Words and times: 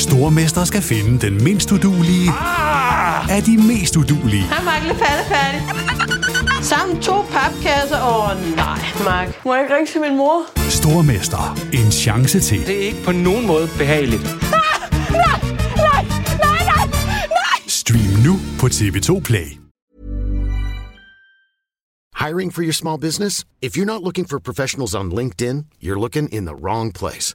Stormester 0.00 0.64
skal 0.64 0.82
finde 0.82 1.26
den 1.26 1.44
mindst 1.44 1.72
udulige 1.72 2.30
Ah! 2.30 3.36
af 3.36 3.42
de 3.42 3.56
mest 3.56 3.96
udulige. 3.96 4.42
Hej, 4.42 4.64
Mark. 4.64 4.82
Lidt 4.86 4.98
færdig. 4.98 5.62
Sammen 6.64 7.02
to 7.02 7.22
papkasser. 7.22 8.02
Åh, 8.02 8.30
oh, 8.30 8.56
nej, 8.56 8.78
Mark. 9.04 9.44
Må 9.44 9.54
jeg 9.54 9.62
ikke 9.64 9.74
ringe 9.76 9.92
til 9.92 10.00
min 10.00 10.16
mor? 10.16 10.42
Stormester. 10.70 11.58
En 11.72 11.92
chance 11.92 12.40
til. 12.40 12.66
Det 12.66 12.76
er 12.76 12.86
ikke 12.86 13.02
på 13.04 13.12
nogen 13.12 13.46
måde 13.46 13.68
behageligt. 13.78 14.22
Stream 17.68 18.24
nu 18.24 18.38
på 18.60 18.66
TV2 18.66 19.20
Play. 19.20 19.46
Hiring 22.26 22.54
for 22.54 22.62
your 22.62 22.72
small 22.72 22.98
business? 23.00 23.44
If 23.62 23.76
you're 23.76 23.84
not 23.84 24.02
looking 24.02 24.28
for 24.28 24.38
professionals 24.38 24.94
on 24.94 25.12
LinkedIn, 25.12 25.56
you're 25.82 26.00
looking 26.00 26.34
in 26.34 26.46
the 26.46 26.54
wrong 26.54 26.92
place. 26.94 27.34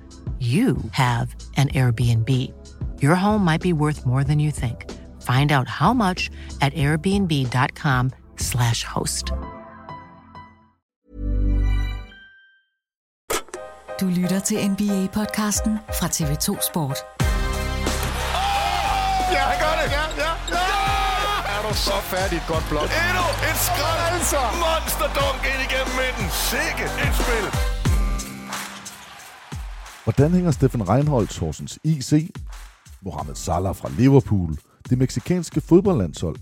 you 0.41 0.77
have 0.91 1.33
an 1.55 1.69
Airbnb. 1.69 2.51
Your 2.99 3.13
home 3.15 3.45
might 3.45 3.61
be 3.61 3.73
worth 3.73 4.07
more 4.07 4.23
than 4.23 4.39
you 4.39 4.49
think. 4.49 4.89
Find 5.21 5.51
out 5.51 5.67
how 5.67 5.93
much 5.93 6.31
at 6.61 6.73
airbnb.com/slash 6.75 8.83
host. 8.83 9.31
Du 13.99 14.05
lytter 14.07 14.39
til 14.39 14.69
NBA-podcasten 14.69 15.77
fra 15.99 16.07
TV2 16.07 16.67
Sport. 16.69 16.97
Ja, 19.31 19.39
han 19.39 19.59
gør 19.59 19.81
det! 19.81 19.91
Ja, 19.91 20.01
ja, 20.17 20.31
ja! 20.49 20.55
Er 21.55 21.61
du 21.69 21.73
så 21.75 21.93
færdig 22.01 22.37
et 22.37 22.43
godt 22.47 22.65
blok? 22.69 22.83
Endnu 22.83 23.23
et 23.49 23.57
skrald! 23.67 24.13
Altså! 24.13 24.37
Monsterdunk 24.63 25.41
ind 25.51 25.61
igennem 25.67 25.93
midten. 26.01 26.25
Sikke 26.49 26.83
et 27.05 27.13
spil! 27.15 27.47
Hvordan 30.03 30.31
hænger 30.31 30.51
Steffen 30.51 30.89
Reinholdt, 30.89 31.39
Horsens 31.39 31.79
IC, 31.83 32.31
Mohamed 33.01 33.35
Salah 33.35 33.75
fra 33.75 33.89
Liverpool, 33.97 34.57
det 34.89 34.97
meksikanske 34.97 35.61
fodboldlandshold, 35.61 36.35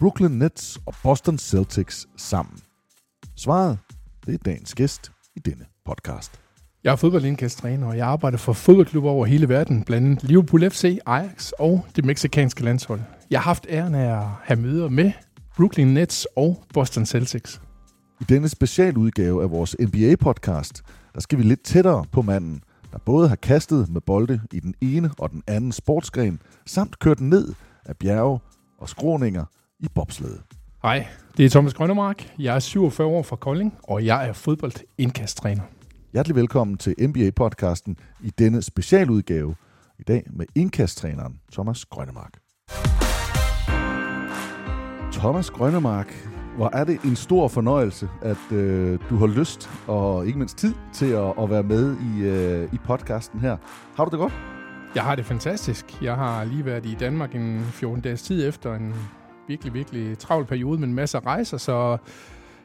Brooklyn 0.00 0.30
Nets 0.30 0.78
og 0.86 0.94
Boston 1.02 1.38
Celtics 1.38 2.06
sammen? 2.16 2.58
Svaret, 3.36 3.78
det 4.26 4.34
er 4.34 4.38
dagens 4.38 4.74
gæst 4.74 5.12
i 5.36 5.38
denne 5.40 5.64
podcast. 5.86 6.40
Jeg 6.84 6.92
er 6.92 6.96
fodboldindkasttræner, 6.96 7.86
og 7.86 7.96
jeg 7.96 8.06
arbejder 8.06 8.38
for 8.38 8.52
fodboldklubber 8.52 9.10
over 9.10 9.26
hele 9.26 9.48
verden, 9.48 9.84
blandt 9.84 10.06
andet 10.06 10.22
Liverpool 10.24 10.70
FC, 10.70 10.98
Ajax 11.06 11.50
og 11.58 11.86
det 11.96 12.04
meksikanske 12.04 12.64
landshold. 12.64 13.00
Jeg 13.30 13.40
har 13.40 13.44
haft 13.44 13.66
æren 13.68 13.94
af 13.94 14.18
at 14.20 14.26
have 14.42 14.60
møder 14.60 14.88
med 14.88 15.12
Brooklyn 15.56 15.86
Nets 15.86 16.26
og 16.36 16.64
Boston 16.74 17.06
Celtics. 17.06 17.60
I 18.20 18.24
denne 18.24 18.48
specialudgave 18.48 19.42
af 19.42 19.50
vores 19.50 19.76
NBA-podcast, 19.80 20.82
der 21.14 21.20
skal 21.20 21.38
vi 21.38 21.42
lidt 21.42 21.62
tættere 21.62 22.04
på 22.12 22.22
manden, 22.22 22.62
der 22.92 22.98
både 22.98 23.28
har 23.28 23.36
kastet 23.36 23.88
med 23.88 24.00
bolde 24.00 24.40
i 24.52 24.60
den 24.60 24.74
ene 24.80 25.10
og 25.18 25.30
den 25.30 25.42
anden 25.46 25.72
sportsgren, 25.72 26.40
samt 26.66 26.98
kørt 26.98 27.20
ned 27.20 27.54
af 27.84 27.96
bjerge 27.96 28.38
og 28.78 28.88
skråninger 28.88 29.44
i 29.80 29.86
bobslæde. 29.94 30.40
Hej, 30.82 31.06
det 31.36 31.44
er 31.44 31.50
Thomas 31.50 31.74
Grønnemark. 31.74 32.32
Jeg 32.38 32.54
er 32.54 32.58
47 32.58 33.08
år 33.08 33.22
fra 33.22 33.36
Kolding, 33.36 33.74
og 33.82 34.04
jeg 34.04 34.28
er 34.28 34.32
fodboldindkasttræner. 34.32 35.62
Hjertelig 36.12 36.36
velkommen 36.36 36.76
til 36.76 36.94
NBA-podcasten 37.00 37.96
i 38.24 38.30
denne 38.38 38.62
specialudgave. 38.62 39.54
I 39.98 40.02
dag 40.02 40.22
med 40.30 40.46
indkasttræneren 40.54 41.40
Thomas 41.52 41.84
Grønnemark. 41.84 42.38
Thomas 45.12 45.50
Grønnemark, 45.50 46.28
hvor 46.58 46.70
er 46.72 46.84
det 46.84 47.00
en 47.02 47.16
stor 47.16 47.48
fornøjelse, 47.48 48.08
at 48.22 48.52
øh, 48.52 48.98
du 49.10 49.16
har 49.16 49.26
lyst 49.26 49.70
og 49.86 50.26
ikke 50.26 50.38
mindst 50.38 50.58
tid 50.58 50.74
til 50.94 51.06
at, 51.06 51.32
at 51.40 51.50
være 51.50 51.62
med 51.62 51.96
i, 51.96 52.22
øh, 52.22 52.74
i 52.74 52.78
podcasten 52.84 53.40
her. 53.40 53.56
Har 53.94 54.04
du 54.04 54.10
det 54.10 54.18
godt? 54.18 54.32
Jeg 54.94 55.02
har 55.02 55.14
det 55.14 55.24
fantastisk. 55.24 56.02
Jeg 56.02 56.14
har 56.14 56.44
lige 56.44 56.64
været 56.64 56.86
i 56.86 56.94
Danmark 57.00 57.34
en 57.34 57.60
14 57.60 58.00
dages 58.00 58.22
tid 58.22 58.48
efter 58.48 58.74
en 58.74 58.94
virkelig, 59.48 59.74
virkelig 59.74 60.18
travl 60.18 60.44
periode 60.44 60.78
med 60.78 60.88
en 60.88 60.94
masse 60.94 61.18
rejser, 61.18 61.56
så 61.56 61.96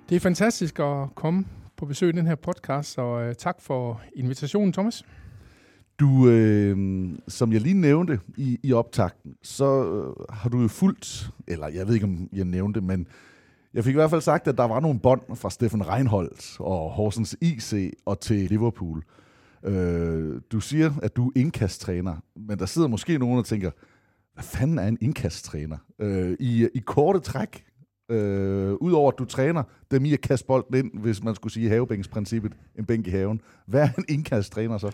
det 0.10 0.16
er 0.16 0.20
fantastisk 0.20 0.80
at 0.80 1.16
komme 1.16 1.46
på 1.78 1.86
besøg 1.86 2.10
i 2.10 2.18
den 2.18 2.28
her 2.28 2.36
podcast, 2.36 2.94
så 2.94 3.20
øh, 3.20 3.36
tak 3.36 3.62
for 3.62 4.02
invitationen, 4.16 4.74
Thomas. 4.74 5.04
Du, 6.00 6.30
øh, 6.30 6.78
som 7.28 7.54
jeg 7.54 7.62
lige 7.62 7.82
nævnte 7.82 8.20
i, 8.38 8.60
i 8.64 8.74
optakten, 8.74 9.36
så 9.44 9.66
øh, 9.66 10.26
har 10.36 10.50
du 10.50 10.62
jo 10.62 10.68
fulgt, 10.68 11.30
eller 11.48 11.68
jeg 11.68 11.88
ved 11.88 11.94
ikke, 11.94 12.06
om 12.06 12.30
jeg 12.34 12.46
nævnte, 12.46 12.82
men 12.82 13.08
jeg 13.74 13.84
fik 13.84 13.92
i 13.92 13.98
hvert 13.98 14.10
fald 14.10 14.22
sagt, 14.22 14.48
at 14.48 14.58
der 14.58 14.64
var 14.64 14.80
nogle 14.80 15.00
bånd 15.00 15.22
fra 15.36 15.50
Steffen 15.50 15.88
Reinholdt 15.88 16.58
og 16.60 16.90
Horsens 16.90 17.38
IC 17.42 17.94
og 18.06 18.20
til 18.20 18.38
Liverpool. 18.38 19.04
Øh, 19.64 20.42
du 20.52 20.60
siger, 20.60 20.92
at 21.04 21.16
du 21.16 21.28
er 21.28 21.32
indkasttræner, 21.36 22.16
men 22.36 22.60
der 22.60 22.66
sidder 22.66 22.88
måske 22.88 23.18
nogen 23.18 23.38
og 23.40 23.46
tænker, 23.46 23.72
hvad 24.34 24.44
fanden 24.44 24.80
er 24.80 24.88
en 24.88 24.98
indkasttræner? 25.02 25.78
Øh, 26.00 26.38
i, 26.40 26.68
I 26.74 26.80
korte 26.80 27.20
træk, 27.20 27.66
øh, 28.10 28.74
udover 28.74 29.12
at 29.12 29.20
du 29.20 29.26
træner 29.26 29.64
dem 29.92 30.06
i 30.06 30.14
at 30.14 30.22
kaste 30.22 30.48
bolden 30.48 30.76
ind, 30.76 31.00
hvis 31.00 31.24
man 31.24 31.36
skulle 31.36 31.54
sige 31.54 31.70
havebænksprincippet, 31.70 32.54
en 32.80 32.86
bænk 32.86 33.08
i 33.08 33.10
haven. 33.10 33.42
Hvad 33.66 33.82
er 33.82 33.90
en 33.98 34.06
indkasttræner 34.10 34.78
så? 34.78 34.92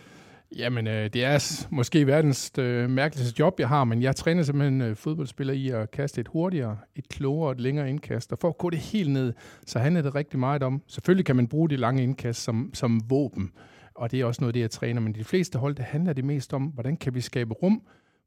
Jamen, 0.56 0.88
øh, 0.88 1.10
det 1.14 1.24
er 1.24 1.68
måske 1.72 2.08
verdens 2.08 2.52
øh, 2.60 2.90
mærkeligste 2.90 3.40
job, 3.40 3.60
jeg 3.60 3.68
har, 3.68 3.84
men 3.84 4.02
jeg 4.02 4.16
træner 4.16 4.44
simpelthen 4.44 4.82
øh, 4.82 4.96
fodboldspillere 4.96 5.58
i 5.58 5.70
at 5.70 5.92
kaste 5.92 6.22
et 6.22 6.28
hurtigere, 6.28 6.78
et 6.96 7.10
klogere 7.10 7.48
og 7.48 7.52
et 7.52 7.60
længere 7.62 7.90
indkast. 7.90 8.32
Og 8.32 8.40
for 8.40 8.48
at 8.48 8.58
gå 8.58 8.70
det 8.70 8.80
helt 8.80 9.12
ned, 9.12 9.34
så 9.66 9.80
handler 9.80 10.02
det 10.02 10.16
rigtig 10.16 10.40
meget 10.40 10.64
om, 10.64 10.82
selvfølgelig 10.88 11.26
kan 11.26 11.36
man 11.36 11.48
bruge 11.48 11.70
de 11.70 11.76
lange 11.76 12.04
indkast 12.04 12.44
som, 12.44 12.72
som 12.74 13.02
våben, 13.10 13.52
og 13.96 14.12
det 14.12 14.22
er 14.22 14.26
også 14.26 14.42
noget 14.42 14.50
af 14.50 14.54
det, 14.54 14.62
jeg 14.62 14.72
træner, 14.72 15.02
men 15.02 15.16
de 15.16 15.24
fleste 15.24 15.60
hold, 15.60 15.76
det 15.76 15.86
handler 15.86 16.14
det 16.14 16.26
mest 16.26 16.54
om, 16.54 16.64
hvordan 16.64 16.98
kan 16.98 17.16
vi 17.16 17.22
skabe 17.22 17.54
rum 17.54 17.82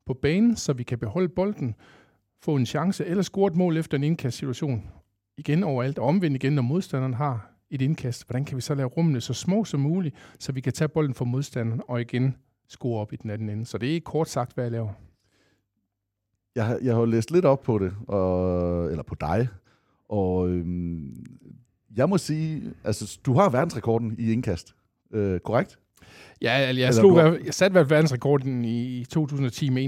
på 0.07 0.15
banen, 0.15 0.57
så 0.57 0.73
vi 0.73 0.83
kan 0.83 0.99
beholde 0.99 1.29
bolden, 1.29 1.75
få 2.43 2.57
en 2.57 2.67
chance 2.67 3.07
eller 3.07 3.23
score 3.23 3.47
et 3.47 3.57
mål 3.57 3.77
efter 3.77 3.99
en 3.99 4.05
indkastsituation. 4.05 4.91
Igen 5.39 5.65
overalt, 5.65 5.99
og 5.99 6.07
omvendt 6.07 6.37
igen, 6.37 6.53
når 6.53 6.63
modstanderen 6.63 7.15
har 7.15 7.52
et 7.75 7.83
indkast, 7.83 8.27
hvordan 8.27 8.45
kan 8.45 8.57
vi 8.57 8.61
så 8.61 8.75
lave 8.75 8.89
rummene 8.89 9.21
så 9.21 9.35
små 9.35 9.65
som 9.65 9.81
muligt, 9.81 10.15
så 10.39 10.53
vi 10.53 10.61
kan 10.61 10.73
tage 10.73 10.89
bolden 10.89 11.15
fra 11.15 11.25
modstanderen 11.25 11.83
og 11.89 12.01
igen 12.01 12.37
score 12.69 13.01
op 13.01 13.13
i 13.13 13.17
den 13.17 13.31
anden 13.31 13.49
ende. 13.49 13.67
Så 13.67 13.79
det 13.79 13.97
er 13.97 14.01
kort 14.01 14.29
sagt, 14.29 14.55
hvad 14.55 14.65
jeg 14.65 14.73
laver. 14.73 14.93
Jeg, 16.55 16.67
har- 16.67 16.79
jeg 16.83 16.95
har 16.95 17.05
læst 17.05 17.31
lidt 17.31 17.45
op 17.45 17.63
på 17.63 17.79
det, 17.79 17.93
og, 18.09 18.91
eller 18.91 19.03
på 19.03 19.15
dig, 19.21 19.49
og 20.09 20.49
øhm, 20.49 21.27
jeg 21.97 22.09
må 22.09 22.19
sige, 22.19 22.73
altså 22.85 23.21
du 23.27 23.35
har 23.35 23.51
verdensrekorden 23.51 24.15
i 24.19 24.33
indkast, 24.33 24.75
øh, 25.11 25.41
korrekt? 25.41 25.79
Ja, 26.43 26.53
jeg, 26.53 26.61
jeg, 26.63 26.69
Eller 26.71 26.93
slog, 26.93 27.13
hver- 27.23 27.39
jeg 27.45 27.55
satte 27.55 27.91
verdensrekorden 27.91 28.65
i 28.65 29.05
2010 29.11 29.69
med 29.71 29.83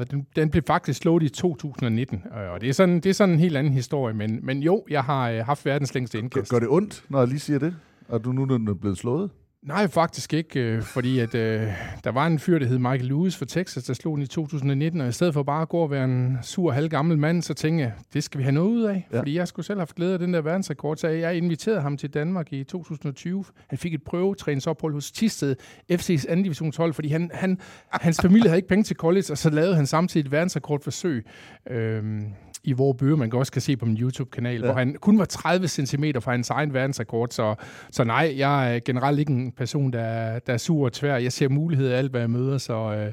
51-33. 0.00 0.04
Den, 0.04 0.26
den 0.36 0.50
blev 0.50 0.62
faktisk 0.66 1.00
slået 1.00 1.22
i 1.22 1.28
2019, 1.28 2.22
øh, 2.44 2.52
og 2.52 2.60
det 2.60 2.68
er 2.68 2.72
sådan, 2.72 2.94
det 2.94 3.06
er 3.06 3.12
sådan 3.14 3.34
en 3.34 3.40
helt 3.40 3.56
anden 3.56 3.72
historie. 3.72 4.14
Men, 4.14 4.40
men 4.42 4.62
jo, 4.62 4.84
jeg 4.90 5.02
har 5.04 5.30
øh, 5.30 5.38
haft 5.46 5.66
verdens 5.66 5.94
længste 5.94 6.18
indkast. 6.18 6.50
Gør 6.50 6.58
det 6.58 6.68
ondt, 6.68 7.04
når 7.08 7.18
jeg 7.18 7.28
lige 7.28 7.38
siger 7.40 7.58
det? 7.58 7.76
Og 8.08 8.24
du 8.24 8.32
nu 8.32 8.42
er 8.70 8.74
blevet 8.80 8.98
slået? 8.98 9.30
Nej, 9.64 9.86
faktisk 9.88 10.32
ikke, 10.32 10.60
øh, 10.60 10.82
fordi 10.82 11.18
at, 11.18 11.34
øh, 11.34 11.68
der 12.04 12.10
var 12.12 12.26
en 12.26 12.38
fyr, 12.38 12.58
der 12.58 12.66
hed 12.66 12.78
Michael 12.78 13.04
Lewis 13.04 13.36
fra 13.36 13.44
Texas, 13.46 13.84
der 13.84 13.94
slog 13.94 14.16
den 14.16 14.22
i 14.22 14.26
2019, 14.26 15.00
og 15.00 15.08
i 15.08 15.12
stedet 15.12 15.34
for 15.34 15.42
bare 15.42 15.62
at 15.62 15.68
gå 15.68 15.78
og 15.78 15.90
være 15.90 16.04
en 16.04 16.38
sur, 16.42 16.72
halvgammel 16.72 17.18
mand, 17.18 17.42
så 17.42 17.54
tænkte 17.54 17.82
jeg, 17.84 17.92
det 18.14 18.24
skal 18.24 18.38
vi 18.38 18.42
have 18.42 18.52
noget 18.52 18.68
ud 18.68 18.82
af, 18.82 19.08
Ja. 19.12 19.18
fordi 19.18 19.36
jeg 19.36 19.48
skulle 19.48 19.66
selv 19.66 19.76
have 19.76 19.80
haft 19.80 19.94
glæde 19.94 20.12
af 20.12 20.18
den 20.18 20.34
der 20.34 20.40
verdensrekord, 20.40 20.96
så 20.96 21.08
jeg 21.08 21.36
inviterede 21.36 21.80
ham 21.80 21.96
til 21.96 22.10
Danmark 22.10 22.52
i 22.52 22.64
2020. 22.64 23.44
Han 23.68 23.78
fik 23.78 23.94
et 23.94 24.02
prøvetræningsophold 24.02 24.94
hos 24.94 25.10
Tisted, 25.12 25.56
FC's 25.92 26.24
anden 26.30 26.42
divisionshold, 26.42 26.92
fordi 26.92 27.08
han, 27.08 27.30
han, 27.34 27.58
hans 27.90 28.20
familie 28.22 28.48
havde 28.48 28.58
ikke 28.58 28.68
penge 28.68 28.84
til 28.84 28.96
college, 28.96 29.24
og 29.30 29.38
så 29.38 29.50
lavede 29.50 29.76
han 29.76 29.86
samtidig 29.86 30.24
et 30.26 30.32
verdensrekordforsøg. 30.32 31.26
Øhm, 31.70 32.24
i 32.64 32.72
hvor 32.72 32.92
bøger, 32.92 33.16
man 33.16 33.32
også 33.32 33.52
kan 33.52 33.62
se 33.62 33.76
på 33.76 33.86
min 33.86 33.96
YouTube-kanal, 33.96 34.60
ja. 34.60 34.64
hvor 34.66 34.74
han 34.74 34.96
kun 35.00 35.18
var 35.18 35.24
30 35.24 35.68
cm 35.68 36.04
fra 36.20 36.30
hans 36.30 36.50
egen 36.50 36.74
verdensrekord. 36.74 37.28
Så, 37.30 37.54
så 37.90 38.04
nej, 38.04 38.34
jeg 38.36 38.74
er 38.76 38.80
generelt 38.84 39.18
ikke 39.18 39.32
en 39.32 39.52
person, 39.52 39.92
der, 39.92 40.00
er- 40.00 40.38
der 40.38 40.52
er 40.52 40.56
sur 40.56 40.84
og 40.84 40.92
tvær. 40.92 41.16
Jeg 41.16 41.32
ser 41.32 41.48
muligheder 41.48 41.90
i 41.90 41.94
alt, 41.94 42.10
hvad 42.10 42.20
jeg 42.20 42.30
møder, 42.30 42.58
så, 42.58 42.74
øh, 42.94 43.12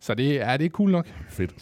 så 0.00 0.14
det, 0.14 0.40
er, 0.42 0.56
det 0.56 0.64
er 0.64 0.70
cool 0.70 0.90
nok. 0.90 1.06
Fedt. 1.28 1.54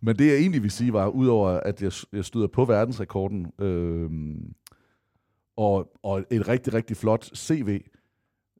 Men 0.00 0.16
det 0.16 0.26
jeg 0.26 0.36
egentlig 0.36 0.62
vil 0.62 0.70
sige 0.70 0.92
var, 0.92 1.06
udover 1.08 1.48
at 1.48 1.82
jeg, 1.82 1.92
jeg 2.12 2.24
støder 2.24 2.46
på 2.46 2.64
verdensrekorden, 2.64 3.46
øh, 3.60 4.10
og, 5.56 5.88
og 6.02 6.24
et 6.30 6.48
rigtig, 6.48 6.74
rigtig 6.74 6.96
flot 6.96 7.24
CV, 7.36 7.80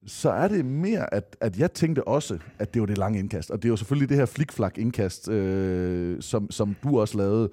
så 0.06 0.30
er 0.30 0.48
det 0.48 0.64
mere, 0.64 1.14
at, 1.14 1.36
at 1.40 1.58
jeg 1.58 1.72
tænkte 1.72 2.08
også, 2.08 2.38
at 2.58 2.74
det 2.74 2.80
var 2.80 2.86
det 2.86 2.98
lange 2.98 3.18
indkast. 3.18 3.50
Og 3.50 3.58
det 3.62 3.68
er 3.68 3.70
jo 3.70 3.76
selvfølgelig 3.76 4.08
det 4.08 4.16
her 4.16 4.26
flikflak 4.26 4.78
indkast, 4.78 5.28
øh, 5.28 6.22
som, 6.22 6.50
som 6.50 6.76
du 6.82 7.00
også 7.00 7.18
lavede, 7.18 7.50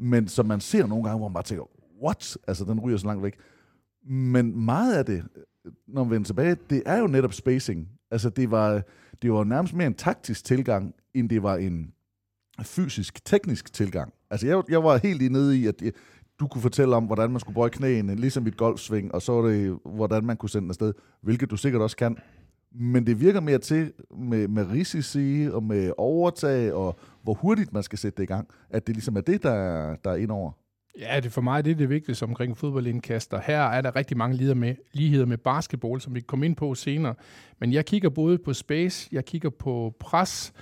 men 0.00 0.28
som 0.28 0.46
man 0.46 0.60
ser 0.60 0.86
nogle 0.86 1.04
gange, 1.04 1.18
hvor 1.18 1.28
man 1.28 1.34
bare 1.34 1.42
tænker, 1.42 1.64
what? 2.02 2.38
Altså, 2.48 2.64
den 2.64 2.80
ryger 2.80 2.98
så 2.98 3.06
langt 3.06 3.22
væk. 3.22 3.34
Men 4.06 4.64
meget 4.64 4.94
af 4.94 5.04
det, 5.04 5.24
når 5.86 6.04
man 6.04 6.10
vender 6.10 6.26
tilbage, 6.26 6.56
det 6.70 6.82
er 6.86 6.98
jo 6.98 7.06
netop 7.06 7.32
spacing. 7.32 7.88
Altså, 8.10 8.30
det 8.30 8.50
var, 8.50 8.82
det 9.22 9.32
var 9.32 9.44
nærmest 9.44 9.74
mere 9.74 9.86
en 9.86 9.94
taktisk 9.94 10.44
tilgang, 10.44 10.94
end 11.14 11.28
det 11.28 11.42
var 11.42 11.56
en 11.56 11.92
fysisk, 12.62 13.24
teknisk 13.24 13.72
tilgang. 13.72 14.12
Altså, 14.30 14.46
jeg, 14.46 14.62
jeg 14.68 14.84
var 14.84 14.96
helt 14.96 15.18
lige 15.18 15.32
nede 15.32 15.58
i, 15.58 15.66
at 15.66 15.82
jeg, 15.82 15.92
du 16.40 16.46
kunne 16.46 16.62
fortælle 16.62 16.96
om, 16.96 17.04
hvordan 17.04 17.30
man 17.30 17.40
skulle 17.40 17.54
bøje 17.54 17.70
knæene, 17.70 18.14
ligesom 18.14 18.46
i 18.46 18.48
et 18.48 18.56
golfsving, 18.56 19.14
og 19.14 19.22
så 19.22 19.32
var 19.32 19.48
det, 19.48 19.78
hvordan 19.84 20.24
man 20.24 20.36
kunne 20.36 20.50
sende 20.50 20.62
den 20.62 20.70
afsted, 20.70 20.92
hvilket 21.20 21.50
du 21.50 21.56
sikkert 21.56 21.82
også 21.82 21.96
kan. 21.96 22.16
Men 22.74 23.06
det 23.06 23.20
virker 23.20 23.40
mere 23.40 23.58
til 23.58 23.92
med, 24.18 24.48
med 24.48 24.70
risici 24.70 25.48
og 25.52 25.62
med 25.62 25.92
overtag, 25.98 26.72
og 26.72 26.98
hvor 27.22 27.34
hurtigt 27.34 27.72
man 27.72 27.82
skal 27.82 27.98
sætte 27.98 28.16
det 28.16 28.22
i 28.22 28.26
gang, 28.26 28.48
at 28.70 28.86
det 28.86 28.94
ligesom 28.96 29.16
er 29.16 29.20
det, 29.20 29.42
der, 29.42 29.50
er- 29.52 29.96
der 30.04 30.10
er 30.10 30.16
indover. 30.16 30.52
Ja, 30.98 31.20
det 31.22 31.32
for 31.32 31.40
mig 31.40 31.64
det 31.64 31.70
er 31.70 31.74
det 31.74 31.88
vigtigste 31.88 32.22
omkring 32.22 32.56
fodboldindkaster. 32.58 33.36
og 33.36 33.42
her 33.42 33.60
er 33.62 33.80
der 33.80 33.96
rigtig 33.96 34.16
mange 34.16 34.36
ligheder 34.36 34.54
med, 34.54 34.74
ligheder 34.92 35.26
med 35.26 35.38
basketball, 35.38 36.00
som 36.00 36.14
vi 36.14 36.20
kommer 36.20 36.46
ind 36.46 36.56
på 36.56 36.74
senere. 36.74 37.14
Men 37.60 37.72
jeg 37.72 37.86
kigger 37.86 38.08
både 38.08 38.38
på 38.38 38.52
space, 38.52 39.08
jeg 39.12 39.24
kigger 39.24 39.50
på 39.50 39.94
pres, 40.00 40.52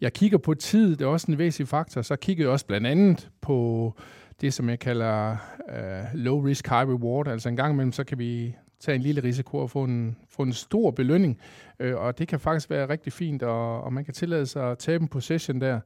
jeg 0.00 0.12
kigger 0.12 0.38
på 0.38 0.54
tid, 0.54 0.90
det 0.96 1.00
er 1.04 1.06
også 1.08 1.32
en 1.32 1.38
væsentlig 1.38 1.68
faktor. 1.68 2.02
Så 2.02 2.16
kigger 2.16 2.44
jeg 2.44 2.50
også 2.50 2.66
blandt 2.66 2.86
andet 2.86 3.30
på 3.40 3.94
det, 4.40 4.54
som 4.54 4.68
jeg 4.68 4.78
kalder 4.78 5.36
uh, 5.68 6.18
low 6.18 6.40
risk, 6.40 6.68
high 6.68 6.88
reward. 6.88 7.28
Altså 7.28 7.48
en 7.48 7.56
gang 7.56 7.72
imellem, 7.72 7.92
så 7.92 8.04
kan 8.04 8.18
vi 8.18 8.56
tage 8.82 8.96
en 8.96 9.02
lille 9.02 9.22
risiko 9.22 9.58
og 9.58 9.70
få 9.70 9.84
en, 9.84 10.16
få 10.28 10.42
en 10.42 10.52
stor 10.52 10.90
belønning. 10.90 11.38
Øh, 11.80 11.96
og 11.96 12.18
det 12.18 12.28
kan 12.28 12.40
faktisk 12.40 12.70
være 12.70 12.88
rigtig 12.88 13.12
fint, 13.12 13.42
og, 13.42 13.82
og 13.82 13.92
man 13.92 14.04
kan 14.04 14.14
tillade 14.14 14.46
sig 14.46 14.70
at 14.70 14.78
tabe 14.78 15.02
en 15.02 15.08
possession 15.08 15.60
der. 15.60 15.80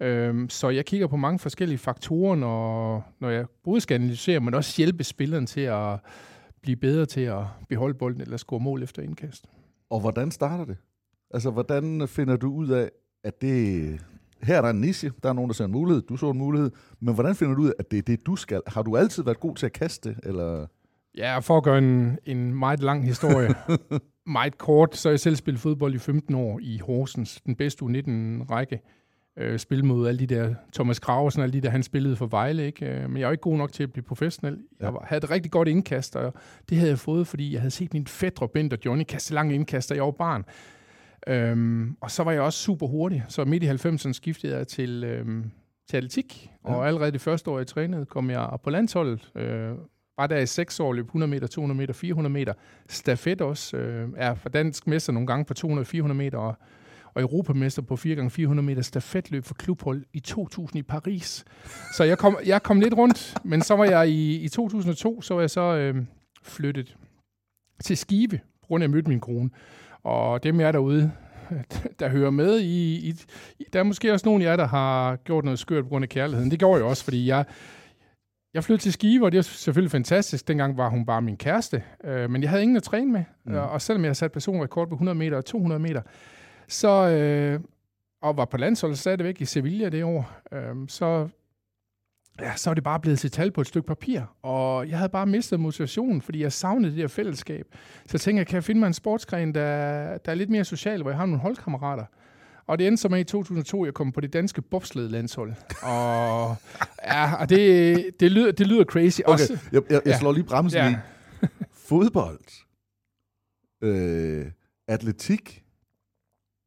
Øh, 0.00 0.48
så 0.48 0.68
jeg 0.68 0.84
kigger 0.84 1.06
på 1.06 1.16
mange 1.16 1.38
forskellige 1.38 1.78
faktorer, 1.78 2.36
når, 2.36 3.04
når 3.20 3.30
jeg 3.30 3.46
både 3.64 3.80
skal 3.80 3.94
analysere, 3.94 4.40
men 4.40 4.54
også 4.54 4.74
hjælpe 4.76 5.04
spilleren 5.04 5.46
til 5.46 5.60
at 5.60 5.98
blive 6.62 6.76
bedre 6.76 7.06
til 7.06 7.20
at 7.20 7.42
beholde 7.68 7.94
bolden 7.94 8.20
eller 8.20 8.36
score 8.36 8.60
mål 8.60 8.82
efter 8.82 9.02
indkast. 9.02 9.44
Og 9.90 10.00
hvordan 10.00 10.30
starter 10.30 10.64
det? 10.64 10.76
Altså, 11.30 11.50
hvordan 11.50 12.08
finder 12.08 12.36
du 12.36 12.52
ud 12.52 12.68
af, 12.68 12.90
at 13.24 13.42
det... 13.42 14.00
Her 14.42 14.56
er 14.56 14.62
der 14.62 14.70
en 14.70 14.80
niche, 14.80 15.12
der 15.22 15.28
er 15.28 15.32
nogen, 15.32 15.48
der 15.48 15.54
ser 15.54 15.64
en 15.64 15.72
mulighed, 15.72 16.02
du 16.02 16.16
så 16.16 16.30
en 16.30 16.38
mulighed, 16.38 16.70
men 17.00 17.14
hvordan 17.14 17.34
finder 17.34 17.54
du 17.54 17.62
ud 17.62 17.68
af, 17.68 17.72
at 17.78 17.90
det 17.90 17.98
er 17.98 18.02
det, 18.02 18.26
du 18.26 18.36
skal? 18.36 18.62
Har 18.66 18.82
du 18.82 18.96
altid 18.96 19.22
været 19.22 19.40
god 19.40 19.56
til 19.56 19.66
at 19.66 19.72
kaste, 19.72 20.16
eller... 20.22 20.66
Ja, 21.16 21.38
for 21.38 21.56
at 21.56 21.62
gøre 21.62 21.78
en, 21.78 22.18
en 22.24 22.54
meget 22.54 22.82
lang 22.82 23.04
historie 23.04 23.48
meget 24.26 24.58
kort, 24.58 24.96
så 24.96 25.08
har 25.08 25.12
jeg 25.12 25.20
selv 25.20 25.36
spillet 25.36 25.60
fodbold 25.60 25.94
i 25.94 25.98
15 25.98 26.34
år 26.34 26.58
i 26.62 26.78
Horsens, 26.78 27.40
den 27.46 27.56
bedste 27.56 27.84
U19-række. 27.84 28.80
Øh, 29.38 29.58
spille 29.58 29.86
mod 29.86 30.08
alle 30.08 30.18
de 30.18 30.26
der, 30.26 30.54
Thomas 30.74 31.00
Graversen, 31.00 31.42
alle 31.42 31.52
de 31.52 31.60
der, 31.60 31.70
han 31.70 31.82
spillede 31.82 32.16
for 32.16 32.26
Vejle, 32.26 32.66
ikke? 32.66 32.86
Øh, 32.86 33.10
men 33.10 33.16
jeg 33.16 33.22
er 33.22 33.28
jo 33.28 33.32
ikke 33.32 33.42
god 33.42 33.56
nok 33.56 33.72
til 33.72 33.82
at 33.82 33.92
blive 33.92 34.04
professionel. 34.04 34.58
Jeg 34.80 34.94
var, 34.94 35.04
havde 35.08 35.24
et 35.24 35.30
rigtig 35.30 35.52
godt 35.52 35.68
indkast, 35.68 36.16
og 36.16 36.34
det 36.68 36.78
havde 36.78 36.90
jeg 36.90 36.98
fået, 36.98 37.26
fordi 37.26 37.52
jeg 37.52 37.60
havde 37.60 37.70
set 37.70 37.92
min 37.92 38.06
fætter 38.06 38.46
Bent 38.46 38.72
og 38.72 38.78
Johnny 38.84 39.04
kaste 39.04 39.34
lange 39.34 39.54
indkast, 39.54 39.90
da 39.90 39.94
jeg 39.94 40.04
var 40.04 40.10
barn. 40.10 40.44
Øhm, 41.26 41.96
og 42.00 42.10
så 42.10 42.22
var 42.22 42.32
jeg 42.32 42.40
også 42.40 42.58
super 42.58 42.86
hurtig, 42.86 43.24
så 43.28 43.44
midt 43.44 43.62
i 43.62 43.68
90'erne 43.68 44.12
skiftede 44.12 44.56
jeg 44.56 44.68
til, 44.68 45.04
øhm, 45.04 45.50
til 45.90 45.96
atletik, 45.96 46.50
ja. 46.64 46.74
og 46.74 46.86
allerede 46.86 47.12
det 47.12 47.20
første 47.20 47.50
år, 47.50 47.58
jeg 47.58 47.66
trænede, 47.66 48.06
kom 48.06 48.30
jeg 48.30 48.48
på 48.64 48.70
landsholdet. 48.70 49.30
Øh, 49.34 49.72
var 50.18 50.26
der 50.26 50.38
i 50.38 50.46
seks 50.46 50.80
år, 50.80 50.92
løb 50.92 51.04
100 51.04 51.30
meter, 51.30 51.46
200 51.46 51.78
meter, 51.78 51.94
400 51.94 52.32
meter. 52.32 52.52
Stafet 52.88 53.40
også, 53.40 53.76
øh, 53.76 54.08
er 54.16 54.34
for 54.34 54.48
dansk 54.48 54.86
mester 54.86 55.12
nogle 55.12 55.26
gange 55.26 55.44
på 55.44 55.54
200-400 55.58 56.12
meter, 56.12 56.38
og, 56.38 56.54
og 57.14 57.22
europamester 57.22 57.82
på 57.82 57.94
4x400 57.94 58.42
meter 58.46 58.82
stafetløb 58.82 59.44
for 59.44 59.54
klubhold 59.54 60.04
i 60.12 60.20
2000 60.20 60.78
i 60.78 60.82
Paris. 60.82 61.44
Så 61.96 62.04
jeg 62.04 62.18
kom, 62.18 62.36
jeg 62.46 62.62
kom 62.62 62.80
lidt 62.80 62.94
rundt, 62.94 63.34
men 63.44 63.62
så 63.62 63.76
var 63.76 63.84
jeg 63.84 64.08
i, 64.08 64.40
i 64.40 64.48
2002, 64.48 65.20
så 65.20 65.34
var 65.34 65.40
jeg 65.40 65.50
så 65.50 65.60
øh, 65.60 65.96
flyttet 66.42 66.96
til 67.84 67.96
Skive, 67.96 68.38
på 68.60 68.66
grund 68.66 68.82
af, 68.82 68.86
at 68.86 68.90
jeg 68.90 68.94
mødte 68.94 69.08
min 69.08 69.20
kone. 69.20 69.50
Og 70.02 70.42
dem 70.42 70.60
er 70.60 70.72
derude, 70.72 71.12
der 72.00 72.08
hører 72.08 72.30
med 72.30 72.60
i, 72.60 73.08
i. 73.08 73.14
Der 73.72 73.78
er 73.78 73.82
måske 73.82 74.12
også 74.12 74.26
nogen 74.26 74.42
af 74.42 74.46
jer, 74.46 74.56
der 74.56 74.66
har 74.66 75.16
gjort 75.16 75.44
noget 75.44 75.58
skørt 75.58 75.84
på 75.84 75.88
grund 75.88 76.02
af 76.02 76.08
kærligheden. 76.08 76.50
Det 76.50 76.58
gjorde 76.58 76.76
jeg 76.76 76.84
også, 76.84 77.04
fordi 77.04 77.26
jeg, 77.26 77.44
jeg 78.56 78.64
flyttede 78.64 78.82
til 78.82 78.92
Skive, 78.92 79.24
og 79.24 79.32
det 79.32 79.38
er 79.38 79.42
selvfølgelig 79.42 79.90
fantastisk. 79.90 80.48
Dengang 80.48 80.76
var 80.76 80.88
hun 80.88 81.06
bare 81.06 81.22
min 81.22 81.36
kæreste, 81.36 81.82
øh, 82.04 82.30
men 82.30 82.42
jeg 82.42 82.50
havde 82.50 82.62
ingen 82.62 82.76
at 82.76 82.82
træne 82.82 83.12
med. 83.12 83.24
Mm. 83.44 83.54
Og 83.54 83.82
selvom 83.82 84.02
jeg 84.02 84.08
havde 84.08 84.18
sat 84.18 84.32
personrekord 84.32 84.88
på 84.88 84.94
100 84.94 85.18
meter 85.18 85.36
og 85.36 85.44
200 85.44 85.78
meter, 85.78 86.02
så, 86.68 87.08
øh, 87.08 87.60
og 88.22 88.36
var 88.36 88.44
på 88.44 88.56
landsholdet 88.56 88.98
stadigvæk 88.98 89.40
i 89.40 89.44
Sevilla 89.44 89.88
det 89.88 90.04
år, 90.04 90.32
øh, 90.52 90.74
så, 90.88 91.28
ja, 92.40 92.56
så 92.56 92.70
var 92.70 92.74
det 92.74 92.84
bare 92.84 93.00
blevet 93.00 93.18
til 93.18 93.30
tal 93.30 93.50
på 93.50 93.60
et 93.60 93.66
stykke 93.66 93.86
papir. 93.86 94.20
Og 94.42 94.88
jeg 94.88 94.98
havde 94.98 95.08
bare 95.08 95.26
mistet 95.26 95.60
motivationen, 95.60 96.22
fordi 96.22 96.42
jeg 96.42 96.52
savnede 96.52 96.92
det 96.92 96.98
der 96.98 97.08
fællesskab. 97.08 97.66
Så 98.06 98.10
jeg 98.12 98.20
tænkte, 98.20 98.44
kan 98.44 98.54
jeg 98.54 98.64
finde 98.64 98.78
mig 98.78 98.86
en 98.86 98.92
sportsgren, 98.92 99.54
der, 99.54 100.18
der 100.18 100.32
er 100.32 100.34
lidt 100.34 100.50
mere 100.50 100.64
social, 100.64 101.02
hvor 101.02 101.10
jeg 101.10 101.18
har 101.18 101.26
nogle 101.26 101.40
holdkammerater. 101.40 102.04
Og 102.66 102.78
det 102.78 102.86
endte 102.86 103.00
så 103.00 103.08
med 103.08 103.20
i 103.20 103.24
2002, 103.24 103.84
jeg 103.84 103.94
kom 103.94 104.12
på 104.12 104.20
det 104.20 104.32
danske 104.32 104.62
bobsled-landshold. 104.62 105.52
Og, 105.82 106.56
ja, 107.12 107.34
og 107.34 107.48
det, 107.48 108.20
det, 108.20 108.32
lyder, 108.32 108.52
det 108.52 108.66
lyder 108.66 108.84
crazy. 108.84 109.20
Okay, 109.20 109.32
Også, 109.32 109.58
jeg, 109.72 109.82
jeg, 109.90 110.00
jeg 110.04 110.12
Ja. 110.12 110.18
slår 110.18 110.32
lige 110.32 110.44
bremsen 110.44 110.78
Ja. 110.78 110.90
i. 110.90 110.94
Fodbold. 111.72 112.40
Øh, 113.82 114.46
atletik. 114.88 115.62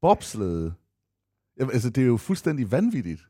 Bobslæde. 0.02 0.74
Jamen, 1.60 1.74
altså, 1.74 1.90
det 1.90 2.02
er 2.02 2.08
jo 2.08 2.18
fuldstændig 2.18 2.72
vanvittigt. 2.72 3.22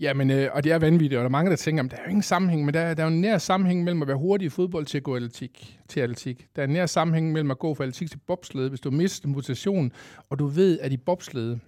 Jamen, 0.00 0.30
øh, 0.30 0.48
og 0.52 0.64
det 0.64 0.72
er 0.72 0.78
vanvittigt, 0.78 1.18
og 1.18 1.22
der 1.22 1.24
er 1.24 1.28
mange, 1.30 1.50
der 1.50 1.56
tænker, 1.56 1.84
at 1.84 1.90
der 1.90 1.96
er 1.96 2.02
jo 2.02 2.08
ingen 2.08 2.22
sammenhæng, 2.22 2.64
men 2.64 2.74
der, 2.74 2.80
er- 2.80 2.94
der 2.94 3.02
er 3.02 3.06
jo 3.08 3.14
en 3.14 3.20
nær 3.20 3.38
sammenhæng 3.38 3.84
mellem 3.84 4.02
at 4.02 4.08
være 4.08 4.16
hurtig 4.16 4.46
i 4.46 4.48
fodbold 4.48 4.86
til 4.86 4.98
at 4.98 5.04
gå 5.04 5.16
atletik, 5.16 5.80
til 5.88 6.00
atletik. 6.00 6.46
Der 6.56 6.62
er 6.62 6.66
en 6.66 6.72
nær 6.72 6.86
sammenhæng 6.86 7.32
mellem 7.32 7.50
at 7.50 7.58
gå 7.58 7.74
fra 7.74 7.84
atletik 7.84 8.10
til 8.10 8.18
bobslæde, 8.26 8.68
hvis 8.68 8.80
du 8.80 8.90
mister 8.90 9.28
motivation, 9.28 9.92
og 10.30 10.38
du 10.38 10.46
ved, 10.46 10.78
at 10.80 10.92
i 10.92 10.96
bobslæde, 10.96 11.60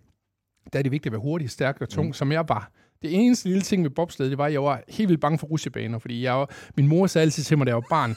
der 0.73 0.79
er 0.79 0.83
det 0.83 0.93
vigtigt 0.93 1.07
at 1.07 1.13
være 1.13 1.21
hurtig, 1.23 1.51
stærk 1.51 1.77
og 1.81 1.89
tung, 1.89 2.07
mm. 2.07 2.13
som 2.13 2.33
jeg 2.33 2.45
var. 2.49 2.71
Det 3.03 3.15
eneste 3.15 3.49
lille 3.49 3.63
ting 3.63 3.83
med 3.83 3.91
bobslæde, 3.91 4.31
det 4.31 4.39
var, 4.39 4.45
at 4.47 4.53
jeg 4.53 4.63
var 4.63 4.83
helt 4.89 5.09
vildt 5.09 5.21
bange 5.21 5.39
for 5.39 5.47
rusjebaner, 5.47 5.99
fordi 5.99 6.23
jeg 6.23 6.35
var, 6.35 6.51
min 6.77 6.89
mor 6.89 7.07
sagde 7.07 7.23
altid 7.23 7.43
til 7.43 7.59
mig, 7.59 7.67
da 7.67 7.71
jeg 7.71 7.77
var 7.77 7.87
barn, 7.91 8.17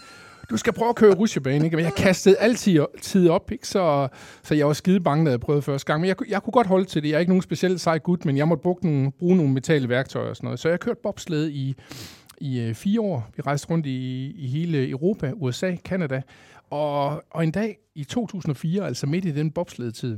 du 0.49 0.57
skal 0.57 0.73
prøve 0.73 0.89
at 0.89 0.95
køre 0.95 1.13
rusjebane, 1.15 1.65
ikke? 1.65 1.77
Men 1.77 1.85
jeg 1.85 1.93
kastede 1.93 2.37
altid 2.37 2.79
tid 3.01 3.29
op, 3.29 3.51
ikke? 3.51 3.67
Så, 3.67 4.07
så 4.43 4.55
jeg 4.55 4.67
var 4.67 4.73
skide 4.73 4.99
bange, 4.99 5.25
da 5.25 5.31
jeg 5.31 5.39
prøvede 5.39 5.61
første 5.61 5.85
gang. 5.85 6.01
Men 6.01 6.07
jeg, 6.07 6.17
kunne- 6.17 6.27
jeg 6.29 6.43
kunne 6.43 6.51
godt 6.51 6.67
holde 6.67 6.85
til 6.85 7.03
det. 7.03 7.09
Jeg 7.09 7.15
er 7.15 7.19
ikke 7.19 7.29
nogen 7.31 7.41
specielt 7.41 7.81
sej 7.81 7.97
gut, 7.99 8.25
men 8.25 8.37
jeg 8.37 8.47
måtte 8.47 8.61
bruge 8.61 8.77
nogle, 8.83 9.11
bruge 9.11 9.35
nogle 9.37 9.53
metale 9.53 9.89
værktøjer 9.89 10.29
og 10.29 10.35
sådan 10.35 10.45
noget. 10.47 10.59
Så 10.59 10.69
jeg 10.69 10.79
kørte 10.79 10.99
bobslæde 11.03 11.51
i, 11.53 11.75
i 12.37 12.59
øh, 12.59 12.75
fire 12.75 13.01
år. 13.01 13.29
Vi 13.35 13.41
rejste 13.41 13.69
rundt 13.69 13.85
i, 13.85 14.31
i 14.37 14.47
hele 14.47 14.89
Europa, 14.89 15.31
USA, 15.35 15.75
Kanada. 15.85 16.21
Og, 16.69 17.23
og 17.31 17.43
en 17.43 17.51
dag 17.51 17.77
i 17.95 18.03
2004, 18.03 18.85
altså 18.85 19.07
midt 19.07 19.25
i 19.25 19.31
den 19.31 19.51
bobsledetid, 19.51 20.17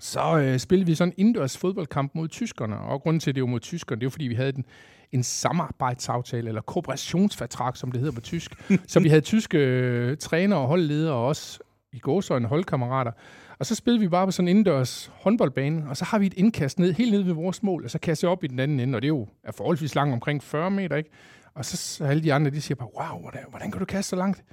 så 0.00 0.38
øh, 0.38 0.58
spillede 0.58 0.86
vi 0.86 0.94
sådan 0.94 1.12
en 1.12 1.14
indendørs 1.16 1.58
fodboldkamp 1.58 2.14
mod 2.14 2.28
tyskerne. 2.28 2.78
Og 2.78 3.02
grunden 3.02 3.20
til, 3.20 3.30
at 3.30 3.34
det 3.34 3.42
var 3.42 3.48
mod 3.48 3.60
tyskerne, 3.60 4.00
det 4.00 4.06
var, 4.06 4.10
fordi 4.10 4.26
vi 4.26 4.34
havde 4.34 4.52
en, 4.56 4.64
en 5.12 5.22
samarbejdsaftale, 5.22 6.48
eller 6.48 6.60
kooperationsvertrag, 6.60 7.76
som 7.76 7.92
det 7.92 8.00
hedder 8.00 8.14
på 8.14 8.20
tysk. 8.20 8.70
så 8.88 9.00
vi 9.00 9.08
havde 9.08 9.20
tyske 9.20 9.58
øh, 9.58 10.16
trænere 10.16 10.58
og 10.58 10.68
holdledere, 10.68 11.14
og 11.14 11.26
også 11.26 11.58
i 11.92 11.98
gåsøjne 11.98 12.48
holdkammerater. 12.48 13.12
Og 13.58 13.66
så 13.66 13.74
spillede 13.74 14.00
vi 14.00 14.08
bare 14.08 14.26
på 14.26 14.30
sådan 14.30 14.48
en 14.48 14.56
indendørs 14.56 15.12
håndboldbane, 15.14 15.88
og 15.88 15.96
så 15.96 16.04
har 16.04 16.18
vi 16.18 16.26
et 16.26 16.34
indkast 16.36 16.78
ned, 16.78 16.92
helt 16.92 17.12
ned 17.12 17.22
ved 17.22 17.32
vores 17.32 17.62
mål, 17.62 17.84
og 17.84 17.90
så 17.90 17.98
kaster 17.98 18.28
jeg 18.28 18.32
op 18.32 18.44
i 18.44 18.46
den 18.46 18.58
anden 18.58 18.80
ende, 18.80 18.96
og 18.96 19.02
det 19.02 19.06
er 19.06 19.14
jo 19.14 19.26
er 19.44 19.52
forholdsvis 19.52 19.94
langt, 19.94 20.12
omkring 20.12 20.42
40 20.42 20.70
meter, 20.70 20.96
ikke? 20.96 21.10
Og 21.54 21.64
så, 21.64 21.76
så 21.76 22.04
alle 22.04 22.22
de 22.22 22.32
andre, 22.32 22.50
de 22.50 22.60
siger 22.60 22.76
bare, 22.76 22.88
wow, 22.94 23.20
hvordan, 23.20 23.40
hvordan 23.50 23.70
kan 23.70 23.78
du 23.78 23.84
kaste 23.84 24.08
så 24.08 24.16
langt? 24.16 24.44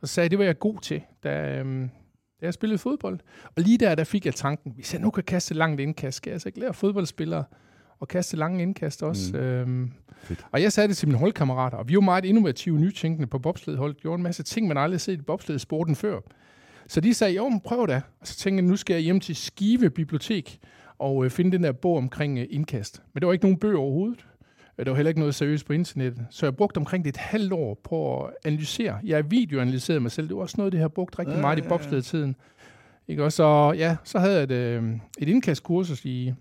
Og 0.00 0.08
så 0.08 0.14
sagde 0.14 0.24
jeg, 0.24 0.30
det 0.30 0.38
var 0.38 0.44
jeg 0.44 0.58
god 0.58 0.80
til, 0.80 1.02
da, 1.24 1.58
øhm, 1.58 1.90
da 2.42 2.46
jeg 2.46 2.54
spillede 2.54 2.78
fodbold. 2.78 3.18
Og 3.56 3.62
lige 3.62 3.78
der, 3.78 3.94
der 3.94 4.04
fik 4.04 4.26
jeg 4.26 4.34
tanken, 4.34 4.72
hvis 4.74 4.94
jeg 4.94 5.02
nu 5.02 5.10
kan 5.10 5.24
kaste 5.24 5.54
langt 5.54 5.80
indkast, 5.80 6.16
skal 6.16 6.30
jeg 6.30 6.40
så 6.40 6.48
ikke 6.48 6.60
lære 6.60 6.74
fodboldspillere 6.74 7.44
at 8.02 8.08
kaste 8.08 8.36
lange 8.36 8.62
indkast 8.62 9.02
også. 9.02 9.32
Mm. 9.32 9.38
Øhm, 9.38 9.92
og 10.52 10.62
jeg 10.62 10.72
sagde 10.72 10.88
det 10.88 10.96
til 10.96 11.08
mine 11.08 11.18
holdkammerater, 11.18 11.76
og 11.76 11.88
vi 11.88 11.94
var 11.94 12.00
meget 12.00 12.24
innovative, 12.24 12.78
nytænkende 12.78 13.26
på 13.26 13.38
bobsledholdet, 13.38 13.96
gjorde 13.96 14.16
en 14.16 14.22
masse 14.22 14.42
ting, 14.42 14.68
man 14.68 14.76
aldrig 14.76 14.94
har 14.94 14.98
set 14.98 15.18
i 15.18 15.22
bobsledsporten 15.22 15.96
før. 15.96 16.20
Så 16.86 17.00
de 17.00 17.14
sagde, 17.14 17.34
jo, 17.34 17.60
prøv 17.64 17.86
da. 17.86 18.00
Og 18.20 18.26
så 18.26 18.36
tænkte 18.36 18.62
jeg, 18.62 18.70
nu 18.70 18.76
skal 18.76 18.94
jeg 18.94 19.02
hjem 19.02 19.20
til 19.20 19.36
Skive 19.36 19.90
Bibliotek 19.90 20.58
og 20.98 21.24
øh, 21.24 21.30
finde 21.30 21.52
den 21.52 21.64
der 21.64 21.72
bog 21.72 21.96
omkring 21.96 22.38
øh, 22.38 22.46
indkast. 22.50 23.02
Men 23.12 23.20
der 23.20 23.26
var 23.26 23.32
ikke 23.32 23.44
nogen 23.44 23.58
bøger 23.58 23.78
overhovedet. 23.78 24.26
Øh, 24.78 24.86
der 24.86 24.90
var 24.90 24.96
heller 24.96 25.08
ikke 25.10 25.20
noget 25.20 25.34
seriøst 25.34 25.66
på 25.66 25.72
internettet. 25.72 26.26
Så 26.30 26.46
jeg 26.46 26.56
brugte 26.56 26.78
omkring 26.78 27.06
et 27.06 27.16
halvt 27.16 27.52
år 27.52 27.80
på 27.84 28.24
at 28.24 28.34
analysere. 28.44 28.98
Jeg 29.04 29.30
videoanalyserede 29.30 30.00
mig 30.00 30.10
selv. 30.10 30.28
Det 30.28 30.36
var 30.36 30.42
også 30.42 30.54
noget, 30.58 30.72
det 30.72 30.80
har 30.80 30.88
brugt 30.88 31.18
rigtig 31.18 31.38
meget 31.38 31.58
i 31.58 31.62
bobsledtiden. 31.68 32.36
Ikke? 33.08 33.24
Og 33.24 33.32
så, 33.32 33.74
ja, 33.76 33.96
så 34.04 34.18
havde 34.18 34.34
jeg 34.34 34.42
et, 34.42 34.50
øh, 34.50 34.92
et 35.18 35.28
indkastkursus 35.28 36.04
i 36.04 36.32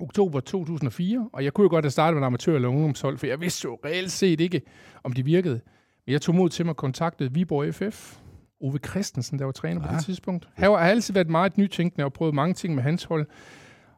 oktober 0.00 0.40
2004, 0.40 1.28
og 1.32 1.44
jeg 1.44 1.52
kunne 1.52 1.62
jo 1.62 1.70
godt 1.70 1.84
have 1.84 1.90
startet 1.90 2.20
med 2.20 2.26
en 2.28 2.34
amatør- 2.34 2.54
eller 2.54 2.68
ungdomshold, 2.68 3.18
for 3.18 3.26
jeg 3.26 3.40
vidste 3.40 3.66
jo 3.66 3.78
reelt 3.84 4.10
set 4.10 4.40
ikke, 4.40 4.62
om 5.04 5.12
de 5.12 5.24
virkede. 5.24 5.60
Men 6.06 6.12
jeg 6.12 6.22
tog 6.22 6.34
mod 6.34 6.48
til 6.48 6.64
mig 6.64 6.70
og 6.70 6.76
kontaktede 6.76 7.32
Viborg 7.32 7.74
FF, 7.74 8.16
Ove 8.60 8.78
Christensen, 8.78 9.38
der 9.38 9.44
var 9.44 9.52
træner 9.52 9.80
ja. 9.80 9.86
på 9.86 9.94
det 9.96 10.04
tidspunkt. 10.04 10.48
Han 10.54 10.70
har 10.70 10.76
altid 10.76 11.14
været 11.14 11.28
meget 11.28 11.58
nytænkende 11.58 12.04
og 12.04 12.12
prøvet 12.12 12.34
mange 12.34 12.54
ting 12.54 12.74
med 12.74 12.82
hans 12.82 13.04
hold. 13.04 13.26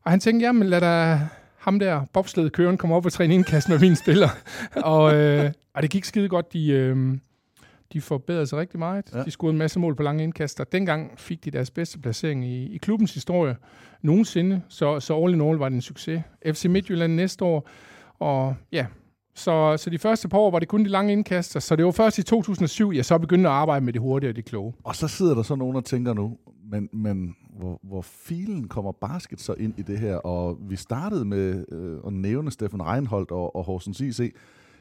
Og 0.04 0.10
han 0.10 0.20
tænkte, 0.20 0.46
jamen 0.46 0.68
lad 0.68 0.80
da 0.80 1.20
ham 1.62 1.78
der, 1.78 2.04
bobsled-køren, 2.12 2.76
komme 2.76 2.96
op 2.96 3.06
og 3.06 3.12
træne 3.12 3.34
indkast 3.34 3.68
med 3.68 3.78
mine 3.78 3.96
spillere. 3.96 4.30
og, 4.94 5.14
øh, 5.14 5.52
og 5.74 5.82
det 5.82 5.90
gik 5.90 6.04
skide 6.04 6.28
godt. 6.28 6.52
De, 6.52 6.68
øh, 6.68 7.18
de 7.92 8.00
forbedrede 8.00 8.46
sig 8.46 8.58
rigtig 8.58 8.78
meget. 8.78 9.10
Ja. 9.14 9.22
De 9.22 9.30
scorede 9.30 9.52
en 9.52 9.58
masse 9.58 9.78
mål 9.78 9.94
på 9.94 10.02
lange 10.02 10.24
indkaster. 10.24 10.64
Dengang 10.64 11.12
fik 11.16 11.44
de 11.44 11.50
deres 11.50 11.70
bedste 11.70 11.98
placering 11.98 12.46
i, 12.46 12.74
i 12.74 12.76
klubbens 12.76 13.14
historie 13.14 13.56
nogensinde, 14.02 14.62
så, 14.68 15.00
så 15.00 15.24
all 15.24 15.34
in 15.34 15.40
all 15.40 15.58
var 15.58 15.68
det 15.68 15.76
en 15.76 15.82
succes. 15.82 16.22
FC 16.46 16.64
Midtjylland 16.64 17.14
næste 17.14 17.44
år, 17.44 17.68
og 18.18 18.54
ja, 18.72 18.86
så, 19.34 19.76
så 19.76 19.90
de 19.90 19.98
første 19.98 20.28
par 20.28 20.38
år 20.38 20.50
var 20.50 20.58
det 20.58 20.68
kun 20.68 20.84
de 20.84 20.88
lange 20.88 21.12
indkaster, 21.12 21.60
så 21.60 21.76
det 21.76 21.84
var 21.84 21.90
først 21.90 22.18
i 22.18 22.22
2007, 22.22 22.92
jeg 22.94 23.04
så 23.04 23.18
begyndte 23.18 23.48
at 23.48 23.54
arbejde 23.54 23.84
med 23.84 23.92
det 23.92 24.00
hurtige 24.00 24.30
og 24.30 24.36
det 24.36 24.44
kloge. 24.44 24.72
Og 24.84 24.96
så 24.96 25.08
sidder 25.08 25.34
der 25.34 25.42
så 25.42 25.54
nogen 25.54 25.76
og 25.76 25.84
tænker 25.84 26.14
nu, 26.14 26.38
men, 26.70 26.88
men 26.92 27.34
hvor, 27.62 27.80
hvor 27.82 28.02
filen 28.02 28.68
kommer 28.68 28.92
basket 28.92 29.40
så 29.40 29.54
ind 29.54 29.78
i 29.78 29.82
det 29.82 29.98
her? 29.98 30.16
Og 30.16 30.58
vi 30.60 30.76
startede 30.76 31.24
med 31.24 31.64
øh, 31.72 32.00
at 32.06 32.12
nævne 32.12 32.50
Steffen 32.50 32.82
Reinholdt 32.82 33.30
og, 33.30 33.56
og 33.56 33.64
Horsens 33.64 34.00
IC. 34.00 34.34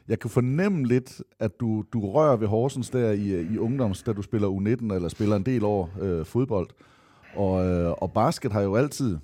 Jeg 0.08 0.18
kan 0.18 0.30
fornemme 0.30 0.86
lidt, 0.86 1.22
at 1.38 1.60
du, 1.60 1.84
du 1.92 2.10
rører 2.10 2.36
ved 2.36 2.48
Horsens 2.48 2.90
der 2.90 3.10
i, 3.10 3.42
i 3.54 3.58
ungdoms, 3.58 4.02
da 4.02 4.12
du 4.12 4.22
spiller 4.22 4.48
U19 4.48 4.94
eller 4.94 5.08
spiller 5.08 5.36
en 5.36 5.46
del 5.46 5.64
år 5.64 5.90
øh, 6.00 6.26
fodbold. 6.26 6.68
Og, 7.34 7.66
øh, 7.66 7.92
og 7.92 8.12
basket 8.12 8.52
har 8.52 8.60
jo 8.60 8.76
altid, 8.76 9.18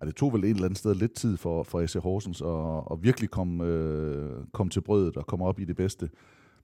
og 0.00 0.06
det 0.06 0.16
tog 0.16 0.32
vel 0.32 0.44
et 0.44 0.50
eller 0.50 0.64
andet 0.64 0.78
sted 0.78 0.94
lidt 0.94 1.14
tid 1.14 1.36
for, 1.36 1.62
for 1.62 1.86
SC 1.86 1.94
Horsens 1.94 2.42
at, 2.42 2.92
at 2.92 3.02
virkelig 3.02 3.30
komme, 3.30 3.64
øh, 3.64 4.30
komme 4.52 4.70
til 4.70 4.80
brødet 4.80 5.16
og 5.16 5.26
komme 5.26 5.44
op 5.44 5.60
i 5.60 5.64
det 5.64 5.76
bedste. 5.76 6.10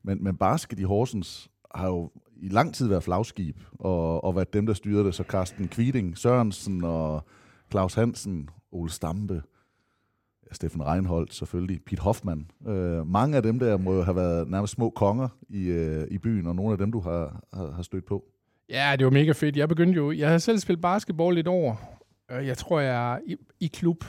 Men, 0.02 0.24
men 0.24 0.36
basket 0.36 0.78
i 0.78 0.82
Horsens 0.82 1.50
har 1.74 1.86
jo 1.88 2.10
i 2.36 2.48
lang 2.48 2.74
tid 2.74 2.88
været 2.88 3.02
flagskib, 3.02 3.56
og, 3.72 4.24
og 4.24 4.36
været 4.36 4.52
dem, 4.52 4.66
der 4.66 4.74
styrede 4.74 5.04
det. 5.04 5.14
Så 5.14 5.22
Carsten 5.22 5.68
Kviding, 5.68 6.18
Sørensen 6.18 6.84
og 6.84 7.26
Claus 7.70 7.94
Hansen, 7.94 8.50
Ole 8.72 8.90
Stampe, 8.90 9.42
Steffen 10.52 10.86
Reinholdt 10.86 11.34
selvfølgelig, 11.34 11.80
Pete 11.86 12.02
Hoffmann. 12.02 12.50
Øh, 12.68 13.06
mange 13.06 13.36
af 13.36 13.42
dem 13.42 13.58
der 13.58 13.76
må 13.76 13.94
jo 13.94 14.02
have 14.02 14.16
været 14.16 14.48
nærmest 14.48 14.72
små 14.72 14.90
konger 14.90 15.28
i, 15.48 15.68
øh, 15.68 16.06
i 16.10 16.18
byen, 16.18 16.46
og 16.46 16.56
nogle 16.56 16.72
af 16.72 16.78
dem, 16.78 16.92
du 16.92 17.00
har, 17.00 17.42
har, 17.52 17.70
har 17.70 17.82
stødt 17.82 18.06
på. 18.06 18.24
Ja, 18.68 18.94
det 18.98 19.04
var 19.04 19.10
mega 19.10 19.32
fedt. 19.32 19.56
Jeg 19.56 19.68
begyndte 19.68 19.96
jo, 19.96 20.12
jeg 20.12 20.28
havde 20.28 20.40
selv 20.40 20.58
spillet 20.58 20.82
basketball 20.82 21.34
lidt 21.34 21.46
over. 21.46 21.74
Jeg 22.30 22.58
tror, 22.58 22.80
jeg 22.80 23.12
er 23.14 23.18
i, 23.26 23.36
i 23.60 23.66
klub. 23.66 24.04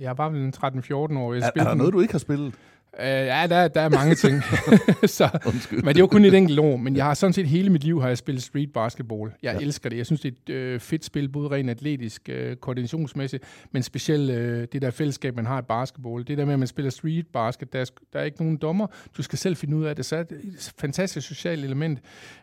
Jeg 0.00 0.18
var 0.18 0.28
vel 0.28 0.52
13-14 0.56 1.18
år. 1.18 1.34
Jeg 1.34 1.42
er, 1.42 1.60
er 1.60 1.64
der 1.64 1.74
noget, 1.74 1.92
du 1.92 2.00
ikke 2.00 2.14
har 2.14 2.18
spillet? 2.18 2.54
Uh, 2.92 3.04
ja, 3.04 3.46
der, 3.46 3.68
der 3.68 3.80
er 3.80 3.88
mange 3.88 4.14
ting. 4.14 4.42
så, 5.18 5.28
men 5.70 5.94
det 5.94 6.02
var 6.02 6.06
kun 6.06 6.24
et 6.24 6.34
enkelt 6.34 6.58
år. 6.58 6.76
Men 6.76 6.96
jeg 6.96 7.04
har 7.04 7.14
sådan 7.14 7.32
set 7.32 7.46
hele 7.46 7.70
mit 7.70 7.84
liv 7.84 8.00
har 8.00 8.08
jeg 8.08 8.18
spillet 8.18 8.42
street 8.42 8.72
basketball. 8.72 9.30
Jeg 9.42 9.54
ja. 9.54 9.60
elsker 9.66 9.90
det. 9.90 9.96
Jeg 9.96 10.06
synes, 10.06 10.20
det 10.20 10.28
er 10.28 10.52
et 10.52 10.54
øh, 10.54 10.80
fedt 10.80 11.04
spil, 11.04 11.28
både 11.28 11.50
rent 11.50 11.70
atletisk, 11.70 12.28
øh, 12.28 12.56
koordinationsmæssigt, 12.56 13.44
men 13.72 13.82
specielt 13.82 14.30
øh, 14.30 14.68
det 14.72 14.82
der 14.82 14.90
fællesskab, 14.90 15.36
man 15.36 15.46
har 15.46 15.58
i 15.58 15.62
basketball. 15.62 16.26
Det 16.26 16.38
der 16.38 16.44
med, 16.44 16.52
at 16.52 16.58
man 16.58 16.68
spiller 16.68 16.90
street 16.90 17.26
basket, 17.32 17.72
der 17.72 17.80
er, 17.80 17.84
der 18.12 18.18
er 18.18 18.24
ikke 18.24 18.38
nogen 18.38 18.56
dommer. 18.56 18.86
Du 19.16 19.22
skal 19.22 19.38
selv 19.38 19.56
finde 19.56 19.76
ud 19.76 19.84
af 19.84 19.96
det. 19.96 20.04
Så 20.04 20.16
er 20.16 20.22
det 20.22 20.38
et 20.44 20.72
fantastisk 20.78 21.28
socialt 21.28 21.64
element. 21.64 21.98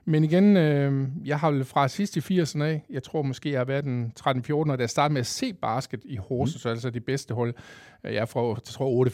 Men 0.05 0.23
igen, 0.23 0.57
øh, 0.57 1.07
jeg 1.25 1.39
har 1.39 1.51
vel 1.51 1.65
fra 1.65 1.87
sidst 1.87 2.17
i 2.17 2.41
80'erne 2.41 2.63
af, 2.63 2.85
jeg 2.89 3.03
tror 3.03 3.21
måske, 3.21 3.51
jeg 3.51 3.59
har 3.59 3.65
været 3.65 3.83
den 3.83 4.13
13-14 4.19 4.53
år, 4.53 4.63
da 4.63 4.75
jeg 4.79 4.89
startede 4.89 5.13
med 5.13 5.19
at 5.19 5.27
se 5.27 5.53
basket 5.53 6.01
i 6.05 6.15
Horsens, 6.15 6.65
mm. 6.65 6.71
altså 6.71 6.89
det 6.89 7.05
bedste 7.05 7.33
hold. 7.33 7.53
Jeg 8.05 8.15
er 8.15 8.25
fra, 8.25 8.47
jeg 8.47 8.63
tror, 8.63 9.05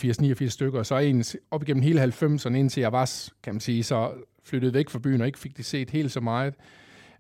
88-89 0.43 0.49
stykker, 0.49 0.79
og 0.79 0.85
så 0.85 0.95
er 0.95 0.99
en 0.99 1.23
op 1.51 1.63
igennem 1.63 1.83
hele 1.83 2.03
90'erne, 2.03 2.53
indtil 2.53 2.81
jeg 2.81 2.91
var, 2.91 3.29
kan 3.43 3.53
man 3.53 3.59
sige, 3.61 3.83
så 3.83 4.11
flyttede 4.43 4.73
væk 4.73 4.89
fra 4.89 4.99
byen 4.99 5.21
og 5.21 5.27
ikke 5.27 5.39
fik 5.39 5.57
det 5.57 5.65
set 5.65 5.89
helt 5.89 6.11
så 6.11 6.19
meget. 6.19 6.53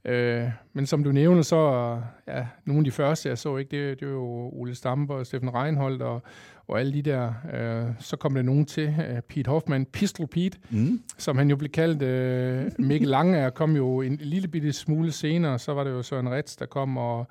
Øh, 0.05 0.49
men 0.73 0.85
som 0.85 1.03
du 1.03 1.11
nævner, 1.11 1.41
så 1.41 1.97
ja, 2.27 2.45
nogle 2.65 2.79
af 2.79 2.85
de 2.85 2.91
første, 2.91 3.29
jeg 3.29 3.37
så, 3.37 3.57
ikke, 3.57 3.89
det, 3.89 3.99
det 3.99 4.07
var 4.07 4.13
jo 4.13 4.49
Ole 4.53 4.75
Stamper 4.75 5.15
og 5.15 5.25
Steffen 5.25 5.53
Reinholdt 5.53 6.01
og, 6.01 6.21
og 6.67 6.79
alle 6.79 6.93
de 6.93 7.01
der. 7.01 7.33
Øh, 7.53 7.93
så 7.99 8.17
kom 8.17 8.33
der 8.33 8.41
nogen 8.41 8.65
til, 8.65 8.87
uh, 8.87 9.19
Pete 9.29 9.49
Hoffman, 9.49 9.85
Pistol 9.85 10.27
Pete, 10.27 10.57
mm. 10.69 11.01
som 11.17 11.37
han 11.37 11.49
jo 11.49 11.55
blev 11.55 11.71
kaldt. 11.71 12.01
Øh, 12.01 12.71
Mikkel 12.79 13.09
Lange 13.09 13.51
kom 13.51 13.75
jo 13.75 14.01
en 14.01 14.15
lille 14.21 14.47
bitte 14.47 14.73
smule 14.73 15.11
senere, 15.11 15.59
så 15.59 15.73
var 15.73 15.83
det 15.83 15.91
jo 15.91 16.01
Søren 16.01 16.29
Rets, 16.29 16.55
der 16.55 16.65
kom, 16.65 16.97
og 16.97 17.27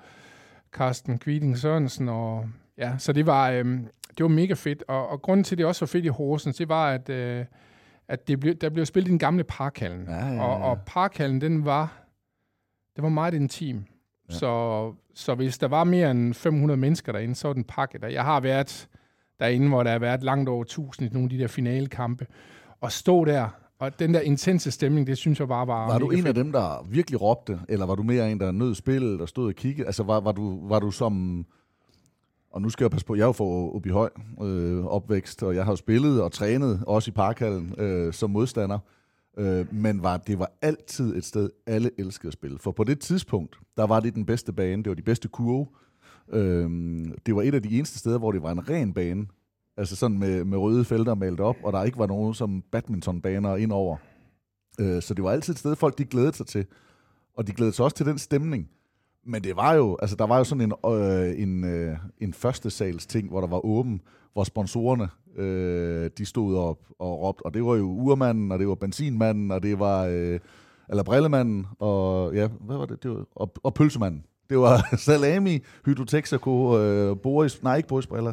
Carsten 0.73 1.18
Kviding 1.18 1.59
Sørensen, 1.59 2.09
og 2.09 2.49
ja, 2.78 2.92
så 2.99 3.12
det 3.12 3.26
var, 3.26 3.50
øh, 3.50 3.78
det 4.20 4.24
var 4.24 4.34
mega 4.34 4.54
fedt. 4.54 4.84
Og, 4.88 5.08
og 5.08 5.22
grunden 5.22 5.44
til, 5.44 5.54
at 5.54 5.58
det 5.58 5.66
også 5.66 5.84
var 5.84 5.86
fedt 5.86 6.04
i 6.04 6.08
Horsens, 6.08 6.56
det 6.56 6.68
var, 6.68 6.90
at, 6.90 7.08
øh, 7.08 7.44
at 8.08 8.28
det 8.28 8.40
blev, 8.40 8.54
der 8.54 8.70
blev 8.70 8.86
spillet 8.86 9.08
i 9.08 9.10
den 9.10 9.18
gamle 9.18 9.44
parkhallen. 9.44 10.04
Ja, 10.08 10.26
ja, 10.26 10.32
ja. 10.34 10.42
Og, 10.42 10.70
og 10.70 10.78
parkhallen, 10.86 11.40
den 11.40 11.64
var, 11.64 12.06
det 12.96 13.02
var 13.02 13.08
meget 13.08 13.34
intim. 13.34 13.76
Ja. 13.76 14.34
Så, 14.34 14.92
så 15.14 15.34
hvis 15.34 15.58
der 15.58 15.68
var 15.68 15.84
mere 15.84 16.10
end 16.10 16.34
500 16.34 16.80
mennesker 16.80 17.12
derinde, 17.12 17.34
så 17.34 17.48
var 17.48 17.52
den 17.52 17.64
pakket. 17.64 18.02
Jeg 18.02 18.24
har 18.24 18.40
været 18.40 18.88
derinde, 19.38 19.68
hvor 19.68 19.82
der 19.82 19.90
har 19.90 19.98
været 19.98 20.22
langt 20.22 20.48
over 20.48 20.62
1000 20.62 21.10
i 21.10 21.12
nogle 21.14 21.26
af 21.26 21.30
de 21.30 21.38
der 21.38 21.48
finalekampe. 21.48 22.26
Og 22.80 22.92
stå 22.92 23.24
der, 23.24 23.48
og 23.78 23.98
den 23.98 24.14
der 24.14 24.20
intense 24.20 24.70
stemning, 24.70 25.06
det 25.06 25.18
synes 25.18 25.40
jeg 25.40 25.48
bare 25.48 25.66
var 25.66 25.86
Var 25.86 25.98
du 25.98 26.10
en 26.10 26.16
fedt. 26.16 26.28
af 26.28 26.34
dem, 26.34 26.52
der 26.52 26.86
virkelig 26.88 27.20
råbte, 27.20 27.60
eller 27.68 27.86
var 27.86 27.94
du 27.94 28.02
mere 28.02 28.32
en, 28.32 28.40
der 28.40 28.52
nød 28.52 28.74
spillet 28.74 29.20
og 29.20 29.28
stod 29.28 29.48
og 29.48 29.54
kiggede? 29.54 29.86
Altså 29.86 30.02
var, 30.02 30.20
var, 30.20 30.32
du, 30.32 30.68
var 30.68 30.80
du 30.80 30.90
som 30.90 31.46
og 32.50 32.62
nu 32.62 32.71
skal 32.71 32.85
jeg 32.85 32.90
passe 32.90 33.07
på, 33.07 33.14
jeg 33.14 33.23
er 33.23 33.26
jo 33.26 33.33
for 33.33 33.92
Høj 33.92 34.11
øh, 34.42 34.87
opvækst, 34.87 35.42
og 35.42 35.54
jeg 35.54 35.64
har 35.64 35.73
jo 35.73 35.76
spillet 35.76 36.23
og 36.23 36.33
trænet, 36.33 36.85
også 36.87 37.11
i 37.11 37.12
parkhallen, 37.12 37.75
øh, 37.78 38.12
som 38.12 38.30
modstander. 38.30 38.78
Øh, 39.38 39.75
men 39.75 40.02
var, 40.02 40.16
det 40.16 40.38
var 40.38 40.50
altid 40.62 41.16
et 41.16 41.25
sted, 41.25 41.50
alle 41.66 41.90
elskede 41.99 42.28
at 42.28 42.33
spille. 42.33 42.59
For 42.59 42.73
på 42.73 42.85
det 42.85 43.00
tidspunkt, 43.00 43.59
der 43.76 43.87
var 43.87 44.00
det 44.00 44.14
den 44.14 44.26
bedste 44.26 44.52
bane, 44.52 44.83
det 44.83 44.90
var 44.90 44.95
de 44.95 45.02
bedste 45.02 45.28
kurve. 45.28 45.66
Øh, 46.33 46.71
det 47.26 47.37
var 47.37 47.42
et 47.42 47.54
af 47.54 47.62
de 47.62 47.78
eneste 47.78 47.99
steder, 47.99 48.19
hvor 48.19 48.33
det 48.33 48.42
var 48.42 48.52
en 48.52 48.71
ren 48.71 48.95
bane. 48.95 49.26
Altså 49.76 49.97
sådan 49.97 50.19
med, 50.19 50.45
med 50.45 50.59
røde 50.59 50.85
felter 50.85 51.14
malet 51.14 51.40
op, 51.40 51.57
og 51.62 51.73
der 51.73 51.85
ikke 51.85 51.99
var 51.99 52.07
nogen 52.07 52.35
som 52.35 52.62
badmintonbaner 52.73 53.57
indover. 53.57 53.97
Øh, 54.80 55.02
så 55.02 55.14
det 55.14 55.25
var 55.25 55.30
altid 55.30 55.52
et 55.52 55.59
sted, 55.59 55.76
folk 55.76 55.99
de 55.99 56.04
glædede 56.04 56.37
sig 56.37 56.47
til. 56.47 56.66
Og 57.35 57.47
de 57.47 57.52
glædede 57.52 57.76
sig 57.76 57.85
også 57.85 57.97
til 57.97 58.07
den 58.07 58.19
stemning. 58.19 58.69
Men 59.26 59.44
det 59.44 59.56
var 59.56 59.74
jo, 59.74 59.96
altså 60.02 60.16
der 60.16 60.26
var 60.26 60.38
jo 60.38 60.44
sådan 60.44 60.72
en, 60.72 60.92
øh, 60.92 61.42
en, 61.42 61.64
øh, 61.64 61.96
en 62.18 62.34
første 62.34 62.70
sals 62.70 63.06
ting, 63.06 63.28
hvor 63.28 63.40
der 63.40 63.48
var 63.48 63.64
åben, 63.66 64.00
hvor 64.32 64.44
sponsorerne, 64.44 65.08
øh, 65.36 66.10
de 66.18 66.24
stod 66.24 66.56
op 66.56 66.78
og 66.98 67.22
råbte, 67.22 67.46
og 67.46 67.54
det 67.54 67.64
var 67.64 67.74
jo 67.74 67.84
urmanden, 67.84 68.52
og 68.52 68.58
det 68.58 68.68
var 68.68 68.74
benzinmanden, 68.74 69.50
og 69.50 69.62
det 69.62 69.78
var, 69.78 70.06
øh, 70.06 70.40
eller 70.88 71.02
brillemanden, 71.02 71.66
og 71.78 72.34
ja, 72.34 72.48
hvad 72.60 72.76
var 72.76 72.86
det, 72.86 73.02
det 73.02 73.10
var, 73.10 73.24
og, 73.34 73.52
og 73.62 73.74
pølsemanden. 73.74 74.24
Det 74.50 74.58
var 74.58 74.88
salami, 75.06 75.58
hydrotexaco, 75.84 76.78
øh, 76.78 77.16
Boris, 77.22 77.62
nej 77.62 77.76
ikke 77.76 77.88
Boris 77.88 78.06
Briller, 78.06 78.32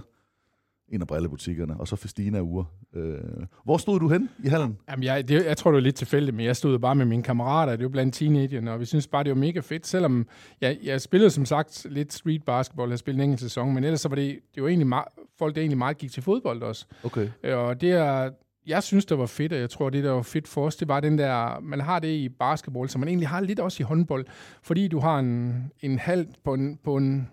en 0.90 1.02
af 1.02 1.08
brillebutikkerne, 1.08 1.80
og 1.80 1.88
så 1.88 1.96
Festina 1.96 2.40
Ure. 2.40 2.66
Øh, 2.96 3.20
hvor 3.64 3.78
stod 3.78 4.00
du 4.00 4.10
hen 4.10 4.30
i 4.44 4.48
hallen? 4.48 4.78
Jamen, 4.90 5.04
jeg, 5.04 5.28
det, 5.28 5.46
jeg 5.46 5.58
tror, 5.58 5.72
det 5.72 5.76
var 5.76 5.82
lidt 5.82 5.96
tilfældigt, 5.96 6.36
men 6.36 6.46
jeg 6.46 6.56
stod 6.56 6.80
bare 6.80 6.96
med 6.96 7.06
mine 7.06 7.24
kammerater, 7.24 7.76
det 7.76 7.84
var 7.84 7.90
blandt 7.90 8.16
teenagerne, 8.16 8.72
og 8.72 8.80
vi 8.80 8.86
synes 8.86 9.08
bare, 9.08 9.24
det 9.24 9.30
var 9.30 9.36
mega 9.36 9.60
fedt, 9.60 9.88
selvom 9.88 10.28
jeg, 10.62 10.78
jeg 10.84 11.02
spillede 11.02 11.30
som 11.30 11.46
sagt 11.46 11.88
lidt 11.90 12.14
street 12.14 12.44
basketball, 12.44 12.90
jeg 12.90 13.00
spillede 13.00 13.24
en 13.24 13.30
enkelt 13.30 13.42
sæson, 13.42 13.74
men 13.74 13.84
ellers 13.84 14.02
så 14.02 14.10
var 14.10 14.16
det, 14.16 14.40
det 14.56 14.64
var 14.64 14.70
egentlig 14.70 14.88
meget, 14.88 15.06
folk, 15.40 15.56
der 15.56 15.62
egentlig 15.62 15.78
meget 15.78 15.98
gik 15.98 16.12
til 16.12 16.24
fodbold 16.24 16.62
også. 16.62 16.86
Okay. 17.04 17.30
Øh, 17.44 17.58
og 17.58 17.82
det 17.82 17.92
er, 17.92 18.30
jeg 18.68 18.84
synes, 18.84 19.06
det 19.06 19.18
var 19.18 19.26
fedt, 19.26 19.54
og 19.54 19.60
jeg 19.60 19.70
tror, 19.70 19.90
det 19.90 20.04
der 20.04 20.12
var 20.12 20.22
fedt 20.22 20.48
for 20.48 20.66
os, 20.66 20.76
det 20.76 20.88
var 20.88 21.00
den 21.00 21.18
der, 21.18 21.60
man 21.60 21.82
har 21.82 22.00
det 22.00 22.08
i 22.08 22.30
basketball, 22.30 22.90
som 22.90 23.00
man 23.00 23.08
egentlig 23.08 23.28
har 23.28 23.42
lidt 23.42 23.60
også 23.60 23.84
i 23.84 23.86
håndbold, 23.86 24.26
fordi 24.62 24.88
du 24.88 25.00
har 25.00 25.20
en, 25.20 25.72
en 25.82 26.00
halv 26.00 26.28
på 26.44 26.54
en, 26.54 26.80
på 26.84 26.98
en 26.98 27.28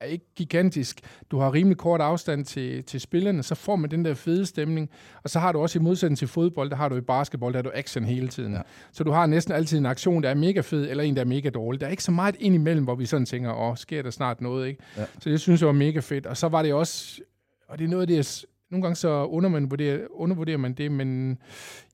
er 0.00 0.06
ikke 0.06 0.26
gigantisk. 0.36 1.00
Du 1.30 1.38
har 1.38 1.54
rimelig 1.54 1.76
kort 1.76 2.00
afstand 2.00 2.44
til, 2.44 2.84
til 2.84 3.00
spillerne, 3.00 3.42
så 3.42 3.54
får 3.54 3.76
man 3.76 3.90
den 3.90 4.04
der 4.04 4.14
fede 4.14 4.46
stemning. 4.46 4.90
Og 5.22 5.30
så 5.30 5.38
har 5.38 5.52
du 5.52 5.58
også 5.58 5.78
i 5.78 5.82
modsætning 5.82 6.18
til 6.18 6.28
fodbold, 6.28 6.70
der 6.70 6.76
har 6.76 6.88
du 6.88 6.96
i 6.96 7.00
basketball, 7.00 7.52
der 7.52 7.58
er 7.58 7.62
du 7.62 7.70
action 7.74 8.04
hele 8.04 8.28
tiden. 8.28 8.52
Ja. 8.52 8.60
Så 8.92 9.04
du 9.04 9.10
har 9.10 9.26
næsten 9.26 9.54
altid 9.54 9.78
en 9.78 9.86
aktion, 9.86 10.22
der 10.22 10.28
er 10.28 10.34
mega 10.34 10.60
fed, 10.60 10.90
eller 10.90 11.04
en, 11.04 11.14
der 11.14 11.20
er 11.20 11.26
mega 11.26 11.50
dårlig. 11.50 11.80
Der 11.80 11.86
er 11.86 11.90
ikke 11.90 12.02
så 12.02 12.12
meget 12.12 12.36
ind 12.38 12.54
imellem, 12.54 12.84
hvor 12.84 12.94
vi 12.94 13.06
sådan 13.06 13.26
tænker, 13.26 13.52
åh, 13.52 13.76
sker 13.76 14.02
der 14.02 14.10
snart 14.10 14.40
noget, 14.40 14.68
ikke? 14.68 14.82
Ja. 14.96 15.04
Så 15.20 15.30
det 15.30 15.40
synes 15.40 15.60
jeg 15.60 15.66
var 15.66 15.72
mega 15.72 16.00
fedt. 16.00 16.26
Og 16.26 16.36
så 16.36 16.48
var 16.48 16.62
det 16.62 16.74
også, 16.74 17.20
og 17.68 17.78
det 17.78 17.84
er 17.84 17.88
noget 17.88 18.02
af 18.02 18.06
det, 18.06 18.44
nogle 18.70 18.82
gange 18.82 18.96
så 18.96 19.08
undervurderer, 19.24 19.98
undervurderer 20.10 20.58
man 20.58 20.72
det, 20.72 20.92
men 20.92 21.38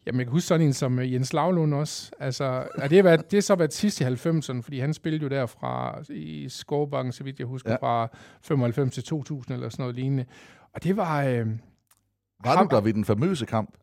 jamen, 0.06 0.18
jeg 0.18 0.26
kan 0.26 0.32
huske 0.32 0.46
sådan 0.46 0.66
en 0.66 0.72
som 0.72 0.98
øh, 0.98 1.12
Jens 1.12 1.32
Lavlund 1.32 1.74
også. 1.74 2.10
Altså, 2.18 2.64
er 2.74 2.88
det, 2.88 3.04
været, 3.04 3.30
det 3.30 3.36
er 3.36 3.40
så 3.40 3.54
været 3.54 3.74
sidst 3.74 4.00
i 4.00 4.04
90'erne, 4.04 4.62
fordi 4.62 4.78
han 4.78 4.94
spillede 4.94 5.22
jo 5.22 5.28
der 5.28 5.46
fra 5.46 6.02
i 6.10 6.48
Skovbanken, 6.48 7.12
så 7.12 7.24
vidt 7.24 7.38
jeg 7.38 7.46
husker, 7.46 7.70
ja. 7.70 7.76
fra 7.76 8.08
95 8.42 8.94
til 8.94 9.04
2000 9.04 9.54
eller 9.54 9.68
sådan 9.68 9.82
noget 9.82 9.96
lignende. 9.96 10.24
Og 10.74 10.84
det 10.84 10.96
var... 10.96 11.24
Øh, 11.24 11.46
var 12.44 12.56
ham, 12.56 12.68
du 12.68 12.76
der 12.76 12.82
ved 12.82 12.94
den 12.94 13.04
famøse 13.04 13.46
kamp, 13.46 13.76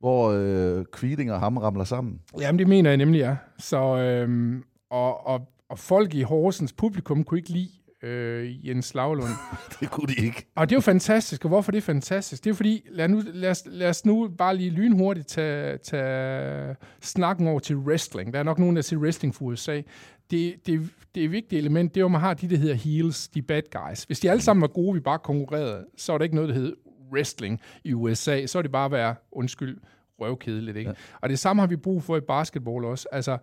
hvor 0.00 0.30
øh, 0.30 0.84
Kviding 0.92 1.32
og 1.32 1.40
ham 1.40 1.56
ramler 1.56 1.84
sammen? 1.84 2.20
Jamen, 2.40 2.58
det 2.58 2.68
mener 2.68 2.90
jeg 2.90 2.96
nemlig, 2.96 3.18
ja. 3.18 3.36
Så, 3.58 3.96
øh, 3.96 4.56
og, 4.90 5.26
og, 5.26 5.40
og 5.68 5.78
folk 5.78 6.14
i 6.14 6.22
Horsens 6.22 6.72
publikum 6.72 7.24
kunne 7.24 7.38
ikke 7.38 7.50
lide 7.50 7.70
øh, 8.06 8.68
Jens 8.68 8.94
Lavlund. 8.94 9.30
det 9.80 9.90
kunne 9.90 10.14
de 10.14 10.26
ikke. 10.26 10.46
Og 10.54 10.68
det 10.68 10.74
er 10.74 10.76
jo 10.76 10.80
fantastisk, 10.80 11.44
og 11.44 11.48
hvorfor 11.48 11.72
det 11.72 11.78
er 11.78 11.82
fantastisk? 11.82 12.44
Det 12.44 12.50
er 12.50 12.54
fordi, 12.54 12.86
lad, 12.90 13.08
nu, 13.08 13.22
lad, 13.24 13.50
os, 13.50 13.62
lad 13.66 13.88
os 13.88 14.04
nu 14.04 14.28
bare 14.38 14.56
lige 14.56 14.70
lynhurtigt 14.70 15.28
tage, 15.28 15.78
tage 15.78 16.76
snakken 17.00 17.48
over 17.48 17.58
til 17.58 17.76
wrestling. 17.76 18.32
Der 18.32 18.38
er 18.38 18.42
nok 18.42 18.58
nogen, 18.58 18.76
der 18.76 18.82
siger 18.82 19.00
wrestling 19.00 19.34
for 19.34 19.44
USA. 19.44 19.82
Det, 20.30 20.54
det, 20.66 20.90
det 21.14 21.20
er 21.20 21.24
et 21.24 21.32
vigtigt 21.32 21.58
element, 21.58 21.94
det 21.94 22.00
er 22.00 22.02
jo, 22.02 22.06
at 22.06 22.12
man 22.12 22.20
har 22.20 22.34
de, 22.34 22.50
der 22.50 22.56
hedder 22.56 22.74
heels, 22.74 23.28
de 23.28 23.42
bad 23.42 23.62
guys. 23.72 24.02
Hvis 24.02 24.20
de 24.20 24.30
alle 24.30 24.42
sammen 24.42 24.60
var 24.60 24.68
gode, 24.68 24.94
vi 24.94 25.00
bare 25.00 25.18
konkurrerede, 25.18 25.86
så 25.96 26.12
er 26.12 26.18
der 26.18 26.22
ikke 26.22 26.36
noget, 26.36 26.48
der 26.48 26.54
hedder 26.54 26.74
wrestling 27.12 27.60
i 27.84 27.92
USA. 27.92 28.46
Så 28.46 28.58
er 28.58 28.62
det 28.62 28.72
bare 28.72 28.84
at 28.84 28.90
være, 28.90 29.14
undskyld, 29.32 29.78
røvkedeligt. 30.20 30.76
Ikke? 30.76 30.90
Ja. 30.90 30.96
Og 31.20 31.28
det 31.28 31.38
samme 31.38 31.62
har 31.62 31.66
vi 31.66 31.76
brug 31.76 32.02
for 32.02 32.16
i 32.16 32.20
basketball 32.20 32.84
også. 32.84 33.08
Altså, 33.12 33.38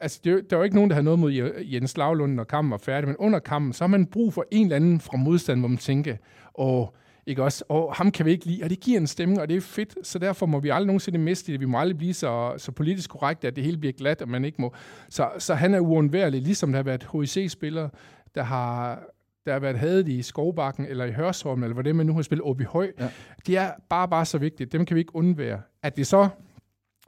altså, 0.00 0.20
det, 0.24 0.50
der 0.50 0.56
var 0.56 0.64
ikke 0.64 0.76
nogen, 0.76 0.90
der 0.90 0.94
havde 0.94 1.04
noget 1.04 1.18
mod 1.18 1.32
Jens 1.62 1.96
Lavlund, 1.96 2.34
når 2.34 2.44
kampen 2.44 2.70
var 2.70 2.78
færdig, 2.78 3.08
men 3.08 3.16
under 3.16 3.38
kampen, 3.38 3.72
så 3.72 3.84
har 3.84 3.88
man 3.88 4.06
brug 4.06 4.34
for 4.34 4.44
en 4.50 4.66
eller 4.66 4.76
anden 4.76 5.00
fra 5.00 5.16
modstand, 5.16 5.60
hvor 5.60 5.68
man 5.68 5.78
tænker, 5.78 6.16
åh, 6.54 6.86
ikke 7.26 7.42
også? 7.42 7.64
Og 7.68 7.94
ham 7.94 8.10
kan 8.10 8.26
vi 8.26 8.30
ikke 8.30 8.46
lide, 8.46 8.62
og 8.62 8.70
det 8.70 8.80
giver 8.80 9.00
en 9.00 9.06
stemning, 9.06 9.40
og 9.40 9.48
det 9.48 9.56
er 9.56 9.60
fedt, 9.60 10.06
så 10.06 10.18
derfor 10.18 10.46
må 10.46 10.60
vi 10.60 10.68
aldrig 10.68 10.86
nogensinde 10.86 11.18
miste 11.18 11.52
det. 11.52 11.60
Vi 11.60 11.64
må 11.64 11.78
aldrig 11.78 11.98
blive 11.98 12.14
så, 12.14 12.54
så 12.56 12.72
politisk 12.72 13.10
korrekte, 13.10 13.48
at 13.48 13.56
det 13.56 13.64
hele 13.64 13.78
bliver 13.78 13.92
glat, 13.92 14.22
og 14.22 14.28
man 14.28 14.44
ikke 14.44 14.62
må. 14.62 14.74
Så, 15.08 15.30
så 15.38 15.54
han 15.54 15.74
er 15.74 15.80
uundværlig, 15.80 16.42
ligesom 16.42 16.72
der 16.72 16.78
har 16.78 16.84
været 16.84 17.08
HIC-spillere, 17.12 17.90
der 18.34 18.42
har, 18.42 19.02
der 19.46 19.52
har 19.52 19.60
været 19.60 19.78
hadet 19.78 20.08
i 20.08 20.22
Skovbakken, 20.22 20.86
eller 20.86 21.04
i 21.04 21.12
Hørsholm, 21.12 21.62
eller 21.62 21.74
hvad 21.74 21.84
det 21.84 21.96
man 21.96 22.06
nu 22.06 22.14
har 22.14 22.22
spillet 22.22 22.60
i 22.60 22.64
høj. 22.64 22.92
Ja. 23.00 23.08
Det 23.46 23.56
er 23.56 23.70
bare, 23.88 24.08
bare 24.08 24.24
så 24.24 24.38
vigtigt. 24.38 24.72
Dem 24.72 24.84
kan 24.84 24.94
vi 24.94 25.00
ikke 25.00 25.16
undvære. 25.16 25.60
At 25.82 25.96
det 25.96 26.06
så 26.06 26.28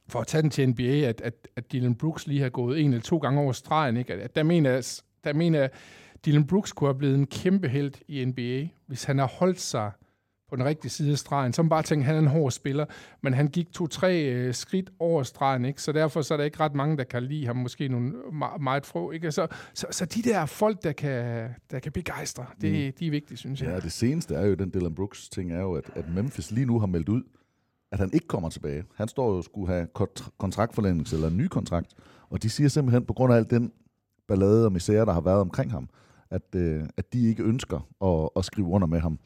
for 0.08 0.20
at 0.20 0.26
tage 0.26 0.42
den 0.42 0.50
til 0.50 0.68
NBA, 0.68 0.82
at, 0.82 1.20
at, 1.20 1.48
at 1.56 1.72
Dylan 1.72 1.94
Brooks 1.94 2.26
lige 2.26 2.40
har 2.40 2.48
gået 2.48 2.80
en 2.80 2.90
eller 2.90 3.02
to 3.02 3.18
gange 3.18 3.40
over 3.40 3.52
stregen. 3.52 3.96
Ikke? 3.96 4.12
At, 4.12 4.18
at 4.18 4.36
der 4.36 4.42
mener 4.42 4.70
jeg, 4.70 4.84
der 5.24 5.32
mener 5.32 5.60
jeg, 5.60 5.70
Dylan 6.26 6.46
Brooks 6.46 6.72
kunne 6.72 6.88
have 6.88 6.98
blevet 6.98 7.14
en 7.14 7.26
kæmpe 7.26 7.68
held 7.68 7.92
i 8.08 8.24
NBA, 8.24 8.68
hvis 8.86 9.04
han 9.04 9.18
har 9.18 9.26
holdt 9.26 9.60
sig 9.60 9.90
på 10.48 10.56
den 10.56 10.64
rigtige 10.64 10.90
side 10.90 11.12
af 11.12 11.18
stregen. 11.18 11.52
Så 11.52 11.62
man 11.62 11.68
bare 11.68 11.82
tænker, 11.82 12.06
han 12.06 12.14
er 12.14 12.18
en 12.18 12.26
hård 12.26 12.50
spiller, 12.50 12.84
men 13.22 13.34
han 13.34 13.48
gik 13.48 13.72
to-tre 13.72 14.24
øh, 14.24 14.54
skridt 14.54 14.90
over 14.98 15.22
stregen, 15.22 15.64
ikke? 15.64 15.82
så 15.82 15.92
derfor 15.92 16.22
så 16.22 16.34
er 16.34 16.38
der 16.38 16.44
ikke 16.44 16.60
ret 16.60 16.74
mange, 16.74 16.96
der 16.96 17.04
kan 17.04 17.22
lide 17.22 17.46
ham, 17.46 17.56
måske 17.56 17.88
nogle 17.88 18.12
meget 18.60 18.86
få. 18.86 19.10
Ikke? 19.10 19.32
Så, 19.32 19.46
så, 19.74 19.86
så 19.90 20.04
de 20.04 20.22
der 20.22 20.46
folk, 20.46 20.82
der 20.82 20.92
kan, 20.92 21.48
der 21.70 21.78
kan 21.78 21.92
begejstre, 21.92 22.46
det, 22.60 22.86
mm. 22.86 22.92
de 22.98 23.06
er 23.06 23.10
vigtige, 23.10 23.38
synes 23.38 23.62
jeg. 23.62 23.68
Ja, 23.68 23.80
det 23.80 23.92
seneste 23.92 24.34
er 24.34 24.46
jo, 24.46 24.54
den 24.54 24.70
Dylan 24.74 24.94
Brooks 24.94 25.28
ting 25.28 25.52
er 25.52 25.60
jo, 25.60 25.74
at, 25.74 25.90
at 25.94 26.04
Memphis 26.14 26.50
lige 26.50 26.66
nu 26.66 26.78
har 26.78 26.86
meldt 26.86 27.08
ud, 27.08 27.22
at 27.92 27.98
han 27.98 28.10
ikke 28.12 28.26
kommer 28.26 28.48
tilbage. 28.48 28.84
Han 28.94 29.08
står 29.08 29.34
jo 29.36 29.42
skulle 29.42 29.68
have 29.68 29.88
kontraktforlængelse 30.38 31.16
eller 31.16 31.28
en 31.28 31.36
ny 31.36 31.46
kontrakt, 31.46 31.94
og 32.30 32.42
de 32.42 32.50
siger 32.50 32.68
simpelthen 32.68 33.04
på 33.04 33.12
grund 33.12 33.32
af 33.32 33.36
alt 33.36 33.50
den 33.50 33.72
ballade 34.28 34.64
og 34.64 34.72
misære, 34.72 35.06
der 35.06 35.12
har 35.12 35.20
været 35.20 35.40
omkring 35.40 35.72
ham, 35.72 35.88
at, 36.30 36.54
øh, 36.54 36.82
at 36.96 37.12
de 37.12 37.28
ikke 37.28 37.42
ønsker 37.42 37.88
at, 38.04 38.30
at 38.36 38.44
skrive 38.44 38.66
under 38.66 38.86
med 38.86 39.00
ham. 39.00 39.18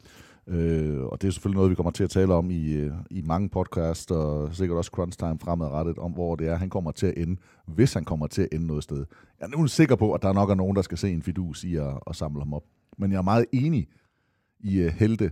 Øh, 0.47 1.03
og 1.03 1.21
det 1.21 1.27
er 1.27 1.31
selvfølgelig 1.31 1.55
noget, 1.55 1.69
vi 1.69 1.75
kommer 1.75 1.91
til 1.91 2.03
at 2.03 2.09
tale 2.09 2.33
om 2.33 2.51
i, 2.51 2.73
øh, 2.73 2.93
i 3.11 3.21
mange 3.21 3.49
podcasts, 3.49 4.11
og 4.11 4.55
sikkert 4.55 4.77
også 4.77 4.91
Crunch 4.93 5.17
Time 5.17 5.39
fremadrettet, 5.39 5.97
om 5.97 6.11
hvor 6.11 6.35
det 6.35 6.47
er, 6.47 6.55
han 6.55 6.69
kommer 6.69 6.91
til 6.91 7.05
at 7.05 7.13
ende, 7.17 7.41
hvis 7.67 7.93
han 7.93 8.05
kommer 8.05 8.27
til 8.27 8.41
at 8.41 8.47
ende 8.51 8.67
noget 8.67 8.83
sted. 8.83 9.05
Jeg 9.39 9.45
er 9.45 9.57
nu 9.57 9.67
sikker 9.67 9.95
på, 9.95 10.13
at 10.13 10.21
der 10.21 10.33
nok 10.33 10.49
er 10.49 10.55
nogen, 10.55 10.75
der 10.75 10.81
skal 10.81 10.97
se 10.97 11.11
en 11.11 11.21
fidus 11.21 11.63
i 11.63 11.75
at, 11.75 11.99
at 12.07 12.15
samle 12.15 12.41
ham 12.41 12.53
op. 12.53 12.63
Men 12.97 13.11
jeg 13.11 13.17
er 13.17 13.21
meget 13.21 13.45
enig 13.51 13.87
i 14.59 14.85
uh, 14.85 14.91
Helte, 14.91 15.31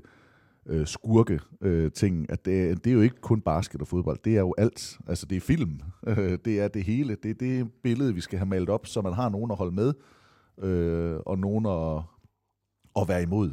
øh, 0.65 0.87
skurke 0.87 1.39
øh, 1.61 1.91
ting, 1.91 2.25
at 2.29 2.45
det, 2.45 2.83
det 2.83 2.89
er 2.89 2.93
jo 2.93 3.01
ikke 3.01 3.21
kun 3.21 3.41
basket 3.41 3.81
og 3.81 3.87
fodbold, 3.87 4.19
det 4.23 4.35
er 4.35 4.39
jo 4.39 4.53
alt. 4.57 4.99
Altså 5.07 5.25
det 5.25 5.35
er 5.35 5.41
film, 5.41 5.79
øh, 6.07 6.37
det 6.45 6.59
er 6.59 6.67
det 6.67 6.83
hele, 6.83 7.15
det 7.23 7.31
er 7.31 7.35
det 7.35 7.71
billede, 7.83 8.15
vi 8.15 8.21
skal 8.21 8.39
have 8.39 8.49
malet 8.49 8.69
op, 8.69 8.87
så 8.87 9.01
man 9.01 9.13
har 9.13 9.29
nogen 9.29 9.51
at 9.51 9.57
holde 9.57 9.75
med, 9.75 9.93
øh, 10.61 11.19
og 11.25 11.39
nogen 11.39 11.65
at, 11.65 12.03
at 13.01 13.07
være 13.07 13.23
imod. 13.23 13.51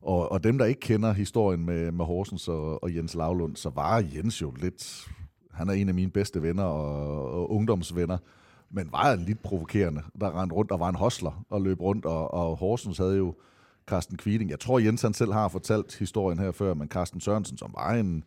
Og, 0.00 0.32
og 0.32 0.44
dem, 0.44 0.58
der 0.58 0.64
ikke 0.64 0.80
kender 0.80 1.12
historien 1.12 1.66
med, 1.66 1.92
med 1.92 2.04
Horsens 2.04 2.48
og, 2.48 2.82
og 2.82 2.94
Jens 2.96 3.14
Lavlund, 3.14 3.56
så 3.56 3.70
var 3.70 4.04
Jens 4.14 4.42
jo 4.42 4.50
lidt, 4.50 5.08
han 5.50 5.68
er 5.68 5.72
en 5.72 5.88
af 5.88 5.94
mine 5.94 6.10
bedste 6.10 6.42
venner 6.42 6.64
og, 6.64 7.30
og 7.30 7.52
ungdomsvenner, 7.52 8.18
men 8.70 8.88
var 8.92 9.14
lidt 9.14 9.42
provokerende. 9.42 10.02
Der 10.20 10.40
rendte 10.40 10.56
rundt 10.56 10.70
og 10.70 10.80
var 10.80 10.88
en 10.88 10.94
hostler 10.94 11.44
og 11.50 11.62
løb 11.62 11.80
rundt, 11.80 12.06
og, 12.06 12.34
og 12.34 12.56
Horsens 12.56 12.98
havde 12.98 13.16
jo 13.16 13.34
Carsten 13.86 14.16
Kviding. 14.16 14.50
Jeg 14.50 14.60
tror, 14.60 14.78
Jens 14.78 15.02
han 15.02 15.14
selv 15.14 15.32
har 15.32 15.48
fortalt 15.48 15.98
historien 15.98 16.38
her 16.38 16.52
før, 16.52 16.74
men 16.74 16.88
Carsten 16.88 17.20
Sørensen, 17.20 17.58
som 17.58 17.74
var 17.78 17.94
en, 17.94 18.24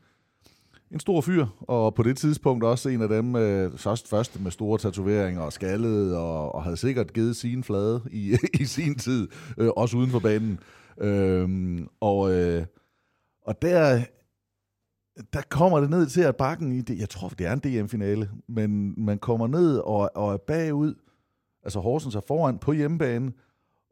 en 0.91 0.99
stor 0.99 1.21
fyr, 1.21 1.47
og 1.61 1.95
på 1.95 2.03
det 2.03 2.17
tidspunkt 2.17 2.63
også 2.63 2.89
en 2.89 3.01
af 3.01 3.09
dem 3.09 3.35
øh, 3.35 3.77
først, 3.77 4.07
første 4.07 4.41
med 4.41 4.51
store 4.51 4.77
tatoveringer 4.77 5.41
og 5.41 5.53
skaldet, 5.53 6.17
og, 6.17 6.55
og 6.55 6.63
havde 6.63 6.77
sikkert 6.77 7.13
givet 7.13 7.35
sin 7.35 7.63
flade 7.63 8.01
i, 8.11 8.37
i 8.61 8.65
sin 8.65 8.95
tid, 8.95 9.27
øh, 9.57 9.69
også 9.77 9.97
uden 9.97 10.09
for 10.09 10.19
banen. 10.19 10.59
Øh, 10.97 11.79
og, 11.99 12.31
øh, 12.31 12.65
og 13.41 13.61
der, 13.61 14.03
der 15.33 15.41
kommer 15.49 15.79
det 15.79 15.89
ned 15.89 16.07
til, 16.07 16.21
at 16.21 16.35
bakken 16.35 16.71
i 16.71 16.81
det, 16.81 16.99
jeg 16.99 17.09
tror, 17.09 17.29
det 17.29 17.47
er 17.47 17.53
en 17.53 17.59
DM-finale, 17.59 18.29
men 18.47 18.93
man 18.97 19.17
kommer 19.17 19.47
ned 19.47 19.77
og, 19.77 20.11
og 20.15 20.33
er 20.33 20.37
bagud, 20.37 20.93
altså 21.63 21.79
Horsens 21.79 22.15
er 22.15 22.21
foran 22.27 22.57
på 22.57 22.71
hjemmebane, 22.71 23.31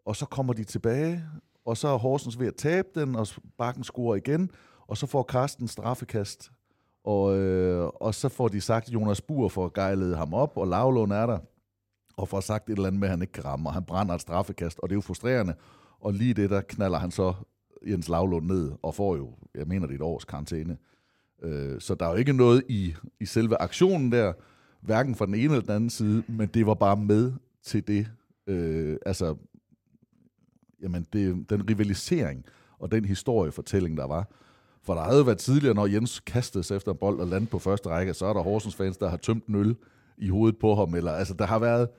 og 0.05 0.15
så 0.15 0.25
kommer 0.25 0.53
de 0.53 0.63
tilbage, 0.63 1.23
og 1.65 1.77
så 1.77 1.87
er 1.87 1.97
Horsens 1.97 2.39
ved 2.39 2.47
at 2.47 2.55
tabe 2.55 2.87
den, 2.95 3.15
og 3.15 3.27
bakken 3.57 3.83
scorer 3.83 4.15
igen, 4.15 4.51
og 4.87 4.97
så 4.97 5.07
får 5.07 5.23
Karsten 5.23 5.67
straffekast, 5.67 6.51
og, 7.03 7.37
øh, 7.37 7.85
og 7.85 8.15
så 8.15 8.29
får 8.29 8.47
de 8.47 8.61
sagt, 8.61 8.87
at 8.87 8.93
Jonas 8.93 9.21
Buer 9.21 9.49
får 9.49 9.71
gejlet 9.75 10.17
ham 10.17 10.33
op, 10.33 10.57
og 10.57 10.67
Lavlund 10.67 11.11
er 11.11 11.25
der, 11.25 11.39
og 12.17 12.29
får 12.29 12.39
sagt 12.39 12.69
et 12.69 12.73
eller 12.73 12.87
andet 12.87 12.99
med, 12.99 13.07
at 13.07 13.11
han 13.11 13.21
ikke 13.21 13.33
kan 13.33 13.45
ramme, 13.45 13.69
og 13.69 13.73
han 13.73 13.83
brænder 13.83 14.15
et 14.15 14.21
straffekast, 14.21 14.79
og 14.79 14.89
det 14.89 14.93
er 14.93 14.97
jo 14.97 15.01
frustrerende, 15.01 15.53
og 15.99 16.13
lige 16.13 16.33
det, 16.33 16.49
der 16.49 16.61
knaller 16.61 16.97
han 16.97 17.11
så 17.11 17.33
Jens 17.87 18.09
Lavlund 18.09 18.45
ned, 18.45 18.71
og 18.81 18.95
får 18.95 19.15
jo, 19.15 19.33
jeg 19.55 19.67
mener 19.67 19.87
det 19.87 19.93
er 19.93 19.97
et 19.97 20.01
års 20.01 20.25
karantæne. 20.25 20.77
Øh, 21.43 21.81
så 21.81 21.95
der 21.95 22.05
er 22.05 22.09
jo 22.09 22.15
ikke 22.15 22.33
noget 22.33 22.63
i, 22.69 22.95
i 23.19 23.25
selve 23.25 23.61
aktionen 23.61 24.11
der, 24.11 24.33
hverken 24.81 25.15
fra 25.15 25.25
den 25.25 25.35
ene 25.35 25.43
eller 25.43 25.61
den 25.61 25.75
anden 25.75 25.89
side, 25.89 26.23
men 26.27 26.47
det 26.47 26.65
var 26.65 26.73
bare 26.73 26.97
med 26.97 27.33
til 27.63 27.87
det, 27.87 28.07
øh, 28.47 28.97
altså 29.05 29.35
jamen 30.83 31.07
det, 31.13 31.49
den 31.49 31.69
rivalisering 31.69 32.45
og 32.79 32.91
den 32.91 33.05
historiefortælling, 33.05 33.97
der 33.97 34.07
var. 34.07 34.27
For 34.83 34.93
der 34.93 35.01
havde 35.01 35.17
jo 35.17 35.23
været 35.23 35.37
tidligere, 35.37 35.75
når 35.75 35.85
Jens 35.85 36.19
kastede 36.19 36.63
sig 36.63 36.75
efter 36.75 36.91
en 36.91 36.97
bold 36.97 37.19
og 37.19 37.27
landede 37.27 37.49
på 37.49 37.59
første 37.59 37.89
række, 37.89 38.13
så 38.13 38.25
er 38.25 38.33
der 38.33 38.41
Horsens 38.41 38.75
fans, 38.75 38.97
der 38.97 39.09
har 39.09 39.17
tømt 39.17 39.45
en 39.45 39.55
øl 39.55 39.75
i 40.17 40.29
hovedet 40.29 40.59
på 40.59 40.75
ham. 40.75 40.95
Eller, 40.95 41.11
altså, 41.11 41.33
der 41.33 41.45
har 41.45 41.59
været 41.59 41.89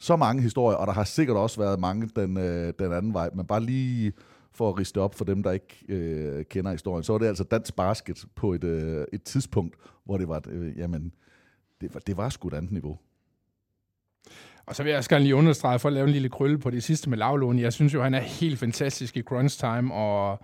så 0.00 0.16
mange 0.16 0.42
historier, 0.42 0.76
og 0.76 0.86
der 0.86 0.92
har 0.92 1.04
sikkert 1.04 1.36
også 1.36 1.60
været 1.60 1.80
mange 1.80 2.10
den, 2.16 2.36
øh, 2.36 2.72
den 2.78 2.92
anden 2.92 3.14
vej. 3.14 3.30
Men 3.34 3.46
bare 3.46 3.60
lige 3.60 4.12
for 4.52 4.68
at 4.68 4.78
riste 4.78 5.00
op 5.00 5.14
for 5.14 5.24
dem, 5.24 5.42
der 5.42 5.52
ikke 5.52 5.84
øh, 5.88 6.44
kender 6.44 6.70
historien, 6.70 7.04
så 7.04 7.12
var 7.12 7.18
det 7.18 7.26
altså 7.26 7.44
dansk 7.44 7.76
basket 7.76 8.24
på 8.34 8.52
et, 8.52 8.64
øh, 8.64 9.04
et 9.12 9.22
tidspunkt, 9.22 9.76
hvor 10.04 10.18
det 10.18 10.28
var, 10.28 10.42
øh, 10.48 10.78
jamen, 10.78 11.14
det 11.80 11.94
var, 11.94 12.00
det 12.00 12.16
var 12.16 12.28
sgu 12.28 12.48
et 12.48 12.54
andet 12.54 12.72
niveau. 12.72 12.98
Og 14.68 14.76
så 14.76 14.82
vil 14.82 14.90
jeg 14.90 14.98
også 14.98 15.10
gerne 15.10 15.24
lige 15.24 15.34
understrege 15.34 15.78
for 15.78 15.88
at 15.88 15.92
lave 15.92 16.06
en 16.06 16.12
lille 16.12 16.28
krølle 16.28 16.58
på 16.58 16.70
det 16.70 16.82
sidste 16.82 17.10
med 17.10 17.18
Lavlund. 17.18 17.60
Jeg 17.60 17.72
synes 17.72 17.94
jo, 17.94 18.02
han 18.02 18.14
er 18.14 18.20
helt 18.20 18.58
fantastisk 18.58 19.16
i 19.16 19.22
crunch 19.22 19.58
time, 19.58 19.94
og, 19.94 20.40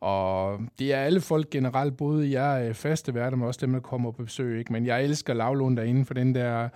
og 0.00 0.60
det 0.78 0.92
er 0.94 0.98
alle 0.98 1.20
folk 1.20 1.50
generelt, 1.50 1.96
både 1.96 2.40
jeg 2.40 2.68
øh, 2.68 2.74
faste 2.74 3.14
værter, 3.14 3.36
men 3.36 3.46
også 3.46 3.60
dem, 3.66 3.72
der 3.72 3.80
kommer 3.80 4.10
på 4.10 4.22
besøg. 4.22 4.58
Ikke? 4.58 4.72
Men 4.72 4.86
jeg 4.86 5.04
elsker 5.04 5.34
Lavlund 5.34 5.76
derinde 5.76 6.04
for 6.04 6.14
den 6.14 6.34
der... 6.34 6.68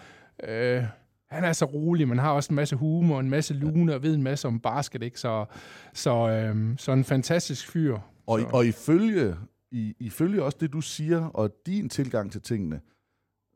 Øh, 0.49 0.83
han 1.31 1.45
er 1.45 1.53
så 1.53 1.65
rolig, 1.65 2.09
man 2.09 2.19
har 2.19 2.33
også 2.33 2.53
en 2.53 2.57
masse 2.57 2.77
humor, 2.77 3.21
en 3.21 3.31
masse 3.31 3.55
lune 3.55 3.95
og 3.95 4.03
ved 4.03 4.15
en 4.15 4.23
masse 4.23 4.49
om 4.49 4.61
basket, 4.61 5.03
ikke? 5.03 5.21
Så, 5.21 5.45
så, 5.93 6.29
øh, 6.29 6.57
så 6.79 6.93
en 6.93 7.05
fantastisk 7.05 7.71
fyr. 7.71 7.99
Og, 8.27 8.41
og 8.53 8.67
ifølge 8.67 9.35
i, 9.71 9.95
ifølge 10.01 10.43
også 10.43 10.59
det, 10.61 10.73
du 10.73 10.81
siger, 10.81 11.25
og 11.25 11.51
din 11.67 11.89
tilgang 11.89 12.33
til 12.33 12.43
tingene, 12.43 12.81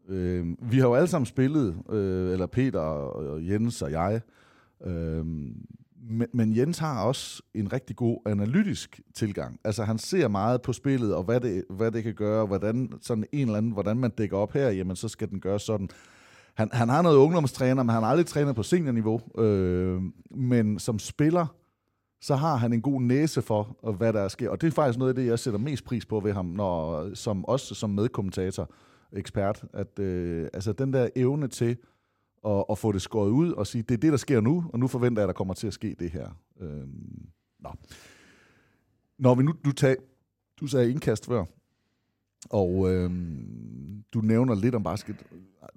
øh, 0.08 0.46
vi 0.60 0.78
har 0.78 0.86
jo 0.86 0.94
alle 0.94 1.08
sammen 1.08 1.26
spillet, 1.26 1.76
øh, 1.90 2.32
eller 2.32 2.46
Peter 2.46 2.80
og 2.80 3.48
Jens 3.48 3.82
og 3.82 3.90
jeg, 3.90 4.20
øh, 4.84 5.26
men, 6.04 6.26
men 6.32 6.56
Jens 6.56 6.78
har 6.78 7.02
også 7.04 7.42
en 7.54 7.72
rigtig 7.72 7.96
god 7.96 8.18
analytisk 8.26 9.00
tilgang. 9.14 9.60
Altså 9.64 9.84
han 9.84 9.98
ser 9.98 10.28
meget 10.28 10.62
på 10.62 10.72
spillet, 10.72 11.14
og 11.14 11.22
hvad 11.22 11.40
det, 11.40 11.64
hvad 11.70 11.90
det 11.90 12.02
kan 12.02 12.14
gøre, 12.14 12.46
hvordan 12.46 12.92
sådan 13.00 13.24
en 13.32 13.46
eller 13.46 13.58
anden, 13.58 13.72
hvordan 13.72 13.96
man 13.96 14.10
dækker 14.10 14.36
op 14.36 14.52
her, 14.52 14.70
jamen 14.70 14.96
så 14.96 15.08
skal 15.08 15.30
den 15.30 15.40
gøre 15.40 15.60
sådan. 15.60 15.88
Han, 16.54 16.68
han 16.72 16.88
har 16.88 17.02
noget 17.02 17.16
ungdomstræner, 17.16 17.82
men 17.82 17.90
han 17.90 18.02
har 18.02 18.10
aldrig 18.10 18.26
trænet 18.26 18.56
på 18.56 18.62
seniorniveau. 18.62 19.20
Øh, 19.38 20.02
men 20.30 20.78
som 20.78 20.98
spiller, 20.98 21.46
så 22.20 22.34
har 22.34 22.56
han 22.56 22.72
en 22.72 22.82
god 22.82 23.00
næse 23.02 23.42
for, 23.42 23.92
hvad 23.96 24.12
der 24.12 24.28
sker. 24.28 24.50
Og 24.50 24.60
det 24.60 24.66
er 24.66 24.70
faktisk 24.70 24.98
noget 24.98 25.08
af 25.08 25.14
det, 25.14 25.26
jeg 25.26 25.38
sætter 25.38 25.60
mest 25.60 25.84
pris 25.84 26.06
på 26.06 26.20
ved 26.20 26.32
ham, 26.32 26.46
når, 26.46 27.10
som, 27.14 27.44
også 27.44 27.74
som 27.74 27.90
medkommentator, 27.90 28.70
ekspert, 29.12 29.64
at 29.72 29.98
øh, 29.98 30.48
altså 30.52 30.72
den 30.72 30.92
der 30.92 31.08
evne 31.16 31.48
til 31.48 31.76
at, 32.46 32.64
at 32.70 32.78
få 32.78 32.92
det 32.92 33.02
skåret 33.02 33.30
ud 33.30 33.52
og 33.52 33.66
sige, 33.66 33.82
det 33.82 33.94
er 33.94 33.98
det, 33.98 34.12
der 34.12 34.16
sker 34.18 34.40
nu, 34.40 34.64
og 34.72 34.78
nu 34.78 34.88
forventer 34.88 35.22
jeg, 35.22 35.24
at 35.24 35.28
der 35.28 35.36
kommer 35.38 35.54
til 35.54 35.66
at 35.66 35.72
ske 35.72 35.96
det 35.98 36.10
her. 36.10 36.28
Øh, 36.60 36.86
nå. 37.60 37.70
Når 39.18 39.34
vi 39.34 39.42
nu, 39.42 39.54
du, 39.64 39.72
tag, 39.72 39.96
du 40.60 40.66
sagde 40.66 40.90
indkast 40.90 41.26
før, 41.26 41.44
og 42.50 42.92
øh, 42.92 43.10
du 44.14 44.20
nævner 44.20 44.54
lidt 44.54 44.74
om 44.74 44.82
basket. 44.82 45.16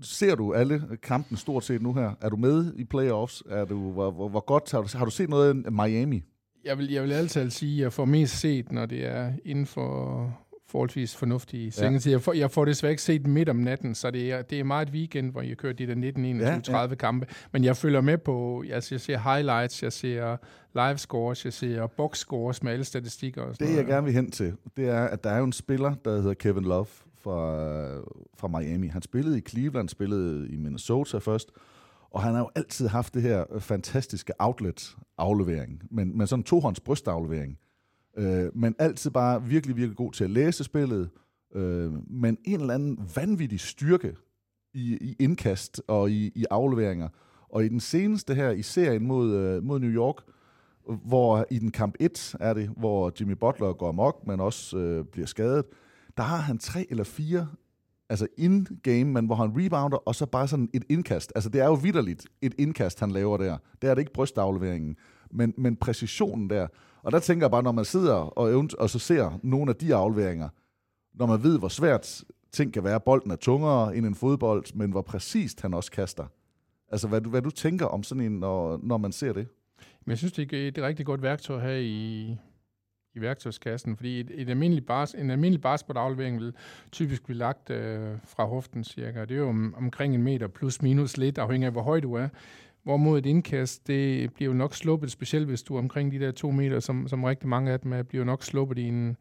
Ser 0.02 0.36
du 0.36 0.54
alle 0.54 0.98
kampen 1.04 1.38
stort 1.38 1.64
set 1.64 1.82
nu 1.82 1.94
her? 1.94 2.14
Er 2.22 2.30
du 2.30 2.36
med 2.36 2.74
i 2.76 2.84
playoffs? 2.84 3.44
Er 3.50 3.66
du, 3.66 3.92
hvor, 3.92 4.12
hvor, 4.12 4.30
hvor 4.30 4.46
godt 4.46 4.72
har 4.72 4.82
du, 4.82 4.98
har 4.98 5.06
du 5.06 5.12
set 5.12 5.30
noget 5.30 5.66
af 5.66 5.72
Miami? 5.72 6.24
Jeg 6.66 6.78
vil, 6.78 6.92
jeg 6.92 7.04
vil 7.04 7.12
altid 7.12 7.50
sige, 7.50 7.78
at 7.78 7.84
jeg 7.84 7.94
får 7.94 8.06
mest 8.06 8.40
set, 8.40 8.72
når 8.72 8.86
det 8.86 9.06
er 9.06 9.34
inden 9.46 9.66
for 9.66 10.38
forholdsvis 10.76 11.16
fornuftige 11.16 11.72
sengetid. 11.72 12.12
Ja. 12.12 12.16
Jeg, 12.16 12.22
får, 12.22 12.34
jeg 12.34 12.52
får 12.52 12.66
desværre 12.66 12.92
ikke 12.92 13.04
set 13.04 13.28
midt 13.28 13.50
om 13.50 13.56
natten, 13.56 13.96
så 13.96 14.12
det 14.12 14.32
er, 14.32 14.42
det 14.42 14.60
er 14.60 14.64
meget 14.64 14.88
et 14.88 14.94
weekend, 14.94 15.32
hvor 15.32 15.42
jeg 15.42 15.58
kører 15.58 15.74
de 15.74 15.88
der 15.88 15.96
19, 15.96 16.26
21, 16.26 16.54
ja, 16.54 16.60
30 16.60 16.92
ja. 16.92 16.96
kampe. 16.96 17.28
Men 17.52 17.64
jeg 17.64 17.78
følger 17.78 18.02
med 18.02 18.18
på, 18.18 18.64
altså 18.72 18.96
jeg 18.96 19.02
ser 19.02 19.18
highlights, 19.18 19.84
jeg 19.84 19.94
ser 19.94 20.38
live 20.74 20.98
scores, 20.98 21.46
jeg 21.46 21.54
ser 21.54 21.88
box 21.88 22.18
scores 22.18 22.64
med 22.64 22.72
alle 22.72 22.86
statistikker. 22.86 23.42
Og 23.42 23.56
sådan 23.56 23.68
det 23.68 23.78
jeg 23.78 23.86
gerne 23.86 24.06
vil 24.06 24.14
hen 24.14 24.32
til, 24.32 24.54
det 24.78 24.90
er, 24.90 25.04
at 25.04 25.24
der 25.24 25.30
er 25.30 25.38
jo 25.38 25.44
en 25.44 25.54
spiller, 25.54 25.94
der 26.06 26.16
hedder 26.16 26.34
Kevin 26.34 26.64
Love 26.64 26.88
fra, 27.18 27.58
fra 28.38 28.48
Miami. 28.48 28.88
Han 28.88 29.02
spillede 29.02 29.38
i 29.38 29.42
Cleveland, 29.42 29.90
spillede 29.90 30.50
i 30.50 30.56
Minnesota 30.56 31.18
først, 31.18 31.52
og 32.10 32.24
han 32.24 32.34
har 32.34 32.40
jo 32.40 32.50
altid 32.56 32.88
haft 32.88 33.14
det 33.14 33.22
her 33.22 33.46
fantastiske 33.60 34.34
outlet-aflevering, 34.40 35.82
men, 35.92 36.18
men 36.18 36.28
sådan 36.28 36.44
tohånds 36.44 36.80
brystaflevering. 36.80 37.58
Øh, 38.18 38.58
men 38.58 38.76
altid 38.80 39.12
bare 39.12 39.44
virkelig, 39.44 39.76
virkelig 39.76 39.98
god 39.98 40.12
til 40.12 40.24
at 40.24 40.30
læse 40.30 40.64
spillet, 40.64 41.10
øh, 41.56 41.94
men 42.10 42.38
en 42.46 42.60
eller 42.60 42.74
anden 42.74 43.10
vanvittig 43.16 43.60
styrke 43.60 44.16
i, 44.74 44.98
i 45.02 45.16
indkast 45.20 45.82
og 45.88 46.12
i, 46.12 46.32
i 46.36 46.46
afleveringer. 46.52 47.10
Og 47.50 47.66
i 47.66 47.68
den 47.68 47.80
seneste 47.80 48.36
her 48.36 48.50
i 48.50 48.62
serien 48.62 49.08
mod, 49.08 49.36
øh, 49.36 49.64
mod 49.64 49.80
New 49.80 49.92
York, 49.92 50.16
hvor 51.06 51.46
i 51.52 51.60
den 51.60 51.72
kamp 51.72 51.96
1 52.00 52.36
er 52.40 52.54
det, 52.54 52.70
hvor 52.78 53.12
Jimmy 53.20 53.32
Butler 53.32 53.74
går 53.74 53.90
amok, 53.90 54.28
men 54.28 54.40
også 54.40 54.78
øh, 54.78 55.06
bliver 55.06 55.28
skadet, 55.28 55.66
der 56.18 56.24
har 56.24 56.38
han 56.38 56.58
tre 56.58 56.86
eller 56.90 57.04
fire 57.04 57.48
altså 58.10 58.28
in-game, 58.38 59.06
men 59.06 59.26
hvor 59.26 59.36
han 59.36 59.54
rebounder, 59.58 59.98
og 59.98 60.16
så 60.16 60.26
bare 60.26 60.48
sådan 60.48 60.70
et 60.74 60.84
indkast. 60.90 61.32
Altså 61.36 61.50
det 61.50 61.62
er 61.62 61.66
jo 61.66 61.74
vidderligt 61.74 62.28
et 62.42 62.56
indkast, 62.58 63.00
han 63.00 63.12
laver 63.12 63.38
der. 63.38 63.58
Det 63.82 63.90
er 63.90 63.96
det 63.96 64.02
ikke 64.02 64.14
brystafleveringen, 64.14 64.96
men, 65.32 65.54
men 65.58 65.76
præcisionen 65.76 66.50
der. 66.50 66.68
Og 67.06 67.12
der 67.12 67.20
tænker 67.20 67.46
jeg 67.46 67.52
bare, 67.52 67.64
når 67.64 67.72
man 67.72 67.86
sidder 67.86 68.14
og, 68.14 68.68
og 68.80 68.90
så 68.90 69.00
ser 69.00 69.40
nogle 69.44 69.70
af 69.70 69.76
de 69.76 69.96
afleveringer, 69.96 70.50
når 71.14 71.26
man 71.26 71.44
ved, 71.44 71.60
hvor 71.60 71.68
svært 71.68 72.24
ting 72.52 72.74
kan 72.74 72.84
være, 72.84 73.00
bolden 73.00 73.32
er 73.32 73.36
tungere 73.36 73.96
end 73.96 74.06
en 74.06 74.16
fodbold, 74.16 74.66
men 74.76 74.92
hvor 74.92 75.02
præcist 75.02 75.62
han 75.62 75.74
også 75.74 75.92
kaster. 75.92 76.26
Altså, 76.90 77.08
hvad 77.08 77.22
du, 77.22 77.30
hvad 77.30 77.42
du 77.42 77.50
tænker 77.50 77.86
om 77.86 78.04
sådan 78.04 78.24
en, 78.24 78.40
når, 78.40 78.80
når 78.84 78.98
man 78.98 79.12
ser 79.12 79.34
det? 79.34 79.48
Men 80.06 80.10
jeg 80.10 80.18
synes, 80.18 80.34
det 80.34 80.54
er 80.54 80.68
et 80.68 80.78
rigtig 80.78 81.06
godt 81.06 81.22
værktøj 81.22 81.60
her 81.60 81.76
i, 81.76 82.22
i 83.16 83.22
værktøjskassen, 83.22 83.96
fordi 83.96 84.20
et, 84.20 84.32
et 84.34 84.50
almindelig 84.50 84.86
bars, 84.86 85.14
en 85.14 85.32
almindelig 85.32 85.62
basketballaflevering 85.62 86.40
vil 86.40 86.54
typisk 86.92 87.24
blive 87.24 87.38
lagt 87.38 87.70
øh, 87.70 88.18
fra 88.24 88.46
hoften 88.46 88.84
cirka. 88.84 89.22
Det 89.22 89.32
er 89.32 89.36
jo 89.36 89.50
om, 89.50 89.76
omkring 89.78 90.16
en 90.16 90.24
meter 90.24 90.48
plus 90.48 90.82
minus 90.82 91.18
lidt, 91.18 91.38
afhængig 91.38 91.66
af 91.66 91.72
hvor 91.72 91.82
høj 91.82 92.00
du 92.00 92.14
er. 92.14 92.28
Hvorimod 92.86 93.18
et 93.18 93.26
indkast, 93.26 93.88
det 93.88 94.34
bliver 94.34 94.52
jo 94.52 94.58
nok 94.58 94.76
sluppet, 94.76 95.12
specielt 95.12 95.48
hvis 95.48 95.64
du 95.64 95.76
er 95.76 95.80
omkring 95.80 96.12
de 96.12 96.20
der 96.20 96.32
to 96.32 96.52
meter, 96.52 96.80
som, 96.80 97.08
som 97.08 97.24
rigtig 97.24 97.50
mange 97.50 97.72
af 97.72 97.80
dem 97.80 97.94
er, 97.94 98.04
bliver 98.04 98.26
nok 98.26 98.44
sluppet 98.44 98.78
i 98.78 98.88
en 98.88 99.18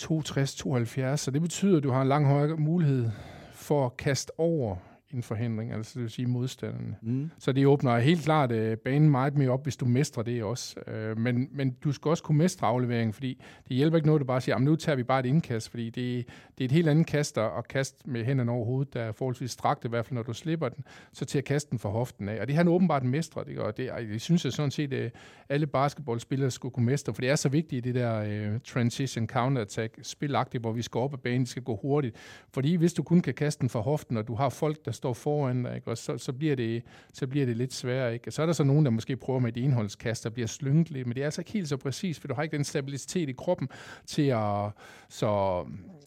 62-72. 0.00 1.16
Så 1.16 1.30
det 1.34 1.42
betyder, 1.42 1.76
at 1.76 1.82
du 1.82 1.90
har 1.90 2.02
en 2.02 2.08
lang 2.08 2.26
højere 2.26 2.56
mulighed 2.56 3.10
for 3.54 3.86
at 3.86 3.96
kaste 3.96 4.30
over 4.38 4.76
en 5.14 5.22
forhindring, 5.22 5.72
altså 5.72 5.92
det 5.94 6.02
vil 6.02 6.10
sige 6.10 6.26
modstanderne. 6.26 6.96
Mm. 7.02 7.30
Så 7.38 7.52
det 7.52 7.66
åbner 7.66 7.98
helt 7.98 8.24
klart 8.24 8.52
uh, 8.52 8.72
banen 8.84 9.10
meget 9.10 9.36
mere 9.36 9.50
op, 9.50 9.62
hvis 9.62 9.76
du 9.76 9.84
mestrer 9.84 10.22
det 10.22 10.42
også. 10.42 10.76
Uh, 10.86 11.18
men, 11.18 11.48
men 11.52 11.70
du 11.70 11.92
skal 11.92 12.08
også 12.08 12.22
kunne 12.22 12.38
mestre 12.38 12.66
afleveringen, 12.66 13.12
fordi 13.12 13.42
det 13.68 13.76
hjælper 13.76 13.96
ikke 13.96 14.06
noget, 14.06 14.20
at 14.20 14.20
du 14.20 14.26
bare 14.26 14.40
siger, 14.40 14.58
nu 14.58 14.76
tager 14.76 14.96
vi 14.96 15.02
bare 15.02 15.20
et 15.20 15.26
indkast, 15.26 15.70
fordi 15.70 15.84
det, 15.84 16.26
det 16.58 16.64
er 16.64 16.64
et 16.64 16.72
helt 16.72 16.88
andet 16.88 17.06
kaster 17.06 17.42
at 17.58 17.68
kaste 17.68 18.10
med 18.10 18.24
hænderne 18.24 18.52
over 18.52 18.64
hovedet, 18.64 18.94
der 18.94 19.02
er 19.02 19.12
forholdsvis 19.12 19.50
strakt, 19.50 19.84
i 19.84 19.88
hvert 19.88 20.06
fald 20.06 20.14
når 20.14 20.22
du 20.22 20.32
slipper 20.32 20.68
den, 20.68 20.84
så 21.12 21.24
til 21.24 21.38
at 21.38 21.44
kaste 21.44 21.70
den 21.70 21.78
fra 21.78 21.88
hoften 21.88 22.28
af. 22.28 22.40
Og 22.40 22.46
det 22.46 22.54
har 22.54 22.60
han 22.60 22.68
åbenbart 22.68 23.04
mestret, 23.04 23.48
ikke? 23.48 23.64
og 23.64 23.76
det, 23.76 23.90
det 24.10 24.20
synes 24.20 24.44
jeg 24.44 24.52
sådan 24.52 24.70
set, 24.70 24.92
at 24.92 25.12
alle 25.48 25.66
basketballspillere 25.66 26.50
skulle 26.50 26.72
kunne 26.72 26.86
mestre, 26.86 27.14
for 27.14 27.20
det 27.20 27.30
er 27.30 27.36
så 27.36 27.48
vigtigt 27.48 27.86
i 27.86 27.92
det 27.92 28.00
der 28.00 28.50
uh, 28.54 28.60
transition 28.64 29.28
counter-attack 29.32 29.98
spilagtigt, 30.02 30.62
hvor 30.62 30.72
vi 30.72 30.82
skal 30.82 30.98
op 30.98 31.12
ad 31.12 31.18
banen, 31.18 31.46
skal 31.46 31.62
gå 31.62 31.78
hurtigt. 31.82 32.16
Fordi 32.52 32.74
hvis 32.74 32.92
du 32.92 33.02
kun 33.02 33.20
kan 33.20 33.34
kaste 33.34 33.60
den 33.60 33.68
fra 33.68 33.80
hoften, 33.80 34.16
og 34.16 34.28
du 34.28 34.34
har 34.34 34.48
folk, 34.48 34.84
der 34.84 34.90
står 35.00 35.12
foran 35.12 35.62
dig, 35.62 35.74
ikke? 35.76 35.90
og 35.90 35.98
så, 35.98 36.18
så, 36.18 36.32
bliver 36.32 36.56
det, 36.56 36.82
så 37.12 37.26
bliver 37.26 37.46
det 37.46 37.56
lidt 37.56 37.74
sværere. 37.74 38.14
Ikke? 38.14 38.30
så 38.30 38.42
er 38.42 38.46
der 38.46 38.52
så 38.52 38.64
nogen, 38.64 38.84
der 38.84 38.90
måske 38.90 39.16
prøver 39.16 39.40
med 39.40 39.56
et 39.56 39.64
enholdskast, 39.64 40.24
der 40.24 40.30
bliver 40.30 40.46
slynget 40.46 40.90
lidt, 40.90 41.06
men 41.06 41.14
det 41.14 41.20
er 41.20 41.24
altså 41.24 41.40
ikke 41.40 41.52
helt 41.52 41.68
så 41.68 41.76
præcis, 41.76 42.20
for 42.20 42.28
du 42.28 42.34
har 42.34 42.42
ikke 42.42 42.56
den 42.56 42.64
stabilitet 42.64 43.28
i 43.28 43.32
kroppen 43.32 43.68
til 44.06 44.22
at... 44.22 44.70
Så, 45.08 45.64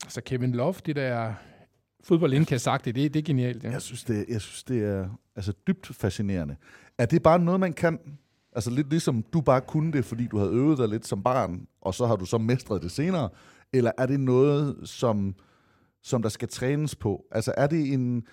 så 0.07 0.21
Kevin 0.25 0.51
Love, 0.51 0.75
det 0.85 0.95
der 0.95 1.33
fodboldindkast 2.03 2.63
sagt, 2.63 2.85
det, 2.85 2.95
det 2.95 3.15
er 3.15 3.21
genialt. 3.21 3.63
Ja. 3.63 3.71
Jeg, 3.71 3.81
synes, 3.81 4.03
det, 4.03 4.25
jeg 4.29 4.41
synes, 4.41 4.63
det 4.63 4.83
er 4.83 5.09
altså, 5.35 5.53
dybt 5.67 5.87
fascinerende. 5.95 6.55
Er 6.97 7.05
det 7.05 7.23
bare 7.23 7.39
noget, 7.39 7.59
man 7.59 7.73
kan 7.73 7.99
Altså 8.55 8.69
lidt 8.69 8.89
ligesom 8.89 9.23
du 9.33 9.41
bare 9.41 9.61
kunne 9.61 9.93
det, 9.93 10.05
fordi 10.05 10.27
du 10.27 10.37
havde 10.37 10.51
øvet 10.51 10.77
dig 10.77 10.89
lidt 10.89 11.07
som 11.07 11.23
barn, 11.23 11.67
og 11.81 11.93
så 11.93 12.05
har 12.05 12.15
du 12.15 12.25
så 12.25 12.37
mestret 12.37 12.81
det 12.81 12.91
senere? 12.91 13.29
Eller 13.73 13.91
er 13.97 14.05
det 14.05 14.19
noget, 14.19 14.77
som, 14.83 15.35
som 16.01 16.21
der 16.21 16.29
skal 16.29 16.47
trænes 16.47 16.95
på? 16.95 17.25
Altså 17.31 17.53
er 17.57 17.67
det 17.67 17.93
en, 17.93 18.23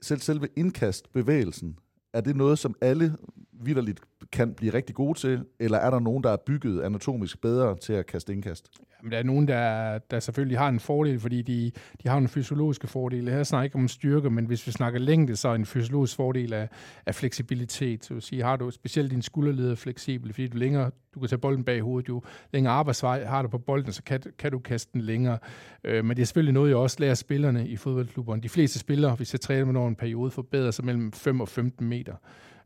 selv 0.00 0.20
selve 0.20 0.48
indkastbevægelsen, 0.56 1.78
er 2.12 2.20
det 2.20 2.36
noget, 2.36 2.58
som 2.58 2.74
alle 2.80 3.16
vidderligt 3.52 4.00
kan 4.32 4.54
blive 4.54 4.74
rigtig 4.74 4.94
gode 4.94 5.18
til, 5.18 5.44
eller 5.58 5.78
er 5.78 5.90
der 5.90 6.00
nogen, 6.00 6.24
der 6.24 6.30
er 6.30 6.36
bygget 6.46 6.82
anatomisk 6.82 7.40
bedre 7.40 7.76
til 7.76 7.92
at 7.92 8.06
kaste 8.06 8.32
indkast? 8.32 8.70
Jamen, 9.00 9.12
der 9.12 9.18
er 9.18 9.22
nogen, 9.22 9.48
der, 9.48 9.98
der 9.98 10.20
selvfølgelig 10.20 10.58
har 10.58 10.68
en 10.68 10.80
fordel, 10.80 11.20
fordi 11.20 11.42
de, 11.42 11.72
de 12.02 12.08
har 12.08 12.18
en 12.18 12.28
fysiologiske 12.28 12.86
fordel. 12.86 13.28
Her 13.28 13.42
snakker 13.42 13.64
ikke 13.64 13.76
om 13.76 13.88
styrke, 13.88 14.30
men 14.30 14.44
hvis 14.44 14.66
vi 14.66 14.72
snakker 14.72 15.00
længde, 15.00 15.36
så 15.36 15.48
er 15.48 15.54
en 15.54 15.66
fysiologisk 15.66 16.16
fordel 16.16 16.52
af, 16.52 16.68
af 17.06 17.14
fleksibilitet. 17.14 18.04
Så 18.04 18.14
vil 18.14 18.22
sige, 18.22 18.42
har 18.42 18.56
du 18.56 18.70
specielt 18.70 19.10
din 19.10 19.22
skulderled 19.22 19.76
fleksibel, 19.76 20.32
fordi 20.32 20.48
du 20.48 20.56
længere, 20.56 20.90
du 21.14 21.20
kan 21.20 21.28
tage 21.28 21.38
bolden 21.38 21.64
bag 21.64 21.80
hovedet, 21.80 22.08
jo 22.08 22.22
længere 22.52 22.74
arbejdsvej 22.74 23.24
har 23.24 23.42
du 23.42 23.48
på 23.48 23.58
bolden, 23.58 23.92
så 23.92 24.02
kan, 24.02 24.22
kan 24.38 24.52
du 24.52 24.58
kaste 24.58 24.92
den 24.92 25.00
længere. 25.00 25.38
Øh, 25.84 26.04
men 26.04 26.16
det 26.16 26.22
er 26.22 26.26
selvfølgelig 26.26 26.54
noget, 26.54 26.68
jeg 26.68 26.76
også 26.76 26.96
lærer 27.00 27.14
spillerne 27.14 27.68
i 27.68 27.76
fodboldklubberne. 27.76 28.42
De 28.42 28.48
fleste 28.48 28.78
spillere, 28.78 29.14
hvis 29.14 29.34
jeg 29.34 29.40
træner 29.40 29.64
med 29.64 29.80
over 29.80 29.88
en 29.88 29.96
periode, 29.96 30.30
forbedrer 30.30 30.70
sig 30.70 30.84
mellem 30.84 31.12
5 31.12 31.40
og 31.40 31.48
15 31.48 31.88
meter. 31.88 32.14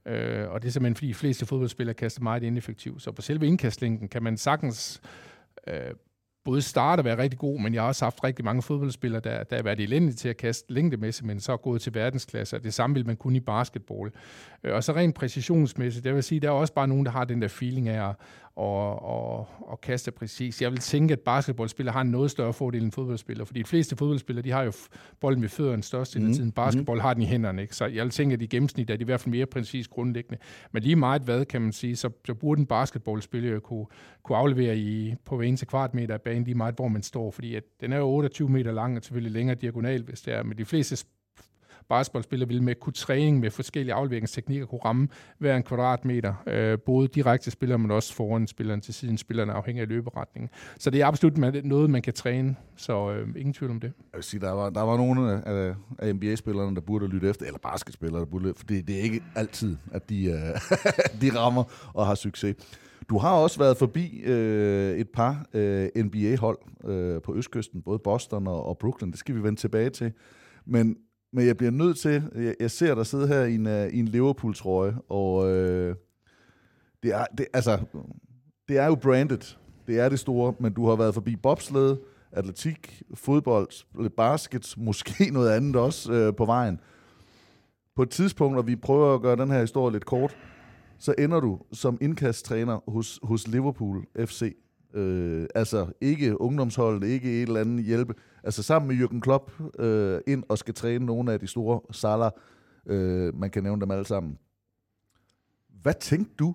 Øh, 0.07 0.51
og 0.51 0.62
det 0.62 0.69
er 0.69 0.73
simpelthen, 0.73 0.97
fordi 0.97 1.09
de 1.09 1.15
fleste 1.15 1.47
fodboldspillere 1.47 1.95
kaster 1.95 2.23
meget 2.23 2.43
ineffektivt. 2.43 3.03
Så 3.03 3.12
på 3.12 3.23
selve 3.23 3.47
indkastlinken 3.47 4.09
kan 4.09 4.23
man 4.23 4.37
sagtens 4.37 5.03
øh, 5.67 5.95
både 6.45 6.62
starte 6.62 7.01
og 7.01 7.05
være 7.05 7.19
rigtig 7.19 7.38
god, 7.38 7.61
men 7.61 7.75
jeg 7.75 7.83
har 7.83 7.88
også 7.88 8.05
haft 8.05 8.25
rigtig 8.25 8.45
mange 8.45 8.62
fodboldspillere, 8.62 9.21
der, 9.21 9.45
der 9.45 9.57
har 9.57 9.62
været 9.62 9.81
elendige 9.81 10.15
til 10.15 10.29
at 10.29 10.37
kaste 10.37 10.73
længdemæssigt, 10.73 11.27
men 11.27 11.41
så 11.41 11.53
er 11.53 11.57
gået 11.57 11.83
til 11.83 11.95
verdensklasse, 11.95 12.57
og 12.57 12.65
det 12.65 12.75
samme 12.75 12.95
vil 12.95 13.07
man 13.07 13.17
kunne 13.17 13.37
i 13.37 13.41
basketball. 13.41 14.11
Øh, 14.65 14.75
og 14.75 14.85
så 14.85 14.93
rent 14.93 15.15
præcisionsmæssigt, 15.15 16.05
det 16.05 16.15
vil 16.15 16.23
sige, 16.23 16.41
der 16.41 16.49
er 16.49 16.53
også 16.53 16.75
bare 16.75 16.88
nogen, 16.88 17.07
der 17.07 17.12
har 17.12 17.25
den 17.25 17.43
der 17.43 17.49
feeling 17.49 17.88
af 17.88 18.09
at, 18.09 18.17
og, 18.57 19.03
og, 19.03 19.49
og 19.61 19.81
kaste 19.81 20.11
præcis. 20.11 20.62
Jeg 20.62 20.71
vil 20.71 20.79
tænke, 20.79 21.12
at 21.12 21.21
basketballspillere 21.21 21.93
har 21.93 22.01
en 22.01 22.11
noget 22.11 22.31
større 22.31 22.53
fordel 22.53 22.83
end 22.83 22.93
fodboldspillere, 22.93 23.47
fordi 23.47 23.62
de 23.62 23.69
fleste 23.69 23.97
fodboldspillere, 23.97 24.45
de 24.45 24.51
har 24.51 24.62
jo 24.62 24.73
bolden 25.21 25.43
ved 25.43 25.49
fødderne 25.49 25.83
størst 25.83 26.19
mm. 26.19 26.27
af 26.27 26.35
tiden. 26.35 26.53
Basketball 26.53 26.97
mm. 26.97 27.01
har 27.01 27.15
den 27.15 27.23
i 27.23 27.27
hænderne, 27.27 27.62
ikke? 27.62 27.77
så 27.77 27.87
jeg 27.87 28.05
vil 28.05 28.11
tænke, 28.11 28.33
at 28.33 28.43
i 28.43 28.47
gennemsnit 28.47 28.91
er 28.91 28.97
de 28.97 29.03
i 29.03 29.05
hvert 29.05 29.21
fald 29.21 29.31
mere 29.31 29.47
præcis 29.47 29.88
grundlæggende. 29.88 30.38
Men 30.73 30.83
lige 30.83 30.97
meget 30.97 31.23
hvad, 31.23 31.45
kan 31.45 31.62
man 31.62 31.73
sige, 31.73 31.97
så, 31.97 32.11
så 32.27 32.35
burde 32.35 32.61
en 32.61 32.67
basketballspiller 32.67 33.51
jo 33.51 33.61
kunne, 33.61 33.87
kunne 34.23 34.38
aflevere 34.38 34.77
i, 34.77 35.15
på 35.25 35.37
hver 35.37 35.47
eneste 35.49 35.67
kvadratmeter 35.67 36.15
af 36.15 36.21
banen, 36.21 36.45
lige 36.45 36.55
meget 36.55 36.75
hvor 36.75 36.88
man 36.88 37.03
står, 37.03 37.31
fordi 37.31 37.55
at 37.55 37.65
den 37.81 37.93
er 37.93 37.99
jo 37.99 38.09
28 38.09 38.49
meter 38.49 38.73
lang 38.73 38.97
og 38.97 39.05
selvfølgelig 39.05 39.33
længere 39.33 39.57
diagonal, 39.57 40.03
hvis 40.03 40.21
det 40.21 40.35
er, 40.35 40.43
men 40.43 40.59
de 40.59 40.65
fleste 40.65 40.97
basketballspiller 41.88 42.47
ville 42.47 42.62
med 42.62 42.75
kunne 42.75 42.92
træning 42.92 43.40
med 43.40 43.51
forskellige 43.51 43.95
afleveringsteknikker 43.95 44.66
kunne 44.66 44.81
ramme 44.85 45.09
hver 45.38 45.57
en 45.57 45.62
kvadratmeter, 45.62 46.35
øh, 46.47 46.79
både 46.79 47.09
direkte 47.09 47.51
spiller, 47.51 47.77
men 47.77 47.90
også 47.90 48.14
foran 48.14 48.47
spilleren 48.47 48.81
til 48.81 48.95
siden 48.95 49.18
spillerne, 49.18 49.53
afhængig 49.53 49.83
af 49.83 49.88
løberetningen. 49.88 50.51
Så 50.79 50.90
det 50.90 51.01
er 51.01 51.07
absolut 51.07 51.64
noget, 51.64 51.90
man 51.90 52.03
kan 52.03 52.12
træne, 52.12 52.57
så 52.77 53.12
øh, 53.12 53.29
ingen 53.37 53.53
tvivl 53.53 53.71
om 53.71 53.81
det. 53.81 53.92
Jeg 54.12 54.18
vil 54.18 54.25
sige, 54.25 54.40
der 54.40 54.51
var, 54.51 54.71
der 54.71 54.83
var 54.83 54.97
nogle 54.97 55.47
af, 55.47 55.75
af 55.99 56.14
NBA-spillerne, 56.14 56.75
der 56.75 56.81
burde 56.81 57.07
lytte 57.07 57.29
efter, 57.29 57.47
eller 57.47 57.59
basketspillere, 57.59 58.21
der 58.21 58.27
burde 58.27 58.45
lytte, 58.45 58.59
for 58.59 58.66
det, 58.66 58.88
det 58.88 58.99
er 58.99 59.03
ikke 59.03 59.23
altid, 59.35 59.77
at 59.92 60.09
de, 60.09 60.25
øh, 60.25 61.21
de 61.21 61.38
rammer 61.38 61.64
og 61.95 62.07
har 62.07 62.14
succes. 62.14 62.57
Du 63.09 63.18
har 63.18 63.35
også 63.35 63.59
været 63.59 63.77
forbi 63.77 64.21
øh, 64.25 64.97
et 64.97 65.09
par 65.09 65.47
øh, 65.55 65.88
NBA-hold 65.97 66.59
øh, 66.85 67.23
på 67.23 67.35
Østkysten, 67.35 67.83
både 67.83 67.99
Boston 67.99 68.47
og, 68.47 68.66
og 68.66 68.79
Brooklyn. 68.79 69.11
Det 69.11 69.18
skal 69.18 69.35
vi 69.35 69.42
vende 69.42 69.61
tilbage 69.61 69.90
til. 69.90 70.12
Men, 70.66 70.97
men 71.33 71.47
jeg 71.47 71.57
bliver 71.57 71.71
nødt 71.71 71.99
til, 71.99 72.23
jeg, 72.35 72.55
jeg 72.61 72.71
ser 72.71 72.95
dig 72.95 73.07
sidde 73.07 73.29
her 73.29 73.45
i 73.45 73.55
en, 73.55 73.66
uh, 73.66 73.87
i 73.87 73.99
en 73.99 74.09
Liverpool-trøje, 74.09 74.97
og 75.09 75.51
øh, 75.51 75.97
det, 77.03 77.14
er, 77.14 77.27
det, 77.38 77.47
altså, 77.53 77.79
det 78.68 78.79
er 78.79 78.87
jo 78.87 78.95
branded. 78.95 79.57
Det 79.87 80.01
er 80.01 80.09
det 80.09 80.18
store, 80.21 80.55
men 80.59 80.73
du 80.73 80.88
har 80.88 80.97
været 80.97 81.14
forbi 81.14 81.37
bobsled, 81.37 81.97
atletik, 82.33 83.03
fodbold, 83.14 84.11
basket, 84.11 84.75
måske 84.77 85.31
noget 85.33 85.51
andet 85.51 85.77
også 85.77 86.12
øh, 86.12 86.37
på 86.37 86.45
vejen. 86.45 86.81
På 87.97 88.03
et 88.03 88.11
tidspunkt, 88.11 88.59
og 88.59 88.66
vi 88.66 88.77
prøver 88.77 89.14
at 89.14 89.23
gøre 89.23 89.37
den 89.37 89.51
her 89.51 89.61
historie 89.61 89.92
lidt 89.92 90.05
kort, 90.05 90.37
så 90.99 91.14
ender 91.18 91.40
du 91.40 91.59
som 91.73 91.99
indkasttræner 92.01 92.90
hos, 92.90 93.21
hos 93.23 93.49
Liverpool 93.49 94.07
FC. 94.27 94.57
Øh, 94.94 95.46
altså 95.55 95.87
ikke 96.00 96.40
ungdomsholdet, 96.40 97.09
ikke 97.09 97.42
et 97.42 97.46
eller 97.46 97.61
andet 97.61 97.85
hjælpe. 97.85 98.14
Altså 98.42 98.62
sammen 98.62 98.88
med 98.88 99.07
Jürgen 99.07 99.20
Klopp 99.20 99.52
øh, 99.78 100.20
ind 100.26 100.44
og 100.48 100.59
skal 100.59 100.74
træne 100.74 101.07
nogle 101.07 101.33
af 101.33 101.40
de 101.40 101.46
store 101.46 101.81
saler. 101.90 102.31
Øh, 102.87 103.35
man 103.35 103.50
kan 103.50 103.62
nævne 103.62 103.81
dem 103.81 103.90
alle 103.90 104.07
sammen. 104.07 104.38
Hvad 105.83 105.94
tænkte 106.00 106.35
du, 106.38 106.55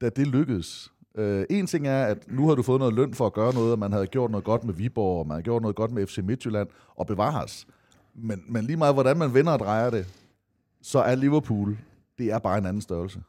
da 0.00 0.08
det 0.08 0.26
lykkedes? 0.26 0.92
Øh, 1.14 1.44
en 1.50 1.66
ting 1.66 1.86
er, 1.86 2.04
at 2.04 2.32
nu 2.32 2.48
har 2.48 2.54
du 2.54 2.62
fået 2.62 2.78
noget 2.78 2.94
løn 2.94 3.14
for 3.14 3.26
at 3.26 3.32
gøre 3.32 3.54
noget, 3.54 3.72
og 3.72 3.78
man 3.78 3.92
havde 3.92 4.06
gjort 4.06 4.30
noget 4.30 4.44
godt 4.44 4.64
med 4.64 4.74
Viborg, 4.74 5.18
og 5.18 5.26
man 5.26 5.34
har 5.34 5.42
gjort 5.42 5.62
noget 5.62 5.76
godt 5.76 5.92
med 5.92 6.06
FC 6.06 6.18
Midtjylland, 6.18 6.68
og 6.96 7.06
bevares. 7.06 7.66
Men, 8.14 8.42
men 8.48 8.64
lige 8.64 8.76
meget, 8.76 8.94
hvordan 8.94 9.18
man 9.18 9.34
vender 9.34 9.52
og 9.52 9.58
drejer 9.58 9.90
det, 9.90 10.06
så 10.82 10.98
er 10.98 11.14
Liverpool, 11.14 11.78
det 12.18 12.32
er 12.32 12.38
bare 12.38 12.58
en 12.58 12.66
anden 12.66 12.82
størrelse. 12.82 13.20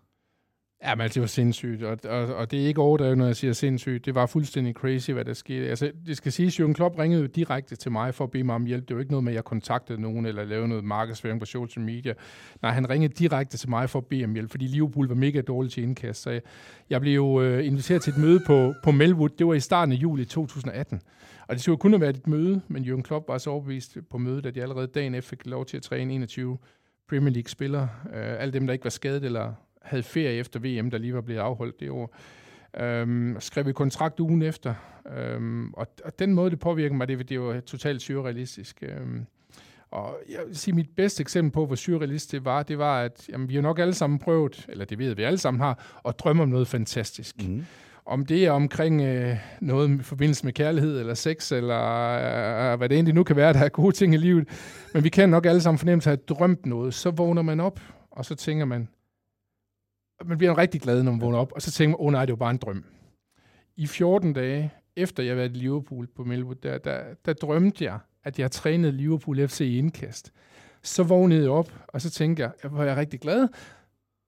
Ja, 0.85 0.95
men 0.95 1.01
altså, 1.01 1.13
det 1.13 1.21
var 1.21 1.27
sindssygt, 1.27 1.83
og, 1.83 1.97
og, 2.09 2.35
og 2.35 2.51
det 2.51 2.63
er 2.63 2.67
ikke 2.67 2.81
overdrevet, 2.81 3.17
når 3.17 3.25
jeg 3.25 3.35
siger 3.35 3.53
sindssygt. 3.53 4.05
Det 4.05 4.15
var 4.15 4.25
fuldstændig 4.25 4.73
crazy, 4.73 5.11
hvad 5.11 5.25
der 5.25 5.33
skete. 5.33 5.69
Altså, 5.69 5.91
det 6.05 6.17
skal 6.17 6.31
sige, 6.31 6.63
Jürgen 6.63 6.73
Klopp 6.73 6.99
ringede 6.99 7.21
jo 7.21 7.27
direkte 7.27 7.75
til 7.75 7.91
mig 7.91 8.15
for 8.15 8.23
at 8.23 8.31
bede 8.31 8.43
mig 8.43 8.55
om 8.55 8.65
hjælp. 8.65 8.87
Det 8.87 8.95
var 8.95 9.01
ikke 9.01 9.11
noget 9.11 9.23
med, 9.23 9.31
at 9.31 9.35
jeg 9.35 9.43
kontaktede 9.43 10.01
nogen 10.01 10.25
eller 10.25 10.43
lavede 10.43 10.67
noget 10.67 10.83
markedsføring 10.83 11.39
på 11.39 11.45
social 11.45 11.85
media. 11.85 12.13
Nej, 12.61 12.71
han 12.71 12.89
ringede 12.89 13.13
direkte 13.13 13.57
til 13.57 13.69
mig 13.69 13.89
for 13.89 13.99
at 13.99 14.05
bede 14.05 14.23
om 14.23 14.33
hjælp, 14.33 14.51
fordi 14.51 14.67
Liverpool 14.67 15.07
var 15.07 15.15
mega 15.15 15.41
dårlig 15.41 15.71
til 15.71 15.83
indkast. 15.83 16.21
Så 16.21 16.29
jeg, 16.29 16.41
jeg 16.89 17.01
blev 17.01 17.15
jo 17.15 17.41
øh, 17.41 17.65
inviteret 17.65 18.01
til 18.01 18.11
et 18.11 18.17
møde 18.17 18.39
på, 18.47 18.73
på 18.83 18.91
Melwood. 18.91 19.29
Det 19.29 19.47
var 19.47 19.53
i 19.53 19.59
starten 19.59 19.91
af 19.91 19.97
juli 19.97 20.25
2018. 20.25 21.01
Og 21.47 21.55
det 21.55 21.63
skulle 21.63 21.77
kun 21.77 21.91
have 21.91 22.01
været 22.01 22.17
et 22.17 22.27
møde, 22.27 22.61
men 22.67 22.83
Jürgen 22.83 23.01
Klopp 23.01 23.27
var 23.27 23.37
så 23.37 23.49
overbevist 23.49 23.97
på 24.11 24.17
mødet, 24.17 24.45
at 24.45 24.55
jeg 24.55 24.63
allerede 24.63 24.87
dagen 24.87 25.15
efter 25.15 25.29
fik 25.29 25.45
lov 25.45 25.65
til 25.65 25.77
at 25.77 25.83
træne 25.83 26.13
21 26.13 26.57
Premier 27.09 27.33
League-spillere. 27.33 27.89
Øh, 28.13 28.41
alle 28.41 28.53
dem, 28.53 28.65
der 28.67 28.73
ikke 28.73 28.83
var 28.83 28.89
skadet 28.89 29.23
eller 29.23 29.53
havde 29.83 30.03
ferie 30.03 30.37
efter 30.37 30.59
VM, 30.59 30.91
der 30.91 30.97
lige 30.97 31.13
var 31.13 31.21
blevet 31.21 31.39
afholdt 31.39 31.79
det 31.79 31.89
år. 31.89 32.15
Øhm, 32.79 33.35
skrev 33.39 33.65
vi 33.65 33.73
kontrakt 33.73 34.19
ugen 34.19 34.41
efter. 34.41 34.73
Øhm, 35.17 35.73
og, 35.73 35.87
og 36.05 36.19
den 36.19 36.33
måde, 36.33 36.51
det 36.51 36.59
påvirker 36.59 36.95
mig, 36.95 37.07
det, 37.07 37.29
det 37.29 37.41
var 37.41 37.59
totalt 37.59 38.01
surrealistisk. 38.01 38.83
Øhm, 38.83 39.25
og 39.91 40.17
jeg 40.29 40.39
vil 40.47 40.57
sige, 40.57 40.75
mit 40.75 40.89
bedste 40.95 41.21
eksempel 41.21 41.51
på, 41.51 41.65
hvor 41.65 41.75
surrealistisk 41.75 42.31
det 42.31 42.45
var, 42.45 42.63
det 42.63 42.77
var, 42.77 43.01
at 43.01 43.29
jamen, 43.29 43.49
vi 43.49 43.55
har 43.55 43.61
nok 43.61 43.79
alle 43.79 43.93
sammen 43.93 44.19
prøvet, 44.19 44.65
eller 44.69 44.85
det 44.85 44.99
ved 44.99 45.15
vi 45.15 45.23
alle 45.23 45.37
sammen 45.37 45.61
har, 45.61 45.99
at 46.07 46.19
drømme 46.19 46.43
om 46.43 46.49
noget 46.49 46.67
fantastisk. 46.67 47.47
Mm. 47.47 47.65
Om 48.05 48.25
det 48.25 48.45
er 48.45 48.51
omkring 48.51 49.01
øh, 49.01 49.37
noget 49.61 49.99
i 49.99 50.03
forbindelse 50.03 50.45
med 50.45 50.53
kærlighed, 50.53 50.99
eller 50.99 51.13
sex, 51.13 51.51
eller 51.51 51.81
øh, 52.71 52.77
hvad 52.77 52.89
det 52.89 52.95
egentlig 52.95 53.15
nu 53.15 53.23
kan 53.23 53.35
være, 53.35 53.53
der 53.53 53.59
er 53.59 53.69
gode 53.69 53.95
ting 53.95 54.13
i 54.13 54.17
livet. 54.17 54.47
Men 54.93 55.03
vi 55.03 55.09
kan 55.09 55.29
nok 55.29 55.45
alle 55.45 55.61
sammen 55.61 55.79
fornemme 55.79 55.99
at 55.99 56.05
have 56.05 56.17
drømt 56.17 56.65
noget. 56.65 56.93
Så 56.93 57.11
vågner 57.11 57.41
man 57.41 57.59
op, 57.59 57.79
og 58.11 58.25
så 58.25 58.35
tænker 58.35 58.65
man, 58.65 58.87
man 60.25 60.37
bliver 60.37 60.57
rigtig 60.57 60.81
glad, 60.81 61.03
når 61.03 61.11
man 61.11 61.21
vågner 61.21 61.37
op, 61.37 61.51
og 61.51 61.61
så 61.61 61.71
tænker 61.71 61.97
man, 61.97 62.01
åh 62.01 62.07
oh, 62.07 62.11
nej, 62.11 62.25
det 62.25 62.33
var 62.33 62.37
bare 62.37 62.51
en 62.51 62.57
drøm. 62.57 62.83
I 63.77 63.87
14 63.87 64.33
dage, 64.33 64.73
efter 64.95 65.23
jeg 65.23 65.37
var 65.37 65.43
i 65.43 65.47
Liverpool 65.47 66.07
på 66.15 66.23
Melwood, 66.23 66.55
der, 66.55 66.77
der, 66.77 67.03
der 67.25 67.33
drømte 67.33 67.83
jeg, 67.85 67.99
at 68.23 68.39
jeg 68.39 68.51
trænede 68.51 68.91
Liverpool 68.91 69.47
FC 69.47 69.61
i 69.61 69.77
indkast. 69.77 70.33
Så 70.83 71.03
vågnede 71.03 71.41
jeg 71.41 71.51
op, 71.51 71.73
og 71.87 72.01
så 72.01 72.09
tænkte 72.09 72.43
jeg, 72.43 72.51
jeg 72.63 72.73
var 72.73 72.83
jeg 72.83 72.97
rigtig 72.97 73.19
glad. 73.19 73.47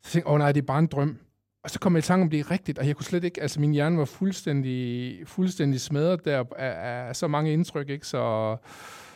Så 0.04 0.12
tænkte 0.12 0.18
jeg, 0.18 0.28
åh 0.28 0.34
oh, 0.34 0.40
nej, 0.40 0.52
det 0.52 0.62
er 0.62 0.66
bare 0.66 0.80
en 0.80 0.88
drøm. 0.88 1.18
Og 1.64 1.70
så 1.70 1.80
kom 1.80 1.96
jeg 1.96 2.00
i 2.00 2.02
tanke 2.02 2.24
om, 2.24 2.30
det 2.30 2.40
er 2.40 2.52
rigtigt, 2.52 2.80
og 2.80 2.88
jeg 2.88 2.96
kunne 2.96 3.06
slet 3.06 3.24
ikke, 3.24 3.42
altså 3.42 3.60
min 3.60 3.72
hjerne 3.72 3.98
var 3.98 4.06
fuldstændig, 4.06 5.28
fuldstændig 5.28 5.82
smadret 5.82 6.26
der 6.26 6.44
af, 6.58 7.08
af 7.08 7.16
så 7.16 7.28
mange 7.28 7.54
indtryk, 7.54 7.90
ikke? 7.90 8.08
Så, 8.08 8.58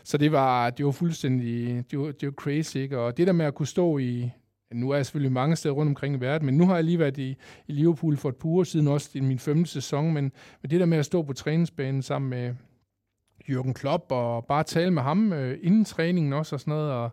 så 0.04 0.18
det 0.18 0.32
var, 0.32 0.70
det 0.70 0.86
var 0.86 0.92
fuldstændig, 0.92 1.84
det 1.92 2.00
var, 2.00 2.12
det 2.12 2.28
var 2.28 2.32
crazy, 2.32 2.78
ikke? 2.78 3.00
Og 3.00 3.18
det 3.18 3.28
der 3.28 3.34
med 3.34 3.46
at 3.46 3.56
kunne 3.56 3.68
stå 3.68 3.98
i, 3.98 4.32
nu 4.72 4.90
er 4.90 4.96
jeg 4.96 5.06
selvfølgelig 5.06 5.32
mange 5.32 5.56
steder 5.56 5.76
rundt 5.76 5.90
omkring 5.90 6.16
i 6.16 6.20
verden, 6.20 6.46
men 6.46 6.58
nu 6.58 6.68
har 6.68 6.76
jeg 6.76 6.84
lige 6.84 7.00
været 7.00 7.18
i, 7.18 7.38
i 7.68 7.72
Liverpool 7.72 8.18
for 8.18 8.30
et 8.30 8.36
par 8.36 8.50
uger 8.50 8.64
siden, 8.64 8.88
også 8.88 9.10
i 9.14 9.20
min 9.20 9.40
femte 9.40 9.70
sæson, 9.70 10.14
men, 10.14 10.32
men 10.62 10.72
det 10.72 10.80
der 10.80 10.86
med 10.86 10.98
at 10.98 11.06
stå 11.06 11.22
på 11.22 11.34
træningsbanen 11.34 12.02
sammen 12.02 12.30
med 12.30 12.56
Jürgen 13.50 13.74
Klopp 13.74 14.12
og 14.12 14.46
bare 14.46 14.64
tale 14.64 14.92
med 14.92 15.02
ham 15.02 15.34
øh, 15.34 15.60
inden 15.62 15.86
træningen 15.86 16.34
også 16.34 16.56
og 16.56 16.60
sådan 16.60 16.72
noget, 16.72 16.92
og, 16.92 17.10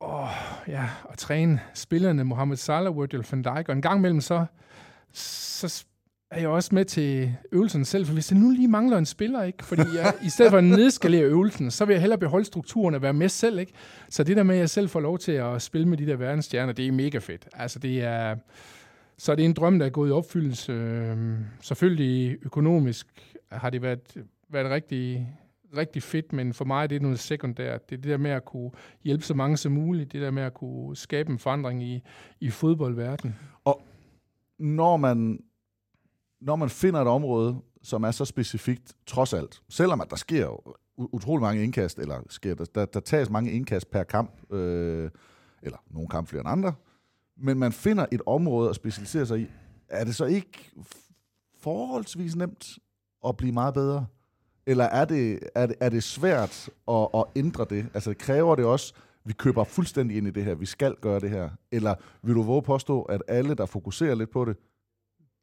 og, 0.00 0.28
ja, 0.68 0.88
og 1.04 1.18
træne 1.18 1.60
spillerne 1.74 2.24
Mohamed 2.24 2.56
Salah, 2.56 2.96
Virgil 2.96 3.26
van 3.30 3.42
Dijk, 3.42 3.68
og 3.68 3.74
en 3.74 3.82
gang 3.82 3.98
imellem 3.98 4.20
så, 4.20 4.46
så 5.12 5.84
er 6.34 6.40
jeg 6.40 6.48
også 6.48 6.74
med 6.74 6.84
til 6.84 7.36
øvelsen 7.52 7.84
selv, 7.84 8.06
for 8.06 8.12
hvis 8.12 8.26
det 8.26 8.36
nu 8.36 8.50
lige 8.50 8.68
mangler 8.68 8.98
en 8.98 9.06
spiller, 9.06 9.42
ikke? 9.42 9.64
fordi 9.64 9.82
jeg, 9.96 10.14
i 10.24 10.28
stedet 10.28 10.50
for 10.50 10.58
at 10.58 10.64
nedskalere 10.64 11.22
øvelsen, 11.22 11.70
så 11.70 11.84
vil 11.84 11.94
jeg 11.94 12.00
hellere 12.00 12.18
beholde 12.18 12.44
strukturen 12.44 12.94
og 12.94 13.02
være 13.02 13.12
med 13.12 13.28
selv. 13.28 13.58
Ikke? 13.58 13.72
Så 14.08 14.24
det 14.24 14.36
der 14.36 14.42
med, 14.42 14.54
at 14.54 14.60
jeg 14.60 14.70
selv 14.70 14.88
får 14.88 15.00
lov 15.00 15.18
til 15.18 15.32
at 15.32 15.62
spille 15.62 15.88
med 15.88 15.98
de 15.98 16.06
der 16.06 16.16
verdensstjerner, 16.16 16.72
det 16.72 16.86
er 16.86 16.92
mega 16.92 17.18
fedt. 17.18 17.48
Altså 17.52 17.78
det 17.78 18.02
er, 18.02 18.36
så 19.18 19.34
det 19.34 19.42
er 19.42 19.46
en 19.46 19.52
drøm, 19.52 19.78
der 19.78 19.86
er 19.86 19.90
gået 19.90 20.08
i 20.08 20.12
opfyldelse. 20.12 20.72
Øhm, 20.72 21.36
selvfølgelig 21.60 22.36
økonomisk 22.42 23.06
har 23.52 23.70
det 23.70 23.82
været, 23.82 24.24
været 24.48 24.70
rigtig, 24.70 25.28
rigtig 25.76 26.02
fedt, 26.02 26.32
men 26.32 26.54
for 26.54 26.64
mig 26.64 26.82
er 26.82 26.86
det 26.86 27.02
noget 27.02 27.18
sekundært. 27.18 27.90
Det 27.90 27.96
er 27.96 28.00
det 28.00 28.10
der 28.10 28.16
med 28.16 28.30
at 28.30 28.44
kunne 28.44 28.70
hjælpe 29.04 29.24
så 29.24 29.34
mange 29.34 29.56
som 29.56 29.72
muligt, 29.72 30.12
det 30.12 30.22
der 30.22 30.30
med 30.30 30.42
at 30.42 30.54
kunne 30.54 30.96
skabe 30.96 31.32
en 31.32 31.38
forandring 31.38 31.82
i, 31.82 32.02
i 32.40 32.50
fodboldverdenen. 32.50 33.36
Og 33.64 33.82
når 34.58 34.96
man 34.96 35.38
når 36.44 36.56
man 36.56 36.70
finder 36.70 37.00
et 37.00 37.08
område, 37.08 37.56
som 37.82 38.02
er 38.04 38.10
så 38.10 38.24
specifikt, 38.24 38.94
trods 39.06 39.32
alt, 39.32 39.62
selvom 39.68 40.00
at 40.00 40.10
der 40.10 40.16
sker 40.16 40.74
utrolig 40.96 41.42
mange 41.42 41.64
indkast, 41.64 41.98
eller 41.98 42.20
sker, 42.28 42.54
der, 42.54 42.64
der, 42.64 42.84
der 42.84 43.00
tages 43.00 43.30
mange 43.30 43.52
indkast 43.52 43.90
per 43.90 44.02
kamp, 44.02 44.52
øh, 44.52 45.10
eller 45.62 45.78
nogle 45.90 46.08
kamp 46.08 46.28
flere 46.28 46.40
end 46.40 46.48
andre, 46.48 46.72
men 47.36 47.58
man 47.58 47.72
finder 47.72 48.06
et 48.12 48.22
område 48.26 48.70
at 48.70 48.76
specialisere 48.76 49.26
sig 49.26 49.40
i, 49.40 49.46
er 49.88 50.04
det 50.04 50.14
så 50.14 50.24
ikke 50.24 50.72
forholdsvis 51.60 52.36
nemt 52.36 52.78
at 53.26 53.36
blive 53.36 53.52
meget 53.52 53.74
bedre? 53.74 54.06
Eller 54.66 54.84
er 54.84 55.04
det, 55.04 55.38
er 55.54 55.66
det, 55.66 55.76
er 55.80 55.88
det 55.88 56.02
svært 56.02 56.70
at, 56.88 57.08
at 57.14 57.24
ændre 57.36 57.66
det? 57.70 57.86
Altså 57.94 58.10
det 58.10 58.18
kræver 58.18 58.56
det 58.56 58.64
også, 58.64 58.94
vi 59.24 59.32
køber 59.32 59.64
fuldstændig 59.64 60.16
ind 60.16 60.26
i 60.26 60.30
det 60.30 60.44
her, 60.44 60.54
vi 60.54 60.66
skal 60.66 60.96
gøre 61.00 61.20
det 61.20 61.30
her? 61.30 61.50
Eller 61.72 61.94
vil 62.22 62.34
du 62.34 62.42
våge 62.42 62.62
påstå, 62.62 63.02
at 63.02 63.22
alle, 63.28 63.54
der 63.54 63.66
fokuserer 63.66 64.14
lidt 64.14 64.30
på 64.30 64.44
det, 64.44 64.56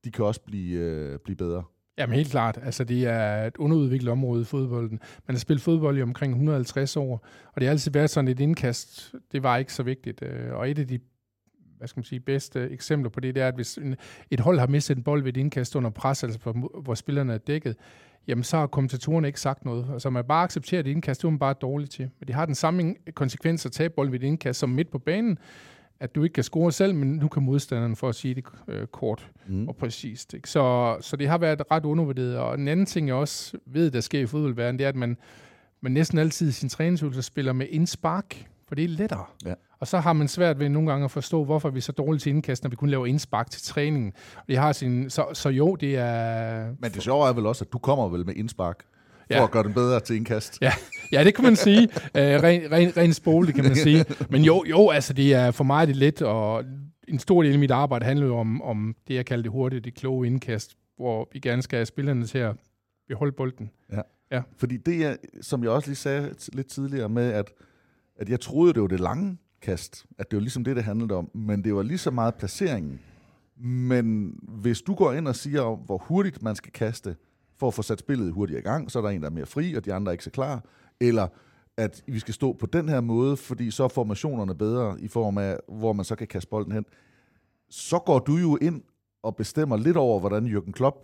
de 0.03 0.11
kan 0.11 0.25
også 0.25 0.41
blive, 0.41 0.79
øh, 0.79 1.19
blive 1.19 1.35
bedre. 1.35 1.63
Jamen 1.97 2.15
helt 2.15 2.31
klart. 2.31 2.59
Altså, 2.63 2.83
det 2.83 3.05
er 3.05 3.45
et 3.45 3.57
underudviklet 3.57 4.11
område 4.11 4.41
i 4.41 4.45
fodbolden. 4.45 4.99
Man 5.27 5.35
har 5.35 5.39
spillet 5.39 5.61
fodbold 5.61 5.97
i 5.97 6.01
omkring 6.01 6.33
150 6.33 6.97
år, 6.97 7.25
og 7.53 7.61
det 7.61 7.63
har 7.63 7.71
altid 7.71 7.91
været 7.91 8.09
sådan 8.09 8.27
et 8.27 8.39
indkast. 8.39 9.15
Det 9.31 9.43
var 9.43 9.57
ikke 9.57 9.73
så 9.73 9.83
vigtigt. 9.83 10.21
Øh, 10.21 10.53
og 10.53 10.69
et 10.69 10.79
af 10.79 10.87
de 10.87 10.99
hvad 11.81 11.87
skal 11.87 11.99
man 11.99 12.05
sige, 12.05 12.19
bedste 12.19 12.69
eksempler 12.69 13.09
på 13.09 13.19
det, 13.19 13.35
det 13.35 13.43
er, 13.43 13.47
at 13.47 13.55
hvis 13.55 13.77
en, 13.77 13.95
et 14.31 14.39
hold 14.39 14.59
har 14.59 14.67
mistet 14.67 14.97
en 14.97 15.03
bold 15.03 15.23
ved 15.23 15.33
et 15.33 15.37
indkast 15.37 15.75
under 15.75 15.89
pres, 15.89 16.23
altså 16.23 16.39
på, 16.39 16.51
hvor 16.83 16.95
spillerne 16.95 17.33
er 17.33 17.37
dækket, 17.37 17.75
jamen 18.27 18.43
så 18.43 18.57
har 18.57 18.67
kommentatorerne 18.67 19.27
ikke 19.27 19.39
sagt 19.39 19.65
noget. 19.65 19.87
Altså 19.93 20.09
man 20.09 20.25
bare 20.25 20.43
accepterer, 20.43 20.81
det 20.81 20.91
indkast, 20.91 21.21
det 21.21 21.27
er 21.27 21.29
man 21.29 21.39
bare 21.39 21.53
dårligt 21.53 21.91
til. 21.91 22.09
Men 22.19 22.27
det 22.27 22.35
har 22.35 22.45
den 22.45 22.55
samme 22.55 22.95
konsekvens 23.13 23.65
at 23.65 23.71
tage 23.71 23.89
bolden 23.89 24.11
ved 24.11 24.19
et 24.19 24.25
indkast 24.25 24.59
som 24.59 24.69
midt 24.69 24.91
på 24.91 24.97
banen, 24.97 25.37
at 26.01 26.15
du 26.15 26.23
ikke 26.23 26.33
kan 26.33 26.43
score 26.43 26.71
selv, 26.71 26.95
men 26.95 27.07
nu 27.07 27.27
kan 27.27 27.43
modstanderen 27.43 27.95
for 27.95 28.09
at 28.09 28.15
sige 28.15 28.35
det 28.35 28.43
øh, 28.67 28.87
kort 28.87 29.29
mm. 29.47 29.67
og 29.67 29.75
præcist. 29.75 30.33
Ikke? 30.33 30.49
Så, 30.49 30.95
så 31.01 31.15
det 31.15 31.27
har 31.27 31.37
været 31.37 31.61
ret 31.71 31.85
undervurderet. 31.85 32.37
Og 32.37 32.59
en 32.59 32.67
anden 32.67 32.85
ting, 32.85 33.07
jeg 33.07 33.15
også 33.15 33.57
ved, 33.65 33.91
der 33.91 34.01
sker 34.01 34.19
i 34.19 34.25
fodboldverdenen, 34.25 34.79
det 34.79 34.83
er, 34.85 34.89
at 34.89 34.95
man, 34.95 35.17
man 35.81 35.91
næsten 35.91 36.17
altid 36.17 36.49
i 36.49 36.51
sin 36.51 36.69
træningsøvelse 36.69 37.21
spiller 37.21 37.53
med 37.53 37.67
indspark, 37.69 38.45
for 38.67 38.75
det 38.75 38.83
er 38.83 38.87
lettere. 38.87 39.25
Ja. 39.45 39.53
Og 39.79 39.87
så 39.87 39.99
har 39.99 40.13
man 40.13 40.27
svært 40.27 40.59
ved 40.59 40.69
nogle 40.69 40.91
gange 40.91 41.05
at 41.05 41.11
forstå, 41.11 41.43
hvorfor 41.43 41.69
vi 41.69 41.77
er 41.77 41.81
så 41.81 41.91
dårlige 41.91 42.19
til 42.19 42.29
indkast, 42.29 42.63
når 42.63 42.69
vi 42.69 42.75
kun 42.75 42.89
laver 42.89 43.05
indspark 43.05 43.49
til 43.49 43.61
træningen. 43.61 44.13
Og 44.35 44.43
det 44.47 44.57
har 44.57 44.71
sin, 44.71 45.09
så, 45.09 45.25
så 45.33 45.49
jo, 45.49 45.75
det 45.75 45.97
er... 45.97 46.65
Men 46.79 46.91
det 46.91 47.03
sjove 47.03 47.27
er 47.27 47.33
vel 47.33 47.45
også, 47.45 47.65
at 47.65 47.73
du 47.73 47.77
kommer 47.77 48.07
vel 48.07 48.25
med 48.25 48.35
indspark 48.35 48.85
ja. 49.37 49.43
at 49.43 49.51
gøre 49.51 49.63
den 49.63 49.73
bedre 49.73 49.99
til 49.99 50.15
indkast. 50.15 50.57
Ja, 50.61 50.73
ja 51.11 51.23
det 51.23 51.35
kan 51.35 51.43
man 51.43 51.55
sige. 51.55 51.89
Uh, 51.93 52.21
ren, 52.21 52.71
ren, 52.71 52.97
ren 52.97 53.13
spole, 53.13 53.51
kan 53.51 53.63
man 53.63 53.75
sige. 53.85 54.05
Men 54.29 54.41
jo, 54.43 54.63
jo, 54.69 54.89
altså 54.89 55.13
det 55.13 55.33
er 55.33 55.51
for 55.51 55.63
mig 55.63 55.87
det 55.87 55.95
let, 55.95 56.21
og 56.21 56.63
en 57.07 57.19
stor 57.19 57.43
del 57.43 57.53
af 57.53 57.59
mit 57.59 57.71
arbejde 57.71 58.05
handler 58.05 58.25
jo 58.25 58.37
om, 58.37 58.61
om 58.61 58.95
det, 59.07 59.13
jeg 59.13 59.25
kalder 59.25 59.41
det 59.43 59.51
hurtige, 59.51 59.79
det 59.79 59.95
kloge 59.95 60.27
indkast, 60.27 60.75
hvor 60.97 61.29
vi 61.33 61.39
gerne 61.39 61.61
skal 61.61 61.77
have 61.77 61.85
spillerne 61.85 62.25
til 62.25 62.37
at 62.37 62.55
beholde 63.07 63.31
bolden. 63.31 63.69
Ja. 63.91 64.01
ja. 64.31 64.41
Fordi 64.57 64.77
det 64.77 65.05
er, 65.05 65.15
som 65.41 65.63
jeg 65.63 65.71
også 65.71 65.87
lige 65.87 65.95
sagde 65.95 66.33
lidt 66.53 66.67
tidligere 66.67 67.09
med, 67.09 67.31
at, 67.31 67.51
at 68.15 68.29
jeg 68.29 68.39
troede, 68.39 68.73
det 68.73 68.81
var 68.81 68.87
det 68.87 68.99
lange 68.99 69.37
kast, 69.61 70.05
at 70.17 70.31
det 70.31 70.37
var 70.37 70.41
ligesom 70.41 70.63
det, 70.63 70.75
det 70.75 70.83
handlede 70.83 71.13
om, 71.13 71.29
men 71.33 71.63
det 71.63 71.75
var 71.75 71.83
lige 71.83 71.97
så 71.97 72.11
meget 72.11 72.35
placeringen. 72.35 72.99
Men 73.63 74.35
hvis 74.41 74.81
du 74.81 74.93
går 74.93 75.13
ind 75.13 75.27
og 75.27 75.35
siger, 75.35 75.75
hvor 75.75 75.97
hurtigt 75.97 76.43
man 76.43 76.55
skal 76.55 76.71
kaste, 76.71 77.15
for 77.61 77.67
at 77.67 77.73
få 77.73 77.81
sat 77.81 77.99
spillet 77.99 78.33
hurtigt 78.33 78.59
i 78.59 78.61
gang, 78.61 78.91
så 78.91 78.99
er 78.99 79.03
der 79.03 79.09
en, 79.09 79.21
der 79.21 79.29
er 79.29 79.31
mere 79.31 79.45
fri, 79.45 79.73
og 79.73 79.85
de 79.85 79.93
andre 79.93 80.09
er 80.09 80.11
ikke 80.11 80.23
så 80.23 80.31
klar, 80.31 80.63
eller 80.99 81.27
at 81.77 82.03
vi 82.07 82.19
skal 82.19 82.33
stå 82.33 82.53
på 82.53 82.65
den 82.65 82.89
her 82.89 83.01
måde, 83.01 83.37
fordi 83.37 83.71
så 83.71 83.83
er 83.83 83.87
formationerne 83.87 84.55
bedre 84.55 85.01
i 85.01 85.07
form 85.07 85.37
af, 85.37 85.57
hvor 85.67 85.93
man 85.93 86.05
så 86.05 86.15
kan 86.15 86.27
kaste 86.27 86.49
bolden 86.49 86.71
hen, 86.71 86.85
så 87.69 87.99
går 87.99 88.19
du 88.19 88.35
jo 88.37 88.57
ind 88.61 88.81
og 89.23 89.35
bestemmer 89.35 89.77
lidt 89.77 89.97
over, 89.97 90.19
hvordan 90.19 90.45
Jürgen 90.45 90.71
Klopp 90.71 90.95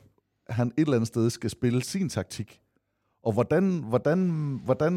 han 0.49 0.67
et 0.67 0.73
eller 0.77 0.95
andet 0.95 1.07
sted 1.07 1.29
skal 1.29 1.49
spille 1.49 1.83
sin 1.83 2.09
taktik. 2.09 2.61
Og 3.23 3.33
hvordan, 3.33 3.83
hvordan, 3.89 4.19
hvordan, 4.65 4.93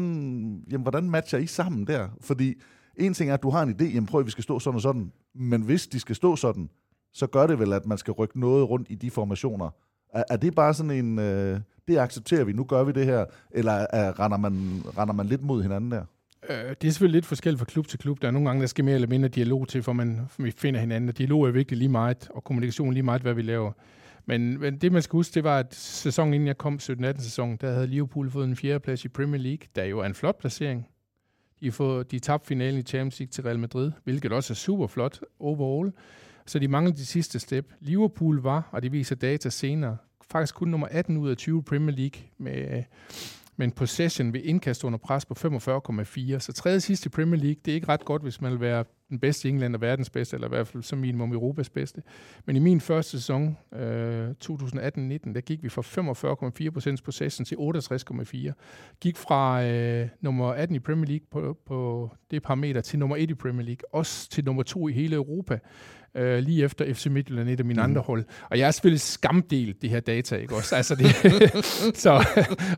jamen, 0.71 0.81
hvordan 0.81 1.09
matcher 1.09 1.39
I 1.39 1.47
sammen 1.47 1.87
der? 1.87 2.09
Fordi 2.21 2.53
en 2.97 3.13
ting 3.13 3.29
er, 3.29 3.33
at 3.33 3.43
du 3.43 3.49
har 3.49 3.63
en 3.63 3.69
idé, 3.69 3.83
jamen 3.83 4.05
prøv 4.05 4.19
at 4.19 4.25
vi 4.25 4.31
skal 4.31 4.43
stå 4.43 4.59
sådan 4.59 4.75
og 4.75 4.81
sådan, 4.81 5.11
men 5.35 5.61
hvis 5.61 5.87
de 5.87 5.99
skal 5.99 6.15
stå 6.15 6.35
sådan, 6.35 6.69
så 7.13 7.27
gør 7.27 7.47
det 7.47 7.59
vel, 7.59 7.73
at 7.73 7.85
man 7.85 7.97
skal 7.97 8.13
rykke 8.13 8.39
noget 8.39 8.69
rundt 8.69 8.87
i 8.91 8.95
de 8.95 9.11
formationer. 9.11 9.69
Er, 10.13 10.23
er 10.29 10.37
det 10.37 10.55
bare 10.55 10.73
sådan 10.73 10.91
en, 10.91 11.19
øh, 11.19 11.59
det 11.87 11.97
accepterer 11.97 12.43
vi, 12.43 12.53
nu 12.53 12.63
gør 12.63 12.83
vi 12.83 12.91
det 12.91 13.05
her, 13.05 13.25
eller 13.51 13.71
er, 13.71 14.19
render, 14.19 14.37
man, 14.37 14.53
render 14.97 15.13
man 15.13 15.25
lidt 15.25 15.41
mod 15.41 15.61
hinanden 15.61 15.91
der? 15.91 16.05
Øh, 16.49 16.55
det 16.55 16.87
er 16.87 16.91
selvfølgelig 16.91 17.17
lidt 17.17 17.25
forskelligt 17.25 17.59
fra 17.59 17.65
klub 17.65 17.87
til 17.87 17.99
klub. 17.99 18.21
Der 18.21 18.27
er 18.27 18.31
nogle 18.31 18.49
gange, 18.49 18.61
der 18.61 18.67
skal 18.67 18.85
mere 18.85 18.95
eller 18.95 19.07
mindre 19.07 19.29
dialog 19.29 19.67
til, 19.67 19.83
for 19.83 19.93
man 19.93 20.21
vi 20.37 20.51
finder 20.51 20.79
hinanden. 20.79 21.09
Og 21.09 21.17
dialog 21.17 21.47
er 21.47 21.51
virkelig 21.51 21.77
lige 21.77 21.89
meget, 21.89 22.29
og 22.29 22.43
kommunikation 22.43 22.93
lige 22.93 23.03
meget, 23.03 23.21
hvad 23.21 23.33
vi 23.33 23.41
laver. 23.41 23.71
Men, 24.25 24.59
men 24.59 24.77
det, 24.77 24.91
man 24.91 25.01
skal 25.01 25.17
huske, 25.17 25.33
det 25.33 25.43
var, 25.43 25.59
at 25.59 25.75
sæsonen 25.75 26.33
inden 26.33 26.47
jeg 26.47 26.57
kom, 26.57 26.79
17-18 26.81 27.21
sæson, 27.21 27.57
der 27.61 27.71
havde 27.71 27.87
Liverpool 27.87 28.29
fået 28.29 28.47
en 28.47 28.55
fjerdeplads 28.55 29.05
i 29.05 29.07
Premier 29.07 29.41
League, 29.41 29.67
der 29.75 29.83
jo 29.83 29.99
er 29.99 30.05
en 30.05 30.13
flot 30.13 30.39
placering. 30.39 30.87
De, 31.59 31.71
får, 31.71 32.03
de 32.03 32.19
tabte 32.19 32.47
finalen 32.47 32.79
i 32.79 32.83
Champions 32.83 33.19
League 33.19 33.31
til 33.31 33.43
Real 33.43 33.59
Madrid, 33.59 33.91
hvilket 34.03 34.31
også 34.31 34.53
er 34.53 34.55
super 34.55 34.87
flot 34.87 35.19
overall. 35.39 35.91
Så 36.45 36.59
de 36.59 36.67
manglede 36.67 36.97
de 36.97 37.05
sidste 37.05 37.39
step. 37.39 37.73
Liverpool 37.79 38.41
var, 38.41 38.69
og 38.71 38.83
det 38.83 38.91
viser 38.91 39.15
data 39.15 39.49
senere, 39.49 39.97
faktisk 40.31 40.55
kun 40.55 40.67
nummer 40.67 40.87
18 40.91 41.17
ud 41.17 41.29
af 41.29 41.37
20 41.37 41.63
Premier 41.63 41.95
League 41.95 42.21
med, 42.37 42.77
øh, 42.77 42.83
med 43.55 43.67
en 43.67 43.71
possession 43.71 44.33
ved 44.33 44.41
indkast 44.43 44.83
under 44.83 44.99
pres 44.99 45.25
på 45.25 45.33
45,4. 45.33 46.39
Så 46.39 46.53
tredje 46.53 46.79
sidste 46.79 47.07
i 47.07 47.09
Premier 47.09 47.41
League, 47.41 47.61
det 47.65 47.71
er 47.71 47.75
ikke 47.75 47.87
ret 47.87 48.05
godt, 48.05 48.21
hvis 48.21 48.41
man 48.41 48.51
vil 48.51 48.59
være 48.59 48.83
den 49.09 49.19
bedste 49.19 49.47
i 49.47 49.51
England 49.51 49.75
og 49.75 49.81
verdens 49.81 50.09
bedste, 50.09 50.35
eller 50.35 50.47
i 50.47 50.49
hvert 50.49 50.67
fald 50.67 50.83
som 50.83 50.99
minimum 50.99 51.33
Europas 51.33 51.69
bedste. 51.69 52.01
Men 52.45 52.55
i 52.55 52.59
min 52.59 52.81
første 52.81 53.11
sæson, 53.11 53.57
øh, 53.73 54.29
2018-19, 54.29 55.33
der 55.33 55.41
gik 55.41 55.63
vi 55.63 55.69
fra 55.69 55.81
45,4% 55.81 57.01
possession 57.03 57.45
til 57.45 57.57
68,4. 57.59 58.53
Gik 58.99 59.17
fra 59.17 59.63
øh, 59.63 60.07
nummer 60.21 60.47
18 60.47 60.75
i 60.75 60.79
Premier 60.79 61.07
League 61.07 61.25
på, 61.31 61.57
på 61.65 62.09
det 62.31 62.43
parameter 62.43 62.81
til 62.81 62.99
nummer 62.99 63.15
1 63.15 63.29
i 63.29 63.33
Premier 63.33 63.65
League, 63.65 63.93
også 63.93 64.29
til 64.29 64.45
nummer 64.45 64.63
2 64.63 64.87
i 64.87 64.93
hele 64.93 65.15
Europa 65.15 65.59
øh, 66.15 66.39
lige 66.39 66.63
efter 66.63 66.93
FC 66.93 67.05
Midtjylland, 67.05 67.49
et 67.49 67.59
af 67.59 67.65
mine 67.65 67.81
mm. 67.81 67.89
andre 67.89 68.01
hold. 68.01 68.23
Og 68.49 68.57
jeg 68.57 68.67
har 68.67 68.71
selvfølgelig 68.71 69.01
skamdelt 69.01 69.81
det 69.81 69.89
her 69.89 69.99
data, 69.99 70.35
ikke 70.35 70.55
også? 70.55 70.75
Altså 70.75 70.95
det, 70.95 71.07
så, 72.03 72.11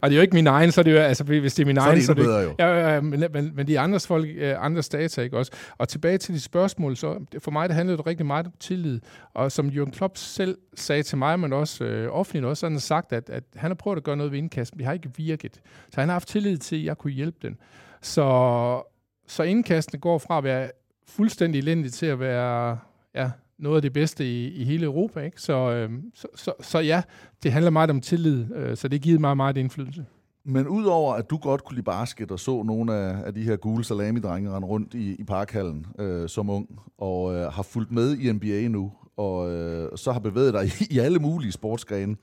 og 0.01 0.09
det 0.09 0.15
er 0.15 0.15
jo 0.15 0.21
ikke 0.21 0.33
min 0.33 0.47
egen, 0.47 0.71
så 0.71 0.81
er 0.81 0.83
det 0.83 0.91
jo, 0.91 0.97
altså 0.97 1.23
hvis 1.23 1.53
det 1.53 1.63
er 1.63 1.67
min 1.67 1.75
så 1.75 1.81
egen, 1.81 2.01
så 2.01 2.11
er 2.11 2.15
det, 2.15 2.25
bedre, 2.25 2.39
jo. 2.39 2.55
Ja, 2.59 3.01
men, 3.01 3.23
men, 3.33 3.51
men 3.55 3.67
de 3.67 3.79
andres 3.79 4.07
folk, 4.07 4.29
øh, 4.35 4.65
andres 4.65 4.89
data, 4.89 5.21
ikke 5.21 5.37
også? 5.37 5.51
Og 5.77 5.87
tilbage 5.87 6.17
til 6.17 6.33
de 6.33 6.39
spørgsmål, 6.39 6.97
så 6.97 7.25
for 7.39 7.51
mig, 7.51 7.69
det 7.69 7.75
handlede 7.75 7.97
det 7.97 8.07
rigtig 8.07 8.25
meget 8.25 8.45
om 8.45 8.53
tillid. 8.59 8.99
Og 9.33 9.51
som 9.51 9.67
Jürgen 9.67 9.91
Klopp 9.91 10.17
selv 10.17 10.57
sagde 10.75 11.03
til 11.03 11.17
mig, 11.17 11.39
men 11.39 11.53
også 11.53 11.83
øh, 11.83 12.11
offentligt 12.11 12.45
også, 12.45 12.65
han 12.65 12.73
har 12.73 12.79
sagt, 12.79 13.13
at, 13.13 13.29
at 13.29 13.43
han 13.55 13.69
har 13.69 13.75
prøvet 13.75 13.97
at 13.97 14.03
gøre 14.03 14.17
noget 14.17 14.31
ved 14.31 14.39
indkast, 14.39 14.73
men 14.73 14.77
det 14.77 14.85
har 14.85 14.93
ikke 14.93 15.09
virket. 15.17 15.61
Så 15.89 15.99
han 15.99 16.09
har 16.09 16.13
haft 16.13 16.27
tillid 16.27 16.57
til, 16.57 16.75
at 16.75 16.83
jeg 16.83 16.97
kunne 16.97 17.13
hjælpe 17.13 17.37
den. 17.41 17.57
Så, 18.01 18.81
så 19.27 19.43
indkastene 19.43 19.99
går 19.99 20.17
fra 20.17 20.37
at 20.37 20.43
være 20.43 20.71
fuldstændig 21.07 21.59
elendigt 21.59 21.93
til 21.93 22.05
at 22.05 22.19
være 22.19 22.77
ja, 23.15 23.31
noget 23.57 23.75
af 23.75 23.81
det 23.81 23.93
bedste 23.93 24.25
i, 24.25 24.47
i 24.47 24.63
hele 24.63 24.85
Europa. 24.85 25.19
Ikke? 25.19 25.41
Så, 25.41 25.71
øh, 25.71 25.89
så, 26.13 26.27
så, 26.35 26.53
så 26.61 26.79
ja, 26.79 27.03
det 27.43 27.51
handler 27.51 27.71
meget 27.71 27.89
om 27.89 28.01
tillid, 28.01 28.55
øh, 28.55 28.77
så 28.77 28.87
det 28.87 29.01
giver 29.01 29.19
meget, 29.19 29.37
meget 29.37 29.57
indflydelse. 29.57 30.05
Men 30.45 30.67
udover 30.67 31.13
at 31.13 31.29
du 31.29 31.37
godt 31.37 31.63
kunne 31.63 31.75
lide 31.75 31.85
basket 31.85 32.31
og 32.31 32.39
så 32.39 32.63
nogle 32.63 32.93
af, 32.93 33.25
af 33.25 33.33
de 33.33 33.43
her 33.43 33.55
gule 33.55 33.83
salami-drenge 33.83 34.51
rende 34.51 34.67
rundt 34.67 34.93
i, 34.93 35.15
i 35.15 35.23
parkhallen 35.23 35.85
øh, 35.99 36.29
som 36.29 36.49
ung, 36.49 36.79
og 36.97 37.35
øh, 37.35 37.51
har 37.51 37.63
fulgt 37.63 37.91
med 37.91 38.17
i 38.17 38.31
NBA 38.31 38.67
nu, 38.67 38.91
og 39.17 39.51
øh, 39.51 39.97
så 39.97 40.11
har 40.11 40.19
bevæget 40.19 40.53
dig 40.53 40.65
i, 40.81 40.93
i 40.93 40.99
alle 40.99 41.19
mulige 41.19 41.51
sportsgrene. 41.51 42.15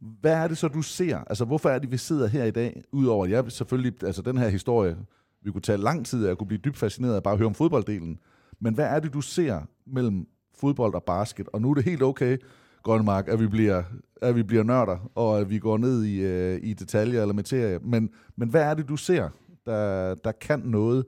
Hvad 0.00 0.32
er 0.32 0.48
det 0.48 0.58
så, 0.58 0.68
du 0.68 0.82
ser? 0.82 1.18
Altså, 1.18 1.44
hvorfor 1.44 1.68
er 1.68 1.78
det, 1.78 1.92
vi 1.92 1.96
sidder 1.96 2.26
her 2.26 2.44
i 2.44 2.50
dag? 2.50 2.82
Udover, 2.92 3.24
at 3.24 3.30
jeg 3.30 3.52
selvfølgelig, 3.52 4.02
altså 4.02 4.22
den 4.22 4.38
her 4.38 4.48
historie, 4.48 4.96
vi 5.42 5.50
kunne 5.50 5.62
tage 5.62 5.78
lang 5.78 6.06
tid, 6.06 6.22
at 6.24 6.28
jeg 6.28 6.38
kunne 6.38 6.48
blive 6.48 6.60
dybt 6.64 6.76
fascineret 6.76 7.14
af 7.14 7.22
bare 7.22 7.32
at 7.32 7.38
høre 7.38 7.46
om 7.46 7.54
fodbolddelen. 7.54 8.18
Men 8.60 8.74
hvad 8.74 8.84
er 8.84 9.00
det, 9.00 9.12
du 9.12 9.20
ser 9.20 9.60
mellem 9.86 10.26
fodbold 10.54 10.94
og 10.94 11.04
basket? 11.04 11.48
Og 11.52 11.62
nu 11.62 11.70
er 11.70 11.74
det 11.74 11.84
helt 11.84 12.02
okay, 12.02 12.38
Grønmark, 12.82 13.28
at 13.28 13.40
vi 13.40 13.46
bliver, 13.46 13.82
at 14.22 14.36
vi 14.36 14.42
bliver 14.42 14.62
nørder, 14.62 15.10
og 15.14 15.40
at 15.40 15.50
vi 15.50 15.58
går 15.58 15.78
ned 15.78 16.04
i, 16.04 16.20
øh, 16.20 16.60
i 16.62 16.72
detaljer 16.72 17.20
eller 17.20 17.34
materie. 17.34 17.78
Men, 17.82 18.10
men 18.36 18.48
hvad 18.48 18.62
er 18.62 18.74
det, 18.74 18.88
du 18.88 18.96
ser, 18.96 19.28
der, 19.66 20.14
der 20.14 20.32
kan 20.32 20.60
noget 20.60 21.04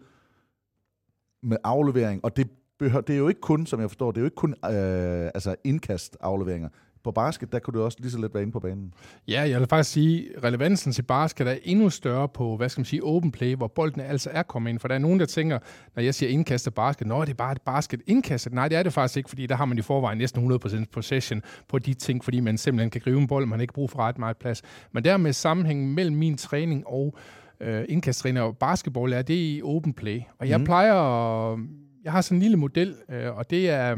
med 1.43 1.57
aflevering? 1.65 2.25
Og 2.25 2.37
det, 2.37 2.49
behøver, 2.79 3.01
det 3.01 3.15
er 3.15 3.19
jo 3.19 3.29
ikke 3.29 3.41
kun, 3.41 3.67
som 3.67 3.81
jeg 3.81 3.91
forstår, 3.91 4.11
det 4.11 4.19
er 4.19 4.23
jo 4.23 4.27
ikke 4.27 4.35
kun 4.35 4.51
øh, 4.51 5.31
altså 5.35 5.57
indkast 5.65 6.17
afleveringer 6.21 6.69
på 7.05 7.11
basket, 7.11 7.53
der 7.53 7.59
kunne 7.59 7.79
du 7.79 7.85
også 7.85 7.99
lige 8.01 8.11
så 8.11 8.19
let 8.19 8.35
være 8.35 8.43
inde 8.43 8.53
på 8.53 8.61
banen. 8.61 8.95
Ja, 9.29 9.41
jeg 9.41 9.61
vil 9.61 9.69
faktisk 9.69 9.93
sige, 9.93 10.29
relevansen 10.45 10.93
til 10.93 11.03
basket 11.03 11.49
er 11.49 11.57
endnu 11.63 11.91
større 11.91 12.29
på, 12.29 12.57
hvad 12.57 12.69
skal 12.69 12.81
man 12.81 12.85
sige, 12.85 13.05
open 13.05 13.33
play, 13.33 13.55
hvor 13.55 13.67
bolden 13.67 14.01
altså 14.01 14.31
er 14.33 14.43
kommet 14.43 14.71
ind. 14.71 14.79
For 14.79 14.89
der 14.89 14.95
er 14.95 14.99
nogen, 14.99 15.21
der 15.21 15.27
tænker, 15.27 15.59
når 15.97 16.03
jeg 16.03 16.15
siger 16.15 16.31
indkast 16.31 16.67
af 16.67 16.75
basket, 16.75 17.07
nå, 17.07 17.21
det 17.21 17.31
er 17.31 17.35
bare 17.35 17.53
et 17.53 17.63
basket 17.63 18.01
indkastet. 18.07 18.53
Nej, 18.53 18.69
det 18.69 18.79
er 18.79 18.83
det 18.83 18.93
faktisk 18.93 19.17
ikke, 19.17 19.29
fordi 19.29 19.47
der 19.47 19.55
har 19.55 19.65
man 19.65 19.79
i 19.79 19.83
forvejen 19.83 20.19
næsten 20.19 20.53
100% 20.53 20.85
possession 20.93 21.43
på 21.69 21.79
de 21.79 21.95
ting, 21.95 22.25
fordi 22.25 22.41
man 22.41 22.59
simpelthen 22.59 22.91
kan 22.91 23.01
gribe 23.01 23.19
en 23.19 23.27
bold, 23.27 23.47
man 23.47 23.59
har 23.59 23.63
ikke 23.63 23.75
brug 23.75 23.91
for 23.91 23.99
ret 23.99 24.19
meget 24.19 24.37
plads. 24.37 24.63
Men 24.93 25.05
dermed 25.05 25.33
sammenhængen 25.33 25.95
mellem 25.95 26.17
min 26.17 26.37
træning 26.37 26.87
og 26.87 27.15
øh, 27.61 27.85
indkasttræner 27.89 28.43
og 28.43 28.57
basketball 28.57 29.13
er 29.13 29.23
det 29.23 29.35
i 29.35 29.61
open 29.65 29.93
play. 29.93 30.21
Og 30.39 30.49
jeg 30.49 30.59
mm. 30.59 30.65
plejer 30.65 30.95
at, 30.95 31.59
jeg 32.05 32.13
har 32.13 32.21
sådan 32.21 32.37
en 32.37 32.43
lille 32.43 32.57
model, 32.57 32.97
øh, 33.11 33.37
og 33.37 33.51
det 33.51 33.71
er, 33.71 33.97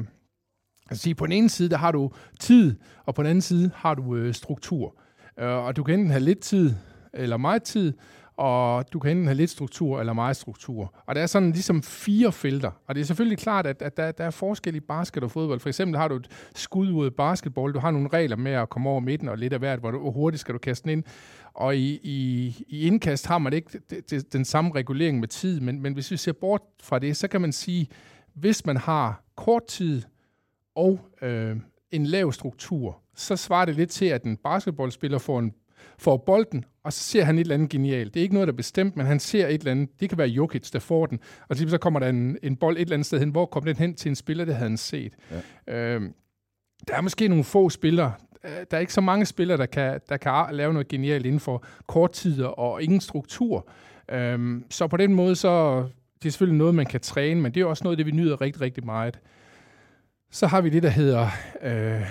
Altså 0.91 1.03
sige, 1.03 1.15
på 1.15 1.27
den 1.27 1.33
ene 1.33 1.49
side, 1.49 1.69
der 1.69 1.77
har 1.77 1.93
du 1.93 2.11
tid, 2.41 2.77
og 3.05 3.15
på 3.15 3.23
den 3.23 3.31
anden 3.31 3.43
side 3.43 3.71
har 3.75 3.95
du 3.95 4.17
øh, 4.17 4.35
struktur. 4.35 4.97
Øh, 5.39 5.49
og 5.49 5.77
du 5.77 5.83
kan 5.83 5.95
enten 5.95 6.11
have 6.11 6.21
lidt 6.21 6.41
tid, 6.41 6.75
eller 7.13 7.37
meget 7.37 7.63
tid, 7.63 7.93
og 8.37 8.93
du 8.93 8.99
kan 8.99 9.11
enten 9.11 9.27
have 9.27 9.37
lidt 9.37 9.51
struktur 9.51 10.01
eller 10.01 10.13
meget 10.13 10.37
struktur. 10.37 10.95
Og 11.07 11.15
der 11.15 11.23
er 11.23 11.27
sådan 11.27 11.53
ligesom 11.53 11.83
fire 11.83 12.33
felter. 12.33 12.71
Og 12.87 12.95
det 12.95 13.01
er 13.01 13.05
selvfølgelig 13.05 13.39
klart, 13.39 13.67
at, 13.67 13.83
at 13.83 13.97
der, 13.97 14.13
der 14.13 14.25
er 14.25 14.31
forskel 14.31 14.75
i 14.75 14.81
basket 14.81 15.25
og 15.25 15.31
fodbold. 15.31 15.61
For 15.61 15.69
eksempel 15.69 15.99
har 15.99 16.09
du 16.09 16.17
et 16.17 16.29
skud 16.55 16.91
ud 16.93 17.11
basketball, 17.11 17.75
du 17.75 17.79
har 17.79 17.91
nogle 17.91 18.09
regler 18.09 18.37
med 18.37 18.53
at 18.53 18.69
komme 18.69 18.91
over 18.91 19.01
midten 19.01 19.29
og 19.29 19.39
lidt 19.39 19.53
af 19.53 19.59
hvert, 19.59 19.79
hvor, 19.79 19.91
du, 19.91 19.99
hvor 19.99 20.11
hurtigt 20.11 20.41
skal 20.41 20.55
du 20.55 20.59
kaste 20.59 20.83
den 20.83 20.91
ind. 20.91 21.05
Og 21.55 21.77
i, 21.77 22.01
i, 22.03 22.47
i 22.69 22.87
indkast 22.87 23.27
har 23.27 23.39
man 23.39 23.53
ikke 23.53 23.81
det, 23.91 24.11
det, 24.11 24.33
den 24.33 24.45
samme 24.45 24.75
regulering 24.75 25.21
med 25.21 25.29
tid, 25.29 25.61
men, 25.61 25.83
men 25.83 25.93
hvis 25.93 26.11
vi 26.11 26.17
ser 26.17 26.33
bort 26.33 26.63
fra 26.83 26.99
det, 26.99 27.17
så 27.17 27.29
kan 27.29 27.41
man 27.41 27.53
sige, 27.53 27.89
hvis 28.35 28.67
man 28.67 28.77
har 28.77 29.23
kort 29.37 29.67
tid, 29.67 30.03
og 30.75 31.01
øh, 31.23 31.57
en 31.91 32.07
lav 32.07 32.33
struktur, 32.33 33.01
så 33.15 33.37
svarer 33.37 33.65
det 33.65 33.75
lidt 33.75 33.91
til, 33.91 34.05
at 34.05 34.23
en 34.23 34.37
basketballspiller 34.37 35.19
får, 35.19 35.39
en, 35.39 35.53
får 35.99 36.17
bolden, 36.17 36.65
og 36.85 36.93
så 36.93 37.01
ser 37.01 37.25
han 37.25 37.39
et 37.39 37.41
eller 37.41 37.55
andet 37.55 37.69
genialt. 37.71 38.15
Det 38.15 38.21
er 38.21 38.23
ikke 38.23 38.35
noget, 38.35 38.49
der 38.49 38.53
er 38.53 38.57
bestemt, 38.57 38.97
men 38.97 39.07
han 39.07 39.21
ser 39.21 39.47
et 39.47 39.55
eller 39.55 39.71
andet. 39.71 40.01
Det 40.01 40.09
kan 40.09 40.19
være 40.19 40.29
Jokic, 40.29 40.71
der 40.71 40.79
får 40.79 41.07
den, 41.07 41.21
og 41.49 41.57
så 41.57 41.79
kommer 41.79 42.01
der 42.01 42.09
en, 42.09 42.39
en 42.43 42.57
bold 42.57 42.77
et 42.77 42.81
eller 42.81 42.95
andet 42.95 43.07
sted 43.07 43.19
hen. 43.19 43.31
Hvor 43.31 43.47
kommer 43.47 43.73
den 43.73 43.77
hen 43.77 43.95
til 43.95 44.09
en 44.09 44.17
spiller, 44.17 44.45
det 44.45 44.55
havde 44.55 44.69
han 44.69 44.77
set? 44.77 45.15
Ja. 45.67 45.75
Øh, 45.75 46.03
der 46.89 46.95
er 46.97 47.01
måske 47.01 47.29
nogle 47.29 47.45
få 47.45 47.71
spillere, 47.71 48.13
der 48.43 48.77
er 48.77 48.79
ikke 48.79 48.93
så 48.93 49.01
mange 49.01 49.27
spillere, 49.27 49.59
der 49.59 49.67
kan, 49.67 50.01
der 50.09 50.17
kan 50.17 50.47
lave 50.53 50.73
noget 50.73 50.89
genialt 50.89 51.27
inden 51.27 51.41
for 51.41 51.65
kort 51.87 52.13
tid 52.13 52.43
og 52.43 52.83
ingen 52.83 53.01
struktur. 53.01 53.69
Øhm, 54.11 54.65
så 54.71 54.87
på 54.87 54.97
den 54.97 55.15
måde, 55.15 55.37
så 55.37 55.83
det 56.23 56.29
er 56.29 56.31
selvfølgelig 56.31 56.59
noget, 56.59 56.75
man 56.75 56.87
kan 56.87 57.01
træne, 57.01 57.41
men 57.41 57.55
det 57.55 57.61
er 57.61 57.65
også 57.65 57.85
noget, 57.85 57.99
det 57.99 58.07
vi 58.07 58.11
nyder 58.11 58.41
rigtig, 58.41 58.63
rigtig 58.63 58.85
meget. 58.85 59.21
Så 60.31 60.47
har 60.47 60.61
vi 60.61 60.71
det, 60.71 60.83
der 60.83 60.89
hedder 60.89 61.29
øh, 61.63 62.07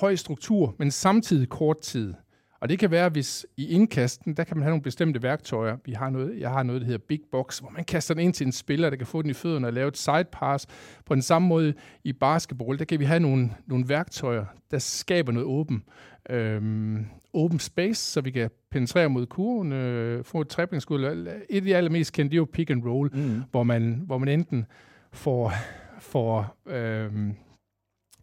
høj 0.00 0.14
struktur, 0.14 0.74
men 0.78 0.90
samtidig 0.90 1.48
kort 1.48 1.78
tid. 1.78 2.14
Og 2.60 2.68
det 2.68 2.78
kan 2.78 2.90
være, 2.90 3.08
hvis 3.08 3.46
i 3.56 3.68
indkasten, 3.68 4.36
der 4.36 4.44
kan 4.44 4.56
man 4.56 4.62
have 4.62 4.70
nogle 4.70 4.82
bestemte 4.82 5.22
værktøjer. 5.22 5.76
Vi 5.84 5.92
har 5.92 6.10
noget, 6.10 6.40
jeg 6.40 6.50
har 6.50 6.62
noget, 6.62 6.80
der 6.80 6.86
hedder 6.86 7.04
Big 7.08 7.20
Box, 7.32 7.58
hvor 7.58 7.70
man 7.70 7.84
kaster 7.84 8.14
den 8.14 8.22
ind 8.22 8.34
til 8.34 8.46
en 8.46 8.52
spiller, 8.52 8.90
der 8.90 8.96
kan 8.96 9.06
få 9.06 9.22
den 9.22 9.30
i 9.30 9.34
fødderne 9.34 9.66
og 9.66 9.72
lave 9.72 9.88
et 9.88 9.96
side 9.96 10.24
pass. 10.32 10.66
På 11.06 11.14
den 11.14 11.22
samme 11.22 11.48
måde 11.48 11.74
i 12.04 12.12
basketball, 12.12 12.78
der 12.78 12.84
kan 12.84 13.00
vi 13.00 13.04
have 13.04 13.20
nogle, 13.20 13.50
nogle 13.66 13.88
værktøjer, 13.88 14.44
der 14.70 14.78
skaber 14.78 15.32
noget 15.32 15.46
åben, 15.46 15.82
øhm, 16.30 17.06
open 17.32 17.58
space, 17.58 18.00
så 18.12 18.20
vi 18.20 18.30
kan 18.30 18.50
penetrere 18.70 19.08
mod 19.08 19.26
kurven, 19.26 19.72
øh, 19.72 20.24
få 20.24 20.40
et 20.40 20.48
treblingskud. 20.48 21.02
Et 21.50 21.56
af 21.56 21.62
de 21.62 21.76
allermest 21.76 22.12
kendte, 22.12 22.30
det 22.30 22.36
er 22.36 22.40
jo 22.40 22.48
pick 22.52 22.70
and 22.70 22.84
roll, 22.86 23.10
mm. 23.14 23.42
hvor, 23.50 23.62
man, 23.62 24.02
hvor 24.06 24.18
man 24.18 24.28
enten 24.28 24.66
får, 25.12 25.52
får, 25.98 26.56
øhm, 26.66 27.34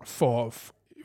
får 0.06 0.54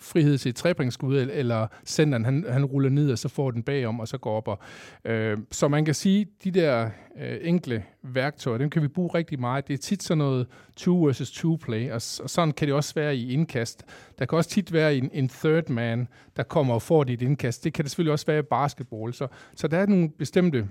frihed 0.00 0.38
til 0.38 0.48
et 0.48 0.56
trebringskud, 0.56 1.28
eller 1.32 1.66
centeren, 1.86 2.24
han, 2.24 2.44
han 2.48 2.64
ruller 2.64 2.90
ned, 2.90 3.12
og 3.12 3.18
så 3.18 3.28
får 3.28 3.50
den 3.50 3.62
bagom, 3.62 4.00
og 4.00 4.08
så 4.08 4.18
går 4.18 4.36
op. 4.36 4.48
Og, 4.48 4.58
øh, 5.04 5.38
så 5.50 5.68
man 5.68 5.84
kan 5.84 5.94
sige, 5.94 6.26
de 6.44 6.50
der 6.50 6.90
øh, 7.18 7.38
enkle 7.42 7.84
værktøjer, 8.02 8.58
dem 8.58 8.70
kan 8.70 8.82
vi 8.82 8.88
bruge 8.88 9.10
rigtig 9.14 9.40
meget. 9.40 9.68
Det 9.68 9.74
er 9.74 9.78
tit 9.78 10.02
sådan 10.02 10.18
noget 10.18 10.46
two 10.76 11.04
versus 11.04 11.32
two 11.32 11.56
play, 11.56 11.90
og, 11.90 11.94
og 11.94 12.30
sådan 12.30 12.52
kan 12.52 12.68
det 12.68 12.74
også 12.74 12.94
være 12.94 13.16
i 13.16 13.32
indkast. 13.32 13.84
Der 14.18 14.26
kan 14.26 14.38
også 14.38 14.50
tit 14.50 14.72
være 14.72 14.96
en, 14.96 15.10
en 15.12 15.28
third 15.28 15.68
man, 15.68 16.08
der 16.36 16.42
kommer 16.42 16.74
og 16.74 16.82
får 16.82 17.04
dit 17.04 17.22
indkast. 17.22 17.64
Det 17.64 17.72
kan 17.72 17.84
det 17.84 17.90
selvfølgelig 17.90 18.12
også 18.12 18.26
være 18.26 18.38
i 18.38 18.42
basketball. 18.42 19.14
Så, 19.14 19.28
så 19.54 19.68
der 19.68 19.78
er 19.78 19.86
nogle 19.86 20.10
bestemte 20.18 20.68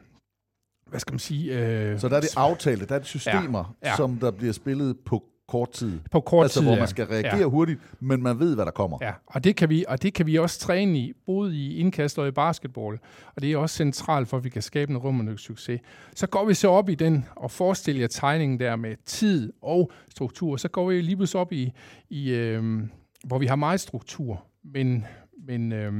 hvad 0.89 1.00
skal 1.00 1.14
man 1.14 1.20
sige? 1.20 1.60
Øh, 1.60 2.00
så 2.00 2.10
der 2.10 2.16
er 2.16 2.22
det 2.22 2.38
aftalte, 2.38 2.86
der 2.86 2.96
er 2.96 3.00
det 3.00 3.08
systemer, 3.08 3.76
ja, 3.84 3.89
ja. 3.89 3.96
som 3.96 4.18
der 4.18 4.32
bliver 4.32 4.54
spillet 4.54 4.98
på 5.06 5.24
kort 5.48 5.72
tid. 5.72 6.00
På 6.12 6.20
kort 6.20 6.43
altså, 6.43 6.60
tid, 6.60 6.68
hvor 6.68 6.76
man 6.76 6.88
skal 6.88 7.06
reagere 7.06 7.38
ja. 7.38 7.46
hurtigt, 7.46 7.80
men 8.00 8.24
man 8.24 8.39
ved, 8.39 8.56
hvad 8.56 8.66
der 8.66 8.72
kommer. 8.72 8.98
Ja, 9.02 9.12
og 9.26 9.43
det, 9.43 9.56
kan 9.56 9.70
vi, 9.70 9.86
og 9.88 10.04
det 10.04 10.14
kan 10.14 10.26
vi 10.26 10.38
også 10.38 10.60
træne 10.60 11.00
i, 11.00 11.14
både 11.26 11.56
i 11.56 11.78
indkast 11.78 12.20
og 12.20 12.28
i 12.28 12.32
basketball. 12.32 13.00
Og 13.36 13.41
det 13.41 13.52
er 13.52 13.58
også 13.58 13.76
centralt 13.76 14.28
for, 14.28 14.38
at 14.38 14.43
vi 14.43 14.50
kan 14.50 14.62
skabe 14.62 14.91
en 14.91 14.98
rum 14.98 15.28
og 15.28 15.39
succes. 15.39 15.82
Så 16.16 16.28
går 16.28 16.46
vi 16.46 16.54
så 16.54 16.70
op 16.70 16.89
i 16.89 16.96
den, 16.96 17.26
og 17.36 17.52
forestiller 17.52 18.02
jer 18.02 18.08
tegningen 18.08 18.60
der 18.60 18.76
med 18.76 18.96
tid 19.06 19.54
og 19.62 19.91
struktur. 20.10 20.58
Så 20.58 20.68
går 20.68 20.88
vi 20.88 21.02
lige 21.02 21.16
pludselig 21.16 21.41
op 21.41 21.52
i, 21.52 21.72
i 22.10 22.32
øh, 22.32 22.84
hvor 23.26 23.38
vi 23.38 23.46
har 23.46 23.56
meget 23.56 23.80
struktur, 23.80 24.46
men, 24.64 25.06
men 25.48 25.72
øh, 25.72 25.93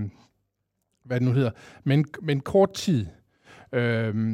hvad 1.04 1.20
det 1.20 1.28
nu 1.28 1.34
hedder, 1.34 1.52
men, 1.84 2.06
men 2.22 2.40
kort 2.40 2.74
tid. 2.74 3.06
Øh, 3.74 4.34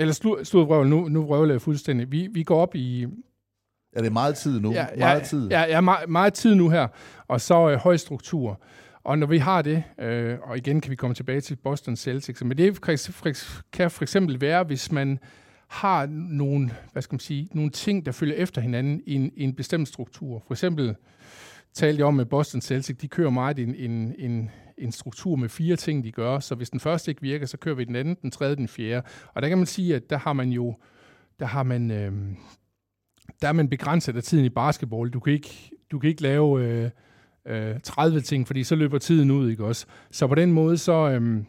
eller 0.00 0.42
sludvrøvl, 0.44 0.88
nu, 0.88 1.08
nu 1.08 1.22
vrøvler 1.22 1.54
jeg 1.54 1.62
fuldstændig. 1.62 2.12
Vi, 2.12 2.28
vi 2.32 2.42
går 2.42 2.62
op 2.62 2.74
i, 2.74 3.06
er 3.92 4.02
det 4.02 4.12
meget 4.12 4.36
tid 4.36 4.60
nu? 4.60 4.72
Ja, 4.72 4.86
meget 4.98 5.22
tid. 5.22 5.48
Ja, 5.48 5.62
ja 5.62 5.80
meget, 5.80 6.08
meget 6.08 6.34
tid 6.34 6.54
nu 6.54 6.68
her. 6.68 6.88
Og 7.28 7.40
så 7.40 7.70
øh, 7.70 7.76
høj 7.76 7.96
struktur. 7.96 8.60
Og 9.04 9.18
når 9.18 9.26
vi 9.26 9.38
har 9.38 9.62
det, 9.62 9.82
øh, 9.98 10.38
og 10.42 10.56
igen 10.56 10.80
kan 10.80 10.90
vi 10.90 10.96
komme 10.96 11.14
tilbage 11.14 11.40
til 11.40 11.56
Boston 11.56 11.96
Celtics, 11.96 12.44
men 12.44 12.58
det 12.58 12.80
kan 13.72 13.90
for 13.90 14.02
eksempel 14.02 14.40
være, 14.40 14.64
hvis 14.64 14.92
man 14.92 15.18
har 15.68 16.06
nogle, 16.06 16.70
hvad 16.92 17.02
skal 17.02 17.14
man 17.14 17.20
sige, 17.20 17.48
nogle 17.52 17.70
ting, 17.70 18.06
der 18.06 18.12
følger 18.12 18.34
efter 18.34 18.60
hinanden 18.60 19.02
i 19.06 19.14
en, 19.14 19.32
i 19.36 19.42
en 19.42 19.54
bestemt 19.54 19.88
struktur. 19.88 20.42
For 20.46 20.54
eksempel 20.54 20.96
talte 21.74 21.98
jeg 21.98 22.06
om 22.06 22.14
med 22.14 22.24
Boston 22.24 22.60
Celtics, 22.60 22.98
de 22.98 23.08
kører 23.08 23.30
meget 23.30 23.58
en, 23.58 23.74
en, 23.74 24.14
en, 24.18 24.50
en 24.78 24.92
struktur 24.92 25.36
med 25.36 25.48
fire 25.48 25.76
ting, 25.76 26.04
de 26.04 26.12
gør. 26.12 26.38
Så 26.38 26.54
hvis 26.54 26.70
den 26.70 26.80
første 26.80 27.10
ikke 27.10 27.22
virker, 27.22 27.46
så 27.46 27.56
kører 27.56 27.74
vi 27.74 27.84
den 27.84 27.96
anden, 27.96 28.16
den 28.22 28.30
tredje, 28.30 28.56
den 28.56 28.68
fjerde. 28.68 29.06
Og 29.34 29.42
der 29.42 29.48
kan 29.48 29.58
man 29.58 29.66
sige, 29.66 29.94
at 29.94 30.10
der 30.10 30.18
har 30.18 30.32
man 30.32 30.48
jo, 30.48 30.74
der 31.40 31.46
har 31.46 31.62
man, 31.62 31.90
øh, 31.90 32.12
der 33.42 33.48
er 33.48 33.52
man 33.52 33.68
begrænset 33.68 34.16
af 34.16 34.22
tiden 34.22 34.44
i 34.44 34.48
basketball. 34.48 35.10
Du 35.10 35.20
kan 35.20 35.32
ikke, 35.32 35.70
du 35.90 35.98
kan 35.98 36.10
ikke 36.10 36.22
lave 36.22 36.64
øh, 36.64 36.90
øh, 37.46 37.80
30 37.80 38.20
ting, 38.20 38.46
fordi 38.46 38.64
så 38.64 38.74
løber 38.74 38.98
tiden 38.98 39.30
ud, 39.30 39.50
ikke 39.50 39.64
også? 39.64 39.86
Så 40.10 40.26
på 40.26 40.34
den 40.34 40.52
måde, 40.52 40.78
så, 40.78 40.92
øh, 40.92 41.44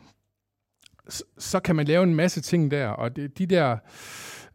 så 1.37 1.59
kan 1.59 1.75
man 1.75 1.85
lave 1.85 2.03
en 2.03 2.15
masse 2.15 2.41
ting 2.41 2.71
der, 2.71 2.87
og 2.87 3.15
det, 3.15 3.37
de 3.37 3.45
der 3.45 3.77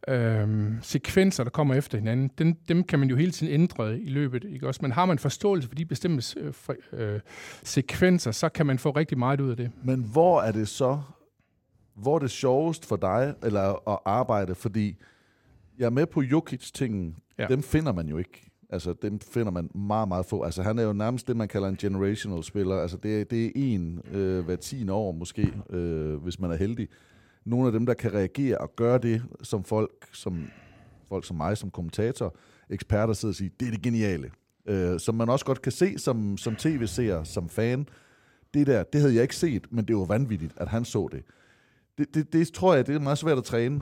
øh, 0.07 0.71
sekvenser, 0.81 1.43
der 1.43 1.51
kommer 1.51 1.75
efter 1.75 1.97
hinanden, 1.97 2.31
dem, 2.37 2.55
dem 2.67 2.83
kan 2.83 2.99
man 2.99 3.09
jo 3.09 3.15
hele 3.15 3.31
tiden 3.31 3.53
ændre 3.53 3.99
i 3.99 4.09
løbet, 4.09 4.43
ikke 4.43 4.67
også? 4.67 4.79
Men 4.81 4.91
har 4.91 5.05
man 5.05 5.19
forståelse 5.19 5.67
for 5.67 5.75
de 5.75 5.85
bestemte 5.85 6.39
øh, 6.39 6.53
øh, 6.93 7.19
sekvenser, 7.63 8.31
så 8.31 8.49
kan 8.49 8.65
man 8.65 8.79
få 8.79 8.91
rigtig 8.91 9.17
meget 9.17 9.41
ud 9.41 9.49
af 9.49 9.57
det. 9.57 9.71
Men 9.83 10.03
hvor 10.03 10.41
er 10.41 10.51
det 10.51 10.67
så, 10.67 10.99
hvor 11.95 12.15
er 12.15 12.19
det 12.19 12.31
sjovest 12.31 12.85
for 12.85 12.95
dig 12.95 13.33
eller 13.43 13.89
at 13.89 13.99
arbejde, 14.05 14.55
fordi 14.55 14.97
jeg 15.79 15.85
er 15.85 15.89
med 15.89 16.05
på 16.05 16.21
Jokic-tingen. 16.21 17.15
Ja. 17.39 17.47
Dem 17.47 17.63
finder 17.63 17.93
man 17.93 18.07
jo 18.07 18.17
ikke. 18.17 18.51
Altså, 18.69 18.93
dem 19.01 19.19
finder 19.19 19.51
man 19.51 19.69
meget, 19.75 20.07
meget 20.07 20.25
få. 20.25 20.43
Altså, 20.43 20.63
han 20.63 20.79
er 20.79 20.83
jo 20.83 20.93
nærmest 20.93 21.27
det, 21.27 21.37
man 21.37 21.47
kalder 21.47 21.67
en 21.67 21.75
generational 21.75 22.43
spiller. 22.43 22.75
Altså, 22.75 22.97
det, 22.97 23.21
er, 23.21 23.23
det 23.23 23.45
er 23.45 23.51
en 23.55 24.01
øh, 24.11 24.45
hver 24.45 24.55
tiende 24.55 24.93
år 24.93 25.11
måske, 25.11 25.53
øh, 25.69 26.15
hvis 26.15 26.39
man 26.39 26.51
er 26.51 26.55
heldig. 26.55 26.87
Nogle 27.45 27.67
af 27.67 27.71
dem, 27.71 27.85
der 27.85 27.93
kan 27.93 28.13
reagere 28.13 28.57
og 28.57 28.75
gøre 28.75 28.97
det, 28.97 29.23
som 29.41 29.63
folk 29.63 30.07
som, 30.13 30.47
folk 31.07 31.25
som 31.25 31.37
mig, 31.37 31.57
som 31.57 31.69
kommentator, 31.69 32.35
eksperter 32.69 33.13
sidder 33.13 33.31
og 33.31 33.35
siger, 33.35 33.49
det 33.59 33.67
er 33.67 33.71
det 33.71 33.81
geniale. 33.81 34.31
Øh, 34.65 34.99
som 34.99 35.15
man 35.15 35.29
også 35.29 35.45
godt 35.45 35.61
kan 35.61 35.71
se 35.71 35.97
som, 35.97 36.37
som 36.37 36.55
tv-seer, 36.55 37.23
som 37.23 37.49
fan. 37.49 37.87
Det 38.53 38.67
der, 38.67 38.83
det 38.83 39.01
havde 39.01 39.13
jeg 39.13 39.21
ikke 39.21 39.35
set, 39.35 39.67
men 39.71 39.85
det 39.85 39.95
var 39.95 40.05
vanvittigt, 40.05 40.53
at 40.57 40.67
han 40.67 40.85
så 40.85 41.09
det. 41.11 41.23
Det, 41.97 42.15
det, 42.15 42.33
det 42.33 42.47
tror 42.47 42.75
jeg, 42.75 42.87
det 42.87 42.95
er 42.95 42.99
meget 42.99 43.17
svært 43.17 43.37
at 43.37 43.43
træne 43.43 43.81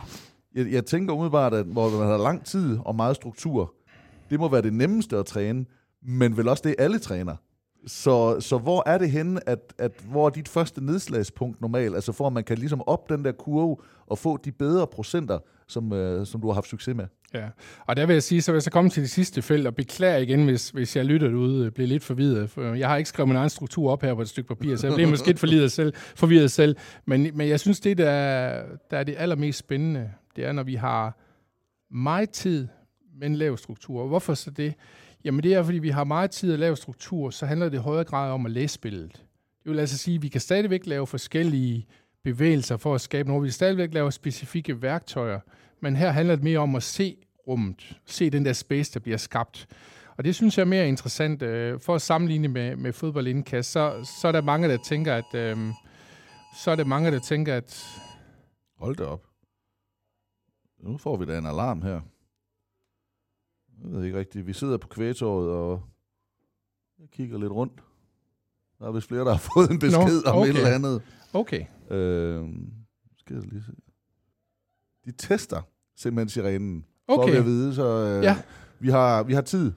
jeg, 0.56 0.72
jeg 0.72 0.86
tænker 0.86 1.14
umiddelbart, 1.14 1.53
at 1.53 1.66
hvor 1.66 1.89
man 1.89 2.08
har 2.08 2.18
lang 2.18 2.45
tid 2.45 2.78
og 2.86 2.95
meget 2.95 3.16
struktur, 3.16 3.74
det 4.30 4.39
må 4.39 4.49
være 4.49 4.62
det 4.62 4.74
nemmeste 4.74 5.18
at 5.18 5.26
træne, 5.26 5.66
men 6.01 6.38
vel 6.38 6.47
også 6.47 6.64
det, 6.66 6.76
alle 6.78 6.99
træner. 6.99 7.36
Så, 7.88 8.39
så 8.39 8.58
hvor 8.58 8.84
er 8.89 8.97
det 8.97 9.12
henne, 9.12 9.49
at, 9.49 9.74
at 9.78 9.91
hvor 10.10 10.26
er 10.26 10.30
dit 10.30 10.47
første 10.47 10.86
nedslagspunkt 10.86 11.62
normalt, 11.62 11.95
altså 11.95 12.12
for 12.12 12.28
at 12.28 12.34
man 12.34 12.43
kan 12.43 12.58
ligesom 12.58 12.82
op 12.88 13.10
den 13.10 13.26
der 13.26 13.32
kurve 13.32 13.78
og 14.08 14.18
få 14.18 14.38
de 14.38 14.51
bedre 14.51 14.88
procenter, 14.88 15.39
som, 15.68 15.93
øh, 15.93 16.26
som 16.26 16.41
du 16.41 16.47
har 16.47 16.53
haft 16.53 16.68
succes 16.68 16.95
med? 16.95 17.06
Ja, 17.34 17.45
og 17.86 17.95
der 17.95 18.06
vil 18.06 18.14
jeg 18.14 18.24
sige, 18.24 18.41
så 18.41 18.51
vil 18.51 18.56
jeg 18.56 18.64
så 18.64 18.72
komme 18.72 18.89
til 18.89 19.03
det 19.03 19.10
sidste 19.10 19.41
felt, 19.41 19.68
og 19.68 19.76
beklager 19.76 20.18
igen, 20.18 20.45
hvis, 20.45 20.70
hvis 20.70 20.95
jeg 20.95 21.06
lytter 21.06 21.28
derude, 21.28 21.66
øh, 21.66 21.72
bliver 21.72 21.88
lidt 21.88 22.03
forvirret. 22.03 22.80
Jeg 22.80 22.89
har 22.89 22.97
ikke 22.97 23.10
skrevet 23.10 23.28
min 23.28 23.38
egen 23.38 23.49
struktur 23.49 23.91
op 23.91 24.01
her 24.01 24.14
på 24.14 24.22
et 24.22 24.30
stykke 24.30 24.47
papir, 24.47 24.76
så 24.76 24.88
jeg 24.88 24.95
bliver 24.95 25.10
måske 25.10 25.28
lidt 25.28 25.39
forvirret 25.39 25.72
selv, 25.72 25.93
forvirret 25.95 26.51
selv. 26.51 26.76
Men, 27.06 27.32
men 27.34 27.49
jeg 27.49 27.60
synes, 27.60 27.80
det 27.80 27.97
der, 27.97 28.62
der 28.91 28.97
er 28.97 29.03
det 29.03 29.16
allermest 29.18 29.60
spændende, 29.60 30.10
det 30.36 30.45
er, 30.45 30.51
når 30.51 30.63
vi 30.63 30.75
har 30.75 31.17
meget 31.91 32.29
tid, 32.29 32.67
men 33.19 33.36
lav 33.36 33.57
struktur. 33.57 34.07
Hvorfor 34.07 34.33
så 34.33 34.51
det? 34.51 34.73
Jamen 35.23 35.43
det 35.43 35.53
er, 35.53 35.63
fordi 35.63 35.77
vi 35.77 35.89
har 35.89 36.03
meget 36.03 36.31
tid 36.31 36.53
og 36.53 36.59
lav 36.59 36.75
struktur, 36.75 37.29
så 37.29 37.45
handler 37.45 37.69
det 37.69 37.77
i 37.77 37.81
højere 37.81 38.03
grad 38.03 38.31
om 38.31 38.45
at 38.45 38.51
læse 38.51 38.73
spillet. 38.73 39.11
Det 39.63 39.71
vil 39.71 39.79
altså 39.79 39.97
sige, 39.97 40.15
at 40.15 40.21
vi 40.21 40.27
kan 40.27 40.41
stadigvæk 40.41 40.86
lave 40.86 41.07
forskellige 41.07 41.88
bevægelser 42.23 42.77
for 42.77 42.95
at 42.95 43.01
skabe 43.01 43.29
noget. 43.29 43.43
Vi 43.43 43.47
kan 43.47 43.53
stadigvæk 43.53 43.93
lave 43.93 44.11
specifikke 44.11 44.81
værktøjer, 44.81 45.39
men 45.81 45.95
her 45.95 46.11
handler 46.11 46.36
det 46.36 46.43
mere 46.43 46.59
om 46.59 46.75
at 46.75 46.83
se 46.83 47.17
rummet, 47.47 47.97
se 48.05 48.29
den 48.29 48.45
der 48.45 48.53
space, 48.53 48.93
der 48.93 48.99
bliver 48.99 49.17
skabt. 49.17 49.67
Og 50.17 50.23
det 50.23 50.36
synes 50.36 50.57
jeg 50.57 50.63
er 50.63 50.67
mere 50.67 50.88
interessant. 50.88 51.41
Øh, 51.41 51.79
for 51.79 51.95
at 51.95 52.01
sammenligne 52.01 52.47
med, 52.47 52.75
med 52.75 52.93
fodboldindkast, 52.93 53.71
så, 53.71 54.09
så 54.21 54.27
er 54.27 54.31
der 54.31 54.41
mange, 54.41 54.69
der 54.69 54.77
tænker, 54.86 55.15
at... 55.15 55.36
Øh, 55.36 55.57
så 56.63 56.71
er 56.71 56.75
der 56.75 56.86
mange, 56.86 57.11
der 57.11 57.19
tænker, 57.19 57.55
at... 57.55 57.86
Hold 58.77 58.95
det 58.95 59.05
op. 59.05 59.34
Nu 60.86 60.97
får 60.97 61.17
vi 61.17 61.25
da 61.25 61.38
en 61.38 61.45
alarm 61.45 61.81
her. 61.81 62.01
Jeg 63.83 63.91
ved 63.91 64.03
ikke 64.03 64.19
rigtigt. 64.19 64.47
Vi 64.47 64.53
sidder 64.53 64.77
på 64.77 64.88
kvægetåret 64.88 65.49
og 65.49 65.81
jeg 66.99 67.09
kigger 67.11 67.38
lidt 67.38 67.51
rundt. 67.51 67.83
Der 68.79 68.88
er 68.88 68.91
vist 68.91 69.07
flere, 69.07 69.21
der 69.21 69.31
har 69.31 69.38
fået 69.53 69.71
en 69.71 69.79
besked 69.79 70.23
no, 70.25 70.31
okay. 70.31 70.39
om 70.39 70.43
et 70.43 70.47
eller 70.47 70.75
andet. 70.75 71.01
Okay. 71.33 71.65
Øh, 71.89 72.43
skal 73.17 73.36
jeg 73.36 73.43
lige 73.43 73.63
se. 73.63 73.71
De 75.05 75.11
tester 75.11 75.61
simpelthen 75.95 76.29
sirenen. 76.29 76.86
Okay. 77.07 77.33
For 77.33 77.39
at 77.39 77.45
vide, 77.45 77.75
så 77.75 77.86
øh, 77.86 78.23
ja. 78.23 78.38
vi, 78.79 78.89
har, 78.89 79.23
vi 79.23 79.33
har 79.33 79.41
tid. 79.41 79.71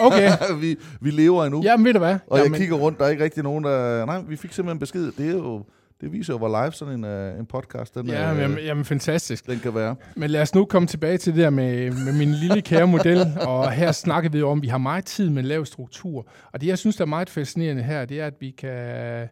Okay. 0.00 0.30
vi, 0.60 0.76
vi 1.00 1.10
lever 1.10 1.44
endnu. 1.44 1.62
Jamen 1.62 1.86
ved 1.86 1.92
du 1.92 1.98
hvad. 1.98 2.18
Og 2.26 2.38
Jamen. 2.38 2.52
jeg 2.52 2.60
kigger 2.60 2.76
rundt, 2.76 2.98
der 2.98 3.04
er 3.04 3.08
ikke 3.08 3.24
rigtig 3.24 3.42
nogen, 3.42 3.64
der... 3.64 4.04
Nej, 4.04 4.22
vi 4.22 4.36
fik 4.36 4.52
simpelthen 4.52 4.78
besked. 4.78 5.12
Det 5.12 5.26
er 5.26 5.32
jo 5.32 5.64
det 6.04 6.12
viser 6.12 6.34
jo, 6.34 6.38
hvor 6.38 6.64
live 6.64 6.72
sådan 6.72 7.04
en, 7.04 7.32
uh, 7.32 7.38
en 7.38 7.46
podcast 7.46 7.94
den, 7.94 8.06
ja, 8.06 8.32
uh, 8.32 8.38
jamen, 8.38 8.58
jamen, 8.58 8.84
fantastisk. 8.84 9.46
den 9.46 9.58
kan 9.58 9.74
være. 9.74 9.96
Men 10.16 10.30
lad 10.30 10.42
os 10.42 10.54
nu 10.54 10.64
komme 10.64 10.88
tilbage 10.88 11.18
til 11.18 11.34
det 11.34 11.42
der 11.42 11.50
med, 11.50 11.90
med 11.90 12.12
min 12.12 12.32
lille 12.32 12.62
kære 12.62 12.86
model. 12.86 13.26
og 13.48 13.70
her 13.72 13.92
snakker 13.92 14.30
vi 14.30 14.42
om, 14.42 14.58
at 14.58 14.62
vi 14.62 14.68
har 14.68 14.78
meget 14.78 15.04
tid 15.04 15.30
med 15.30 15.42
lav 15.42 15.64
struktur. 15.64 16.26
Og 16.52 16.60
det, 16.60 16.66
jeg 16.66 16.78
synes, 16.78 16.96
der 16.96 17.04
er 17.04 17.06
meget 17.06 17.30
fascinerende 17.30 17.82
her, 17.82 18.04
det 18.04 18.20
er, 18.20 18.26
at 18.26 18.34
vi 18.40 18.50
kan... 18.50 19.28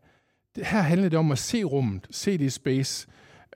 Her 0.56 0.80
handler 0.80 1.08
det 1.08 1.18
om 1.18 1.32
at 1.32 1.38
se 1.38 1.64
rummet, 1.64 2.06
se 2.10 2.38
det 2.38 2.44
i 2.44 2.50
space. 2.50 3.06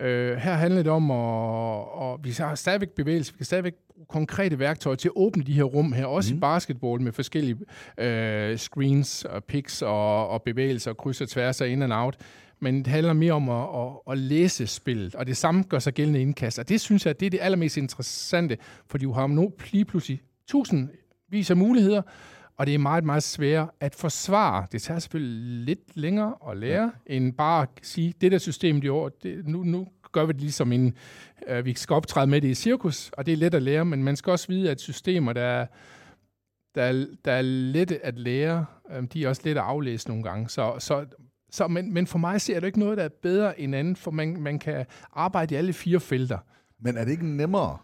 Uh, 0.00 0.06
her 0.36 0.54
handler 0.54 0.82
det 0.82 0.92
om, 0.92 1.10
at, 1.10 1.16
og 1.16 2.20
vi 2.22 2.30
har 2.30 2.54
stadigvæk 2.54 2.90
bevægelse, 2.90 3.32
vi 3.32 3.36
kan 3.36 3.46
stadigvæk 3.46 3.74
bruge 3.94 4.06
konkrete 4.08 4.58
værktøjer 4.58 4.96
til 4.96 5.08
at 5.08 5.12
åbne 5.16 5.44
de 5.44 5.52
her 5.52 5.62
rum 5.62 5.92
her, 5.92 6.06
også 6.06 6.34
mm. 6.34 6.38
i 6.38 6.40
basketball 6.40 7.02
med 7.02 7.12
forskellige 7.12 7.54
uh, 7.54 8.56
screens 8.56 9.24
og 9.24 9.44
picks 9.44 9.82
og, 9.82 10.28
og 10.28 10.42
bevægelser 10.42 10.90
og 10.90 10.96
kryds 10.96 11.20
og 11.20 11.28
tværs 11.28 11.60
og 11.60 11.68
in 11.68 11.82
and 11.82 11.92
out 11.92 12.16
men 12.60 12.78
det 12.78 12.86
handler 12.86 13.12
mere 13.12 13.32
om 13.32 13.48
at, 13.48 13.66
at, 13.74 14.12
at 14.12 14.18
læse 14.18 14.66
spillet, 14.66 15.14
og 15.14 15.26
det 15.26 15.36
samme 15.36 15.62
gør 15.62 15.78
sig 15.78 15.94
gældende 15.94 16.20
indkast. 16.20 16.58
Og 16.58 16.68
det 16.68 16.80
synes 16.80 17.06
jeg, 17.06 17.20
det 17.20 17.26
er 17.26 17.30
det 17.30 17.40
allermest 17.42 17.76
interessante, 17.76 18.58
fordi 18.86 19.04
du 19.04 19.12
har 19.12 19.26
nu 19.26 19.52
lige 19.72 19.84
pludselig 19.84 20.20
tusindvis 20.46 21.50
af 21.50 21.56
muligheder, 21.56 22.02
og 22.56 22.66
det 22.66 22.74
er 22.74 22.78
meget, 22.78 23.04
meget 23.04 23.22
svært 23.22 23.68
at 23.80 23.94
forsvare. 23.94 24.66
Det 24.72 24.82
tager 24.82 25.00
selvfølgelig 25.00 25.64
lidt 25.64 25.96
længere 25.96 26.34
at 26.50 26.56
lære, 26.56 26.92
ja. 27.08 27.14
end 27.14 27.32
bare 27.32 27.62
at 27.62 27.68
sige, 27.82 28.14
det 28.20 28.32
der 28.32 28.38
system, 28.38 28.80
de 28.80 28.92
år, 28.92 29.08
det, 29.08 29.48
nu, 29.48 29.62
nu 29.62 29.88
gør 30.12 30.24
vi 30.24 30.32
det 30.32 30.40
ligesom 30.40 30.72
en, 30.72 30.94
øh, 31.48 31.64
vi 31.64 31.74
skal 31.74 31.94
optræde 31.94 32.26
med 32.26 32.40
det 32.40 32.48
i 32.48 32.54
cirkus, 32.54 33.10
og 33.12 33.26
det 33.26 33.32
er 33.32 33.36
let 33.36 33.54
at 33.54 33.62
lære, 33.62 33.84
men 33.84 34.04
man 34.04 34.16
skal 34.16 34.30
også 34.30 34.48
vide, 34.48 34.70
at 34.70 34.80
systemer, 34.80 35.32
der 35.32 35.42
er, 35.42 35.66
der 36.74 36.82
er, 36.82 37.06
der 37.24 37.32
er 37.32 37.42
lette 37.42 38.06
at 38.06 38.18
lære, 38.18 38.66
øh, 38.90 39.02
de 39.12 39.24
er 39.24 39.28
også 39.28 39.42
let 39.44 39.56
at 39.56 39.62
aflæse 39.62 40.08
nogle 40.08 40.22
gange. 40.22 40.48
Så, 40.48 40.74
så, 40.78 41.06
så, 41.56 41.68
men, 41.68 41.94
men 41.94 42.06
for 42.06 42.18
mig 42.18 42.40
ser 42.40 42.60
det 42.60 42.66
ikke 42.66 42.78
noget, 42.78 42.98
der 42.98 43.04
er 43.04 43.08
bedre 43.22 43.60
end 43.60 43.74
andet, 43.74 43.98
for 43.98 44.10
man, 44.10 44.36
man 44.40 44.58
kan 44.58 44.86
arbejde 45.12 45.54
i 45.54 45.58
alle 45.58 45.72
fire 45.72 46.00
felter. 46.00 46.38
Men 46.80 46.96
er 46.96 47.04
det 47.04 47.12
ikke 47.12 47.26
nemmere? 47.26 47.78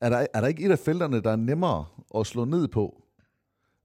Er 0.00 0.08
der, 0.08 0.26
er 0.34 0.40
der 0.40 0.48
ikke 0.48 0.64
et 0.64 0.70
af 0.70 0.78
felterne, 0.78 1.20
der 1.20 1.30
er 1.30 1.36
nemmere 1.36 1.84
at 2.18 2.26
slå 2.26 2.44
ned 2.44 2.68
på? 2.68 3.02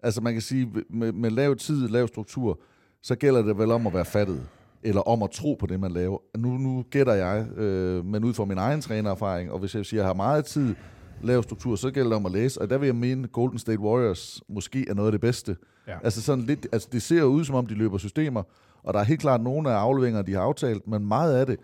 Altså 0.03 0.21
man 0.21 0.33
kan 0.33 0.41
sige, 0.41 0.71
med, 0.89 1.11
med 1.11 1.29
lav 1.29 1.55
tid, 1.55 1.87
lav 1.87 2.07
struktur, 2.07 2.59
så 3.01 3.15
gælder 3.15 3.41
det 3.41 3.57
vel 3.57 3.71
om 3.71 3.87
at 3.87 3.93
være 3.93 4.05
fattet, 4.05 4.47
eller 4.83 5.01
om 5.01 5.23
at 5.23 5.31
tro 5.31 5.53
på 5.59 5.65
det, 5.65 5.79
man 5.79 5.91
laver. 5.91 6.17
Nu, 6.37 6.57
nu 6.57 6.85
gætter 6.89 7.13
jeg, 7.13 7.47
øh, 7.57 8.05
men 8.05 8.23
ud 8.23 8.33
fra 8.33 8.45
min 8.45 8.57
egen 8.57 8.81
trænererfaring, 8.81 9.51
og 9.51 9.59
hvis 9.59 9.75
jeg 9.75 9.85
siger, 9.85 10.01
at 10.01 10.03
jeg 10.03 10.09
har 10.09 10.13
meget 10.13 10.45
tid, 10.45 10.75
lav 11.21 11.43
struktur, 11.43 11.75
så 11.75 11.91
gælder 11.91 12.09
det 12.09 12.15
om 12.15 12.25
at 12.25 12.31
læse, 12.31 12.61
og 12.61 12.69
der 12.69 12.77
vil 12.77 12.85
jeg 12.85 12.95
mene, 12.95 13.27
Golden 13.27 13.59
State 13.59 13.79
Warriors 13.79 14.41
måske 14.49 14.89
er 14.89 14.93
noget 14.93 15.07
af 15.07 15.11
det 15.11 15.21
bedste. 15.21 15.57
Ja. 15.87 15.97
Altså 16.03 16.21
sådan 16.21 16.43
lidt, 16.43 16.67
altså 16.71 16.89
det 16.91 17.01
ser 17.01 17.23
ud 17.23 17.43
som 17.43 17.55
om, 17.55 17.65
de 17.65 17.73
løber 17.73 17.97
systemer, 17.97 18.43
og 18.83 18.93
der 18.93 18.99
er 18.99 19.03
helt 19.03 19.21
klart 19.21 19.41
nogle 19.41 19.71
af 19.71 19.75
afleveringerne, 19.75 20.27
de 20.27 20.33
har 20.33 20.41
aftalt, 20.41 20.87
men 20.87 21.07
meget 21.07 21.35
af 21.35 21.45
det 21.45 21.59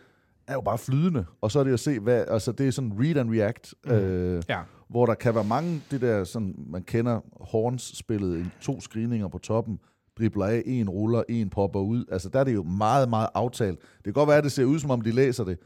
er 0.48 0.54
jo 0.54 0.62
bare 0.62 0.78
flydende, 0.78 1.26
og 1.42 1.52
så 1.52 1.60
er 1.60 1.64
det 1.64 1.74
at 1.74 1.80
se, 1.80 2.00
hvad, 2.00 2.26
altså 2.28 2.52
det 2.52 2.68
er 2.68 2.72
sådan 2.72 2.94
read 3.00 3.18
and 3.18 3.32
react, 3.32 3.74
mm. 3.86 3.92
øh, 3.92 4.44
ja. 4.50 4.60
hvor 4.90 5.06
der 5.06 5.14
kan 5.14 5.36
være 5.36 5.44
mange, 5.44 5.82
det 5.92 6.02
der 6.02 6.24
sådan, 6.24 6.56
man 6.68 6.84
kender 6.84 7.20
Horns-spillet, 7.42 8.46
to 8.62 8.82
screeninger 8.82 9.28
på 9.28 9.38
toppen, 9.38 9.80
dribler 10.20 10.46
af, 10.46 10.64
en 10.66 10.90
ruller, 10.90 11.24
en 11.30 11.50
popper 11.50 11.80
ud, 11.80 12.06
altså 12.12 12.30
der 12.30 12.40
er 12.40 12.44
det 12.44 12.54
jo 12.54 12.64
meget, 12.64 13.10
meget 13.10 13.28
aftalt. 13.34 13.80
Det 13.80 14.04
kan 14.04 14.14
godt 14.14 14.28
være, 14.28 14.38
at 14.38 14.44
det 14.44 14.52
ser 14.52 14.66
ud, 14.66 14.80
som 14.80 14.92
om 14.92 15.02
de 15.02 15.12
læser 15.12 15.44
det, 15.44 15.58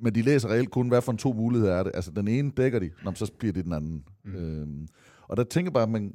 men 0.00 0.14
de 0.14 0.22
læser 0.22 0.48
reelt 0.48 0.70
kun, 0.70 0.88
hvad 0.88 1.02
for 1.02 1.12
en 1.12 1.18
to 1.18 1.32
muligheder 1.32 1.74
er 1.74 1.82
det. 1.82 1.92
Altså 1.94 2.10
den 2.10 2.28
ene 2.28 2.50
dækker 2.56 2.78
de, 2.78 2.90
når 3.04 3.12
så 3.14 3.32
bliver 3.38 3.52
det 3.52 3.64
den 3.64 3.72
anden. 3.72 4.04
Mm. 4.24 4.34
Øhm, 4.34 4.88
og 5.28 5.36
der 5.36 5.44
tænker 5.44 5.70
bare, 5.70 5.86
men 5.86 6.14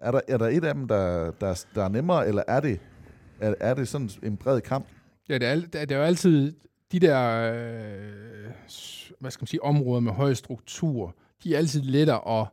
er 0.00 0.10
der, 0.10 0.20
er 0.28 0.38
der 0.38 0.46
et 0.46 0.64
af 0.64 0.74
dem, 0.74 0.88
der, 0.88 1.30
der, 1.30 1.64
der 1.74 1.84
er 1.84 1.88
nemmere, 1.88 2.28
eller 2.28 2.42
er 2.48 2.60
det, 2.60 2.80
er, 3.40 3.54
er 3.60 3.74
det 3.74 3.88
sådan 3.88 4.10
en 4.22 4.36
bred 4.36 4.60
kamp? 4.60 4.86
Ja, 5.28 5.38
det 5.38 5.48
er, 5.48 5.54
det 5.56 5.92
er 5.92 5.96
jo 5.96 6.02
altid 6.02 6.52
de 6.92 7.00
der, 7.00 7.52
øh, 7.52 8.52
hvad 9.20 9.30
skal 9.30 9.42
man 9.42 9.46
sige, 9.46 9.62
områder 9.62 10.00
med 10.00 10.12
høj 10.12 10.34
struktur, 10.34 11.16
de 11.44 11.54
er 11.54 11.58
altid 11.58 11.82
lettere 11.82 12.40
at 12.40 12.46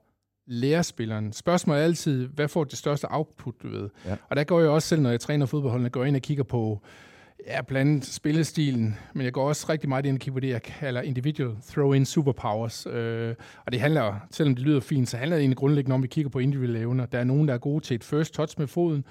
lære 0.48 0.84
spilleren. 0.84 1.34
Spørgsmålet 1.34 1.82
er 1.82 1.84
altid, 1.84 2.28
hvad 2.28 2.48
får 2.48 2.64
det 2.64 2.78
største 2.78 3.06
output, 3.10 3.56
du 3.64 3.70
ved? 3.70 3.90
Ja. 4.06 4.16
Og 4.30 4.36
der 4.36 4.44
går 4.44 4.60
jeg 4.60 4.70
også 4.70 4.88
selv, 4.88 5.02
når 5.02 5.10
jeg 5.10 5.20
træner 5.20 5.46
fodboldholdene, 5.46 5.90
går 5.90 6.06
ind 6.06 6.16
og 6.16 6.22
kigger 6.22 6.44
på, 6.44 6.82
ja, 7.48 7.62
blandt 7.62 7.92
andet 7.92 8.06
spillestilen, 8.06 8.98
men 9.14 9.26
jeg 9.26 9.34
går 9.34 9.48
også 9.48 9.66
rigtig 9.70 9.90
meget 9.90 10.06
ind 10.06 10.16
og 10.16 10.20
kigger 10.20 10.34
på 10.36 10.40
det, 10.40 10.50
jeg 10.50 10.64
kalder 10.64 11.02
individual 11.02 11.56
throw-in 11.70 12.06
superpowers. 12.06 12.88
Øh, 12.90 13.36
og 13.66 13.72
det 13.72 13.80
handler, 13.82 14.16
selvom 14.32 14.56
det 14.56 14.66
lyder 14.66 14.80
fint, 14.80 15.10
så 15.10 15.18
handler 15.18 15.36
det 15.36 15.42
egentlig 15.42 15.58
grundlæggende 15.58 15.94
om, 15.94 16.02
at 16.02 16.04
vi 16.04 16.08
kigger 16.08 16.30
på 16.30 16.40
individuelle 16.40 16.80
evner. 16.80 17.06
Der 17.06 17.20
er 17.20 17.24
nogen, 17.24 17.48
der 17.48 17.54
er 17.54 17.58
gode 17.58 17.84
til 17.84 17.96
et 17.96 18.04
first 18.04 18.34
touch 18.34 18.56
med 18.60 18.68
foden, 18.68 19.06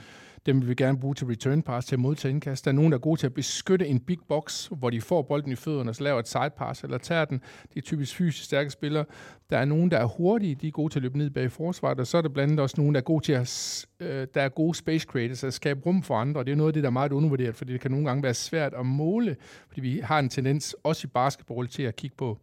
dem 0.46 0.60
vil 0.60 0.68
vi 0.68 0.74
gerne 0.74 0.98
bruge 0.98 1.14
til 1.14 1.26
return 1.26 1.62
pass, 1.62 1.86
til 1.86 1.96
at 1.96 2.00
modtage 2.00 2.32
indkast. 2.32 2.64
Der 2.64 2.70
er 2.70 2.74
nogen, 2.74 2.92
der 2.92 2.98
er 2.98 3.00
gode 3.00 3.20
til 3.20 3.26
at 3.26 3.34
beskytte 3.34 3.86
en 3.86 4.00
big 4.00 4.18
box, 4.28 4.66
hvor 4.66 4.90
de 4.90 5.00
får 5.00 5.22
bolden 5.22 5.52
i 5.52 5.54
fødderne, 5.54 5.90
og 5.90 5.96
så 5.96 6.04
laver 6.04 6.18
et 6.18 6.28
side 6.28 6.50
pass 6.56 6.82
eller 6.82 6.98
tager 6.98 7.24
den. 7.24 7.40
De 7.74 7.78
er 7.78 7.82
typisk 7.82 8.16
fysisk 8.16 8.44
stærke 8.44 8.70
spillere. 8.70 9.04
Der 9.50 9.58
er 9.58 9.64
nogen, 9.64 9.90
der 9.90 9.98
er 9.98 10.04
hurtige, 10.04 10.54
de 10.54 10.68
er 10.68 10.70
gode 10.70 10.92
til 10.92 10.98
at 10.98 11.02
løbe 11.02 11.18
ned 11.18 11.30
bag 11.30 11.52
forsvaret, 11.52 12.00
og 12.00 12.06
så 12.06 12.18
er 12.18 12.22
der 12.22 12.28
blandt 12.28 12.50
andet 12.50 12.62
også 12.62 12.74
nogen, 12.78 12.94
der 12.94 13.00
er 13.00 13.04
gode 13.04 13.24
til 13.24 13.32
at 13.32 13.86
øh, 14.00 14.26
der 14.34 14.42
er 14.42 14.48
gode 14.48 14.74
space 14.74 15.06
creators, 15.06 15.44
at 15.44 15.54
skabe 15.54 15.80
rum 15.86 16.02
for 16.02 16.16
andre, 16.16 16.44
det 16.44 16.52
er 16.52 16.56
noget 16.56 16.68
af 16.68 16.74
det, 16.74 16.82
der 16.82 16.88
er 16.88 16.92
meget 16.92 17.12
undervurderet, 17.12 17.56
fordi 17.56 17.72
det 17.72 17.80
kan 17.80 17.90
nogle 17.90 18.06
gange 18.06 18.22
være 18.22 18.34
svært 18.34 18.74
at 18.74 18.86
måle, 18.86 19.36
fordi 19.68 19.80
vi 19.80 20.00
har 20.04 20.18
en 20.18 20.28
tendens, 20.28 20.76
også 20.84 21.06
i 21.06 21.10
basketball, 21.14 21.68
til 21.68 21.82
at 21.82 21.96
kigge 21.96 22.16
på 22.16 22.38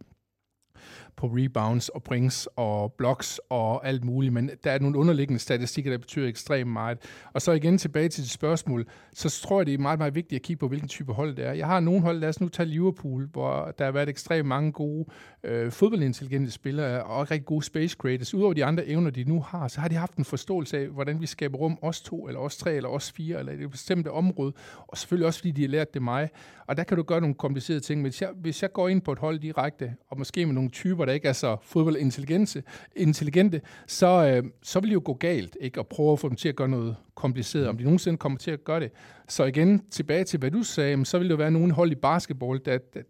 på 1.16 1.26
rebounds 1.26 1.88
og 1.88 2.02
brings 2.02 2.48
og 2.56 2.92
blocks 2.92 3.40
og 3.48 3.86
alt 3.86 4.04
muligt, 4.04 4.32
men 4.32 4.50
der 4.64 4.70
er 4.70 4.78
nogle 4.78 4.98
underliggende 4.98 5.40
statistikker, 5.40 5.90
der 5.90 5.98
betyder 5.98 6.28
ekstremt 6.28 6.70
meget. 6.70 6.98
Og 7.32 7.42
så 7.42 7.52
igen 7.52 7.78
tilbage 7.78 8.08
til 8.08 8.22
dit 8.22 8.30
spørgsmål, 8.30 8.86
så 9.12 9.40
tror 9.42 9.60
jeg, 9.60 9.66
det 9.66 9.74
er 9.74 9.78
meget, 9.78 9.98
meget 9.98 10.14
vigtigt 10.14 10.38
at 10.38 10.42
kigge 10.42 10.60
på, 10.60 10.68
hvilken 10.68 10.88
type 10.88 11.12
hold 11.12 11.36
det 11.36 11.46
er. 11.46 11.52
Jeg 11.52 11.66
har 11.66 11.80
nogle 11.80 12.00
hold, 12.00 12.18
lad 12.18 12.28
os 12.28 12.40
nu 12.40 12.48
tage 12.48 12.66
Liverpool, 12.66 13.28
hvor 13.32 13.74
der 13.78 13.84
har 13.84 13.92
været 13.92 14.08
ekstremt 14.08 14.48
mange 14.48 14.72
gode 14.72 15.04
øh, 15.44 15.72
fodboldintelligente 15.72 16.50
spillere 16.50 17.02
og 17.04 17.30
rigtig 17.30 17.46
gode 17.46 17.64
space 17.64 17.96
creators. 17.96 18.34
Udover 18.34 18.52
de 18.54 18.64
andre 18.64 18.86
evner, 18.86 19.10
de 19.10 19.24
nu 19.24 19.40
har, 19.40 19.68
så 19.68 19.80
har 19.80 19.88
de 19.88 19.94
haft 19.94 20.16
en 20.16 20.24
forståelse 20.24 20.78
af, 20.78 20.86
hvordan 20.86 21.20
vi 21.20 21.26
skaber 21.26 21.58
rum, 21.58 21.78
os 21.82 22.00
to, 22.00 22.28
eller 22.28 22.40
os 22.40 22.56
tre, 22.56 22.74
eller 22.74 22.88
os 22.88 23.12
fire, 23.12 23.38
eller 23.38 23.52
et 23.52 23.70
bestemt 23.70 24.08
område, 24.08 24.52
og 24.86 24.98
selvfølgelig 24.98 25.26
også, 25.26 25.40
fordi 25.40 25.50
de 25.50 25.62
har 25.62 25.68
lært 25.68 25.94
det 25.94 26.02
mig. 26.02 26.28
Og 26.66 26.76
der 26.76 26.84
kan 26.84 26.96
du 26.96 27.02
gøre 27.02 27.20
nogle 27.20 27.34
komplicerede 27.34 27.80
ting, 27.80 28.00
men 28.00 28.10
hvis 28.10 28.22
jeg, 28.22 28.30
hvis 28.36 28.62
jeg 28.62 28.72
går 28.72 28.88
ind 28.88 29.00
på 29.00 29.12
et 29.12 29.18
hold 29.18 29.38
direkte, 29.38 29.94
og 30.10 30.18
måske 30.18 30.46
med 30.46 30.54
nogle 30.54 30.70
typer, 30.70 31.01
der 31.04 31.12
ikke 31.12 31.28
er 31.28 31.32
så 31.32 31.56
fodboldintelligente, 31.62 32.62
intelligente, 32.96 33.60
så, 33.86 34.26
øh, 34.26 34.50
så 34.62 34.80
vil 34.80 34.88
det 34.88 34.94
jo 34.94 35.02
gå 35.04 35.14
galt, 35.14 35.56
ikke? 35.60 35.80
At 35.80 35.86
prøve 35.86 36.12
at 36.12 36.18
få 36.18 36.28
dem 36.28 36.36
til 36.36 36.48
at 36.48 36.56
gøre 36.56 36.68
noget 36.68 36.96
kompliceret, 37.14 37.68
om 37.68 37.78
de 37.78 37.84
nogensinde 37.84 38.18
kommer 38.18 38.38
til 38.38 38.50
at 38.50 38.64
gøre 38.64 38.80
det. 38.80 38.90
Så 39.28 39.44
igen, 39.44 39.82
tilbage 39.90 40.24
til, 40.24 40.38
hvad 40.38 40.50
du 40.50 40.62
sagde, 40.62 41.04
så 41.04 41.18
vil 41.18 41.28
det 41.28 41.32
jo 41.32 41.36
være 41.36 41.50
nogle 41.50 41.72
hold 41.72 41.92
i 41.92 41.94
basketball, 41.94 42.60
der, 42.64 42.78
der, 42.94 43.02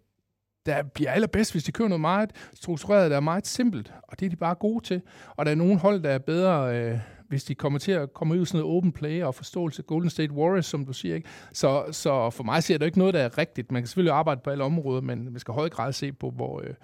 der 0.66 0.82
bliver 0.82 1.10
allerbedst, 1.10 1.52
hvis 1.52 1.64
de 1.64 1.72
kører 1.72 1.88
noget 1.88 2.00
meget 2.00 2.30
struktureret, 2.54 3.10
der 3.10 3.16
er 3.16 3.20
meget 3.20 3.46
simpelt, 3.46 3.92
og 4.02 4.20
det 4.20 4.26
er 4.26 4.30
de 4.30 4.36
bare 4.36 4.54
gode 4.54 4.84
til. 4.84 5.02
Og 5.36 5.44
der 5.44 5.50
er 5.50 5.56
nogle 5.56 5.78
hold, 5.78 6.02
der 6.02 6.10
er 6.10 6.18
bedre, 6.18 6.76
øh, 6.76 6.98
hvis 7.32 7.44
de 7.44 7.54
kommer 7.54 7.78
til 7.78 7.92
at 7.92 8.12
komme 8.12 8.34
ud 8.34 8.42
i 8.42 8.44
sådan 8.44 8.60
noget 8.60 8.76
open 8.76 8.92
play 8.92 9.22
og 9.22 9.34
forståelse 9.34 9.82
Golden 9.82 10.10
State 10.10 10.32
Warriors, 10.32 10.66
som 10.66 10.86
du 10.86 10.92
siger. 10.92 11.14
Ikke? 11.14 11.28
Så, 11.52 11.84
så 11.90 12.30
for 12.30 12.44
mig 12.44 12.62
ser 12.62 12.78
det 12.78 12.86
ikke 12.86 12.98
noget, 12.98 13.14
der 13.14 13.20
er 13.20 13.38
rigtigt. 13.38 13.72
Man 13.72 13.82
kan 13.82 13.86
selvfølgelig 13.86 14.14
arbejde 14.14 14.40
på 14.44 14.50
alle 14.50 14.64
områder, 14.64 15.00
men 15.00 15.24
man 15.24 15.38
skal 15.38 15.52
i 15.52 15.54
høj 15.54 15.68
grad 15.68 15.92
se 15.92 16.12
på, 16.12 16.30
hvor, 16.30 16.60
øh, 16.60 16.74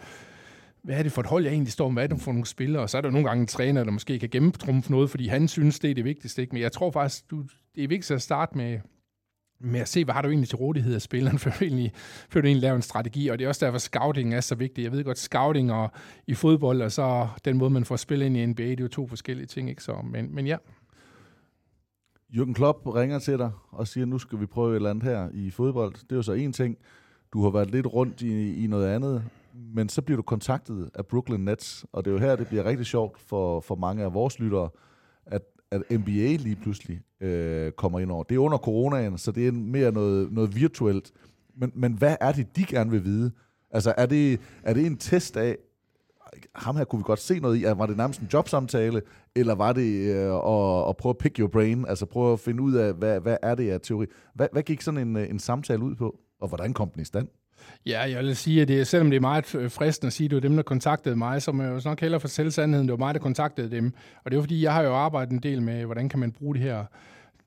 hvad 0.89 0.99
er 0.99 1.03
det 1.03 1.13
for 1.13 1.21
et 1.21 1.27
hold, 1.27 1.45
jeg 1.45 1.53
egentlig 1.53 1.73
står 1.73 1.89
med, 1.89 1.95
hvad 1.95 2.05
er 2.05 2.07
det 2.07 2.21
for 2.21 2.33
nogle 2.33 2.47
spillere, 2.47 2.83
og 2.83 2.91
så 2.91 2.97
er 2.97 3.01
der 3.01 3.11
nogle 3.11 3.29
gange 3.29 3.41
en 3.41 3.47
træner, 3.47 3.85
der 3.85 3.91
måske 3.91 4.19
kan 4.19 4.29
gennemtrumfe 4.29 4.91
noget, 4.91 5.11
fordi 5.11 5.27
han 5.27 5.49
synes, 5.49 5.79
det 5.79 5.91
er 5.91 5.95
det 5.95 6.05
vigtigste. 6.05 6.43
Ikke? 6.43 6.53
Men 6.55 6.63
jeg 6.63 6.73
tror 6.73 6.91
faktisk, 6.91 7.31
du, 7.31 7.45
det 7.75 7.85
er 7.85 7.89
vigtigt 7.89 8.11
at 8.11 8.23
starte 8.23 8.57
med, 8.57 8.81
med 9.61 9.81
at 9.81 9.89
se, 9.89 10.05
hvad 10.05 10.15
har 10.15 10.23
du 10.23 10.29
egentlig 10.29 10.49
til 10.49 10.57
rådighed 10.57 10.95
af 10.95 11.03
spilleren, 11.03 11.39
før 11.45 11.51
du 11.51 11.65
egentlig, 11.65 11.93
før 12.31 12.41
du 12.41 12.47
egentlig 12.47 12.63
laver 12.63 12.77
en 12.77 12.83
strategi. 12.83 13.29
Og 13.29 13.39
det 13.39 13.45
er 13.45 13.49
også 13.49 13.67
derfor, 13.67 13.79
scouting 13.79 14.35
er 14.35 14.41
så 14.41 14.55
vigtigt. 14.55 14.85
Jeg 14.85 14.93
ved 14.93 15.05
godt, 15.05 15.19
scouting 15.19 15.73
og 15.73 15.91
i 16.27 16.35
fodbold, 16.35 16.83
og 16.83 16.93
så 16.93 17.29
den 17.45 17.59
måde, 17.59 17.71
man 17.71 17.85
får 17.85 17.97
spillet 17.97 18.27
ind 18.27 18.37
i 18.37 18.47
NBA, 18.47 18.63
det 18.63 18.81
er 18.81 18.85
jo 18.85 18.89
to 18.89 19.07
forskellige 19.07 19.47
ting. 19.47 19.71
Ikke? 19.71 19.83
Så, 19.83 19.97
men, 20.05 20.35
men 20.35 20.47
ja. 20.47 20.57
Jürgen 22.33 22.53
Klopp 22.53 22.87
ringer 22.87 23.19
til 23.19 23.39
dig 23.39 23.51
og 23.71 23.89
siger, 23.89 24.07
nu 24.07 24.19
skal 24.19 24.41
vi 24.41 24.47
prøve 24.47 24.71
et 24.71 24.77
eller 24.77 24.91
andet 24.91 25.05
her 25.05 25.29
i 25.33 25.51
fodbold. 25.51 25.93
Det 25.95 26.13
er 26.13 26.17
jo 26.17 26.23
så 26.23 26.33
en 26.33 26.53
ting. 26.53 26.79
Du 27.33 27.43
har 27.43 27.51
været 27.51 27.71
lidt 27.71 27.87
rundt 27.87 28.23
i, 28.23 28.65
i 28.65 28.67
noget 28.67 28.87
andet, 28.87 29.25
men 29.75 29.89
så 29.89 30.03
bliver 30.03 30.17
du 30.17 30.23
kontaktet 30.23 30.91
af 30.95 31.07
Brooklyn 31.07 31.41
Nets, 31.41 31.87
og 31.93 32.05
det 32.05 32.11
er 32.11 32.15
jo 32.15 32.21
her, 32.21 32.37
det 32.37 32.49
bliver 32.49 32.65
rigtig 32.65 32.87
sjovt 32.87 33.21
for, 33.21 33.61
for 33.61 33.75
mange 33.75 34.05
af 34.05 34.15
vores 34.15 34.39
lyttere, 34.39 34.69
at, 35.27 35.43
at 35.71 35.83
NBA 35.91 36.37
lige 36.37 36.57
pludselig 36.57 37.01
øh, 37.21 37.73
kommer 37.73 38.01
ind 38.01 38.11
over. 38.11 38.23
Det 38.23 38.35
er 38.35 38.39
under 38.39 38.59
coronaen, 38.59 39.19
så 39.19 39.33
det 39.33 39.49
er 39.49 39.53
mere 39.53 39.93
noget, 39.93 40.33
noget 40.33 40.57
virtuelt. 40.57 41.13
Men, 41.57 41.73
men 41.75 41.93
hvad 41.93 42.17
er 42.21 42.33
det, 42.33 42.57
de 42.57 42.65
gerne 42.65 42.91
vil 42.91 43.05
vide? 43.05 43.33
Altså, 43.71 43.95
er 43.97 44.07
det, 44.07 44.41
er 44.63 44.75
det 44.75 44.87
en 44.87 44.97
test 44.97 45.37
af, 45.37 45.57
ham 46.55 46.77
her 46.77 46.85
kunne 46.85 46.99
vi 46.99 47.05
godt 47.05 47.19
se 47.19 47.41
noget 47.41 47.59
i, 47.59 47.65
var 47.65 47.87
det 47.87 47.97
nærmest 47.97 48.21
en 48.21 48.29
jobsamtale, 48.33 49.03
eller 49.35 49.55
var 49.55 49.73
det 49.73 50.15
øh, 50.15 50.35
at, 50.35 50.89
at 50.89 50.97
prøve 50.97 51.11
at 51.11 51.19
pick 51.19 51.39
your 51.39 51.49
brain, 51.49 51.87
altså 51.89 52.07
prøve 52.07 52.33
at 52.33 52.41
finde 52.41 52.63
ud 52.63 52.75
af, 52.75 52.95
hvad, 52.95 53.21
hvad 53.21 53.37
er 53.43 53.55
det 53.55 53.71
af 53.71 53.81
teori? 53.81 54.07
Hvad, 54.35 54.49
hvad 54.53 54.63
gik 54.63 54.81
sådan 54.81 55.09
en, 55.09 55.17
øh, 55.17 55.31
en 55.31 55.39
samtale 55.39 55.83
ud 55.83 55.95
på, 55.95 56.19
og 56.41 56.49
hvordan 56.49 56.73
kom 56.73 56.91
den 56.91 57.03
i 57.03 57.05
stand? 57.05 57.29
Ja, 57.87 58.01
jeg 58.11 58.25
vil 58.25 58.37
sige, 58.37 58.63
at 58.63 58.69
det, 58.69 58.87
selvom 58.87 59.11
det 59.11 59.17
er 59.17 59.21
meget 59.21 59.45
fristende 59.47 60.07
at 60.07 60.13
sige, 60.13 60.25
at 60.25 60.31
det 60.31 60.37
var 60.37 60.49
dem, 60.49 60.57
der 60.57 60.63
kontaktede 60.63 61.17
mig, 61.17 61.43
så 61.43 61.53
må 61.53 61.63
jeg 61.63 61.73
jo 61.73 61.81
nok 61.85 62.01
hellere 62.01 62.21
fortælle 62.21 62.51
sandheden, 62.51 62.89
det 62.89 62.93
var 62.93 62.99
mig, 62.99 63.15
der 63.15 63.21
kontaktede 63.21 63.71
dem. 63.71 63.93
Og 64.25 64.31
det 64.31 64.37
var 64.37 64.43
fordi, 64.43 64.63
jeg 64.63 64.73
har 64.73 64.83
jo 64.83 64.95
arbejdet 64.95 65.33
en 65.33 65.39
del 65.39 65.63
med, 65.63 65.85
hvordan 65.85 66.09
kan 66.09 66.19
man 66.19 66.33
bruge 66.33 66.55
det 66.55 66.63
her, 66.63 66.85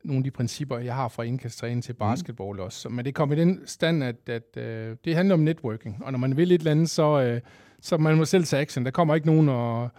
nogle 0.03 0.19
af 0.19 0.23
de 0.23 0.31
principper, 0.31 0.77
jeg 0.77 0.95
har 0.95 1.07
fra 1.07 1.23
indkasttræning 1.23 1.83
til 1.83 1.93
mhm. 1.93 1.99
basketball 1.99 2.55
mm. 2.55 2.63
også. 2.63 2.89
Men 2.89 3.05
det 3.05 3.15
kom 3.15 3.31
i 3.31 3.35
den 3.35 3.61
stand, 3.65 4.03
at, 4.03 4.29
at 4.29 4.43
uh, 4.57 4.97
det 5.05 5.15
handler 5.15 5.33
om 5.33 5.39
networking. 5.39 5.97
Og 6.01 6.11
når 6.11 6.19
man 6.19 6.37
vil 6.37 6.51
et 6.51 6.59
eller 6.59 6.71
andet, 6.71 6.89
så, 6.89 7.33
uh, 7.33 7.39
så 7.81 7.97
man 7.97 8.17
må 8.17 8.25
selv 8.25 8.43
tage 8.43 8.61
action. 8.61 8.85
Der 8.85 8.91
kommer 8.91 9.15
ikke 9.15 9.27
nogen 9.27 9.49
og 9.49 9.89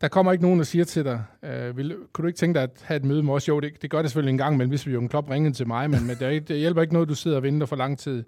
der 0.00 0.08
kommer 0.08 0.32
ikke 0.32 0.44
nogen, 0.44 0.58
der 0.58 0.64
siger 0.64 0.84
til 0.84 1.04
dig, 1.04 1.22
øh, 1.42 1.76
vil, 1.76 1.96
kunne 2.12 2.22
du 2.22 2.26
ikke 2.26 2.36
tænke 2.36 2.54
dig 2.54 2.62
at 2.62 2.70
have 2.82 2.96
et 2.96 3.04
møde 3.04 3.22
med 3.22 3.34
os? 3.34 3.48
Jo, 3.48 3.60
det, 3.60 3.82
det 3.82 3.90
gør 3.90 4.02
det 4.02 4.10
selvfølgelig 4.10 4.30
en 4.30 4.38
gang, 4.38 4.56
men 4.56 4.68
hvis 4.68 4.86
vi 4.86 4.92
jo 4.92 5.00
en 5.00 5.08
klop 5.08 5.30
ringede 5.30 5.54
til 5.54 5.66
mig, 5.66 5.90
men, 5.90 6.06
men 6.06 6.16
det, 6.20 6.48
det 6.48 6.58
hjælper 6.58 6.82
ikke 6.82 6.94
noget, 6.94 7.08
du 7.08 7.14
sidder 7.14 7.36
og 7.36 7.42
venter 7.42 7.66
for 7.66 7.76
lang 7.76 7.98
tid. 7.98 8.24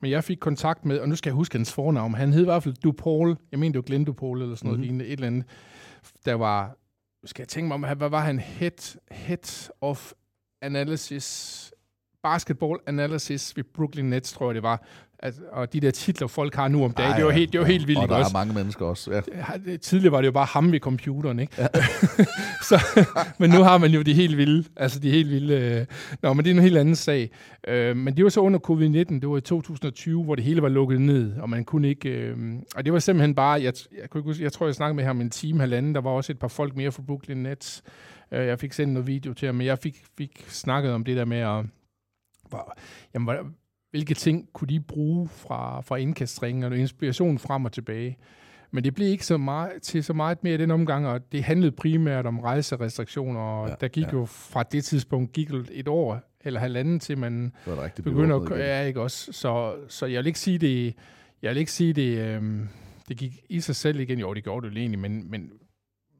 Men 0.00 0.10
jeg 0.10 0.24
fik 0.24 0.38
kontakt 0.40 0.84
med, 0.84 0.98
og 0.98 1.08
nu 1.08 1.16
skal 1.16 1.30
jeg 1.30 1.34
huske 1.34 1.58
hans 1.58 1.72
fornavn, 1.72 2.14
han 2.14 2.32
hed 2.32 2.42
i 2.42 2.44
hvert 2.44 2.62
fald 2.62 2.74
Dupol, 2.74 3.36
jeg 3.50 3.58
mener 3.58 3.72
det 3.72 3.78
var 3.78 3.82
Glenn 3.82 4.04
Dupol 4.04 4.42
eller 4.42 4.54
sådan 4.54 4.68
noget 4.68 4.78
mm-hmm. 4.78 4.82
lignende, 4.82 5.06
et 5.06 5.12
eller 5.12 5.26
andet, 5.26 5.44
der 6.24 6.34
var, 6.34 6.76
skal 7.24 7.42
jeg 7.42 7.48
tænke 7.48 7.68
mig 7.68 7.74
om, 7.74 7.98
hvad 7.98 8.08
var 8.08 8.20
han? 8.20 8.38
Head, 8.38 8.98
head 9.10 9.70
of 9.80 10.12
Analysis, 10.62 11.72
Basketball 12.22 12.78
Analysis 12.86 13.56
ved 13.56 13.64
Brooklyn 13.64 14.04
Nets, 14.04 14.32
tror 14.32 14.46
jeg 14.46 14.54
det 14.54 14.62
var. 14.62 14.86
Altså, 15.22 15.40
og 15.52 15.72
de 15.72 15.80
der 15.80 15.90
titler, 15.90 16.26
folk 16.26 16.54
har 16.54 16.68
nu 16.68 16.84
om 16.84 16.92
dagen, 16.92 17.12
det 17.12 17.18
er 17.18 17.24
jo 17.24 17.30
helt, 17.30 17.52
det 17.52 17.58
er 17.58 17.62
jo 17.62 17.66
helt 17.66 17.86
vildt. 17.86 18.00
Og 18.00 18.08
der 18.08 18.14
også? 18.14 18.28
er 18.28 18.38
mange 18.38 18.54
mennesker 18.54 18.86
også. 18.86 19.12
Ja. 19.12 19.76
Tidligere 19.76 20.12
var 20.12 20.20
det 20.20 20.26
jo 20.26 20.32
bare 20.32 20.46
ham 20.46 20.72
ved 20.72 20.80
computeren, 20.80 21.38
ikke? 21.38 21.52
Ja. 21.58 21.66
så, 22.68 23.04
men 23.38 23.50
nu 23.50 23.62
har 23.62 23.78
man 23.78 23.90
jo 23.90 24.02
de 24.02 24.14
helt 24.14 24.36
vilde. 24.36 24.68
Altså 24.76 25.00
de 25.00 25.10
helt 25.10 25.30
vilde... 25.30 25.54
Øh. 25.54 25.86
Nå, 26.22 26.32
men 26.32 26.44
det 26.44 26.50
er 26.50 26.54
en 26.54 26.62
helt 26.62 26.76
anden 26.76 26.96
sag. 26.96 27.30
Øh, 27.68 27.96
men 27.96 28.16
det 28.16 28.24
var 28.24 28.30
så 28.30 28.40
under 28.40 28.58
covid-19, 28.70 29.20
det 29.20 29.28
var 29.28 29.36
i 29.36 29.40
2020, 29.40 30.24
hvor 30.24 30.34
det 30.34 30.44
hele 30.44 30.62
var 30.62 30.68
lukket 30.68 31.00
ned, 31.00 31.36
og 31.36 31.50
man 31.50 31.64
kunne 31.64 31.88
ikke... 31.88 32.08
Øh, 32.08 32.36
og 32.76 32.84
det 32.84 32.92
var 32.92 32.98
simpelthen 32.98 33.34
bare... 33.34 33.62
Jeg, 33.62 33.72
jeg, 34.00 34.10
kunne 34.10 34.18
ikke 34.18 34.28
huske, 34.28 34.44
jeg 34.44 34.52
tror, 34.52 34.66
jeg 34.66 34.74
snakkede 34.74 34.96
med 34.96 35.04
ham 35.04 35.20
en 35.20 35.30
time, 35.30 35.60
halvanden. 35.60 35.94
Der 35.94 36.00
var 36.00 36.10
også 36.10 36.32
et 36.32 36.38
par 36.38 36.48
folk 36.48 36.76
mere 36.76 36.92
fra 36.92 37.02
Brooklyn 37.06 37.36
Nets. 37.36 37.82
Øh, 38.32 38.46
jeg 38.46 38.58
fik 38.58 38.72
sendt 38.72 38.92
noget 38.92 39.06
video 39.06 39.32
til 39.32 39.46
ham, 39.46 39.54
men 39.54 39.66
jeg 39.66 39.78
fik, 39.78 40.04
fik 40.18 40.44
snakket 40.48 40.92
om 40.92 41.04
det 41.04 41.16
der 41.16 41.24
med 41.24 41.38
at... 41.38 41.64
Hvor, 42.48 42.76
jamen, 43.14 43.54
hvilke 43.90 44.14
ting 44.14 44.48
kunne 44.52 44.68
de 44.68 44.80
bruge 44.80 45.28
fra, 45.28 45.80
fra 45.80 45.96
indkastringen 45.96 46.64
og 46.64 46.78
inspiration 46.78 47.38
frem 47.38 47.64
og 47.64 47.72
tilbage. 47.72 48.18
Men 48.70 48.84
det 48.84 48.94
blev 48.94 49.08
ikke 49.08 49.26
så 49.26 49.36
meget, 49.36 49.82
til 49.82 50.04
så 50.04 50.12
meget 50.12 50.44
mere 50.44 50.54
i 50.54 50.56
den 50.56 50.70
omgang, 50.70 51.06
og 51.06 51.32
det 51.32 51.44
handlede 51.44 51.72
primært 51.72 52.26
om 52.26 52.40
rejserestriktioner, 52.40 53.40
og 53.40 53.68
ja, 53.68 53.74
der 53.80 53.88
gik 53.88 54.04
ja. 54.04 54.12
jo 54.12 54.24
fra 54.24 54.62
det 54.62 54.84
tidspunkt 54.84 55.32
gik 55.32 55.50
et 55.70 55.88
år 55.88 56.20
eller 56.44 56.60
halvanden 56.60 57.00
til 57.00 57.18
man 57.18 57.52
begynder 58.04 58.40
at 58.40 58.58
ja, 58.58 58.82
ikke 58.82 59.00
også. 59.00 59.32
Så, 59.32 59.74
så 59.88 60.06
jeg 60.06 60.18
vil 60.18 60.26
ikke 60.26 60.38
sige 60.38 60.58
det, 60.58 60.94
jeg 61.42 61.50
vil 61.50 61.58
ikke 61.58 61.72
sige 61.72 61.92
det, 61.92 62.18
øhm, 62.18 62.68
det 63.08 63.16
gik 63.16 63.32
i 63.48 63.60
sig 63.60 63.76
selv 63.76 64.00
igen. 64.00 64.18
Jo, 64.18 64.34
det 64.34 64.44
gjorde 64.44 64.66
det 64.68 64.74
jo 64.74 64.80
egentlig, 64.80 64.98
men, 64.98 65.30
men, 65.30 65.50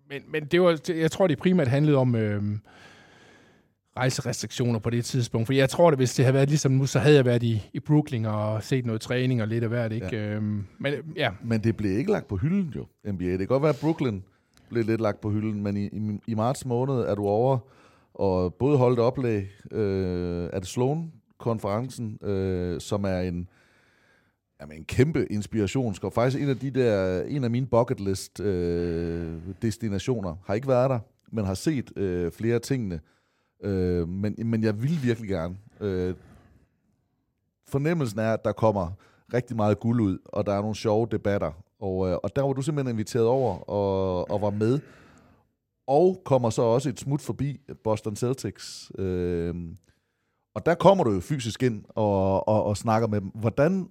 men, 0.08 0.22
men 0.28 0.44
det 0.44 0.62
var, 0.62 0.80
jeg 0.88 1.10
tror, 1.10 1.26
det 1.26 1.38
primært 1.38 1.68
handlede 1.68 1.96
om 1.96 2.14
øhm, 2.14 2.60
rejserestriktioner 3.96 4.78
på 4.78 4.90
det 4.90 5.04
tidspunkt. 5.04 5.46
For 5.46 5.52
jeg 5.52 5.68
tror, 5.70 5.90
at 5.90 5.96
hvis 5.96 6.14
det 6.14 6.24
havde 6.24 6.34
været 6.34 6.48
ligesom 6.48 6.72
nu, 6.72 6.86
så 6.86 6.98
havde 6.98 7.16
jeg 7.16 7.24
været 7.24 7.42
i, 7.42 7.70
i 7.72 7.80
Brooklyn 7.80 8.24
og 8.24 8.62
set 8.62 8.86
noget 8.86 9.00
træning 9.00 9.42
og 9.42 9.48
lidt 9.48 9.64
af 9.64 9.68
hvert. 9.70 9.92
Ikke? 9.92 10.08
Ja. 10.12 10.34
Øhm, 10.34 10.66
men 10.78 10.94
ja, 11.16 11.30
Men 11.44 11.64
det 11.64 11.76
blev 11.76 11.98
ikke 11.98 12.10
lagt 12.10 12.28
på 12.28 12.36
hylden 12.36 12.72
jo, 12.76 12.86
NBA. 13.12 13.24
Det 13.24 13.38
kan 13.38 13.46
godt 13.46 13.62
være, 13.62 13.70
at 13.70 13.78
Brooklyn 13.80 14.20
blev 14.68 14.84
lidt 14.84 15.00
lagt 15.00 15.20
på 15.20 15.30
hylden, 15.30 15.62
men 15.62 15.76
i, 15.76 15.86
i, 15.86 16.20
i 16.26 16.34
marts 16.34 16.66
måned 16.66 16.94
er 16.94 17.14
du 17.14 17.26
over 17.26 17.58
og 18.14 18.54
både 18.54 18.78
holdt 18.78 18.98
oplæg 18.98 19.48
øh, 19.70 20.48
af 20.52 20.64
Sloan-konferencen, 20.64 22.18
øh, 22.22 22.80
som 22.80 23.04
er 23.04 23.20
en, 23.20 23.48
jamen, 24.60 24.76
en 24.76 24.84
kæmpe 24.84 25.26
inspirationsskov. 25.32 26.12
Faktisk 26.12 26.42
en 26.42 26.48
af 26.48 26.56
de 26.58 26.70
der, 26.70 27.22
en 27.22 27.44
af 27.44 27.50
mine 27.50 27.66
bucket 27.66 28.00
list 28.00 28.40
øh, 28.40 29.32
destinationer, 29.62 30.36
har 30.46 30.54
ikke 30.54 30.68
været 30.68 30.90
der, 30.90 30.98
men 31.32 31.44
har 31.44 31.54
set 31.54 31.98
øh, 31.98 32.32
flere 32.32 32.54
af 32.54 32.60
tingene. 32.60 33.00
Øh, 33.62 34.08
men, 34.08 34.34
men 34.44 34.62
jeg 34.62 34.82
vil 34.82 34.98
virkelig 35.02 35.28
gerne. 35.28 35.56
Øh, 35.80 36.14
fornemmelsen 37.68 38.18
er, 38.18 38.32
at 38.32 38.44
der 38.44 38.52
kommer 38.52 38.90
rigtig 39.34 39.56
meget 39.56 39.80
guld 39.80 40.00
ud, 40.00 40.18
og 40.24 40.46
der 40.46 40.52
er 40.52 40.60
nogle 40.60 40.76
sjove 40.76 41.08
debatter. 41.10 41.52
Og, 41.80 42.08
øh, 42.08 42.16
og 42.22 42.36
der 42.36 42.42
var 42.42 42.52
du 42.52 42.62
simpelthen 42.62 42.94
inviteret 42.94 43.26
over 43.26 43.70
og, 43.70 44.30
og 44.30 44.40
var 44.42 44.50
med. 44.50 44.80
Og 45.86 46.22
kommer 46.24 46.50
så 46.50 46.62
også 46.62 46.88
et 46.88 47.00
smut 47.00 47.20
forbi 47.20 47.60
Boston 47.84 48.16
Celtics. 48.16 48.92
Øh, 48.98 49.54
og 50.54 50.66
der 50.66 50.74
kommer 50.74 51.04
du 51.04 51.12
jo 51.12 51.20
fysisk 51.20 51.62
ind 51.62 51.84
og, 51.88 52.48
og, 52.48 52.64
og 52.64 52.76
snakker 52.76 53.08
med 53.08 53.20
dem. 53.20 53.28
Hvordan, 53.28 53.88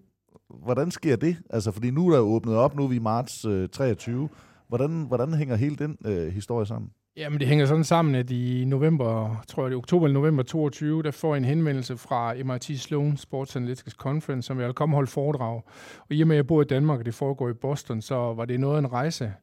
hvordan 0.49 0.91
sker 0.91 1.15
det? 1.15 1.37
Altså, 1.49 1.71
fordi 1.71 1.91
nu 1.91 2.07
er 2.07 2.11
der 2.11 2.17
jo 2.17 2.25
åbnet 2.25 2.55
op, 2.55 2.75
nu 2.75 2.83
er 2.83 2.87
vi 2.87 2.95
i 2.95 2.99
marts 2.99 3.45
øh, 3.45 3.69
23. 3.69 4.29
Hvordan, 4.67 5.03
hvordan 5.07 5.33
hænger 5.33 5.55
hele 5.55 5.75
den 5.75 5.97
øh, 6.05 6.27
historie 6.27 6.65
sammen? 6.65 6.91
Jamen, 7.19 7.39
det 7.39 7.47
hænger 7.47 7.65
sådan 7.65 7.83
sammen, 7.83 8.15
at 8.15 8.31
i 8.31 8.65
november, 8.65 9.43
tror 9.47 9.63
jeg 9.63 9.69
det 9.69 9.75
er 9.75 9.79
oktober 9.79 10.05
eller 10.05 10.19
november 10.19 10.43
22, 10.43 11.03
der 11.03 11.11
får 11.11 11.35
jeg 11.35 11.37
en 11.37 11.45
henvendelse 11.45 11.97
fra 11.97 12.33
MIT 12.33 12.79
Sloan 12.79 13.17
Sports 13.17 13.55
Analytics 13.55 13.93
Conference, 13.93 14.47
som 14.47 14.59
jeg 14.59 14.67
vil 14.67 14.75
komme 14.75 14.93
og 14.93 14.97
holde 14.97 15.11
foredrag. 15.11 15.61
Og 15.99 16.15
i 16.15 16.21
og 16.21 16.27
med, 16.27 16.35
at 16.35 16.37
jeg 16.37 16.47
bor 16.47 16.61
i 16.61 16.65
Danmark, 16.65 16.99
og 16.99 17.05
det 17.05 17.13
foregår 17.13 17.49
i 17.49 17.53
Boston, 17.53 18.01
så 18.01 18.15
var 18.15 18.45
det 18.45 18.59
noget 18.59 18.75
af 18.75 18.79
en 18.79 18.91
rejse. 18.91 19.33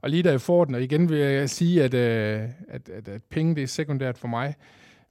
Og 0.00 0.10
lige 0.10 0.22
da 0.22 0.30
jeg 0.30 0.40
får 0.40 0.64
den, 0.64 0.74
og 0.74 0.82
igen 0.82 1.08
vil 1.08 1.18
jeg 1.18 1.50
sige, 1.50 1.84
at, 1.84 1.94
øh, 1.94 2.48
at, 2.68 2.88
at, 2.88 3.08
at 3.08 3.22
penge 3.30 3.54
det 3.54 3.62
er 3.62 3.66
sekundært 3.66 4.18
for 4.18 4.28
mig, 4.28 4.54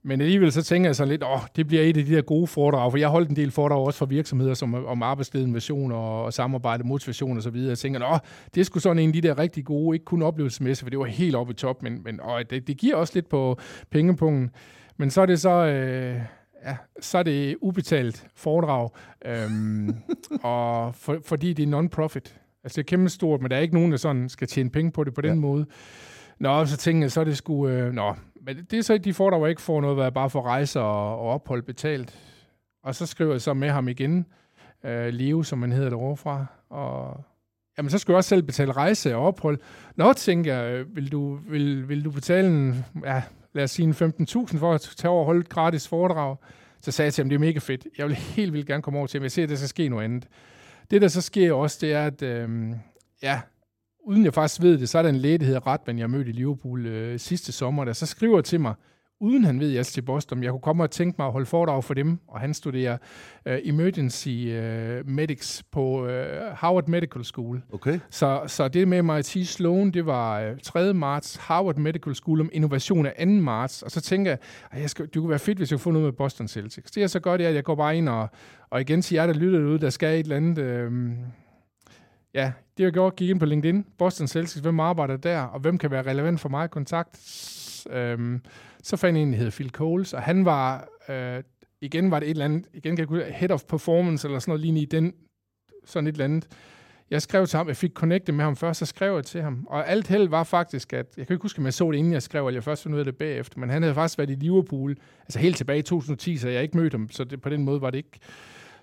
men 0.06 0.20
alligevel 0.20 0.52
så 0.52 0.62
tænker 0.62 0.88
jeg 0.88 0.96
så 0.96 1.04
lidt, 1.04 1.22
åh, 1.24 1.40
det 1.56 1.66
bliver 1.66 1.82
et 1.82 1.96
af 1.96 2.04
de 2.04 2.14
der 2.14 2.22
gode 2.22 2.46
foredrag, 2.46 2.92
for 2.92 2.98
jeg 2.98 3.08
holdt 3.08 3.30
en 3.30 3.36
del 3.36 3.50
foredrag 3.50 3.86
også 3.86 3.98
for 3.98 4.06
virksomheder 4.06 4.54
som, 4.54 4.74
om 4.74 5.02
arbejdsleden 5.02 5.46
innovation 5.46 5.92
og, 5.92 6.24
og 6.24 6.32
samarbejde, 6.32 6.84
motivation 6.86 7.36
og 7.36 7.42
så 7.42 7.50
videre. 7.50 7.68
Jeg 7.68 7.78
tænker, 7.78 8.12
åh, 8.12 8.18
det 8.54 8.66
sgu 8.66 8.78
sådan 8.78 8.98
en 8.98 9.08
af 9.08 9.12
de 9.12 9.20
der 9.20 9.38
rigtig 9.38 9.64
gode, 9.64 9.94
ikke 9.96 10.04
kun 10.04 10.22
oplevelsesmæssigt, 10.22 10.84
for 10.84 10.90
det 10.90 10.98
var 10.98 11.04
helt 11.04 11.34
oppe 11.36 11.50
i 11.50 11.54
top, 11.54 11.82
men, 11.82 12.00
men 12.04 12.20
åh, 12.24 12.40
det, 12.50 12.66
det 12.66 12.76
giver 12.76 12.96
også 12.96 13.12
lidt 13.14 13.28
på 13.28 13.58
pengepunkten. 13.90 14.50
Men 14.96 15.10
så 15.10 15.20
er 15.22 15.26
det 15.26 15.40
så, 15.40 15.50
øh, 15.50 16.20
ja, 16.66 16.76
så 17.00 17.18
er 17.18 17.22
det 17.22 17.56
ubetalt 17.62 18.26
foredrag, 18.34 18.88
øhm, 19.26 19.94
og 20.42 20.94
for, 20.94 21.18
fordi 21.24 21.52
det 21.52 21.62
er 21.62 21.66
non-profit. 21.66 22.34
Altså 22.64 22.76
det 22.76 22.78
er 22.78 22.82
kæmpe 22.82 23.08
stort, 23.08 23.40
men 23.42 23.50
der 23.50 23.56
er 23.56 23.60
ikke 23.60 23.74
nogen, 23.74 23.90
der 23.92 23.98
sådan 23.98 24.28
skal 24.28 24.48
tjene 24.48 24.70
penge 24.70 24.92
på 24.92 25.04
det 25.04 25.14
på 25.14 25.20
den 25.20 25.30
Ja. 25.30 25.34
måde. 25.40 25.66
Nå, 26.40 26.64
så 26.66 26.76
tænkte 26.76 27.02
jeg, 27.02 27.10
så 27.12 27.20
er 27.20 27.24
det 27.24 27.36
sgu... 27.36 27.68
Øh, 27.68 27.92
nå, 27.92 28.14
men 28.46 28.66
det 28.70 28.78
er 28.78 28.82
så 28.82 28.98
de 28.98 29.14
får, 29.14 29.30
der 29.30 29.38
jo 29.38 29.46
ikke 29.46 29.62
får 29.62 29.80
noget, 29.80 29.96
hvad 29.96 30.12
bare 30.12 30.30
får 30.30 30.42
rejser 30.42 30.80
og, 30.80 31.18
og 31.18 31.28
ophold 31.28 31.62
betalt. 31.62 32.18
Og 32.82 32.94
så 32.94 33.06
skriver 33.06 33.32
jeg 33.32 33.40
så 33.40 33.54
med 33.54 33.70
ham 33.70 33.88
igen, 33.88 34.26
øh, 34.84 35.08
Leo, 35.08 35.42
som 35.42 35.58
man 35.58 35.72
hedder 35.72 35.88
derovre 35.88 36.16
fra, 36.16 36.46
og 36.70 37.24
jamen, 37.78 37.90
så 37.90 37.98
skulle 37.98 38.14
jeg 38.14 38.18
også 38.18 38.28
selv 38.28 38.42
betale 38.42 38.72
rejse 38.72 39.16
og 39.16 39.26
ophold. 39.26 39.58
Nå, 39.96 40.12
tænker 40.12 40.54
jeg, 40.54 40.72
øh, 40.72 40.96
vil 40.96 41.12
du, 41.12 41.38
vil, 41.48 41.88
vil 41.88 42.04
du 42.04 42.10
betale 42.10 42.48
en, 42.48 42.84
ja, 43.04 43.22
lad 43.52 43.64
os 43.64 43.70
sige 43.70 43.86
en 43.86 43.92
15.000 43.92 44.58
for 44.58 44.74
at 44.74 44.80
tage 44.96 45.10
over 45.10 45.20
og 45.20 45.26
holde 45.26 45.40
et 45.40 45.48
gratis 45.48 45.88
foredrag? 45.88 46.36
Så 46.80 46.92
sagde 46.92 47.06
jeg 47.06 47.14
til 47.14 47.22
ham, 47.22 47.28
det 47.28 47.36
er 47.36 47.40
mega 47.40 47.58
fedt. 47.58 47.86
Jeg 47.98 48.06
vil 48.06 48.14
helt 48.14 48.52
vildt 48.52 48.66
gerne 48.66 48.82
komme 48.82 48.98
over 48.98 49.06
til 49.06 49.18
ham. 49.18 49.22
Jeg 49.22 49.32
ser, 49.32 49.42
at 49.42 49.48
der 49.48 49.56
skal 49.56 49.68
ske 49.68 49.88
noget 49.88 50.04
andet. 50.04 50.28
Det, 50.90 51.02
der 51.02 51.08
så 51.08 51.20
sker 51.20 51.52
også, 51.52 51.78
det 51.80 51.92
er, 51.92 52.06
at 52.06 52.22
øh, 52.22 52.70
ja, 53.22 53.40
uden 54.06 54.24
jeg 54.24 54.34
faktisk 54.34 54.62
ved 54.62 54.78
det, 54.78 54.88
så 54.88 54.98
er 54.98 55.02
der 55.02 55.08
en 55.08 55.16
læge, 55.16 55.38
der 55.38 55.44
hedder 55.44 55.66
Ratman, 55.66 55.98
jeg 55.98 56.10
mødte 56.10 56.30
i 56.30 56.32
Liverpool 56.32 56.86
øh, 56.86 57.18
sidste 57.18 57.52
sommer, 57.52 57.84
der 57.84 57.92
så 57.92 58.06
skriver 58.06 58.40
til 58.40 58.60
mig, 58.60 58.74
uden 59.20 59.44
han 59.44 59.60
ved, 59.60 59.68
at 59.68 59.72
jeg 59.72 59.78
er 59.78 59.84
til 59.84 60.02
Boston, 60.02 60.42
jeg 60.42 60.50
kunne 60.50 60.60
komme 60.60 60.82
og 60.82 60.90
tænke 60.90 61.14
mig 61.18 61.26
at 61.26 61.32
holde 61.32 61.46
foredrag 61.46 61.84
for 61.84 61.94
dem, 61.94 62.18
og 62.28 62.40
han 62.40 62.54
studerer 62.54 62.98
øh, 63.46 63.58
Emergency 63.64 64.28
øh, 64.28 65.08
Medics 65.08 65.62
på 65.72 66.06
øh, 66.06 66.52
Harvard 66.54 66.88
Medical 66.88 67.24
School. 67.24 67.62
Okay. 67.72 67.98
Så, 68.10 68.42
så 68.46 68.68
det 68.68 68.88
med 68.88 69.02
MIT 69.02 69.48
Sloan, 69.48 69.90
det 69.90 70.06
var 70.06 70.40
øh, 70.40 70.56
3. 70.62 70.94
marts, 70.94 71.36
Harvard 71.36 71.76
Medical 71.76 72.14
School 72.14 72.40
om 72.40 72.50
innovation 72.52 73.06
af 73.06 73.14
2. 73.18 73.26
marts, 73.26 73.82
og 73.82 73.90
så 73.90 74.00
tænker 74.00 74.30
jeg, 74.30 74.38
at 74.70 74.80
jeg 74.80 74.90
skal, 74.90 75.04
det 75.04 75.14
kunne 75.14 75.30
være 75.30 75.38
fedt, 75.38 75.58
hvis 75.58 75.70
jeg 75.70 75.76
kunne 75.76 75.82
få 75.82 75.90
noget 75.90 76.04
med 76.04 76.12
Boston 76.12 76.48
Celtics. 76.48 76.90
Det 76.90 77.00
jeg 77.00 77.10
så 77.10 77.20
godt, 77.20 77.38
det 77.38 77.44
er, 77.44 77.48
at 77.48 77.54
jeg 77.54 77.64
går 77.64 77.74
bare 77.74 77.96
ind 77.96 78.08
og, 78.08 78.28
og 78.70 78.80
igen 78.80 79.02
til 79.02 79.14
jer, 79.14 79.26
der 79.26 79.34
lytter 79.34 79.58
derude, 79.58 79.78
der 79.78 79.90
skal 79.90 80.14
et 80.14 80.24
eller 80.24 80.36
andet... 80.36 80.58
Øh, 80.58 80.92
Ja, 82.36 82.52
det 82.78 82.84
jeg 82.84 82.92
gjorde, 82.92 83.16
gik 83.16 83.30
ind 83.30 83.40
på 83.40 83.46
LinkedIn, 83.46 83.86
Boston 83.98 84.26
Celtics, 84.26 84.60
hvem 84.60 84.80
arbejder 84.80 85.16
der, 85.16 85.40
og 85.40 85.60
hvem 85.60 85.78
kan 85.78 85.90
være 85.90 86.02
relevant 86.02 86.40
for 86.40 86.48
mig 86.48 86.64
i 86.64 86.68
kontakt. 86.68 87.18
Øhm, 87.90 88.42
så 88.82 88.96
fandt 88.96 89.16
jeg 89.16 89.22
en, 89.22 89.32
der 89.32 89.36
hedder 89.38 89.50
Phil 89.50 89.70
Coles, 89.70 90.12
og 90.12 90.22
han 90.22 90.44
var, 90.44 90.88
øh, 91.08 91.42
igen 91.80 92.10
var 92.10 92.20
det 92.20 92.26
et 92.26 92.30
eller 92.30 92.44
andet, 92.44 92.66
igen 92.72 92.96
kan 92.96 92.98
jeg 92.98 93.08
huske, 93.08 93.32
head 93.32 93.50
of 93.50 93.64
performance, 93.64 94.28
eller 94.28 94.38
sådan 94.38 94.50
noget 94.50 94.60
lignende 94.60 94.82
i 94.82 94.84
den, 94.84 95.12
sådan 95.84 96.06
et 96.06 96.12
eller 96.12 96.24
andet. 96.24 96.48
Jeg 97.10 97.22
skrev 97.22 97.46
til 97.46 97.56
ham, 97.56 97.68
jeg 97.68 97.76
fik 97.76 97.92
connectet 97.92 98.34
med 98.34 98.44
ham 98.44 98.56
først, 98.56 98.78
så 98.78 98.86
skrev 98.86 99.14
jeg 99.14 99.24
til 99.24 99.42
ham. 99.42 99.66
Og 99.70 99.88
alt 99.88 100.06
held 100.06 100.28
var 100.28 100.44
faktisk, 100.44 100.92
at, 100.92 101.06
jeg 101.16 101.26
kan 101.26 101.34
ikke 101.34 101.42
huske, 101.42 101.58
om 101.58 101.64
jeg 101.64 101.74
så 101.74 101.90
det, 101.90 101.98
inden 101.98 102.12
jeg 102.12 102.22
skrev, 102.22 102.46
eller 102.46 102.56
jeg 102.56 102.64
først 102.64 102.82
fandt 102.82 102.94
ud 102.94 102.98
af 102.98 103.04
det 103.04 103.16
bagefter, 103.16 103.60
men 103.60 103.70
han 103.70 103.82
havde 103.82 103.94
faktisk 103.94 104.18
været 104.18 104.30
i 104.30 104.34
Liverpool, 104.34 104.96
altså 105.20 105.38
helt 105.38 105.56
tilbage 105.56 105.78
i 105.78 105.82
2010, 105.82 106.36
så 106.36 106.48
jeg 106.48 106.62
ikke 106.62 106.76
mødte 106.76 106.94
ham, 106.94 107.10
så 107.10 107.24
det, 107.24 107.40
på 107.40 107.48
den 107.48 107.64
måde 107.64 107.80
var 107.80 107.90
det 107.90 107.98
ikke. 107.98 108.18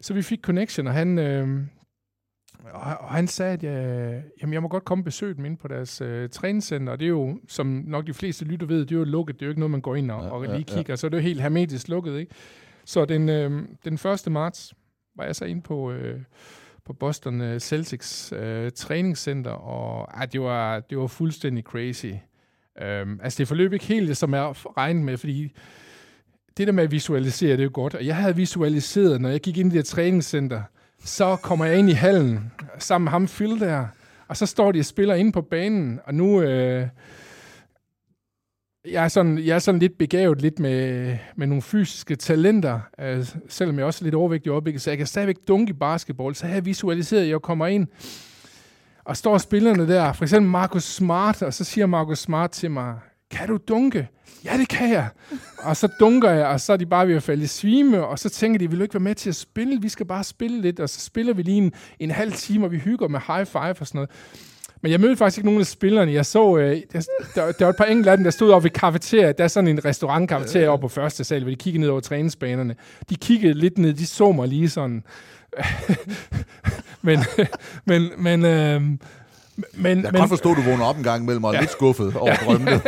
Så 0.01 0.14
vi 0.14 0.22
fik 0.22 0.39
connection, 0.41 0.88
og 0.88 0.93
han, 0.93 1.20
øh, 1.20 1.60
og, 2.72 2.97
og 2.99 3.09
han 3.09 3.28
sagde, 3.28 3.53
at 3.53 3.64
jeg, 3.64 4.24
jamen, 4.41 4.53
jeg 4.53 4.61
må 4.61 4.68
godt 4.68 4.86
komme 4.86 5.01
og 5.01 5.05
besøge 5.05 5.34
dem 5.34 5.45
inde 5.45 5.57
på 5.57 5.68
deres 5.68 6.01
øh, 6.01 6.30
træningscenter, 6.30 6.93
og 6.93 6.99
det 6.99 7.05
er 7.05 7.09
jo, 7.09 7.39
som 7.47 7.84
nok 7.88 8.07
de 8.07 8.14
fleste 8.14 8.45
lytter 8.45 8.68
ved, 8.68 8.80
det 8.80 8.91
er 8.91 8.99
jo 8.99 9.03
lukket, 9.03 9.36
det 9.36 9.41
er 9.41 9.45
jo 9.45 9.51
ikke 9.51 9.59
noget, 9.59 9.72
man 9.72 9.82
går 9.82 9.95
ind 9.95 10.11
og, 10.11 10.22
Ja, 10.22 10.26
ja, 10.28 10.32
og 10.32 10.45
ja, 10.45 10.55
lige 10.55 10.66
ja. 10.70 10.76
kigger, 10.76 10.95
så 10.95 11.09
det 11.09 11.14
er 11.14 11.18
jo 11.18 11.24
helt 11.24 11.41
hermetisk 11.41 11.88
lukket, 11.88 12.20
ikke? 12.20 12.34
Så 12.86 13.05
den, 13.05 13.30
øh, 13.30 13.51
den 13.86 13.93
1. 13.93 14.32
marts 14.32 14.74
var 15.16 15.26
jeg 15.26 15.36
så 15.36 15.45
inde 15.45 15.61
på, 15.61 15.91
øh, 15.91 16.20
på 16.86 16.93
Boston 16.93 17.41
øh, 17.41 17.59
Celtics 17.59 18.34
øh, 18.36 18.72
træningscenter, 18.72 19.51
og 19.51 20.07
ej, 20.14 20.26
det, 20.26 20.41
var, 20.41 20.80
det 20.80 20.97
var 20.97 21.07
fuldstændig 21.07 21.64
crazy. 21.64 22.14
Um, 22.82 23.20
altså 23.24 23.38
det 23.38 23.47
forløb 23.47 23.74
ikke 23.74 23.86
helt, 23.86 24.18
som 24.18 24.34
jeg 24.34 24.53
regnede 24.78 25.05
med, 25.05 25.18
fordi 25.18 25.53
det 26.57 26.68
der 26.68 26.74
med 26.74 26.84
at 26.84 26.91
visualisere, 26.91 27.51
det 27.51 27.59
er 27.59 27.64
jo 27.64 27.72
godt, 27.74 27.95
og 27.95 28.05
jeg 28.05 28.16
havde 28.16 28.36
visualiseret, 28.36 29.22
når 29.22 29.30
jeg 29.30 29.41
gik 29.41 29.57
ind 29.57 29.74
i 29.74 29.78
det 29.78 29.86
træningscenter, 29.86 30.61
så 31.04 31.36
kommer 31.36 31.66
jeg 31.66 31.78
ind 31.78 31.89
i 31.89 31.93
hallen 31.93 32.51
sammen 32.78 33.04
med 33.04 33.12
ham 33.12 33.28
Phil 33.28 33.60
der, 33.60 33.86
og 34.28 34.38
så 34.38 34.45
står 34.45 34.72
de 34.72 34.80
og 34.80 34.86
spiller 34.86 35.16
inde 35.16 35.32
på 35.32 35.41
banen, 35.41 35.99
og 36.06 36.14
nu... 36.14 36.41
Øh, 36.41 36.88
jeg 38.91 39.04
er, 39.04 39.08
sådan, 39.08 39.39
jeg 39.39 39.56
er 39.56 39.60
sådan 39.60 39.80
lidt 39.80 39.97
begavet 39.97 40.41
lidt 40.41 40.60
med, 40.60 41.18
med 41.36 41.47
nogle 41.47 41.62
fysiske 41.62 42.16
talenter, 42.16 42.80
øh, 42.99 43.26
selvom 43.49 43.78
jeg 43.78 43.86
også 43.86 44.04
er 44.04 44.04
lidt 44.04 44.16
overvægtig 44.16 44.47
i 44.47 44.49
øjeblikket, 44.49 44.82
så 44.82 44.91
jeg 44.91 44.97
kan 44.97 45.08
stadigvæk 45.08 45.38
dunke 45.47 45.70
i 45.70 45.74
basketball. 45.74 46.36
Så 46.36 46.45
har 46.47 46.54
jeg 46.54 46.66
visualiseret, 46.66 47.22
at 47.22 47.30
jeg 47.30 47.41
kommer 47.41 47.68
ind, 47.68 47.88
og 49.04 49.18
står 49.18 49.38
spillerne 49.38 49.88
der, 49.88 50.14
for 50.14 50.24
eksempel 50.24 50.51
Marcus 50.51 50.84
Smart, 50.84 51.41
og 51.41 51.54
så 51.54 51.64
siger 51.64 51.86
Marcus 51.86 52.20
Smart 52.20 52.51
til 52.51 52.72
mig, 52.72 52.95
kan 53.34 53.48
du 53.48 53.58
dunke? 53.68 54.08
Ja, 54.46 54.58
det 54.58 54.68
kan 54.68 54.90
jeg. 54.90 55.08
Og 55.58 55.78
så 55.78 55.88
dunker 56.00 56.30
jeg, 56.30 56.46
og 56.46 56.60
så 56.60 56.74
er 56.74 56.78
de 56.78 56.86
bare 56.86 57.08
ved 57.08 57.16
at 57.16 57.24
falde 57.24 57.44
i 57.44 57.48
svime, 57.48 58.06
og 58.06 58.20
så 58.20 58.30
tænker 58.30 58.60
de, 58.60 58.70
vil 58.70 58.80
du 58.80 58.84
ikke 58.84 58.94
være 58.94 59.04
med 59.04 59.16
til 59.16 59.30
at 59.30 59.36
spille? 59.36 59.82
Vi 59.82 59.90
skal 59.90 60.06
bare 60.06 60.24
spille 60.24 60.62
lidt, 60.62 60.80
og 60.80 60.90
så 60.90 61.00
spiller 61.00 61.34
vi 61.34 61.42
lige 61.42 61.58
en, 61.58 61.74
en 62.00 62.12
halv 62.12 62.34
time, 62.34 62.66
og 62.66 62.72
vi 62.72 62.78
hygger 62.78 63.08
med 63.08 63.20
high 63.28 63.46
five 63.46 63.76
og 63.80 63.88
sådan 63.88 63.98
noget. 63.98 64.10
Men 64.82 64.92
jeg 64.92 65.00
mødte 65.00 65.16
faktisk 65.16 65.38
ikke 65.38 65.48
nogen 65.48 65.62
af 65.62 65.68
spillerne. 65.68 66.14
Jeg 66.14 66.26
så, 66.26 66.58
øh, 66.58 66.82
der, 66.94 67.02
der, 67.36 67.52
der 67.52 67.66
var 67.66 67.70
et 67.70 67.76
par 67.78 67.86
enkelte 67.86 68.12
af 68.12 68.18
dem, 68.18 68.24
der 68.24 68.32
stod 68.32 68.52
oppe 68.52 68.64
ved 68.64 68.72
kafeteriet. 68.72 69.38
Der 69.38 69.44
er 69.44 69.48
sådan 69.48 69.68
en 69.68 69.86
restaurant 69.86 70.32
oppe 70.68 70.84
på 70.84 70.88
første 70.88 71.24
sal, 71.24 71.42
hvor 71.42 71.50
de 71.50 71.56
kiggede 71.56 71.82
ned 71.82 71.90
over 71.90 72.00
træningsbanerne. 72.00 72.76
De 73.10 73.16
kiggede 73.16 73.54
lidt 73.54 73.78
ned, 73.78 73.94
de 73.94 74.06
så 74.06 74.32
mig 74.32 74.48
lige 74.48 74.70
sådan. 74.70 75.04
men, 77.02 77.20
men, 77.86 78.12
men, 78.18 78.46
øh, 78.46 78.82
men, 79.56 79.66
jeg 79.86 79.95
kan 79.95 80.14
men, 80.14 80.20
godt 80.20 80.30
forstå, 80.30 80.51
at 80.51 80.58
du 80.58 80.62
vågner 80.62 80.86
op 80.86 80.97
en 80.97 81.04
gang 81.04 81.24
imellem 81.24 81.43
og 81.43 81.51
er 81.51 81.56
ja. 81.56 81.60
lidt 81.60 81.72
skuffet 81.72 82.16
over 82.16 82.36
drømmene. 82.36 82.82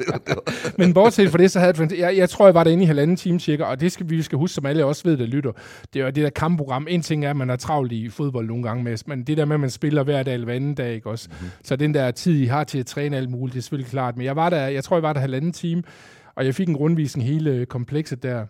men 0.78 0.94
bortset 0.94 1.30
fra 1.30 1.38
det, 1.38 1.50
så 1.50 1.60
havde 1.60 1.74
jeg, 1.80 1.98
jeg, 1.98 2.16
jeg 2.16 2.30
tror, 2.30 2.46
jeg 2.46 2.54
var 2.54 2.64
derinde 2.64 2.82
i 2.82 2.86
halvanden 2.86 3.16
time 3.16 3.40
cirka, 3.40 3.64
og 3.64 3.80
det 3.80 3.92
skal 3.92 4.10
vi 4.10 4.22
skal 4.22 4.38
huske, 4.38 4.54
som 4.54 4.66
alle 4.66 4.84
også 4.84 5.02
ved, 5.04 5.16
der 5.16 5.26
lytter. 5.26 5.52
Det 5.94 6.02
er 6.02 6.10
det 6.10 6.24
der 6.24 6.30
kampprogram. 6.30 6.86
En 6.90 7.02
ting 7.02 7.24
er, 7.24 7.30
at 7.30 7.36
man 7.36 7.50
er 7.50 7.56
travlt 7.56 7.92
i 7.92 8.08
fodbold 8.08 8.46
nogle 8.46 8.62
gange, 8.62 8.84
med, 8.84 8.98
men 9.06 9.24
det 9.24 9.36
der 9.36 9.44
med, 9.44 9.54
at 9.54 9.60
man 9.60 9.70
spiller 9.70 10.02
hver 10.02 10.22
dag 10.22 10.34
eller 10.34 10.44
hver 10.44 10.54
anden 10.54 10.74
dag, 10.74 10.94
ikke 10.94 11.10
også? 11.10 11.28
Mm-hmm. 11.30 11.50
Så 11.64 11.76
den 11.76 11.94
der 11.94 12.10
tid, 12.10 12.40
I 12.40 12.46
har 12.46 12.64
til 12.64 12.78
at 12.78 12.86
træne 12.86 13.16
alt 13.16 13.30
muligt, 13.30 13.54
det 13.54 13.60
er 13.60 13.62
selvfølgelig 13.62 13.90
klart. 13.90 14.16
Men 14.16 14.26
jeg 14.26 14.36
var 14.36 14.50
der, 14.50 14.66
jeg 14.66 14.84
tror, 14.84 14.96
jeg 14.96 15.02
var 15.02 15.12
der 15.12 15.20
halvanden 15.20 15.52
time, 15.52 15.82
og 16.34 16.44
jeg 16.44 16.54
fik 16.54 16.68
en 16.68 16.76
rundvisning 16.76 17.28
hele 17.28 17.66
komplekset 17.66 18.22
der 18.22 18.46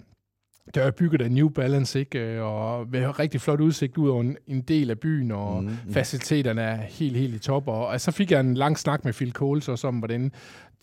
der 0.75 0.83
er 0.83 0.91
bygget 0.91 1.23
af 1.23 1.31
New 1.31 1.49
Balance, 1.49 2.01
ikke? 2.01 2.19
Øh, 2.19 2.43
og 2.43 2.89
med 2.89 3.19
rigtig 3.19 3.41
flot 3.41 3.61
udsigt 3.61 3.99
ud 3.99 4.09
over 4.09 4.21
en, 4.21 4.37
en 4.47 4.63
del 4.63 4.91
af 4.91 5.01
byen, 5.01 5.31
og 5.31 5.63
mm, 5.63 5.69
mm. 5.69 5.93
faciliteterne 5.93 6.63
er 6.63 6.77
helt, 6.77 7.17
helt 7.17 7.35
i 7.35 7.39
top. 7.39 7.69
Og, 7.69 7.87
og 7.87 8.01
så 8.01 8.11
fik 8.11 8.31
jeg 8.31 8.41
en 8.41 8.55
lang 8.55 8.79
snak 8.79 9.05
med 9.05 9.13
Phil 9.13 9.33
Coles 9.33 9.69
også 9.69 9.89
om, 9.89 9.99
hvordan 9.99 10.33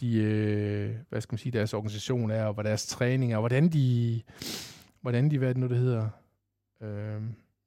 de, 0.01 0.15
øh, 0.15 0.95
hvad 1.09 1.21
skal 1.21 1.33
man 1.33 1.39
sige, 1.39 1.51
deres 1.51 1.73
organisation 1.73 2.31
er, 2.31 2.45
og 2.45 2.53
hvad 2.53 2.63
deres 2.63 2.87
træning 2.87 3.33
er, 3.33 3.37
og 3.37 3.41
hvordan 3.41 3.69
de, 3.69 4.21
hvordan 5.01 5.31
de, 5.31 5.37
hvad 5.37 5.49
er 5.49 5.53
det 5.53 5.61
nu, 5.61 5.67
det 5.67 5.77
hedder, 5.77 6.09
øh, 6.83 7.21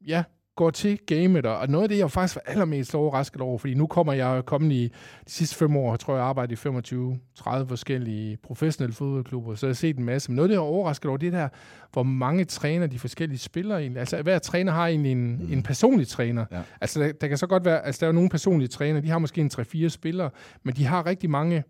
ja, 0.06 0.24
går 0.62 0.70
til 0.70 0.98
gamet, 1.06 1.46
og 1.46 1.68
noget 1.68 1.82
af 1.82 1.88
det, 1.88 1.98
jeg 1.98 2.10
faktisk 2.10 2.36
var 2.36 2.42
allermest 2.46 2.94
overrasket 2.94 3.40
over, 3.40 3.58
fordi 3.58 3.74
nu 3.74 3.86
kommer 3.86 4.12
jeg 4.12 4.42
kommet 4.44 4.72
i 4.72 4.92
de 5.26 5.30
sidste 5.32 5.56
fem 5.56 5.76
år, 5.76 5.96
tror 5.96 6.14
jeg, 6.14 6.24
arbejdet 6.24 6.64
i 6.64 6.68
25-30 6.68 7.64
forskellige 7.68 8.36
professionelle 8.36 8.94
fodboldklubber, 8.94 9.54
så 9.54 9.66
jeg 9.66 9.70
har 9.70 9.74
set 9.74 9.98
en 9.98 10.04
masse. 10.04 10.30
Men 10.30 10.36
noget 10.36 10.44
af 10.44 10.48
det, 10.48 10.54
jeg 10.54 10.60
er 10.60 10.66
overrasket 10.66 11.08
over, 11.08 11.16
det 11.16 11.26
er 11.26 11.30
der, 11.30 11.48
hvor 11.92 12.02
mange 12.02 12.44
træner 12.44 12.86
de 12.86 12.98
forskellige 12.98 13.38
spillere 13.38 13.80
egentlig. 13.80 14.00
Altså, 14.00 14.22
hver 14.22 14.38
træner 14.38 14.72
har 14.72 14.86
egentlig 14.86 15.12
en, 15.12 15.36
mm. 15.36 15.52
en 15.52 15.62
personlig 15.62 16.08
træner. 16.08 16.44
Ja. 16.52 16.62
Altså, 16.80 17.00
der, 17.00 17.12
der, 17.12 17.28
kan 17.28 17.38
så 17.38 17.46
godt 17.46 17.64
være, 17.64 17.86
altså, 17.86 18.00
der 18.00 18.08
er 18.08 18.12
nogle 18.12 18.30
personlige 18.30 18.68
træner, 18.68 19.00
de 19.00 19.08
har 19.08 19.18
måske 19.18 19.40
en 19.40 19.50
3-4 19.54 19.88
spillere, 19.88 20.30
men 20.62 20.74
de 20.74 20.84
har 20.84 21.06
rigtig 21.06 21.30
mange 21.30 21.64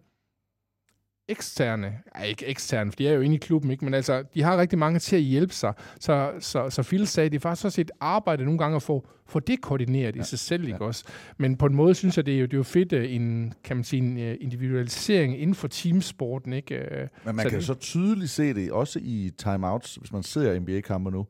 eksterne, 1.28 1.98
ej, 2.14 2.24
ikke 2.24 2.46
eksterne, 2.46 2.92
for 2.92 2.96
de 2.96 3.08
er 3.08 3.12
jo 3.12 3.20
inde 3.20 3.34
i 3.34 3.38
klubben, 3.38 3.70
ikke? 3.70 3.84
men 3.84 3.94
altså, 3.94 4.24
de 4.34 4.42
har 4.42 4.56
rigtig 4.56 4.78
mange 4.78 4.98
til 4.98 5.16
at 5.16 5.22
hjælpe 5.22 5.54
sig. 5.54 5.72
Så, 6.00 6.32
så, 6.38 6.70
så 6.70 6.82
Phil 6.82 7.06
sagde, 7.06 7.30
det 7.30 7.36
er 7.36 7.40
faktisk 7.40 7.64
også 7.64 7.80
et 7.80 7.90
arbejde 8.00 8.44
nogle 8.44 8.58
gange 8.58 8.76
at 8.76 8.82
få, 8.82 9.06
få 9.26 9.40
det 9.40 9.60
koordineret 9.60 10.16
ja. 10.16 10.20
i 10.20 10.24
sig 10.24 10.38
selv, 10.38 10.64
ikke 10.64 10.76
ja. 10.80 10.86
også? 10.86 11.04
Men 11.38 11.56
på 11.56 11.66
en 11.66 11.74
måde 11.74 11.94
synes 11.94 12.16
jeg, 12.16 12.26
det 12.26 12.34
er 12.34 12.38
jo, 12.38 12.46
det 12.46 12.52
er 12.52 12.56
jo 12.56 12.62
fedt, 12.62 12.92
øh, 12.92 13.14
en, 13.14 13.54
kan 13.64 13.76
man 13.76 13.84
sige, 13.84 14.02
en 14.02 14.18
øh, 14.18 14.36
individualisering 14.40 15.40
inden 15.40 15.54
for 15.54 15.68
teamsporten, 15.68 16.52
ikke? 16.52 16.74
Øh, 16.74 17.08
men 17.24 17.36
man 17.36 17.44
så 17.44 17.50
kan 17.50 17.58
det, 17.58 17.66
så 17.66 17.74
tydeligt 17.74 18.30
se 18.30 18.54
det, 18.54 18.72
også 18.72 18.98
i 19.02 19.30
timeouts, 19.38 19.94
hvis 19.94 20.12
man 20.12 20.22
ser 20.22 20.60
NBA-kampe 20.60 21.10
nu, 21.10 21.26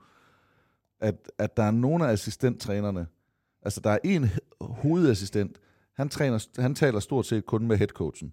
at, 1.00 1.14
at 1.38 1.56
der 1.56 1.62
er 1.62 1.70
nogle 1.70 2.06
af 2.06 2.12
assistenttrænerne, 2.12 3.06
altså 3.62 3.80
der 3.80 3.90
er 3.90 3.98
en 4.04 4.30
hovedassistent, 4.60 5.58
han, 5.96 6.08
træner, 6.08 6.46
han 6.58 6.74
taler 6.74 7.00
stort 7.00 7.26
set 7.26 7.46
kun 7.46 7.66
med 7.66 7.76
headcoachen. 7.76 8.32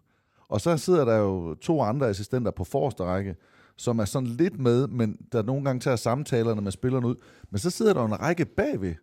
Og 0.49 0.61
så 0.61 0.77
sidder 0.77 1.05
der 1.05 1.17
jo 1.17 1.55
to 1.55 1.81
andre 1.81 2.09
assistenter 2.09 2.51
på 2.51 2.63
forreste 2.63 3.03
række, 3.03 3.35
som 3.77 3.99
er 3.99 4.05
sådan 4.05 4.29
lidt 4.29 4.59
med, 4.59 4.87
men 4.87 5.17
der 5.31 5.43
nogle 5.43 5.65
gange 5.65 5.79
tager 5.79 5.95
samtalerne 5.95 6.61
med 6.61 6.71
spillerne 6.71 7.07
ud. 7.07 7.15
Men 7.51 7.59
så 7.59 7.69
sidder 7.69 7.93
der 7.93 8.05
en 8.05 8.21
række 8.21 8.45
bagved, 8.45 8.95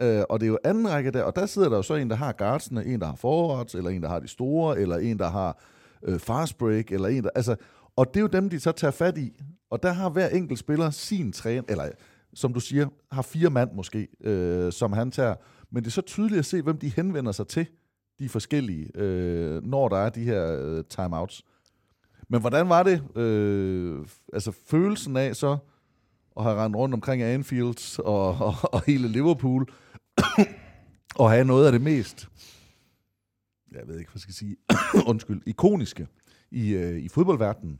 øh, 0.00 0.22
og 0.28 0.40
det 0.40 0.46
er 0.46 0.50
jo 0.50 0.58
anden 0.64 0.90
række 0.90 1.10
der, 1.10 1.22
og 1.22 1.36
der 1.36 1.46
sidder 1.46 1.68
der 1.68 1.76
jo 1.76 1.82
så 1.82 1.94
en, 1.94 2.10
der 2.10 2.16
har 2.16 2.32
guardsene, 2.32 2.84
en, 2.84 3.00
der 3.00 3.06
har 3.06 3.16
forwards, 3.16 3.74
eller 3.74 3.90
en, 3.90 4.02
der 4.02 4.08
har 4.08 4.18
de 4.18 4.28
store, 4.28 4.80
eller 4.80 4.96
en, 4.96 5.18
der 5.18 5.28
har 5.28 5.58
øh, 6.02 6.18
fast 6.18 6.58
break, 6.58 6.92
eller 6.92 7.08
en, 7.08 7.24
der... 7.24 7.30
Altså, 7.34 7.56
og 7.96 8.06
det 8.08 8.16
er 8.16 8.20
jo 8.20 8.26
dem, 8.26 8.50
de 8.50 8.60
så 8.60 8.72
tager 8.72 8.90
fat 8.90 9.18
i. 9.18 9.40
Og 9.70 9.82
der 9.82 9.92
har 9.92 10.10
hver 10.10 10.28
enkelt 10.28 10.58
spiller 10.58 10.90
sin 10.90 11.32
træn, 11.32 11.64
eller 11.68 11.88
som 12.34 12.54
du 12.54 12.60
siger, 12.60 12.88
har 13.12 13.22
fire 13.22 13.50
mand 13.50 13.72
måske, 13.72 14.08
øh, 14.20 14.72
som 14.72 14.92
han 14.92 15.10
tager. 15.10 15.34
Men 15.70 15.82
det 15.82 15.88
er 15.88 15.92
så 15.92 16.02
tydeligt 16.02 16.38
at 16.38 16.46
se, 16.46 16.62
hvem 16.62 16.78
de 16.78 16.88
henvender 16.88 17.32
sig 17.32 17.46
til 17.46 17.66
de 18.18 18.28
forskellige, 18.28 18.90
øh, 18.94 19.64
når 19.64 19.88
der 19.88 19.96
er 19.96 20.10
de 20.10 20.24
her 20.24 20.58
øh, 20.60 20.84
timeouts. 20.84 21.42
Men 22.28 22.40
hvordan 22.40 22.68
var 22.68 22.82
det, 22.82 23.16
øh, 23.16 24.06
altså 24.32 24.52
følelsen 24.66 25.16
af 25.16 25.36
så, 25.36 25.58
at 26.36 26.42
have 26.42 26.64
rendt 26.64 26.76
rundt 26.76 26.94
omkring 26.94 27.22
Anfield 27.22 28.00
og, 28.00 28.28
og, 28.28 28.54
og 28.62 28.82
hele 28.86 29.08
Liverpool, 29.08 29.66
og 31.20 31.30
have 31.30 31.44
noget 31.44 31.66
af 31.66 31.72
det 31.72 31.80
mest, 31.80 32.28
jeg 33.72 33.82
ved 33.86 33.98
ikke, 33.98 34.10
hvad 34.10 34.20
skal 34.20 34.30
jeg 34.30 34.34
sige, 34.34 34.56
undskyld, 35.10 35.42
ikoniske 35.46 36.06
i, 36.50 36.70
øh, 36.74 36.98
i 36.98 37.08
fodboldverdenen, 37.08 37.78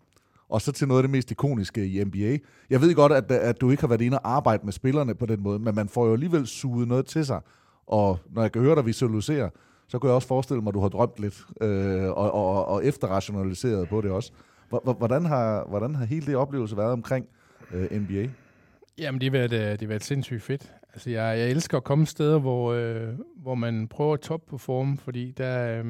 og 0.49 0.63
så 0.63 0.73
til 0.73 0.89
noget 0.89 0.99
af 0.99 1.03
det 1.03 1.11
mest 1.11 1.31
ikoniske 1.31 1.87
i 1.87 2.05
NBA. 2.05 2.39
Jeg 2.71 2.81
ved 2.81 2.95
godt, 2.95 3.13
at, 3.13 3.31
at 3.31 3.61
du 3.61 3.71
ikke 3.71 3.81
har 3.81 3.89
været 3.89 4.01
inde 4.01 4.19
og 4.19 4.31
arbejde 4.31 4.65
med 4.65 4.73
spillerne 4.73 5.15
på 5.15 5.27
den 5.27 5.43
måde, 5.43 5.59
men 5.59 5.75
man 5.75 5.89
får 5.89 6.07
jo 6.07 6.13
alligevel 6.13 6.47
suget 6.47 6.89
noget 6.89 7.07
til 7.07 7.27
sig. 7.27 7.41
Og 7.87 8.19
når 8.31 8.43
jeg 8.43 8.53
kan 8.53 8.63
høre 8.63 8.75
dig 8.75 8.87
visualisere, 8.87 9.51
så 9.89 9.99
kunne 9.99 10.09
jeg 10.09 10.15
også 10.15 10.29
forestille 10.29 10.63
mig, 10.63 10.71
at 10.71 10.75
du 10.75 10.81
har 10.81 10.89
drømt 10.89 11.19
lidt 11.19 11.45
øh, 11.61 12.11
og, 12.11 12.35
og, 12.35 12.69
og 12.69 12.85
efterrationaliseret 12.85 13.89
på 13.89 14.01
det 14.01 14.11
også. 14.11 14.33
Hvordan 14.99 15.25
har, 15.25 15.67
hvordan 15.69 15.95
har 15.95 16.05
hele 16.05 16.27
det 16.27 16.37
oplevelse 16.37 16.77
været 16.77 16.93
omkring 16.93 17.27
øh, 17.73 18.01
NBA? 18.01 18.29
Jamen, 18.99 19.21
det 19.21 19.27
har 19.27 19.39
været, 19.39 19.53
øh, 19.53 19.73
det 19.73 19.81
har 19.81 19.87
været 19.89 20.05
sindssygt 20.05 20.43
fedt. 20.43 20.73
Altså, 20.93 21.11
jeg, 21.11 21.39
jeg 21.39 21.51
elsker 21.51 21.77
at 21.77 21.85
komme 21.85 22.07
steder, 22.07 22.39
hvor, 22.39 22.73
øh, 22.73 23.09
hvor 23.37 23.55
man 23.55 23.89
prøver 23.89 24.15
at 24.15 24.21
top 24.21 24.41
performe, 24.51 24.97
fordi 24.97 25.31
der, 25.31 25.79
øh, 25.79 25.85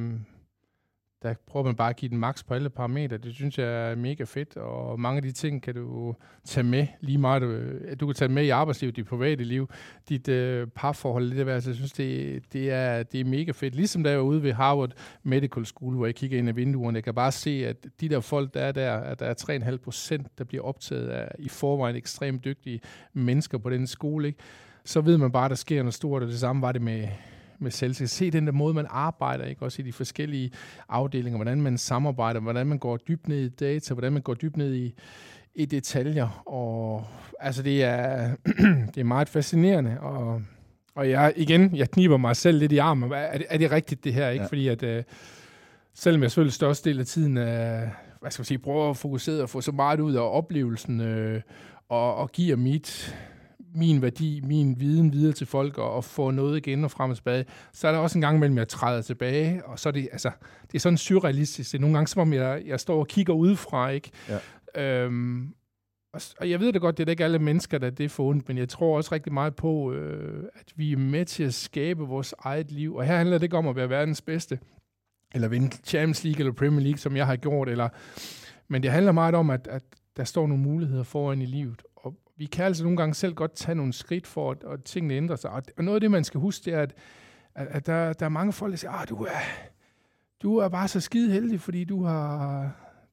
der 1.23 1.35
prøver 1.47 1.67
man 1.67 1.75
bare 1.75 1.91
at 1.91 1.97
give 1.97 2.09
den 2.09 2.19
maks 2.19 2.43
på 2.43 2.55
alle 2.55 2.71
parametre. 2.71 3.17
Det 3.17 3.35
synes 3.35 3.59
jeg 3.59 3.91
er 3.91 3.95
mega 3.95 4.25
fedt, 4.25 4.57
og 4.57 5.01
mange 5.01 5.17
af 5.17 5.23
de 5.23 5.33
ting 5.33 5.63
kan 5.63 5.75
du 5.75 6.15
tage 6.45 6.65
med 6.65 6.87
lige 7.01 7.19
meget. 7.19 7.43
Du, 7.43 7.63
du 8.01 8.07
kan 8.07 8.15
tage 8.15 8.29
med 8.29 8.45
i 8.45 8.49
arbejdslivet, 8.49 8.97
dit 8.97 9.07
private 9.07 9.45
liv, 9.45 9.71
dit 10.09 10.29
øh, 10.29 10.67
parforhold, 10.67 11.31
det 11.31 11.47
der. 11.47 11.55
Altså, 11.55 11.71
jeg 11.71 11.77
synes, 11.77 11.93
det, 11.93 12.43
det, 12.53 12.71
er, 12.71 13.03
det 13.03 13.21
er 13.21 13.25
mega 13.25 13.53
fedt. 13.53 13.75
Ligesom 13.75 14.03
da 14.03 14.11
jeg 14.11 14.19
var 14.19 14.25
ude 14.25 14.43
ved 14.43 14.53
Harvard 14.53 14.93
Medical 15.23 15.67
School, 15.67 15.95
hvor 15.95 16.07
jeg 16.07 16.15
kigger 16.15 16.39
ind 16.39 16.49
ad 16.49 16.55
vinduerne, 16.55 16.97
jeg 16.97 17.05
kan 17.05 17.15
bare 17.15 17.33
se, 17.33 17.67
at 17.67 17.87
de 18.01 18.09
der 18.09 18.21
folk, 18.21 18.55
der 18.55 18.61
er 18.61 18.73
der, 18.73 18.93
at 18.93 19.19
der 19.19 19.27
er 19.27 19.71
3,5 19.71 19.77
procent, 19.77 20.39
der 20.39 20.45
bliver 20.45 20.65
optaget 20.65 21.09
af 21.09 21.35
i 21.39 21.49
forvejen 21.49 21.97
ekstremt 21.97 22.45
dygtige 22.45 22.81
mennesker 23.13 23.59
på 23.59 23.71
den 23.71 23.87
skole, 23.87 24.29
ikke? 24.29 24.39
så 24.85 25.01
ved 25.01 25.19
man 25.19 25.33
bare, 25.33 25.45
at 25.45 25.51
der 25.51 25.57
sker 25.57 25.83
noget 25.83 25.95
stort, 25.95 26.23
og 26.23 26.29
det 26.29 26.39
samme 26.39 26.63
var 26.63 26.73
det 26.73 26.83
med, 26.83 27.09
med 27.59 27.71
Celsius. 27.71 28.11
Se 28.11 28.31
den 28.31 28.47
der 28.47 28.53
måde, 28.53 28.75
man 28.75 28.87
arbejder, 28.91 29.45
ikke? 29.45 29.63
også 29.63 29.83
i 29.83 29.85
de 29.85 29.93
forskellige 29.93 30.51
afdelinger, 30.89 31.39
hvordan 31.39 31.63
man 31.63 31.79
samarbejder, 31.79 32.41
hvordan 32.41 32.67
man 32.67 32.79
går 32.79 32.97
dybt 32.97 33.29
ned 33.29 33.39
i 33.39 33.49
data, 33.49 33.95
hvordan 33.95 34.13
man 34.13 34.23
går 34.23 34.35
dybt 34.35 34.57
ned 34.57 34.75
i, 34.75 34.95
i 35.55 35.65
detaljer. 35.65 36.43
Og 36.47 37.07
altså, 37.41 37.63
det 37.63 37.85
er, 37.85 38.35
det 38.95 39.01
er 39.01 39.05
meget 39.05 39.29
fascinerende, 39.29 40.01
og, 40.01 40.43
og 40.95 41.11
jeg, 41.11 41.33
igen, 41.37 41.77
jeg 41.77 41.91
kniber 41.91 42.17
mig 42.17 42.37
selv 42.37 42.59
lidt 42.59 42.73
i 42.73 42.79
armen. 42.79 43.13
Er 43.13 43.39
det, 43.39 43.47
er 43.49 43.59
det 43.59 43.73
rigtigt, 43.73 44.05
det 44.05 44.15
her? 44.15 44.29
Ikke? 44.29 44.43
Ja. 44.43 44.49
Fordi 44.49 44.69
at, 44.69 44.83
uh, 44.83 45.05
selvom 45.95 46.23
jeg 46.23 46.31
selvfølgelig 46.31 46.55
største 46.55 46.91
del 46.91 47.01
af 47.01 47.07
tiden 47.07 47.37
uh, 47.37 47.89
hvad 48.21 48.31
skal 48.31 48.41
man 48.41 48.45
sige, 48.45 48.59
prøver 48.59 48.91
at 48.91 48.97
fokusere 48.97 49.43
og 49.43 49.51
få 49.51 49.61
så 49.61 49.73
meget 49.73 50.01
ud 50.01 50.15
af 50.15 50.37
oplevelsen, 50.37 51.01
uh, 51.01 51.41
og, 51.89 52.15
og 52.15 52.33
giver 52.33 52.57
mit 52.57 53.17
min 53.75 54.03
værdi, 54.03 54.41
min 54.45 54.81
viden 54.81 55.13
videre 55.13 55.33
til 55.33 55.47
folk 55.47 55.79
og, 55.79 55.93
og 55.93 56.05
få 56.05 56.31
noget 56.31 56.57
igen 56.57 56.85
og 56.85 56.91
frem 56.91 57.11
og 57.11 57.17
tilbage, 57.17 57.45
så 57.73 57.89
er 57.89 57.93
der 57.93 57.99
også 57.99 58.19
en 58.19 58.23
gang 58.23 58.37
imellem, 58.37 58.59
jeg 58.59 58.69
træder 58.69 59.03
tilbage, 59.03 59.67
og 59.67 59.79
så 59.79 59.89
er 59.89 59.93
det, 59.93 60.09
altså, 60.13 60.31
det 60.63 60.75
er 60.75 60.79
sådan 60.79 60.99
surrealistisk. 60.99 61.73
Det 61.73 61.79
er 61.79 61.81
nogle 61.81 61.97
gange, 61.97 62.09
som 62.09 62.23
om 62.23 62.33
jeg, 62.33 62.63
jeg 62.67 62.81
står 62.81 62.99
og 62.99 63.09
kigger 63.09 63.33
udefra, 63.33 63.89
ikke? 63.89 64.11
Ja. 64.75 65.05
Øhm, 65.05 65.55
og, 66.13 66.21
og 66.41 66.51
jeg 66.51 66.61
ved 66.61 66.73
det 66.73 66.81
godt, 66.81 66.99
det 66.99 67.09
er 67.09 67.11
ikke 67.11 67.25
alle 67.25 67.39
mennesker, 67.39 67.79
der 67.79 67.87
er 67.87 67.91
det 67.91 68.21
ondt, 68.21 68.49
men 68.49 68.59
jeg 68.59 68.69
tror 68.69 68.97
også 68.97 69.15
rigtig 69.15 69.33
meget 69.33 69.57
på, 69.57 69.93
øh, 69.93 70.45
at 70.55 70.73
vi 70.77 70.93
er 70.93 70.97
med 70.97 71.25
til 71.25 71.45
at 71.45 71.55
skabe 71.55 72.03
vores 72.03 72.35
eget 72.39 72.73
liv. 72.73 72.95
Og 72.95 73.05
her 73.05 73.17
handler 73.17 73.39
det 73.39 73.43
ikke 73.43 73.57
om 73.57 73.69
at 73.69 73.77
være 73.77 73.91
verdens 73.91 74.23
bedste, 74.23 74.59
eller 75.35 75.49
vinde 75.49 75.77
Champions 75.85 76.25
League 76.25 76.41
eller 76.41 76.53
Premier 76.53 76.81
League, 76.81 76.99
som 76.99 77.17
jeg 77.17 77.27
har 77.27 77.37
gjort, 77.37 77.69
eller, 77.69 77.89
men 78.69 78.83
det 78.83 78.91
handler 78.91 79.13
meget 79.13 79.35
om, 79.35 79.51
at, 79.51 79.67
at 79.67 79.83
der 80.17 80.25
står 80.25 80.47
nogle 80.47 80.63
muligheder 80.63 81.03
foran 81.03 81.43
i 81.43 81.47
livet 81.47 81.83
vi 82.39 82.47
kan 82.47 82.65
altså 82.65 82.83
nogle 82.85 82.97
gange 82.97 83.15
selv 83.15 83.35
godt 83.35 83.55
tage 83.55 83.75
nogle 83.75 83.93
skridt 83.93 84.27
for, 84.27 84.51
at, 84.51 84.65
at 84.73 84.85
tingene 84.85 85.15
ændrer 85.15 85.37
sig. 85.37 85.51
Og, 85.51 85.63
noget 85.79 85.97
af 85.97 86.01
det, 86.01 86.11
man 86.11 86.25
skal 86.25 86.41
huske, 86.41 86.65
det 86.65 86.75
er, 86.75 86.83
at, 86.83 86.95
at, 87.55 87.67
at 87.67 87.87
der, 87.87 88.13
der 88.13 88.27
er 88.27 88.31
mange 88.31 88.53
folk, 88.53 88.71
der 88.71 88.77
siger, 88.77 88.93
at 88.93 89.01
ah, 89.01 89.09
du 89.09 89.25
er, 89.25 89.41
du 90.43 90.57
er 90.57 90.69
bare 90.69 90.89
så 90.89 91.01
skide 91.01 91.33
heldig, 91.33 91.61
fordi 91.61 91.85
du 91.85 92.05
har, 92.05 92.71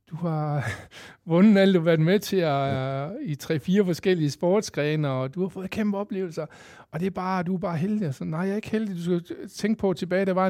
du 0.09 0.15
har 0.15 0.67
vundet 1.26 1.57
alt, 1.57 1.73
du 1.73 1.80
har 1.80 1.86
været 1.86 1.99
med 1.99 2.19
til 2.19 2.38
at, 2.38 3.11
i 3.21 3.36
tre-fire 3.36 3.86
forskellige 3.86 4.32
sportsgrene, 4.32 5.09
og 5.09 5.36
du 5.36 5.41
har 5.41 5.49
fået 5.49 5.69
kæmpe 5.69 5.97
oplevelser, 5.97 6.45
og 6.91 6.99
det 6.99 7.05
er 7.05 7.11
bare, 7.11 7.43
du 7.43 7.53
er 7.55 7.59
bare 7.59 7.78
heldig. 7.78 8.13
Så, 8.13 8.23
nej, 8.23 8.39
jeg 8.39 8.51
er 8.51 8.55
ikke 8.55 8.69
heldig. 8.69 8.95
Du 8.95 9.01
skal 9.01 9.49
tænke 9.49 9.80
på 9.80 9.93
tilbage, 9.93 10.26
der 10.26 10.34
var 10.34 10.49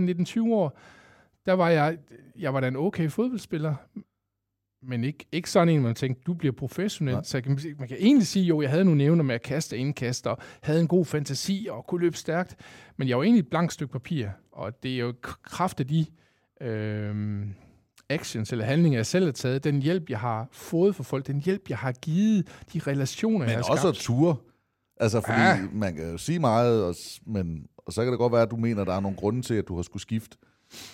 19-20 0.50 0.54
år, 0.54 0.80
der 1.46 1.54
var 1.54 1.70
jeg, 1.70 1.98
jeg 2.40 2.54
var 2.54 2.60
da 2.60 2.68
en 2.68 2.76
okay 2.76 3.10
fodboldspiller, 3.10 3.76
men 4.88 5.04
ikke, 5.04 5.26
ikke 5.32 5.50
sådan 5.50 5.70
en, 5.70 5.82
man 5.82 5.96
tænker, 5.96 6.22
du 6.26 6.34
bliver 6.34 6.54
professionel. 6.54 7.14
Nej. 7.14 7.24
Så 7.24 7.42
kan, 7.42 7.60
man 7.80 7.88
kan 7.88 7.98
egentlig 8.00 8.28
sige, 8.28 8.46
jo, 8.46 8.62
jeg 8.62 8.70
havde 8.70 8.86
nogle 8.86 9.04
evner 9.04 9.24
med 9.24 9.36
at 9.36 9.42
kaste 9.42 9.78
indkast, 9.78 10.28
og 10.28 10.38
havde 10.62 10.82
en 10.82 10.88
god 10.88 11.06
fantasi, 11.06 11.68
og 11.72 11.86
kunne 11.88 12.02
løbe 12.02 12.18
stærkt, 12.18 12.56
men 12.98 13.08
jeg 13.08 13.18
var 13.18 13.24
egentlig 13.24 13.40
et 13.40 13.50
blankt 13.50 13.74
stykke 13.74 13.92
papir, 13.92 14.28
og 14.52 14.84
det 14.84 14.96
er 14.96 15.00
jo 15.00 15.14
kraft 15.44 15.80
af 15.80 15.88
de 15.88 16.06
øh, 16.62 17.46
actions 18.10 18.52
eller 18.52 18.66
handlinger, 18.66 19.00
jeg 19.00 19.06
selv 19.06 19.26
har 19.26 19.32
taget, 19.32 19.64
den 19.64 19.82
hjælp, 19.82 20.10
jeg 20.10 20.20
har 20.20 20.48
fået 20.52 20.96
for 20.96 21.04
folk, 21.04 21.28
den 21.28 21.42
hjælp, 21.42 21.70
jeg 21.70 21.78
har 21.78 21.92
givet, 21.92 22.48
de 22.74 22.80
relationer, 22.80 23.40
men 23.40 23.50
jeg 23.50 23.58
har 23.58 23.64
også 23.64 23.82
skabt. 23.82 23.98
at 23.98 24.02
ture. 24.02 24.36
Altså, 24.98 25.22
fordi 25.22 25.40
ja. 25.40 25.60
man 25.74 25.96
kan 25.96 26.12
jo 26.12 26.18
sige 26.18 26.40
meget, 26.40 26.84
og, 26.84 26.96
men, 27.26 27.68
og 27.78 27.94
så 27.94 28.04
kan 28.04 28.12
det 28.12 28.20
godt 28.20 28.34
være, 28.34 28.42
at 28.42 28.52
du 28.52 28.56
mener, 28.56 28.82
at 28.82 28.88
der 28.88 28.94
er 28.94 29.00
nogle 29.00 29.18
grunde 29.18 29.42
til, 29.42 29.54
at 29.54 29.68
du 29.68 29.76
har 29.76 29.82
skulle 29.82 30.02
skifte. 30.02 30.38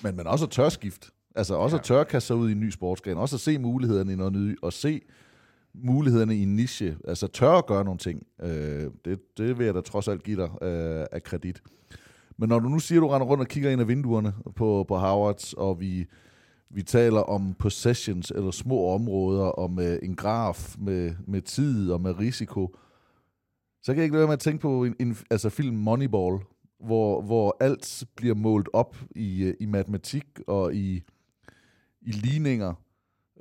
Men, 0.03 0.15
men 0.15 0.27
også 0.27 0.45
at 0.45 0.51
tør 0.51 0.69
skift. 0.69 1.09
Altså 1.36 1.55
også 1.55 1.75
ja. 1.75 1.79
at 1.79 1.86
tør 1.86 2.03
kaste 2.03 2.27
sig 2.27 2.36
ud 2.36 2.49
i 2.49 2.51
en 2.51 2.59
ny 2.59 2.69
sportsgren. 2.69 3.17
Også 3.17 3.36
at 3.36 3.39
se 3.39 3.59
mulighederne 3.59 4.13
i 4.13 4.15
noget 4.15 4.34
nyt, 4.34 4.57
og 4.61 4.73
se 4.73 5.01
mulighederne 5.73 6.36
i 6.36 6.43
en 6.43 6.55
niche. 6.55 6.97
Altså 7.07 7.27
tør 7.27 7.51
at 7.51 7.65
gøre 7.65 7.84
nogle 7.84 7.97
ting. 7.97 8.27
Øh, 8.41 8.89
det, 9.05 9.38
det 9.38 9.57
vil 9.57 9.65
jeg 9.65 9.73
da 9.73 9.82
trods 9.82 10.07
alt 10.07 10.23
give 10.23 10.41
dig 10.41 10.63
øh, 10.63 11.05
af 11.11 11.23
kredit. 11.23 11.61
Men 12.38 12.49
når 12.49 12.59
du 12.59 12.69
nu 12.69 12.79
siger, 12.79 12.99
at 12.99 13.01
du 13.01 13.07
render 13.07 13.27
rundt 13.27 13.41
og 13.41 13.47
kigger 13.47 13.69
ind 13.69 13.82
af 13.82 13.88
vinduerne 13.88 14.34
på, 14.55 14.86
på 14.88 14.95
Howards, 14.95 15.53
og 15.53 15.79
vi, 15.79 16.05
vi 16.69 16.84
taler 16.84 17.19
om 17.19 17.53
possessions 17.53 18.32
eller 18.36 18.51
små 18.51 18.88
områder, 18.88 19.43
og 19.43 19.71
med 19.71 19.99
en 20.03 20.15
graf 20.15 20.75
med, 20.79 21.15
med 21.27 21.41
tid 21.41 21.91
og 21.91 22.01
med 22.01 22.19
risiko, 22.19 22.75
så 23.84 23.93
kan 23.93 23.97
jeg 23.97 24.03
ikke 24.03 24.13
lade 24.13 24.21
være 24.21 24.27
med 24.27 24.34
at 24.34 24.39
tænke 24.39 24.61
på 24.61 24.84
en, 24.84 24.95
en, 24.99 25.17
altså 25.32 25.49
film 25.49 25.75
Moneyball, 25.75 26.39
hvor, 26.79 27.21
hvor 27.21 27.57
alt 27.59 28.03
bliver 28.15 28.36
målt 28.36 28.69
op 28.73 28.97
i, 29.15 29.53
i 29.59 29.65
matematik 29.65 30.25
og 30.47 30.75
i, 30.75 31.03
i 32.02 32.12
ligninger. 32.12 32.74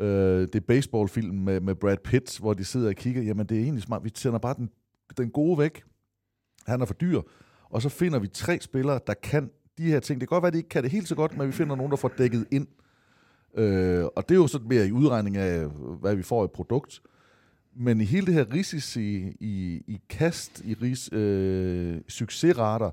Øh, 0.00 0.40
det 0.40 0.54
er 0.54 0.60
baseballfilm 0.60 1.34
med, 1.34 1.60
med 1.60 1.74
Brad 1.74 1.96
Pitt, 2.04 2.38
hvor 2.38 2.54
de 2.54 2.64
sidder 2.64 2.88
og 2.88 2.94
kigger. 2.94 3.22
Jamen, 3.22 3.46
det 3.46 3.58
er 3.58 3.62
egentlig 3.62 3.82
smart. 3.82 4.04
Vi 4.04 4.10
sender 4.14 4.38
bare 4.38 4.54
den, 4.54 4.70
den 5.16 5.30
gode 5.30 5.58
væk. 5.58 5.82
Han 6.66 6.80
er 6.80 6.84
for 6.84 6.94
dyr. 6.94 7.20
Og 7.70 7.82
så 7.82 7.88
finder 7.88 8.18
vi 8.18 8.28
tre 8.28 8.58
spillere, 8.60 9.00
der 9.06 9.14
kan 9.14 9.50
de 9.78 9.84
her 9.84 10.00
ting. 10.00 10.20
Det 10.20 10.28
kan 10.28 10.34
godt 10.34 10.42
være, 10.42 10.48
at 10.48 10.52
de 10.52 10.58
ikke 10.58 10.68
kan 10.68 10.82
det 10.82 10.90
helt 10.90 11.08
så 11.08 11.14
godt, 11.14 11.36
men 11.36 11.46
vi 11.46 11.52
finder 11.52 11.76
nogen, 11.76 11.90
der 11.90 11.96
får 11.96 12.12
dækket 12.18 12.46
ind. 12.50 12.66
Øh, 13.54 14.04
og 14.04 14.28
det 14.28 14.34
er 14.34 14.38
jo 14.38 14.46
sådan 14.46 14.68
mere 14.68 14.86
i 14.86 14.92
udregning 14.92 15.36
af, 15.36 15.68
hvad 16.00 16.14
vi 16.14 16.22
får 16.22 16.44
i 16.44 16.48
produkt. 16.54 17.02
Men 17.76 18.00
i 18.00 18.04
hele 18.04 18.26
det 18.26 18.34
her 18.34 18.52
risici, 18.54 19.36
i, 19.40 19.82
i 19.86 20.00
kast, 20.08 20.62
i 20.64 20.74
ris, 20.74 21.12
øh, 21.12 22.00
succesrater, 22.08 22.90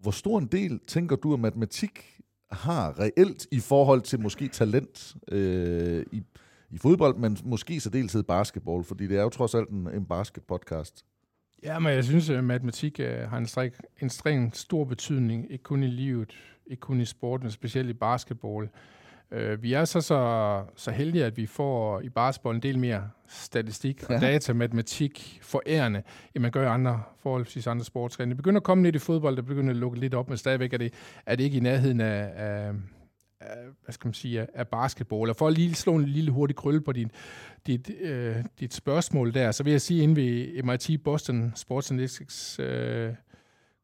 hvor 0.00 0.10
stor 0.10 0.38
en 0.38 0.46
del 0.46 0.80
tænker 0.86 1.16
du, 1.16 1.34
at 1.34 1.40
matematik 1.40 2.20
har 2.52 3.00
reelt 3.00 3.46
i 3.50 3.60
forhold 3.60 4.00
til 4.00 4.20
måske 4.20 4.48
talent 4.48 5.14
øh, 5.28 6.04
i, 6.12 6.22
i 6.70 6.78
fodbold, 6.78 7.16
men 7.16 7.38
måske 7.44 7.80
så 7.80 7.90
deltid 7.90 8.22
basketball, 8.22 8.84
fordi 8.84 9.06
det 9.06 9.18
er 9.18 9.22
jo 9.22 9.28
trods 9.28 9.54
alt 9.54 9.68
en, 9.68 9.88
en 9.94 10.04
basket-podcast. 10.04 11.04
Ja, 11.62 11.78
men 11.78 11.92
jeg 11.92 12.04
synes, 12.04 12.30
at 12.30 12.44
matematik 12.44 13.00
uh, 13.00 13.30
har 13.30 13.38
en, 13.38 13.46
strik, 13.46 13.72
en 14.02 14.10
streng 14.10 14.56
stor 14.56 14.84
betydning, 14.84 15.52
ikke 15.52 15.64
kun 15.64 15.82
i 15.82 15.86
livet, 15.86 16.30
ikke 16.66 16.80
kun 16.80 17.00
i 17.00 17.04
sporten, 17.04 17.44
men 17.44 17.50
specielt 17.50 17.90
i 17.90 17.92
basketball. 17.92 18.68
Uh, 19.36 19.62
vi 19.62 19.72
er 19.72 19.84
så, 19.84 20.00
så 20.00 20.62
så 20.76 20.90
heldige, 20.90 21.24
at 21.24 21.36
vi 21.36 21.46
får 21.46 22.00
i 22.00 22.08
basketball 22.08 22.56
en 22.56 22.62
del 22.62 22.78
mere 22.78 23.10
statistik 23.28 24.02
og 24.08 24.14
ja. 24.14 24.20
data, 24.20 24.52
matematik 24.52 25.38
forærende, 25.42 26.02
end 26.34 26.42
man 26.42 26.50
gør 26.50 26.62
i 26.62 26.66
andre 26.66 27.02
forholdsvis 27.22 27.66
andre 27.66 27.84
sportsgrene. 27.84 28.30
Det 28.30 28.36
begynder 28.36 28.60
at 28.60 28.64
komme 28.64 28.84
lidt 28.84 28.96
i 28.96 28.98
fodbold, 28.98 29.36
det 29.36 29.46
begynder 29.46 29.70
at 29.70 29.76
lukke 29.76 30.00
lidt 30.00 30.14
op, 30.14 30.28
men 30.28 30.38
stadigvæk 30.38 30.72
er 30.72 30.78
det, 30.78 30.94
er 31.26 31.36
det 31.36 31.44
ikke 31.44 31.56
i 31.56 31.60
nærheden 31.60 32.00
af, 32.00 32.32
af, 32.36 32.72
af 33.40 33.56
hvad 33.84 33.92
skal 33.92 34.08
man 34.08 34.14
sige, 34.14 34.46
af 34.54 34.68
basketball. 34.68 35.30
Og 35.30 35.36
for 35.36 35.46
at 35.46 35.54
lige 35.54 35.74
slå 35.74 35.94
en 35.94 36.04
lille 36.04 36.30
hurtig 36.30 36.56
krølle 36.56 36.80
på 36.80 36.92
dit, 36.92 37.08
dit, 37.66 37.90
øh, 38.00 38.36
dit 38.60 38.74
spørgsmål 38.74 39.34
der, 39.34 39.50
så 39.50 39.62
vil 39.62 39.70
jeg 39.70 39.80
sige, 39.80 40.02
inden 40.02 40.16
ved 40.16 40.62
MIT 40.62 41.04
Boston 41.04 41.52
Sports 41.54 41.90
Analytics 41.90 42.58
øh, 42.58 43.12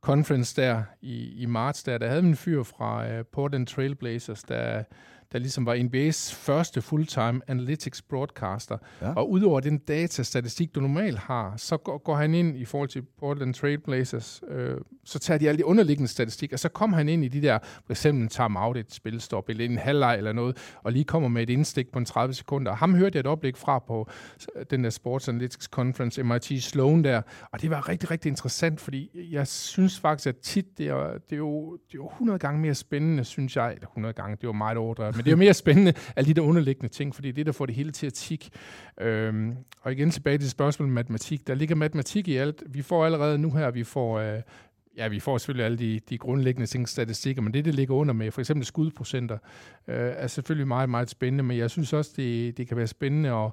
Conference 0.00 0.62
der 0.62 0.82
i, 1.00 1.42
i 1.42 1.46
marts, 1.46 1.82
der, 1.82 1.98
der 1.98 2.08
havde 2.08 2.22
vi 2.22 2.28
en 2.28 2.36
fyr 2.36 2.62
fra 2.62 3.08
øh, 3.08 3.24
Portland 3.32 3.66
Trailblazers, 3.66 4.42
der 4.42 4.84
der 5.32 5.38
ligesom 5.38 5.66
var 5.66 5.74
NBA's 5.74 6.34
første 6.34 6.82
fulltime 6.82 7.40
analytics 7.46 8.02
broadcaster. 8.02 8.78
Ja. 9.00 9.12
Og 9.12 9.30
udover 9.30 9.60
den 9.60 9.78
datastatistik, 9.78 10.74
du 10.74 10.80
normalt 10.80 11.18
har, 11.18 11.54
så 11.56 11.76
går, 11.76 11.98
går 11.98 12.16
han 12.16 12.34
ind 12.34 12.56
i 12.56 12.64
forhold 12.64 12.88
til 12.88 13.02
Portland 13.18 13.54
Trailblazers, 13.54 14.42
øh, 14.48 14.76
så 15.04 15.18
tager 15.18 15.38
de 15.38 15.48
alle 15.48 15.58
de 15.58 15.64
underliggende 15.64 16.08
statistik, 16.08 16.52
og 16.52 16.58
så 16.58 16.68
kommer 16.68 16.96
han 16.96 17.08
ind 17.08 17.24
i 17.24 17.28
de 17.28 17.42
der, 17.42 17.58
for 17.86 17.92
eksempel 17.92 18.28
time-out, 18.28 18.76
et 18.76 18.94
spilstop, 18.94 19.48
eller 19.48 19.64
en 19.64 19.78
halvleg 19.78 20.16
eller 20.16 20.32
noget, 20.32 20.56
og 20.82 20.92
lige 20.92 21.04
kommer 21.04 21.28
med 21.28 21.42
et 21.42 21.50
indstik 21.50 21.92
på 21.92 21.98
en 21.98 22.04
30 22.04 22.34
sekunder. 22.34 22.70
Og 22.70 22.78
ham 22.78 22.94
hørte 22.94 23.16
jeg 23.16 23.20
et 23.20 23.26
oplæg 23.26 23.56
fra 23.56 23.78
på 23.78 24.10
den 24.70 24.84
der 24.84 24.90
Sports 24.90 25.28
Analytics 25.28 25.64
Conference, 25.64 26.22
MIT 26.22 26.62
Sloan 26.62 27.04
der, 27.04 27.22
og 27.52 27.62
det 27.62 27.70
var 27.70 27.88
rigtig, 27.88 28.10
rigtig 28.10 28.30
interessant, 28.30 28.80
fordi 28.80 29.28
jeg 29.30 29.46
synes 29.46 30.00
faktisk, 30.00 30.26
at 30.26 30.36
tit, 30.36 30.78
det 30.78 30.88
er, 30.88 31.12
det 31.12 31.32
er, 31.32 31.36
jo, 31.36 31.72
det 31.72 31.94
er 31.94 31.98
jo 31.98 32.08
100 32.08 32.38
gange 32.38 32.60
mere 32.60 32.74
spændende, 32.74 33.24
synes 33.24 33.56
jeg, 33.56 33.72
eller 33.72 33.86
100 33.86 34.14
gange, 34.14 34.36
det 34.40 34.46
var 34.46 34.52
meget 34.52 34.78
overdrevet, 34.78 35.17
men 35.18 35.24
det 35.24 35.30
er 35.30 35.32
jo 35.32 35.36
mere 35.36 35.54
spændende, 35.54 35.92
alle 36.16 36.28
de 36.28 36.34
der 36.34 36.42
underliggende 36.42 36.88
ting, 36.94 37.14
fordi 37.14 37.28
det 37.28 37.32
er 37.32 37.34
det, 37.34 37.46
der 37.46 37.52
får 37.52 37.66
det 37.66 37.74
hele 37.74 37.90
til 37.90 38.06
at 38.06 38.12
tikke. 38.12 38.50
Øhm, 39.00 39.56
og 39.80 39.92
igen 39.92 40.10
tilbage 40.10 40.38
til 40.38 40.50
spørgsmålet 40.50 40.90
om 40.90 40.94
matematik. 40.94 41.46
Der 41.46 41.54
ligger 41.54 41.74
matematik 41.74 42.28
i 42.28 42.36
alt. 42.36 42.62
Vi 42.66 42.82
får 42.82 43.04
allerede 43.04 43.38
nu 43.38 43.50
her, 43.50 43.70
vi 43.70 43.84
får... 43.84 44.18
Øh, 44.18 44.40
Ja, 44.96 45.08
vi 45.08 45.20
får 45.20 45.38
selvfølgelig 45.38 45.64
alle 45.64 45.78
de, 45.78 46.00
de 46.08 46.18
grundlæggende 46.18 46.66
ting, 46.66 46.88
statistikker, 46.88 47.42
men 47.42 47.54
det, 47.54 47.64
det 47.64 47.74
ligger 47.74 47.94
under 47.94 48.14
med, 48.14 48.30
for 48.30 48.40
eksempel 48.40 48.66
skudprocenter, 48.66 49.38
øh, 49.88 50.12
er 50.16 50.26
selvfølgelig 50.26 50.68
meget, 50.68 50.90
meget 50.90 51.10
spændende, 51.10 51.44
men 51.44 51.58
jeg 51.58 51.70
synes 51.70 51.92
også, 51.92 52.10
det, 52.16 52.56
det 52.56 52.68
kan 52.68 52.76
være 52.76 52.86
spændende 52.86 53.30
at, 53.30 53.50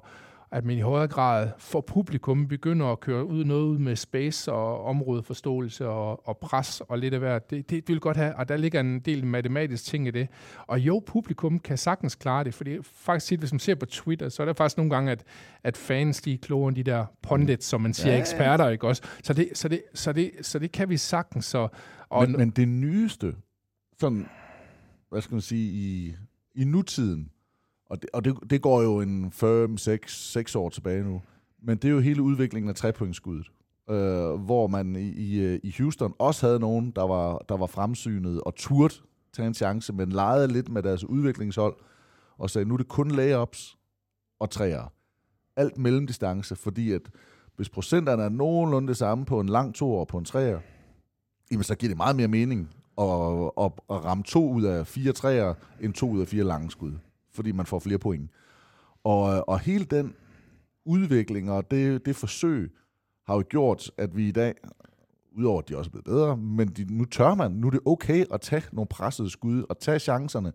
at 0.50 0.64
man 0.64 0.76
i 0.76 0.80
højere 0.80 1.08
grad 1.08 1.50
for 1.58 1.80
publikum 1.80 2.48
begynder 2.48 2.86
at 2.86 3.00
køre 3.00 3.24
ud 3.24 3.44
noget 3.44 3.64
ud 3.64 3.78
med 3.78 3.96
space 3.96 4.52
og 4.52 4.84
områdeforståelse 4.84 5.88
og, 5.88 6.28
og 6.28 6.38
pres 6.38 6.80
og 6.80 6.98
lidt 6.98 7.14
af 7.14 7.20
hvert. 7.20 7.50
Det, 7.50 7.70
det, 7.70 7.86
det 7.86 7.92
vil 7.92 8.00
godt 8.00 8.16
have, 8.16 8.36
og 8.36 8.48
der 8.48 8.56
ligger 8.56 8.80
en 8.80 9.00
del 9.00 9.26
matematisk 9.26 9.84
ting 9.84 10.06
i 10.06 10.10
det. 10.10 10.28
Og 10.66 10.80
jo, 10.80 11.02
publikum 11.06 11.58
kan 11.58 11.78
sagtens 11.78 12.14
klare 12.14 12.44
det, 12.44 12.54
fordi 12.54 12.78
faktisk, 12.82 13.38
hvis 13.38 13.52
man 13.52 13.58
ser 13.58 13.74
på 13.74 13.86
Twitter, 13.86 14.28
så 14.28 14.42
er 14.42 14.46
der 14.46 14.52
faktisk 14.52 14.76
nogle 14.76 14.90
gange, 14.90 15.12
at, 15.12 15.24
at 15.64 15.76
fans, 15.76 16.20
de 16.20 16.34
er 16.34 16.38
klogere 16.38 16.68
end 16.68 16.76
de 16.76 16.82
der 16.82 17.06
pundits, 17.22 17.66
som 17.66 17.80
man 17.80 17.94
siger, 17.94 18.10
ja, 18.10 18.16
ja. 18.16 18.20
eksperter, 18.20 18.68
ikke 18.68 18.86
også? 18.86 19.02
Så 19.22 19.32
det, 19.32 19.48
så, 19.54 19.68
det, 19.68 19.82
så, 19.94 20.12
det, 20.12 20.30
så 20.42 20.58
det 20.58 20.72
kan 20.72 20.88
vi 20.88 20.96
sagtens. 20.96 21.44
Så, 21.44 21.68
og 22.08 22.28
men, 22.30 22.38
men 22.38 22.50
det 22.50 22.68
nyeste, 22.68 23.34
sådan, 24.00 24.28
hvad 25.10 25.20
skal 25.20 25.34
man 25.34 25.40
sige, 25.40 25.72
i, 25.72 26.16
i 26.54 26.64
nutiden, 26.64 27.30
og 27.88 28.02
det, 28.02 28.10
og 28.12 28.24
det, 28.24 28.36
det 28.50 28.62
går 28.62 28.82
jo 28.82 29.00
en 29.00 29.30
5, 29.30 29.76
6, 29.76 30.32
6 30.32 30.54
år 30.54 30.68
tilbage 30.68 31.04
nu. 31.04 31.22
Men 31.62 31.78
det 31.78 31.88
er 31.88 31.92
jo 31.92 32.00
hele 32.00 32.22
udviklingen 32.22 32.68
af 32.68 32.74
trepointskuddet. 32.74 33.46
Øh, 33.90 34.34
hvor 34.34 34.66
man 34.66 34.96
i, 34.96 35.08
i, 35.08 35.40
øh, 35.40 35.60
i 35.62 35.74
Houston 35.78 36.14
også 36.18 36.46
havde 36.46 36.60
nogen, 36.60 36.90
der 36.90 37.02
var, 37.02 37.38
der 37.48 37.56
var 37.56 37.66
fremsynet 37.66 38.40
og 38.40 38.54
turt 38.54 39.02
tage 39.32 39.48
en 39.48 39.54
chance, 39.54 39.92
men 39.92 40.12
legede 40.12 40.48
lidt 40.48 40.68
med 40.68 40.82
deres 40.82 41.04
udviklingshold 41.04 41.76
og 42.38 42.50
sagde, 42.50 42.68
nu 42.68 42.74
er 42.74 42.78
det 42.78 42.88
kun 42.88 43.10
layups 43.10 43.76
og 44.40 44.50
træer. 44.50 44.92
Alt 45.56 45.78
mellemdistance, 45.78 46.56
fordi 46.56 46.92
at 46.92 47.02
hvis 47.56 47.68
procenterne 47.68 48.22
er 48.22 48.28
nogenlunde 48.28 48.88
det 48.88 48.96
samme 48.96 49.24
på 49.24 49.40
en 49.40 49.48
lang 49.48 49.74
to 49.74 49.94
og 49.94 50.08
på 50.08 50.18
en 50.18 50.24
træer, 50.24 50.60
jamen 51.50 51.64
så 51.64 51.74
giver 51.74 51.90
det 51.90 51.96
meget 51.96 52.16
mere 52.16 52.28
mening 52.28 52.68
at, 52.98 53.06
at, 53.60 53.72
at 53.90 54.04
ramme 54.04 54.24
to 54.24 54.50
ud 54.50 54.62
af 54.62 54.86
fire 54.86 55.12
træer, 55.12 55.54
end 55.80 55.94
to 55.94 56.10
ud 56.10 56.20
af 56.20 56.28
fire 56.28 56.44
lange 56.44 56.70
skud 56.70 56.92
fordi 57.36 57.52
man 57.52 57.66
får 57.66 57.78
flere 57.78 57.98
point. 57.98 58.30
Og, 59.04 59.34
øh, 59.34 59.42
og 59.46 59.60
hele 59.60 59.84
den 59.84 60.14
udvikling 60.84 61.50
og 61.50 61.70
det, 61.70 62.06
det 62.06 62.16
forsøg 62.16 62.72
har 63.26 63.34
jo 63.34 63.44
gjort, 63.48 63.90
at 63.98 64.16
vi 64.16 64.28
i 64.28 64.32
dag, 64.32 64.54
udover 65.32 65.58
at 65.58 65.68
de 65.68 65.78
også 65.78 65.88
er 65.88 65.90
blevet 65.90 66.04
bedre, 66.04 66.36
men 66.36 66.68
de, 66.68 66.96
nu 66.96 67.04
tør 67.04 67.34
man, 67.34 67.50
nu 67.50 67.66
er 67.66 67.70
det 67.70 67.80
okay 67.84 68.24
at 68.30 68.40
tage 68.40 68.62
nogle 68.72 68.88
pressede 68.88 69.30
skud 69.30 69.64
og 69.68 69.78
tage 69.78 69.98
chancerne, 69.98 70.52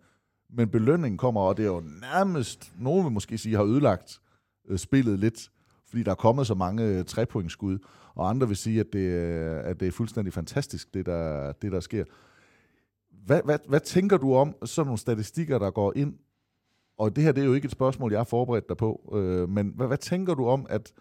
men 0.49 0.69
belønningen 0.69 1.17
kommer, 1.17 1.41
og 1.41 1.57
det 1.57 1.63
er 1.63 1.67
jo 1.67 1.83
nærmest, 2.01 2.73
nogen 2.79 3.03
vil 3.03 3.11
måske 3.11 3.37
sige, 3.37 3.55
har 3.55 3.63
ødelagt 3.63 4.21
øh, 4.69 4.77
spillet 4.77 5.19
lidt, 5.19 5.51
fordi 5.89 6.03
der 6.03 6.11
er 6.11 6.15
kommet 6.15 6.47
så 6.47 6.55
mange 6.55 6.83
øh, 6.83 7.05
trepointskud, 7.05 7.79
og 8.15 8.29
andre 8.29 8.47
vil 8.47 8.57
sige, 8.57 8.79
at 8.79 8.93
det, 8.93 8.99
øh, 8.99 9.59
at 9.63 9.79
det 9.79 9.87
er 9.87 9.91
fuldstændig 9.91 10.33
fantastisk, 10.33 10.93
det 10.93 11.05
der, 11.05 11.51
det 11.51 11.71
der 11.71 11.79
sker. 11.79 12.03
Hvad, 13.25 13.41
hvad, 13.45 13.59
hvad 13.67 13.79
tænker 13.79 14.17
du 14.17 14.35
om 14.35 14.55
sådan 14.65 14.85
nogle 14.85 14.97
statistikker, 14.97 15.59
der 15.59 15.71
går 15.71 15.93
ind 15.95 16.13
og 16.97 17.15
det 17.15 17.23
her 17.23 17.31
det 17.31 17.41
er 17.41 17.45
jo 17.45 17.53
ikke 17.53 17.65
et 17.65 17.71
spørgsmål, 17.71 18.11
jeg 18.11 18.19
har 18.19 18.25
forberedt 18.25 18.69
dig 18.69 18.77
på, 18.77 19.13
øh, 19.15 19.49
men 19.49 19.73
hvad, 19.75 19.87
hvad 19.87 19.97
tænker 19.97 20.33
du 20.33 20.47
om, 20.47 20.65
at 20.69 20.93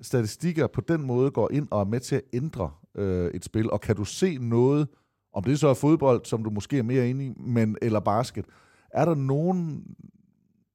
statistikker 0.00 0.66
på 0.66 0.80
den 0.80 1.02
måde 1.02 1.30
går 1.30 1.52
ind 1.52 1.68
og 1.70 1.80
er 1.80 1.84
med 1.84 2.00
til 2.00 2.16
at 2.16 2.22
ændre 2.32 2.70
øh, 2.94 3.30
et 3.34 3.44
spil, 3.44 3.70
og 3.70 3.80
kan 3.80 3.96
du 3.96 4.04
se 4.04 4.38
noget, 4.38 4.88
om 5.32 5.44
det 5.44 5.60
så 5.60 5.68
er 5.68 5.74
fodbold, 5.74 6.24
som 6.24 6.44
du 6.44 6.50
måske 6.50 6.78
er 6.78 6.82
mere 6.82 7.10
inde 7.10 7.26
i, 7.26 7.32
men, 7.36 7.76
eller 7.82 8.00
basket, 8.00 8.44
er 8.90 9.04
der 9.04 9.14
nogen, 9.14 9.84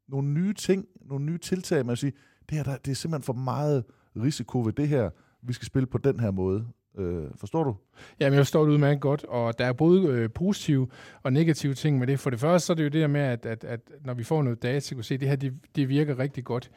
nogle 0.08 0.28
nye 0.28 0.54
ting, 0.54 0.86
nogle 1.06 1.26
nye 1.26 1.38
tiltag, 1.38 1.86
man 1.86 1.96
siger, 1.96 2.12
det, 2.50 2.58
her, 2.58 2.64
der, 2.64 2.78
det 2.78 2.92
er 2.92 2.96
simpelthen 2.96 3.24
for 3.24 3.34
meget 3.34 3.84
risiko 4.16 4.62
ved 4.62 4.74
det 4.74 4.88
her, 4.88 5.10
vi 5.42 5.54
skal 5.54 5.66
spille 5.66 5.88
på 5.88 5.98
den 5.98 6.20
her 6.20 6.32
måde. 6.32 6.68
Øh, 6.98 7.26
forstår 7.36 7.64
du? 7.64 7.76
Jamen, 8.20 8.34
jeg 8.34 8.40
forstår 8.40 8.66
det 8.66 8.72
udmærket 8.72 9.02
godt, 9.02 9.24
og 9.24 9.60
der 9.60 9.66
er 9.66 9.74
både 9.74 10.08
øh, 10.08 10.30
positive 10.30 10.88
og 11.24 11.34
negative 11.34 11.74
ting 11.74 12.00
med 12.00 12.08
det. 12.08 12.20
For 12.20 12.30
det 12.30 12.40
første, 12.40 12.66
så 12.66 12.74
er 12.74 12.76
det 12.76 12.84
jo 12.84 12.90
det 12.90 13.02
der 13.02 13.08
med, 13.08 13.22
at, 13.22 13.46
at, 13.46 13.64
at 13.64 13.80
når 14.06 14.14
vi 14.14 14.24
får 14.24 14.44
noget 14.44 14.64
data, 14.64 14.80
så 14.80 14.90
kan 14.90 14.98
vi 14.98 15.04
se, 15.04 15.14
at 15.14 15.20
det 15.20 15.30
her 15.30 15.36
det, 15.36 15.54
det 15.76 15.90
virker 15.90 16.20
rigtig 16.20 16.44
godt. 16.44 16.72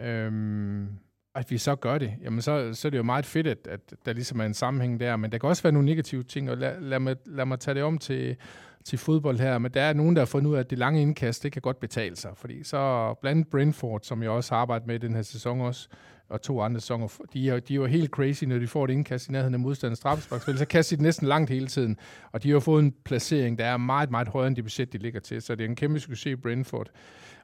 Øhm, 0.00 0.88
at 1.34 1.50
vi 1.50 1.58
så 1.58 1.76
gør 1.76 1.98
det, 1.98 2.14
jamen 2.22 2.42
så, 2.42 2.70
så 2.72 2.88
er 2.88 2.90
det 2.90 2.98
jo 2.98 3.02
meget 3.02 3.26
fedt, 3.26 3.46
at, 3.46 3.68
at 3.70 3.94
der 4.06 4.12
ligesom 4.12 4.40
er 4.40 4.44
en 4.44 4.54
sammenhæng 4.54 5.00
der, 5.00 5.16
men 5.16 5.32
der 5.32 5.38
kan 5.38 5.48
også 5.48 5.62
være 5.62 5.72
nogle 5.72 5.86
negative 5.86 6.22
ting, 6.22 6.50
og 6.50 6.56
lad, 6.56 6.80
lad, 6.80 6.98
mig, 6.98 7.16
lad 7.26 7.46
mig 7.46 7.60
tage 7.60 7.74
det 7.74 7.82
om 7.82 7.98
til, 7.98 8.36
til 8.84 8.98
fodbold 8.98 9.38
her, 9.38 9.58
men 9.58 9.70
der 9.70 9.82
er 9.82 9.92
nogen, 9.92 10.16
der 10.16 10.20
har 10.20 10.26
fundet 10.26 10.50
ud 10.50 10.56
af, 10.56 10.60
at 10.60 10.70
det 10.70 10.78
lange 10.78 11.02
indkast, 11.02 11.42
det 11.42 11.52
kan 11.52 11.62
godt 11.62 11.80
betale 11.80 12.16
sig, 12.16 12.30
fordi 12.34 12.64
så 12.64 13.14
blandt 13.20 13.50
Brentford, 13.50 14.00
som 14.02 14.22
jeg 14.22 14.30
også 14.30 14.54
har 14.54 14.60
arbejdet 14.60 14.86
med 14.86 14.94
i 14.94 14.98
den 14.98 15.14
her 15.14 15.22
sæson 15.22 15.60
også, 15.60 15.88
og 16.28 16.42
to 16.42 16.60
andre 16.60 16.80
sæsoner, 16.80 17.08
de 17.32 17.50
er, 17.50 17.60
de 17.60 17.74
er 17.74 17.76
jo 17.76 17.86
helt 17.86 18.10
crazy, 18.10 18.44
når 18.44 18.58
de 18.58 18.66
får 18.66 18.84
et 18.84 18.90
indkast 18.90 19.28
i 19.28 19.32
nærheden 19.32 19.54
af 19.54 19.60
modstanders 19.60 19.98
straffesparkspil, 19.98 20.58
så 20.58 20.64
kaster 20.64 20.96
de 20.96 21.02
næsten 21.02 21.26
langt 21.26 21.50
hele 21.50 21.66
tiden, 21.66 21.96
og 22.32 22.42
de 22.42 22.50
har 22.50 22.60
fået 22.60 22.82
en 22.82 22.94
placering, 23.04 23.58
der 23.58 23.64
er 23.64 23.76
meget, 23.76 24.10
meget 24.10 24.28
højere 24.28 24.48
end 24.48 24.56
det 24.56 24.64
budget, 24.64 24.92
de 24.92 24.98
ligger 24.98 25.20
til, 25.20 25.42
så 25.42 25.54
det 25.54 25.64
er 25.64 25.68
en 25.68 25.76
kæmpe 25.76 26.00
succes 26.00 26.26
i 26.26 26.36
Brentford. 26.36 26.90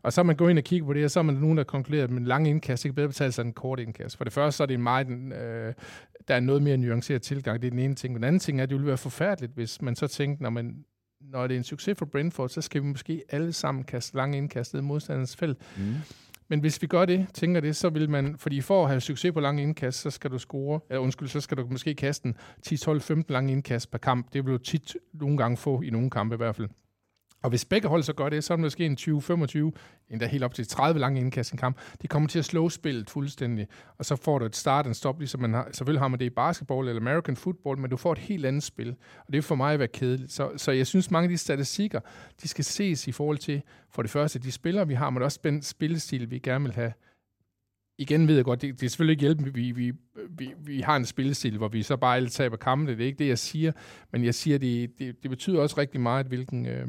Og 0.02 0.12
så 0.12 0.22
man 0.22 0.36
gået 0.36 0.50
ind 0.50 0.58
og 0.58 0.64
kigger 0.64 0.86
på 0.86 0.92
det, 0.92 1.04
og 1.04 1.10
så 1.10 1.18
er 1.20 1.22
man 1.22 1.34
nogen, 1.34 1.58
der 1.58 1.64
konkluderet, 1.64 2.04
at 2.04 2.10
en 2.10 2.24
lang 2.24 2.48
indkast 2.48 2.84
ikke 2.84 2.94
bedre 2.94 3.08
betale 3.08 3.32
sig 3.32 3.42
end 3.42 3.48
en 3.48 3.54
kort 3.54 3.80
indkast. 3.80 4.16
For 4.16 4.24
det 4.24 4.32
første, 4.32 4.56
så 4.56 4.62
er 4.62 4.66
det 4.66 4.74
en 4.74 4.82
meget, 4.82 5.08
øh, 5.10 5.74
der 6.28 6.34
er 6.34 6.40
noget 6.40 6.62
mere 6.62 6.76
nuanceret 6.76 7.22
tilgang. 7.22 7.62
Det 7.62 7.66
er 7.66 7.70
den 7.70 7.78
ene 7.78 7.94
ting. 7.94 8.14
Den 8.14 8.24
anden 8.24 8.40
ting 8.40 8.58
er, 8.58 8.62
at 8.62 8.68
det 8.68 8.74
ville 8.74 8.88
være 8.88 8.98
forfærdeligt, 8.98 9.52
hvis 9.54 9.82
man 9.82 9.96
så 9.96 10.06
tænkte, 10.06 10.42
når, 10.42 10.50
man, 10.50 10.84
når 11.20 11.46
det 11.46 11.54
er 11.54 11.58
en 11.58 11.64
succes 11.64 11.98
for 11.98 12.06
Brentford, 12.06 12.48
så 12.48 12.60
skal 12.60 12.82
vi 12.82 12.86
måske 12.86 13.22
alle 13.28 13.52
sammen 13.52 13.84
kaste 13.84 14.16
lange 14.16 14.38
indkast 14.38 14.74
i 14.74 14.80
modstanderens 14.80 15.36
felt. 15.36 15.58
Mm. 15.78 15.94
Men 16.50 16.60
hvis 16.60 16.82
vi 16.82 16.86
gør 16.86 17.04
det, 17.04 17.26
tænker 17.34 17.60
det, 17.60 17.76
så 17.76 17.88
vil 17.88 18.10
man, 18.10 18.38
fordi 18.38 18.60
for 18.60 18.82
at 18.82 18.88
have 18.88 19.00
succes 19.00 19.32
på 19.32 19.40
lange 19.40 19.62
indkast, 19.62 20.00
så 20.00 20.10
skal 20.10 20.30
du 20.30 20.38
score, 20.38 20.80
eller 20.90 21.00
undskyld, 21.00 21.28
så 21.28 21.40
skal 21.40 21.56
du 21.56 21.66
måske 21.70 21.94
kaste 21.94 22.26
en 22.26 22.36
10, 22.62 22.76
12, 22.76 23.00
15 23.00 23.32
lange 23.32 23.52
indkast 23.52 23.90
per 23.90 23.98
kamp. 23.98 24.32
Det 24.32 24.44
vil 24.44 24.52
du 24.52 24.58
tit 24.58 24.96
nogle 25.12 25.36
gange 25.36 25.56
få 25.56 25.80
i 25.80 25.90
nogle 25.90 26.10
kampe 26.10 26.34
i 26.34 26.36
hvert 26.36 26.56
fald. 26.56 26.68
Og 27.42 27.50
hvis 27.50 27.64
begge 27.64 27.88
hold 27.88 28.02
så 28.02 28.12
gør 28.12 28.28
det, 28.28 28.44
så 28.44 28.52
er 28.52 28.56
det 28.56 28.62
måske 28.62 28.86
en 28.86 28.96
20-25, 29.00 29.58
endda 30.10 30.26
helt 30.26 30.44
op 30.44 30.54
til 30.54 30.66
30 30.66 31.00
lange 31.00 31.20
indkastningskamp. 31.20 31.76
i 31.76 31.80
en 31.80 31.86
kamp. 31.86 32.02
De 32.02 32.08
kommer 32.08 32.28
til 32.28 32.38
at 32.38 32.44
slå 32.44 32.68
spillet 32.68 33.10
fuldstændig, 33.10 33.68
og 33.98 34.04
så 34.04 34.16
får 34.16 34.38
du 34.38 34.44
et 34.44 34.56
start 34.56 34.86
og 34.86 34.96
stop, 34.96 35.18
ligesom 35.18 35.40
man 35.40 35.54
har, 35.54 35.68
selvfølgelig 35.72 36.00
har 36.00 36.08
man 36.08 36.18
det 36.18 36.24
i 36.24 36.30
basketball 36.30 36.88
eller 36.88 37.00
American 37.00 37.36
football, 37.36 37.78
men 37.78 37.90
du 37.90 37.96
får 37.96 38.12
et 38.12 38.18
helt 38.18 38.46
andet 38.46 38.62
spil. 38.62 38.96
Og 39.26 39.32
det 39.32 39.38
er 39.38 39.42
for 39.42 39.54
mig 39.54 39.72
at 39.72 39.78
være 39.78 39.88
kedeligt. 39.88 40.32
Så, 40.32 40.50
så 40.56 40.72
jeg 40.72 40.86
synes, 40.86 41.10
mange 41.10 41.24
af 41.24 41.28
de 41.28 41.38
statistikker, 41.38 42.00
de 42.42 42.48
skal 42.48 42.64
ses 42.64 43.08
i 43.08 43.12
forhold 43.12 43.38
til, 43.38 43.62
for 43.90 44.02
det 44.02 44.10
første, 44.10 44.38
de 44.38 44.52
spillere, 44.52 44.88
vi 44.88 44.94
har, 44.94 45.10
men 45.10 45.22
også 45.22 45.40
den 45.44 45.62
spillestil, 45.62 46.30
vi 46.30 46.38
gerne 46.38 46.64
vil 46.64 46.72
have. 46.72 46.92
Igen 47.98 48.28
ved 48.28 48.34
jeg 48.34 48.44
godt, 48.44 48.62
det, 48.62 48.80
det 48.80 48.86
er 48.86 48.90
selvfølgelig 48.90 49.12
ikke 49.12 49.20
hjælp, 49.20 49.54
vi, 49.54 49.70
vi, 49.70 49.92
vi, 50.30 50.54
vi 50.58 50.80
har 50.80 50.96
en 50.96 51.04
spillestil, 51.04 51.56
hvor 51.56 51.68
vi 51.68 51.82
så 51.82 51.96
bare 51.96 52.16
alle 52.16 52.28
taber 52.28 52.56
kampe. 52.56 52.92
Det 52.92 53.00
er 53.00 53.06
ikke 53.06 53.18
det, 53.18 53.28
jeg 53.28 53.38
siger, 53.38 53.72
men 54.12 54.24
jeg 54.24 54.34
siger, 54.34 54.58
det, 54.58 54.98
det, 54.98 55.22
det 55.22 55.30
betyder 55.30 55.60
også 55.60 55.78
rigtig 55.78 56.00
meget, 56.00 56.26
hvilken... 56.26 56.66
Øh, 56.66 56.88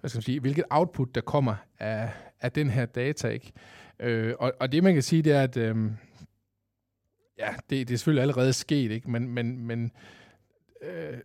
hvad 0.00 0.08
skal 0.08 0.18
man 0.18 0.22
sige, 0.22 0.40
hvilket 0.40 0.64
output, 0.70 1.14
der 1.14 1.20
kommer 1.20 1.54
af, 1.78 2.10
af 2.40 2.52
den 2.52 2.70
her 2.70 2.86
data. 2.86 3.28
Ikke? 3.28 3.52
Øh, 4.00 4.34
og, 4.38 4.52
og 4.60 4.72
det, 4.72 4.82
man 4.82 4.94
kan 4.94 5.02
sige, 5.02 5.22
det 5.22 5.32
er, 5.32 5.42
at 5.42 5.56
øh, 5.56 5.76
ja, 7.38 7.54
det, 7.70 7.88
det 7.88 7.94
er 7.94 7.98
selvfølgelig 7.98 8.22
allerede 8.22 8.52
sket, 8.52 8.90
ikke? 8.90 9.10
men, 9.10 9.28
men, 9.28 9.58
men 9.58 9.92
øh, 10.82 11.18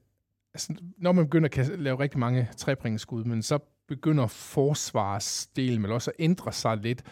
altså, 0.53 0.75
når 0.97 1.11
man 1.11 1.25
begynder 1.25 1.49
at 1.57 1.79
lave 1.79 1.99
rigtig 1.99 2.19
mange 2.19 2.49
trebringsskud, 2.57 3.23
men 3.23 3.41
så 3.41 3.59
begynder 3.87 4.27
forsvarsdelen 4.27 5.83
vel 5.83 5.91
også 5.91 6.11
at 6.11 6.15
ændre 6.19 6.51
sig 6.51 6.77
lidt, 6.77 7.03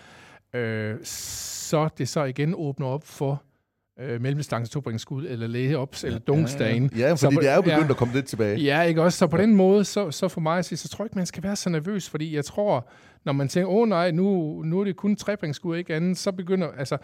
øh, 0.54 1.00
så 1.04 1.90
det 1.98 2.10
så 2.10 2.24
igen 2.24 2.54
åbner 2.58 2.88
op 2.88 3.04
for 3.04 3.44
øh, 4.02 4.22
mellemdistance 4.22 4.72
tobringskud, 4.72 5.26
eller 5.28 5.48
layups, 5.48 6.04
ja, 6.04 6.08
eller 6.08 6.20
dunkstagen. 6.20 6.90
Ja, 6.94 7.00
ja. 7.00 7.08
ja 7.08 7.12
fordi 7.12 7.36
så, 7.36 7.42
det 7.42 7.50
er 7.50 7.56
jo 7.56 7.62
begyndt 7.62 7.84
ja, 7.86 7.90
at 7.90 7.98
komme 7.98 8.14
lidt 8.14 8.26
tilbage. 8.26 8.60
Ja, 8.60 8.82
ikke 8.82 9.02
også? 9.02 9.18
Så 9.18 9.28
på 9.28 9.38
ja. 9.38 9.44
den 9.44 9.56
måde, 9.56 9.86
så, 9.86 10.12
så 10.12 10.28
for 10.28 10.42
mig 10.42 10.58
at 10.58 10.66
sige, 10.66 10.78
så 10.78 10.90
tror 10.90 11.04
jeg 11.04 11.06
ikke, 11.06 11.18
man 11.18 11.26
skal 11.26 11.44
være 11.44 11.56
så 11.56 11.70
nervøs, 11.70 12.10
fordi 12.10 12.36
jeg 12.36 12.46
tror, 12.46 12.90
når 13.26 13.34
man 13.34 13.48
tænker, 13.48 13.70
åh 13.70 13.82
oh, 13.82 13.90
nej, 13.90 14.12
nu, 14.12 14.62
nu 14.66 14.80
er 14.80 14.84
det 14.84 14.96
kun 14.96 15.16
trebringskud, 15.16 15.78
ikke 15.78 15.96
andet, 15.96 16.18
så 16.18 16.32
begynder, 16.32 16.68
altså, 16.68 16.98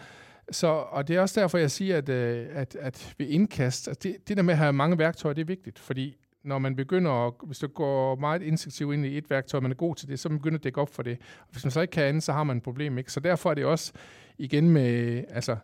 så, 0.50 0.66
og 0.66 1.08
det 1.08 1.16
er 1.16 1.20
også 1.20 1.40
derfor, 1.40 1.58
jeg 1.58 1.70
siger, 1.70 1.98
at, 1.98 2.08
øh, 2.08 2.46
at, 2.52 2.76
at 2.80 3.14
ved 3.18 3.26
indkast, 3.26 3.88
at 3.88 4.02
det, 4.02 4.16
det 4.28 4.36
der 4.36 4.42
med 4.42 4.54
at 4.54 4.58
have 4.58 4.72
mange 4.72 4.98
værktøjer, 4.98 5.34
det 5.34 5.42
er 5.42 5.46
vigtigt, 5.46 5.78
fordi 5.78 6.16
når 6.44 6.58
man 6.58 6.76
begynder, 6.76 7.44
hvis 7.46 7.58
du 7.58 7.66
går 7.66 8.16
meget 8.16 8.42
instinktivt 8.42 8.94
ind 8.94 9.06
i 9.06 9.18
et 9.18 9.30
værktøj, 9.30 9.60
man 9.60 9.70
er 9.70 9.74
god 9.74 9.94
til 9.94 10.08
det, 10.08 10.20
så 10.20 10.28
man 10.28 10.38
begynder 10.38 10.58
at 10.58 10.64
dække 10.64 10.80
op 10.80 10.94
for 10.94 11.02
det. 11.02 11.18
Og 11.40 11.48
hvis 11.50 11.64
man 11.64 11.70
så 11.70 11.80
ikke 11.80 11.92
kan 11.92 12.04
andet, 12.04 12.22
så 12.22 12.32
har 12.32 12.44
man 12.44 12.56
et 12.56 12.62
problem. 12.62 12.98
Ikke? 12.98 13.12
Så 13.12 13.20
derfor 13.20 13.50
er 13.50 13.54
det 13.54 13.64
også 13.64 13.92
igen 14.38 14.70
med, 14.70 15.24
altså, 15.30 15.56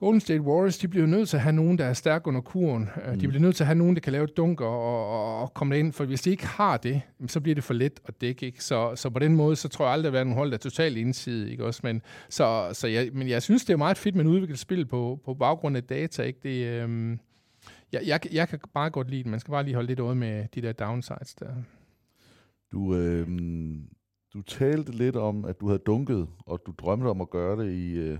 Golden 0.00 0.20
State 0.20 0.40
Warriors, 0.40 0.78
de 0.78 0.88
bliver 0.88 1.06
nødt 1.06 1.28
til 1.28 1.36
at 1.36 1.42
have 1.42 1.52
nogen, 1.52 1.78
der 1.78 1.84
er 1.84 1.92
stærk 1.92 2.26
under 2.26 2.40
kuren. 2.40 2.88
Øh, 3.06 3.12
mm. 3.12 3.18
De 3.18 3.28
bliver 3.28 3.42
nødt 3.42 3.56
til 3.56 3.62
at 3.62 3.66
have 3.66 3.78
nogen, 3.78 3.94
der 3.96 4.00
kan 4.00 4.12
lave 4.12 4.26
dunker 4.26 4.66
og, 4.66 5.08
og, 5.10 5.42
og 5.42 5.54
komme 5.54 5.78
ind, 5.78 5.92
for 5.92 6.04
hvis 6.04 6.22
de 6.22 6.30
ikke 6.30 6.46
har 6.46 6.76
det, 6.76 7.02
så 7.26 7.40
bliver 7.40 7.54
det 7.54 7.64
for 7.64 7.74
let 7.74 8.00
at 8.04 8.20
dække. 8.20 8.46
Ikke? 8.46 8.64
Så, 8.64 8.92
så 8.96 9.10
på 9.10 9.18
den 9.18 9.36
måde, 9.36 9.56
så 9.56 9.68
tror 9.68 9.84
jeg 9.84 9.92
aldrig, 9.92 10.08
at 10.08 10.12
være 10.12 10.24
nogle 10.24 10.36
hold, 10.36 10.50
der 10.50 10.56
er 10.56 10.58
totalt 10.58 10.96
indsidigt. 10.96 11.50
Ikke? 11.50 11.64
Også, 11.64 11.80
men, 11.84 12.02
så, 12.28 12.70
så 12.72 12.88
jeg, 12.88 13.10
men 13.12 13.28
jeg 13.28 13.42
synes, 13.42 13.64
det 13.64 13.72
er 13.72 13.76
meget 13.76 13.98
fedt, 13.98 14.12
at 14.12 14.16
man 14.16 14.26
udvikler 14.26 14.56
spil 14.56 14.86
på, 14.86 15.20
på 15.24 15.34
baggrund 15.34 15.76
af 15.76 15.84
data. 15.84 16.22
Ikke? 16.22 16.40
Det, 16.42 16.66
øhm, 16.66 17.18
jeg, 17.92 18.02
jeg, 18.06 18.20
jeg 18.32 18.48
kan 18.48 18.58
bare 18.74 18.90
godt 18.90 19.10
lide 19.10 19.22
det. 19.22 19.30
Man 19.30 19.40
skal 19.40 19.52
bare 19.52 19.64
lige 19.64 19.74
holde 19.74 19.88
lidt 19.88 20.00
øje 20.00 20.14
med 20.14 20.44
de 20.54 20.62
der 20.62 20.72
downsides 20.72 21.34
der. 21.34 21.50
Du, 22.72 22.94
øh, 22.94 23.28
du 24.34 24.42
talte 24.42 24.92
lidt 24.92 25.16
om, 25.16 25.44
at 25.44 25.60
du 25.60 25.66
havde 25.66 25.82
dunket, 25.86 26.28
og 26.46 26.62
du 26.66 26.72
drømte 26.78 27.06
om 27.06 27.20
at 27.20 27.30
gøre 27.30 27.64
det 27.64 27.72
i, 27.72 27.92
øh, 27.92 28.18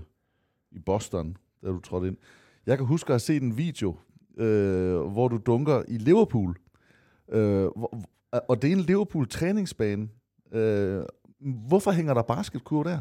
i 0.71 0.79
Boston 0.79 1.37
da 1.63 1.67
du 1.67 1.79
trådte 1.79 2.07
ind. 2.07 2.17
Jeg 2.65 2.77
kan 2.77 2.85
huske 2.85 3.07
at 3.07 3.13
have 3.13 3.19
set 3.19 3.41
en 3.41 3.57
video, 3.57 3.95
øh, 4.37 4.99
hvor 5.01 5.27
du 5.27 5.37
dunker 5.37 5.83
i 5.87 5.97
Liverpool. 5.97 6.57
Øh, 7.31 7.61
hvor, 7.75 8.03
og 8.47 8.61
det 8.61 8.67
er 8.67 8.75
en 8.75 8.81
Liverpool-træningsbane. 8.81 10.09
Øh, 10.53 11.03
hvorfor 11.67 11.91
hænger 11.91 12.13
der 12.13 12.21
basketkur 12.21 12.83
der? 12.83 12.99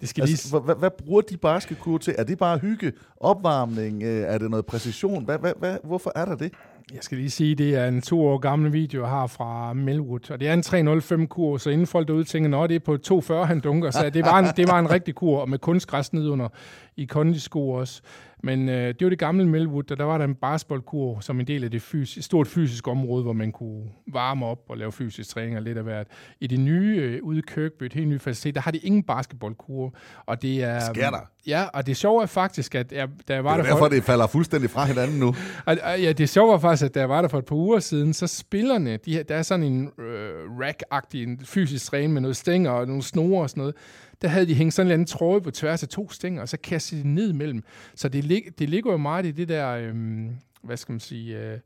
Det 0.00 0.08
skal 0.08 0.22
altså, 0.22 0.56
lige... 0.56 0.64
hvad, 0.64 0.74
hvad 0.74 0.90
bruger 0.90 1.20
de 1.20 1.36
basketkur 1.36 1.98
til? 1.98 2.14
Er 2.18 2.24
det 2.24 2.38
bare 2.38 2.58
hygge, 2.58 2.92
opvarmning? 3.16 4.02
Øh, 4.02 4.22
er 4.22 4.38
det 4.38 4.50
noget 4.50 4.66
præcision? 4.66 5.24
Hvad, 5.24 5.38
hvad, 5.38 5.52
hvad, 5.58 5.78
hvorfor 5.84 6.12
er 6.14 6.24
der 6.24 6.36
det? 6.36 6.52
Jeg 6.94 7.02
skal 7.02 7.18
lige 7.18 7.30
sige, 7.30 7.54
det 7.54 7.74
er 7.74 7.88
en 7.88 8.02
to 8.02 8.26
år 8.26 8.38
gammel 8.38 8.72
video, 8.72 9.00
jeg 9.00 9.10
har 9.10 9.26
fra 9.26 9.72
Melwood, 9.72 10.30
og 10.30 10.40
det 10.40 10.48
er 10.48 10.54
en 10.54 10.60
305-kur, 10.60 11.56
så 11.56 11.70
inden 11.70 11.86
folk 11.86 12.08
derude 12.08 12.24
tænker, 12.24 12.58
at 12.58 12.70
det 12.70 12.76
er 12.76 12.80
på 12.80 12.96
240, 12.96 13.46
han 13.46 13.60
dunker, 13.60 13.90
så 13.90 14.10
det 14.10 14.24
var 14.24 14.38
en, 14.38 14.46
det 14.56 14.68
var 14.68 14.78
en 14.78 14.90
rigtig 14.90 15.14
kur, 15.14 15.38
og 15.38 15.48
med 15.48 15.58
kunstgræs 15.58 16.12
nedunder 16.12 16.48
i 16.96 17.04
kondisko 17.04 17.70
også. 17.70 18.02
Men 18.42 18.68
øh, 18.68 18.88
det 18.88 19.02
var 19.02 19.08
det 19.08 19.18
gamle 19.18 19.48
Melwood, 19.48 19.90
og 19.90 19.96
der 19.96 20.04
var 20.04 20.18
der 20.18 20.24
en 20.24 20.34
basketballkur 20.34 21.20
som 21.20 21.40
en 21.40 21.46
del 21.46 21.64
af 21.64 21.70
det 21.70 21.82
fysisk, 21.82 22.26
stort 22.26 22.46
fysisk 22.46 22.88
område, 22.88 23.22
hvor 23.22 23.32
man 23.32 23.52
kunne 23.52 23.84
varme 24.12 24.46
op 24.46 24.58
og 24.68 24.76
lave 24.76 24.92
fysisk 24.92 25.30
træning 25.30 25.56
og 25.56 25.62
lidt 25.62 25.78
af 25.78 25.84
hvert. 25.84 26.06
I 26.40 26.46
det 26.46 26.60
nye, 26.60 26.96
øh, 26.96 27.22
ude 27.22 27.38
i 27.38 27.42
Kirkby, 27.48 27.84
et 27.84 27.92
helt 27.92 28.08
nyt 28.08 28.22
facilitet, 28.22 28.54
der 28.54 28.60
har 28.60 28.70
de 28.70 28.78
ingen 28.78 29.02
basketballkur. 29.02 29.94
Og 30.26 30.42
det 30.42 30.62
er... 30.62 30.80
Sker 30.80 31.10
der? 31.10 31.20
Ja, 31.46 31.64
og 31.72 31.86
det 31.86 31.96
sjove 31.96 32.22
er 32.22 32.26
faktisk, 32.26 32.74
at 32.74 32.92
jeg, 32.92 33.08
da 33.28 33.34
jeg 33.34 33.44
var 33.44 33.50
det 33.50 33.58
er 33.58 33.62
der 33.62 33.70
derfor, 33.70 33.84
for... 33.84 33.88
det 33.88 34.04
falder 34.04 34.26
fuldstændig 34.26 34.70
fra 34.70 34.84
hinanden 34.84 35.18
nu. 35.18 35.26
og, 35.66 35.76
ja, 36.00 36.12
det 36.12 36.28
sjove 36.28 36.52
var 36.52 36.58
faktisk, 36.58 36.84
at 36.84 36.94
da 36.94 37.00
jeg 37.00 37.08
var 37.08 37.20
der 37.22 37.28
for 37.28 37.38
et 37.38 37.44
par 37.44 37.56
uger 37.56 37.78
siden, 37.78 38.14
så 38.14 38.26
spillerne, 38.26 38.96
de, 38.96 39.22
der 39.28 39.36
er 39.36 39.42
sådan 39.42 39.66
en 39.66 39.90
øh, 39.98 40.50
rack-agtig, 40.60 41.22
en 41.22 41.40
fysisk 41.44 41.86
træning 41.86 42.12
med 42.12 42.20
noget 42.20 42.36
stænger 42.36 42.70
og 42.70 42.86
nogle 42.86 43.02
snore 43.02 43.42
og 43.42 43.50
sådan 43.50 43.60
noget, 43.60 43.74
der 44.22 44.28
havde 44.28 44.46
de 44.46 44.54
hængt 44.54 44.74
sådan 44.74 44.86
en 44.86 44.90
eller 44.90 44.94
anden 44.94 45.06
tråd 45.06 45.40
på 45.40 45.50
tværs 45.50 45.82
af 45.82 45.88
to 45.88 46.10
stænger, 46.10 46.42
og 46.42 46.48
så 46.48 46.56
kastede 46.56 47.02
de 47.02 47.08
ned 47.08 47.30
imellem. 47.30 47.62
Så 47.94 48.08
det, 48.08 48.24
lig, 48.24 48.42
det 48.58 48.68
ligger 48.68 48.90
jo 48.90 48.96
meget 48.96 49.26
i 49.26 49.30
det 49.30 49.48
der, 49.48 49.68
øhm, 49.68 50.36
hvad 50.62 50.76
skal 50.76 50.92
man 50.92 51.00
sige, 51.00 51.38
øh, 51.38 51.58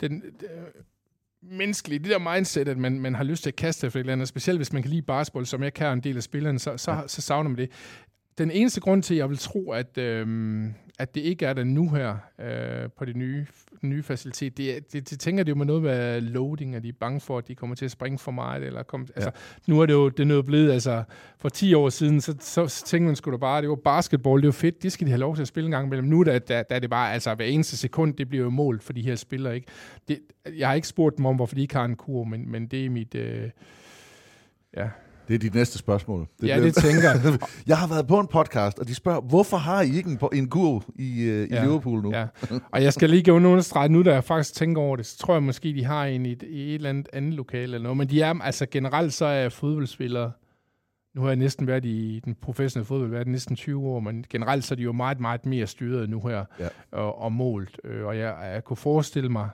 den, 0.00 0.22
øh, 0.42 0.82
menneskelige, 1.42 1.98
det 1.98 2.10
der 2.10 2.34
mindset, 2.34 2.68
at 2.68 2.78
man, 2.78 3.00
man 3.00 3.14
har 3.14 3.24
lyst 3.24 3.42
til 3.42 3.50
at 3.50 3.56
kaste 3.56 3.86
efter 3.86 3.98
et 3.98 4.00
eller 4.00 4.12
andet, 4.12 4.28
specielt 4.28 4.58
hvis 4.58 4.72
man 4.72 4.82
kan 4.82 4.90
lide 4.90 5.02
basketball, 5.02 5.46
som 5.46 5.62
jeg 5.62 5.74
kan 5.74 5.92
en 5.92 6.00
del 6.00 6.16
af 6.16 6.22
spillerne, 6.22 6.58
så, 6.58 6.76
så, 6.76 7.04
så 7.06 7.20
savner 7.20 7.50
man 7.50 7.58
det. 7.58 7.70
Den 8.40 8.50
eneste 8.50 8.80
grund 8.80 9.02
til, 9.02 9.14
at 9.14 9.18
jeg 9.18 9.30
vil 9.30 9.38
tro, 9.38 9.70
at, 9.70 9.98
øhm, 9.98 10.74
at 10.98 11.14
det 11.14 11.20
ikke 11.20 11.46
er 11.46 11.52
der 11.52 11.64
nu 11.64 11.88
her 11.88 12.16
øh, 12.38 12.90
på 12.98 13.04
det 13.04 13.16
nye, 13.16 13.46
nye 13.82 14.02
facilitet, 14.02 14.56
det, 14.56 14.92
det, 14.92 15.10
det 15.10 15.20
tænker 15.20 15.44
det 15.44 15.50
jo 15.50 15.56
med 15.56 15.66
noget 15.66 15.82
med 15.82 16.20
loading, 16.20 16.74
at 16.74 16.82
de 16.82 16.88
er 16.88 16.92
bange 17.00 17.20
for, 17.20 17.38
at 17.38 17.48
de 17.48 17.54
kommer 17.54 17.76
til 17.76 17.84
at 17.84 17.90
springe 17.90 18.18
for 18.18 18.30
meget. 18.30 18.62
Eller 18.62 18.82
kom, 18.82 19.06
ja. 19.08 19.12
altså, 19.14 19.30
nu 19.66 19.80
er 19.80 19.86
det 19.86 19.92
jo 19.92 20.08
det 20.08 20.20
er 20.20 20.26
noget 20.26 20.46
blevet, 20.46 20.72
altså 20.72 21.02
for 21.38 21.48
10 21.48 21.74
år 21.74 21.88
siden, 21.88 22.20
så, 22.20 22.34
så, 22.40 22.68
så 22.68 22.84
tænkte 22.84 23.06
man 23.06 23.16
sgu 23.16 23.30
da 23.30 23.36
bare, 23.36 23.62
det 23.62 23.68
var 23.68 23.74
basketball, 23.74 24.42
det 24.42 24.46
var 24.46 24.52
fedt, 24.52 24.82
det 24.82 24.92
skal 24.92 25.06
de 25.06 25.10
have 25.10 25.20
lov 25.20 25.34
til 25.34 25.42
at 25.42 25.48
spille 25.48 25.66
en 25.66 25.70
gang 25.70 25.86
imellem. 25.86 26.08
Nu 26.08 26.22
der, 26.22 26.38
der, 26.38 26.62
der 26.62 26.76
er 26.76 26.80
det 26.80 26.90
bare, 26.90 27.12
altså 27.12 27.34
hver 27.34 27.46
eneste 27.46 27.76
sekund, 27.76 28.14
det 28.14 28.28
bliver 28.28 28.44
jo 28.44 28.50
mål 28.50 28.80
for 28.80 28.92
de 28.92 29.02
her 29.02 29.16
spillere. 29.16 29.54
Ikke? 29.54 29.66
Det, 30.08 30.20
jeg 30.58 30.68
har 30.68 30.74
ikke 30.74 30.88
spurgt 30.88 31.16
dem 31.16 31.26
om, 31.26 31.36
hvorfor 31.36 31.54
de 31.54 31.62
ikke 31.62 31.74
har 31.74 31.84
en 31.84 31.96
kur, 31.96 32.24
men, 32.24 32.50
men 32.50 32.66
det 32.66 32.86
er 32.86 32.90
mit... 32.90 33.14
Øh, 33.14 33.50
ja, 34.76 34.88
det 35.30 35.36
er 35.36 35.38
dit 35.38 35.54
næste 35.54 35.78
spørgsmål. 35.78 36.26
Det 36.40 36.48
ja, 36.48 36.60
det 36.62 36.74
tænker 36.74 37.10
jeg. 37.10 37.38
jeg 37.66 37.78
har 37.78 37.88
været 37.88 38.06
på 38.06 38.20
en 38.20 38.26
podcast, 38.26 38.78
og 38.78 38.88
de 38.88 38.94
spørger, 38.94 39.20
hvorfor 39.20 39.56
har 39.56 39.82
I 39.82 39.96
ikke 39.96 40.10
en, 40.10 40.18
en 40.32 40.48
kur 40.48 40.84
i, 40.96 41.02
uh, 41.02 41.26
i 41.26 41.46
ja, 41.50 41.64
Liverpool 41.64 42.02
nu? 42.02 42.10
Ja. 42.12 42.26
Og 42.72 42.82
jeg 42.82 42.92
skal 42.92 43.10
lige 43.10 43.22
give 43.22 43.54
en 43.54 43.62
streg 43.62 43.88
nu, 43.88 44.02
da 44.02 44.12
jeg 44.12 44.24
faktisk 44.24 44.54
tænker 44.54 44.82
over 44.82 44.96
det, 44.96 45.06
så 45.06 45.18
tror 45.18 45.34
jeg 45.34 45.42
måske, 45.42 45.74
de 45.74 45.84
har 45.84 46.04
en 46.04 46.26
i 46.26 46.32
et, 46.32 46.42
i 46.42 46.68
et 46.68 46.74
eller 46.74 46.90
andet 46.90 47.08
andet 47.12 47.34
lokale 47.34 47.62
eller 47.62 47.78
noget. 47.78 47.96
Men 47.96 48.10
de 48.10 48.22
er, 48.22 48.34
altså 48.42 48.66
generelt 48.70 49.12
så 49.12 49.24
er 49.24 49.48
fodboldspillere, 49.48 50.32
nu 51.14 51.20
har 51.20 51.28
jeg 51.28 51.36
næsten 51.36 51.66
været 51.66 51.84
i 51.84 52.20
den 52.24 52.34
professionelle 52.34 52.86
fodbold, 52.86 53.10
været 53.10 53.28
næsten 53.28 53.56
20 53.56 53.86
år, 53.86 54.00
men 54.00 54.24
generelt 54.30 54.64
så 54.64 54.74
er 54.74 54.76
de 54.76 54.82
jo 54.82 54.92
meget, 54.92 55.20
meget 55.20 55.46
mere 55.46 55.66
styret 55.66 56.10
nu 56.10 56.20
her 56.20 56.44
Ja. 56.58 56.68
og, 56.92 57.18
og 57.18 57.32
målt. 57.32 57.80
Øh, 57.84 58.06
Og 58.06 58.18
jeg, 58.18 58.36
jeg 58.54 58.64
kunne 58.64 58.76
forestille 58.76 59.28
mig, 59.28 59.48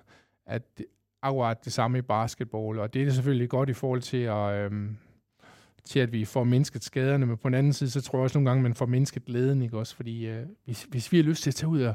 at 0.47 0.63
det, 0.79 0.87
akkurat 1.23 1.65
det 1.65 1.73
samme 1.73 1.99
i 1.99 2.03
basketball, 2.03 2.79
og 2.79 2.95
det 2.95 3.03
er 3.03 3.11
selvfølgelig 3.11 3.49
godt 3.49 3.69
i 3.69 3.73
forhold 3.73 4.01
til 4.03 4.17
at, 4.17 4.55
øhm, 4.55 4.97
til 5.87 5.99
at 5.99 6.13
vi 6.13 6.25
får 6.25 6.45
mindsket 6.45 6.85
skaderne, 6.85 7.27
men 7.27 7.37
på 7.37 7.49
den 7.49 7.55
anden 7.55 7.73
side, 7.73 7.91
så 7.91 8.01
tror 8.01 8.19
jeg 8.19 8.23
også 8.23 8.39
nogle 8.39 8.51
gange, 8.51 8.63
man 8.63 8.75
får 8.75 8.87
mindsket 8.87 9.25
glæden, 9.25 9.63
ikke 9.63 9.79
også? 9.79 9.97
Fordi 9.97 10.27
øh, 10.27 10.47
hvis, 10.65 10.83
hvis 10.83 11.13
vi 11.13 11.17
har 11.17 11.25
lyst 11.25 11.43
til 11.43 11.51
at 11.51 11.55
tage 11.55 11.69
ud 11.69 11.81
og, 11.81 11.95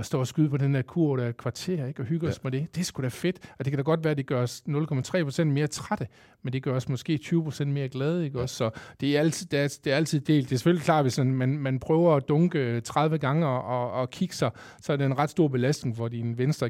og 0.00 0.06
stå 0.06 0.20
og 0.20 0.26
skyde 0.26 0.50
på 0.50 0.56
den 0.56 0.74
der 0.74 0.82
kur, 0.82 1.16
der 1.16 1.24
er 1.24 1.32
kvarter, 1.32 1.86
ikke? 1.86 2.02
og 2.02 2.06
hygge 2.06 2.26
ja. 2.26 2.32
os 2.32 2.44
med 2.44 2.52
det, 2.52 2.76
det 2.76 2.86
sgu 2.86 3.02
da 3.02 3.08
fedt. 3.08 3.38
Og 3.58 3.64
det 3.64 3.70
kan 3.70 3.78
da 3.78 3.82
godt 3.82 4.04
være, 4.04 4.10
at 4.10 4.16
det 4.16 4.26
gør 4.26 4.42
os 4.42 4.62
0,3% 4.68 5.44
mere 5.44 5.66
trætte, 5.66 6.06
men 6.42 6.52
det 6.52 6.62
gør 6.62 6.74
os 6.76 6.88
måske 6.88 7.18
20% 7.22 7.64
mere 7.64 7.88
glade, 7.88 8.24
ikke 8.24 8.40
også? 8.40 8.54
Så 8.54 8.70
det 9.00 9.16
er 9.16 9.20
altid, 9.20 9.46
det 9.46 9.60
er, 9.60 9.78
det 9.84 9.92
er 9.92 9.96
altid 9.96 10.20
delt. 10.20 10.48
Det 10.48 10.54
er 10.54 10.58
selvfølgelig 10.58 10.84
klart, 10.84 11.04
hvis 11.04 11.18
man, 11.18 11.58
man, 11.58 11.78
prøver 11.78 12.16
at 12.16 12.28
dunke 12.28 12.80
30 12.80 13.18
gange 13.18 13.46
og, 13.46 13.90
og, 13.92 14.10
kigge 14.10 14.34
sig, 14.34 14.50
så 14.82 14.92
er 14.92 14.96
det 14.96 15.06
en 15.06 15.18
ret 15.18 15.30
stor 15.30 15.48
belastning 15.48 15.96
for 15.96 16.08
din 16.08 16.38
venstre 16.38 16.68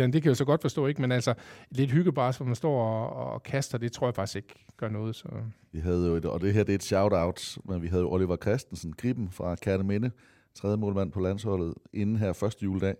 andet. 0.00 0.14
Det 0.14 0.22
kan 0.22 0.28
jeg 0.28 0.30
jo 0.30 0.34
så 0.34 0.44
godt 0.44 0.60
forstå, 0.60 0.86
ikke? 0.86 1.00
Men 1.00 1.12
altså, 1.12 1.34
lidt 1.70 1.90
hyggebars, 1.90 2.36
hvor 2.36 2.46
man 2.46 2.54
står 2.54 2.82
og, 2.82 3.32
og 3.32 3.42
kaster, 3.42 3.78
det 3.78 3.92
tror 3.92 4.06
jeg 4.06 4.14
faktisk 4.14 4.36
ikke 4.36 4.64
gør 4.76 4.88
noget. 4.88 5.16
Så. 5.16 5.28
Vi 5.72 5.78
havde 5.78 6.06
jo 6.06 6.14
et, 6.14 6.24
og 6.24 6.40
det 6.40 6.54
her 6.54 6.64
det 6.64 6.72
er 6.72 6.74
et 6.74 6.82
shout-out, 6.82 7.58
men 7.64 7.82
vi 7.82 7.86
havde 7.86 8.02
jo 8.02 8.12
Oliver 8.12 8.36
Christensen, 8.36 8.92
Gribben 8.92 9.30
fra 9.30 9.54
Kærteminde, 9.54 10.10
tredje 10.56 10.76
målmand 10.76 11.12
på 11.12 11.20
landsholdet, 11.20 11.74
inden 11.92 12.16
her 12.16 12.32
første 12.32 12.64
juledag. 12.64 12.94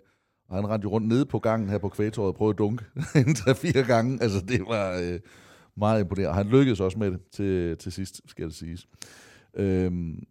Og 0.48 0.56
han 0.56 0.68
rendte 0.68 0.84
jo 0.86 0.90
rundt 0.90 1.08
nede 1.08 1.26
på 1.26 1.38
gangen 1.38 1.68
her 1.68 1.78
på 1.78 1.88
kvægtåret 1.88 2.28
og 2.28 2.34
prøvede 2.34 2.54
at 2.54 2.58
dunke 2.58 2.84
en 3.26 3.34
tre-fire 3.34 3.82
gange. 3.82 4.22
Altså, 4.22 4.40
det 4.48 4.60
var 4.60 5.00
øh, 5.02 5.20
meget 5.76 6.00
imponerende. 6.00 6.30
Og 6.30 6.34
han 6.34 6.46
lykkedes 6.46 6.80
også 6.80 6.98
med 6.98 7.10
det 7.10 7.20
til, 7.32 7.76
til 7.76 7.92
sidst, 7.92 8.20
skal 8.26 8.46
det 8.46 8.54
siges. 8.54 8.88
Øhm, 9.54 10.22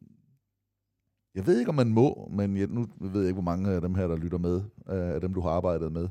jeg 1.36 1.48
ved 1.48 1.60
ikke, 1.60 1.70
om 1.70 1.76
man 1.76 1.90
må, 1.90 2.32
men 2.34 2.58
jeg, 2.58 2.68
nu 2.68 2.88
ved 3.00 3.22
jeg 3.22 3.30
ikke, 3.30 3.42
hvor 3.42 3.52
mange 3.52 3.72
af 3.72 3.82
dem 3.82 3.96
her, 3.96 4.08
der 4.08 4.16
lytter 4.16 4.38
med, 4.38 4.56
øh, 4.90 5.16
af 5.16 5.22
dem, 5.22 5.34
du 5.34 5.42
har 5.42 5.50
arbejdet 5.50 5.92
med. 5.92 6.08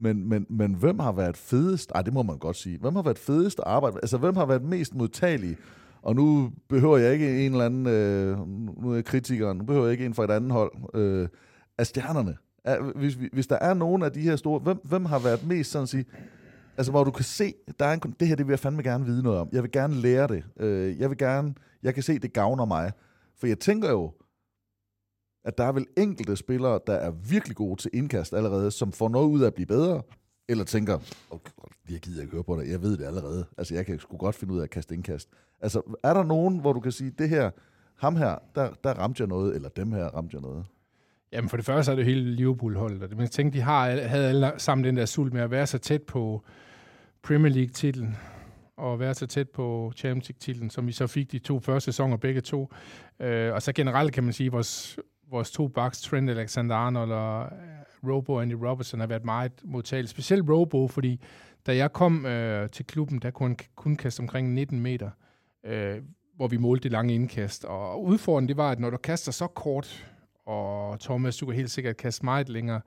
Men, 0.00 0.28
men, 0.28 0.46
men 0.50 0.74
hvem 0.74 0.98
har 0.98 1.12
været 1.12 1.36
fedest? 1.36 1.92
Ej, 1.94 2.02
det 2.02 2.12
må 2.12 2.22
man 2.22 2.38
godt 2.38 2.56
sige. 2.56 2.78
Hvem 2.78 2.94
har 2.94 3.02
været 3.02 3.18
fedest 3.18 3.58
at 3.58 3.64
arbejde 3.66 3.96
Altså, 4.02 4.18
hvem 4.18 4.36
har 4.36 4.46
været 4.46 4.62
mest 4.62 4.94
modtagelig? 4.94 5.56
Og 6.02 6.16
nu 6.16 6.50
behøver 6.68 6.98
jeg 6.98 7.12
ikke 7.12 7.46
en 7.46 7.52
eller 7.52 7.64
anden, 7.64 7.86
øh, 7.86 8.48
nu 8.82 8.90
er 8.90 8.94
jeg 8.94 9.04
kritikeren, 9.04 9.58
nu 9.58 9.64
behøver 9.64 9.86
jeg 9.86 9.92
ikke 9.92 10.06
en 10.06 10.14
fra 10.14 10.24
et 10.24 10.30
andet 10.30 10.52
hold, 10.52 10.72
øh, 10.94 11.28
af 11.78 11.86
stjernerne. 11.86 12.36
Er, 12.64 12.82
hvis, 12.82 13.18
hvis 13.32 13.46
der 13.46 13.56
er 13.56 13.74
nogen 13.74 14.02
af 14.02 14.12
de 14.12 14.20
her 14.20 14.36
store, 14.36 14.58
hvem, 14.58 14.78
hvem 14.84 15.04
har 15.04 15.18
været 15.18 15.46
mest 15.46 15.70
sådan 15.70 15.82
at 15.82 15.88
sige, 15.88 16.04
altså 16.76 16.92
hvor 16.92 17.04
du 17.04 17.10
kan 17.10 17.24
se, 17.24 17.54
der 17.78 17.86
er 17.86 17.92
en, 17.92 18.14
det 18.20 18.28
her, 18.28 18.36
det 18.36 18.46
vil 18.46 18.52
jeg 18.52 18.58
fandme 18.58 18.82
gerne 18.82 19.04
vide 19.04 19.22
noget 19.22 19.38
om. 19.38 19.48
Jeg 19.52 19.62
vil 19.62 19.72
gerne 19.72 19.94
lære 19.94 20.26
det. 20.26 20.44
Øh, 20.56 20.98
jeg 20.98 21.10
vil 21.10 21.18
gerne, 21.18 21.54
jeg 21.82 21.94
kan 21.94 22.02
se, 22.02 22.18
det 22.18 22.32
gavner 22.32 22.64
mig. 22.64 22.92
For 23.36 23.46
jeg 23.46 23.58
tænker 23.58 23.90
jo, 23.90 24.12
at 25.44 25.58
der 25.58 25.64
er 25.64 25.72
vel 25.72 25.86
enkelte 25.96 26.36
spillere, 26.36 26.80
der 26.86 26.92
er 26.92 27.10
virkelig 27.10 27.56
gode 27.56 27.82
til 27.82 27.90
indkast 27.94 28.34
allerede, 28.34 28.70
som 28.70 28.92
får 28.92 29.08
noget 29.08 29.28
ud 29.28 29.40
af 29.40 29.46
at 29.46 29.54
blive 29.54 29.66
bedre, 29.66 30.02
eller 30.48 30.64
tænker, 30.64 30.98
okay, 31.30 31.52
jeg 31.90 32.00
gider 32.00 32.22
ikke 32.22 32.32
høre 32.32 32.44
på 32.44 32.56
det, 32.56 32.70
jeg 32.70 32.82
ved 32.82 32.96
det 32.96 33.04
allerede. 33.04 33.46
Altså, 33.58 33.74
jeg 33.74 33.86
kan 33.86 33.98
sgu 33.98 34.16
godt 34.16 34.34
finde 34.34 34.54
ud 34.54 34.58
af 34.58 34.62
at 34.62 34.70
kaste 34.70 34.94
indkast. 34.94 35.28
Altså, 35.60 35.82
er 36.02 36.14
der 36.14 36.22
nogen, 36.22 36.58
hvor 36.60 36.72
du 36.72 36.80
kan 36.80 36.92
sige, 36.92 37.10
det 37.10 37.28
her, 37.28 37.50
ham 37.96 38.16
her, 38.16 38.36
der, 38.54 38.70
der 38.84 38.94
ramte 38.94 39.20
jeg 39.20 39.28
noget, 39.28 39.54
eller 39.54 39.68
dem 39.68 39.92
her 39.92 40.04
ramte 40.04 40.34
jeg 40.34 40.42
noget? 40.42 40.64
Jamen 41.32 41.48
for 41.48 41.56
det 41.56 41.66
første 41.66 41.92
er 41.92 41.96
det 41.96 42.02
jo 42.02 42.06
hele 42.08 42.30
Liverpool-holdet. 42.34 43.02
Og 43.02 43.10
det- 43.10 43.30
tænkte, 43.30 43.58
de 43.58 43.62
har, 43.62 43.90
havde 43.90 44.28
alle 44.28 44.52
sammen 44.56 44.84
den 44.84 44.96
der 44.96 45.06
sult 45.06 45.32
med 45.32 45.42
at 45.42 45.50
være 45.50 45.66
så 45.66 45.78
tæt 45.78 46.02
på 46.02 46.44
Premier 47.22 47.52
League-titlen 47.52 48.16
og 48.76 49.00
være 49.00 49.14
så 49.14 49.26
tæt 49.26 49.48
på 49.48 49.92
Champions 49.96 50.28
League-titlen, 50.28 50.70
som 50.70 50.86
vi 50.86 50.92
så 50.92 51.06
fik 51.06 51.32
de 51.32 51.38
to 51.38 51.60
første 51.60 51.92
sæsoner 51.92 52.16
begge 52.16 52.40
to. 52.40 52.72
Øh, 53.20 53.52
og 53.54 53.62
så 53.62 53.72
generelt 53.72 54.12
kan 54.12 54.24
man 54.24 54.32
sige, 54.32 54.46
at 54.46 54.52
vores, 54.52 54.98
vores 55.30 55.50
to 55.50 55.68
backs, 55.68 56.02
Trent 56.02 56.30
Alexander-Arnold 56.30 57.12
og 57.12 57.44
øh, 57.44 58.10
Robo 58.12 58.40
Andy 58.40 58.52
Robertson, 58.52 59.00
har 59.00 59.06
været 59.06 59.24
meget 59.24 59.52
modtagelige. 59.64 60.08
Specielt 60.08 60.50
Robo, 60.50 60.88
fordi 60.88 61.20
da 61.66 61.76
jeg 61.76 61.92
kom 61.92 62.26
øh, 62.26 62.68
til 62.68 62.86
klubben, 62.86 63.18
der 63.18 63.30
kunne 63.30 63.48
han 63.48 63.56
kun 63.76 63.96
kaste 63.96 64.20
omkring 64.20 64.52
19 64.54 64.80
meter, 64.80 65.06
øh, 65.06 65.12
hvor 66.36 66.48
vi 66.48 66.56
målte 66.56 66.82
det 66.82 66.92
lange 66.92 67.14
indkast. 67.14 67.64
Og 67.64 68.04
udfordringen 68.04 68.48
det 68.48 68.56
var, 68.56 68.70
at 68.70 68.80
når 68.80 68.90
du 68.90 68.96
kaster 68.96 69.32
så 69.32 69.46
kort, 69.46 70.06
og 70.46 71.00
Thomas, 71.00 71.36
du 71.36 71.46
kan 71.46 71.54
helt 71.54 71.70
sikkert 71.70 71.96
kaste 71.96 72.24
meget 72.24 72.48
længere, 72.48 72.80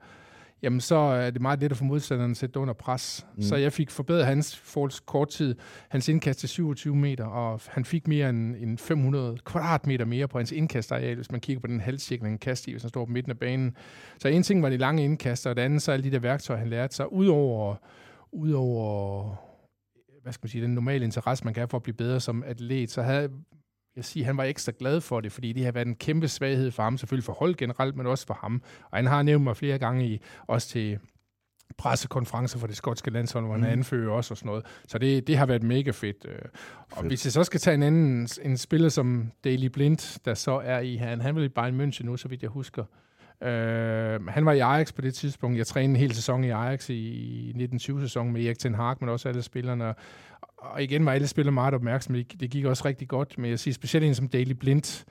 jamen 0.62 0.80
så 0.80 0.96
er 0.96 1.30
det 1.30 1.42
meget 1.42 1.60
let 1.60 1.70
at 1.70 1.76
få 1.76 1.84
modstanderen 1.84 2.30
at 2.30 2.36
sætte 2.36 2.60
under 2.60 2.74
pres. 2.74 3.26
Mm. 3.36 3.42
Så 3.42 3.56
jeg 3.56 3.72
fik 3.72 3.90
forbedret 3.90 4.26
hans 4.26 4.56
forholds 4.56 5.00
kort 5.00 5.28
tid, 5.28 5.54
hans 5.88 6.08
indkast 6.08 6.38
til 6.38 6.48
27 6.48 6.96
meter, 6.96 7.24
og 7.24 7.60
han 7.68 7.84
fik 7.84 8.08
mere 8.08 8.30
end, 8.30 8.56
end 8.56 8.78
500 8.78 9.36
kvadratmeter 9.44 10.04
mere 10.04 10.28
på 10.28 10.38
hans 10.38 10.52
indkastareal, 10.52 11.16
hvis 11.16 11.30
man 11.30 11.40
kigger 11.40 11.60
på 11.60 11.66
den 11.66 11.80
halvcirkel, 11.80 12.26
han 12.26 12.38
kaster 12.38 12.68
i, 12.68 12.72
hvis 12.72 12.82
han 12.82 12.88
står 12.88 13.04
på 13.04 13.12
midten 13.12 13.30
af 13.30 13.38
banen. 13.38 13.76
Så 14.18 14.28
en 14.28 14.42
ting 14.42 14.62
var 14.62 14.68
de 14.68 14.76
lange 14.76 15.04
indkast, 15.04 15.46
og 15.46 15.56
det 15.56 15.62
andet 15.62 15.82
så 15.82 15.92
alle 15.92 16.04
de 16.04 16.10
der 16.10 16.18
værktøjer, 16.18 16.60
han 16.60 16.68
lærte 16.68 16.94
sig, 16.94 17.12
udover, 17.12 17.76
udover 18.32 19.36
hvad 20.22 20.32
skal 20.32 20.44
man 20.44 20.50
sige, 20.50 20.62
den 20.64 20.74
normale 20.74 21.04
interesse, 21.04 21.44
man 21.44 21.54
kan 21.54 21.60
have 21.60 21.68
for 21.68 21.76
at 21.76 21.82
blive 21.82 21.94
bedre 21.96 22.20
som 22.20 22.42
atlet, 22.46 22.90
så 22.90 23.02
havde 23.02 23.30
jeg 23.96 24.04
sige, 24.04 24.24
han 24.24 24.36
var 24.36 24.44
ekstra 24.44 24.72
glad 24.78 25.00
for 25.00 25.20
det, 25.20 25.32
fordi 25.32 25.52
det 25.52 25.64
har 25.64 25.72
været 25.72 25.86
en 25.86 25.94
kæmpe 25.96 26.28
svaghed 26.28 26.70
for 26.70 26.82
ham, 26.82 26.98
selvfølgelig 26.98 27.24
for 27.24 27.32
hold 27.32 27.54
generelt, 27.54 27.96
men 27.96 28.06
også 28.06 28.26
for 28.26 28.34
ham. 28.34 28.62
Og 28.90 28.98
han 28.98 29.06
har 29.06 29.22
nævnt 29.22 29.44
mig 29.44 29.56
flere 29.56 29.78
gange 29.78 30.06
i, 30.08 30.20
også 30.46 30.68
til 30.68 30.98
pressekonferencer 31.78 32.58
for 32.58 32.66
det 32.66 32.76
skotske 32.76 33.10
landshold, 33.10 33.44
hvor 33.44 33.52
han 33.54 33.60
Mm. 33.60 33.66
mm. 33.66 33.72
anfører 33.72 34.12
også 34.12 34.34
og 34.34 34.38
sådan 34.38 34.46
noget. 34.46 34.64
Så 34.88 34.98
det, 34.98 35.26
det 35.26 35.36
har 35.36 35.46
været 35.46 35.62
mega 35.62 35.90
fedt. 35.90 36.16
øh. 36.28 36.38
Og 36.90 37.02
hvis 37.06 37.24
jeg 37.26 37.32
så 37.32 37.44
skal 37.44 37.60
tage 37.60 37.74
en 37.74 37.82
anden 37.82 38.28
en 38.42 38.56
spiller 38.58 38.88
som 38.88 39.32
Daily 39.44 39.66
Blind, 39.66 40.20
der 40.24 40.34
så 40.34 40.52
er 40.64 40.80
i, 40.80 40.96
han, 40.96 41.20
han 41.20 41.36
vil 41.36 41.44
i 41.44 41.48
Bayern 41.48 41.80
München 41.80 42.04
nu, 42.04 42.16
så 42.16 42.28
vidt 42.28 42.42
jeg 42.42 42.50
husker. 42.50 42.84
Øh, 43.44 44.26
han 44.26 44.44
var 44.46 44.52
i 44.52 44.58
Ajax 44.60 44.94
på 44.94 45.00
det 45.00 45.14
tidspunkt. 45.14 45.58
Jeg 45.58 45.66
trænede 45.66 45.90
en 45.90 46.00
hel 46.00 46.14
sæson 46.14 46.44
i 46.44 46.50
Ajax 46.50 46.88
i, 46.90 46.94
i 46.94 47.66
1920-sæsonen 47.74 48.32
med 48.32 48.44
Erik 48.44 48.58
Ten 48.58 48.74
Hag, 48.74 48.96
men 49.00 49.08
også 49.08 49.28
alle 49.28 49.42
spillerne. 49.42 49.94
Og 50.58 50.82
igen 50.82 51.06
var 51.06 51.12
alle 51.12 51.26
spillere 51.26 51.52
meget 51.52 51.74
opmærksomme. 51.74 52.18
Det, 52.18 52.40
det 52.40 52.50
gik 52.50 52.64
også 52.64 52.84
rigtig 52.84 53.08
godt, 53.08 53.38
men 53.38 53.50
jeg 53.50 53.58
siger 53.58 53.74
specielt 53.74 54.06
en 54.06 54.14
som 54.14 54.28
Daily 54.28 54.52
Blind, 54.52 55.04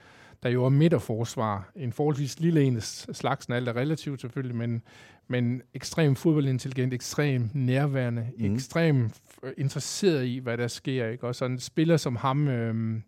der 0.44 0.50
jo 0.50 0.66
er 0.66 0.70
midterforsvar. 0.70 1.72
En 1.76 1.94
forholdsvis 1.94 2.40
lille 2.40 2.64
en 2.64 2.82
slagsen, 2.82 3.54
alt 3.54 3.68
er 3.70 3.76
relativt 3.76 4.22
selvfølgelig, 4.22 4.56
men, 4.56 4.82
men 5.28 5.62
ekstrem 5.74 6.16
fodboldintelligent, 6.16 6.94
ekstrem 6.94 7.50
nærværende, 7.54 8.28
Mm. 8.38 8.54
ekstrem 8.56 9.10
interesseret 9.58 10.26
i, 10.26 10.38
hvad 10.38 10.58
der 10.58 10.68
sker. 10.68 11.08
Ikke? 11.08 11.28
Og 11.28 11.36
sådan 11.36 11.52
en 11.52 11.60
spiller 11.60 11.98
som 11.98 12.16
ham, 12.16 12.48
øhm, 12.48 13.04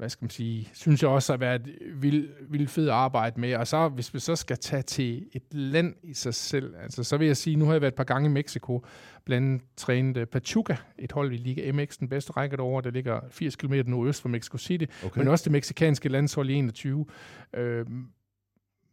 hvad 0.00 0.08
skal 0.08 0.24
man 0.24 0.30
sige, 0.30 0.70
synes 0.72 1.02
jeg 1.02 1.10
også 1.10 1.32
har 1.32 1.38
været 1.38 1.78
vildt 1.94 2.30
vild 2.52 2.68
fed 2.68 2.88
at 2.88 2.94
arbejde 2.94 3.40
med. 3.40 3.54
Og 3.54 3.66
så, 3.66 3.88
hvis 3.88 4.14
vi 4.14 4.18
så 4.18 4.36
skal 4.36 4.58
tage 4.58 4.82
til 4.82 5.26
et 5.32 5.42
land 5.54 5.94
i 6.02 6.14
sig 6.14 6.34
selv, 6.34 6.74
altså, 6.82 7.04
så 7.04 7.16
vil 7.16 7.26
jeg 7.26 7.36
sige, 7.36 7.56
nu 7.56 7.64
har 7.64 7.72
jeg 7.72 7.80
været 7.80 7.92
et 7.92 7.96
par 7.96 8.04
gange 8.04 8.28
i 8.28 8.32
Mexico, 8.32 8.84
blandt 9.24 9.46
andet 9.46 9.62
trænet 9.76 10.16
øh, 10.16 10.26
Pachuca, 10.26 10.76
et 10.98 11.12
hold 11.12 11.32
i 11.32 11.36
Liga 11.36 11.72
MX, 11.72 11.98
den 11.98 12.08
bedste 12.08 12.32
række 12.32 12.56
derovre, 12.56 12.82
der 12.82 12.90
ligger 12.90 13.20
80 13.30 13.56
km 13.56 13.74
nordøst 13.86 14.22
for 14.22 14.28
Mexico 14.28 14.58
City, 14.58 14.84
Okay. 15.04 15.18
men 15.18 15.28
også 15.28 15.44
det 15.44 15.52
meksikanske 15.52 16.08
landshold 16.08 16.50
i 16.50 16.54
21. 16.54 17.06
Øhm, 17.54 18.06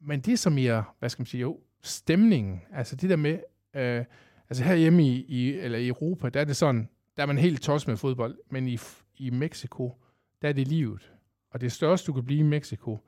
men 0.01 0.20
det 0.20 0.39
som 0.39 0.58
er, 0.58 0.95
hvad 0.99 1.10
skal 1.10 1.22
man 1.22 1.28
sige, 1.28 1.41
jo, 1.41 1.60
stemningen, 1.84 2.62
altså 2.74 2.95
det 2.95 3.10
der 3.10 3.16
med, 3.16 3.39
øh, 3.76 4.05
altså 4.49 4.64
herhjemme 4.64 5.03
i, 5.03 5.26
i, 5.28 5.53
eller 5.53 5.78
i 5.78 5.88
Europa, 5.88 6.30
der 6.30 6.39
er 6.39 6.45
det 6.45 6.55
sådan, 6.55 6.89
der 7.18 7.24
er 7.24 7.28
man 7.28 7.38
helt 7.38 7.62
tosset 7.62 7.88
med 7.88 7.97
fodbold, 7.97 8.38
men 8.51 8.68
i, 8.68 8.80
i 9.18 9.30
Mexico, 9.30 9.95
der 10.41 10.49
er 10.49 10.53
det 10.53 10.67
livet. 10.67 11.13
Og 11.51 11.61
det 11.61 11.71
største, 11.71 12.07
du 12.07 12.13
kan 12.13 12.25
blive 12.25 12.39
i 12.39 12.43
Mexico, 12.43 12.99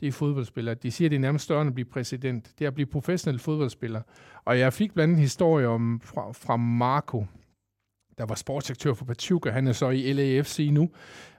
det 0.00 0.08
er 0.08 0.12
fodboldspiller. 0.12 0.74
De 0.74 0.90
siger, 0.90 1.08
det 1.08 1.16
er 1.16 1.20
nærmest 1.20 1.44
større 1.44 1.62
end 1.62 1.68
at 1.68 1.74
blive 1.74 1.84
præsident. 1.84 2.54
Det 2.58 2.64
er 2.64 2.68
at 2.68 2.74
blive 2.74 2.86
professionel 2.86 3.38
fodboldspiller. 3.38 4.02
Og 4.44 4.58
jeg 4.58 4.72
fik 4.72 4.94
blandt 4.94 5.10
andet 5.10 5.16
en 5.16 5.22
historie 5.22 5.68
om, 5.68 6.00
fra, 6.00 6.32
fra 6.32 6.56
Marco, 6.56 7.26
der 8.18 8.26
var 8.26 8.34
sportsdirektør 8.34 8.94
for 8.94 9.04
Pachuca. 9.04 9.50
Han 9.50 9.66
er 9.66 9.72
så 9.72 9.90
i 9.90 10.12
LAFC 10.12 10.68
nu. 10.72 10.90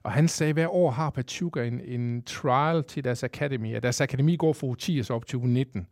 Og 0.03 0.11
han 0.11 0.27
sagde, 0.27 0.53
hver 0.53 0.67
år 0.67 0.91
har 0.91 1.09
Pachuca 1.09 1.63
en, 1.63 1.79
en 1.79 2.21
trial 2.21 2.83
til 2.83 3.03
deres 3.03 3.23
akademi. 3.23 3.73
Og 3.73 3.83
deres 3.83 4.01
akademi 4.01 4.35
går 4.35 4.53
fra 4.53 4.67
U10 4.67 4.99
og 4.99 5.05
så 5.05 5.13
op 5.13 5.25
til 5.25 5.37
U19. 5.37 5.83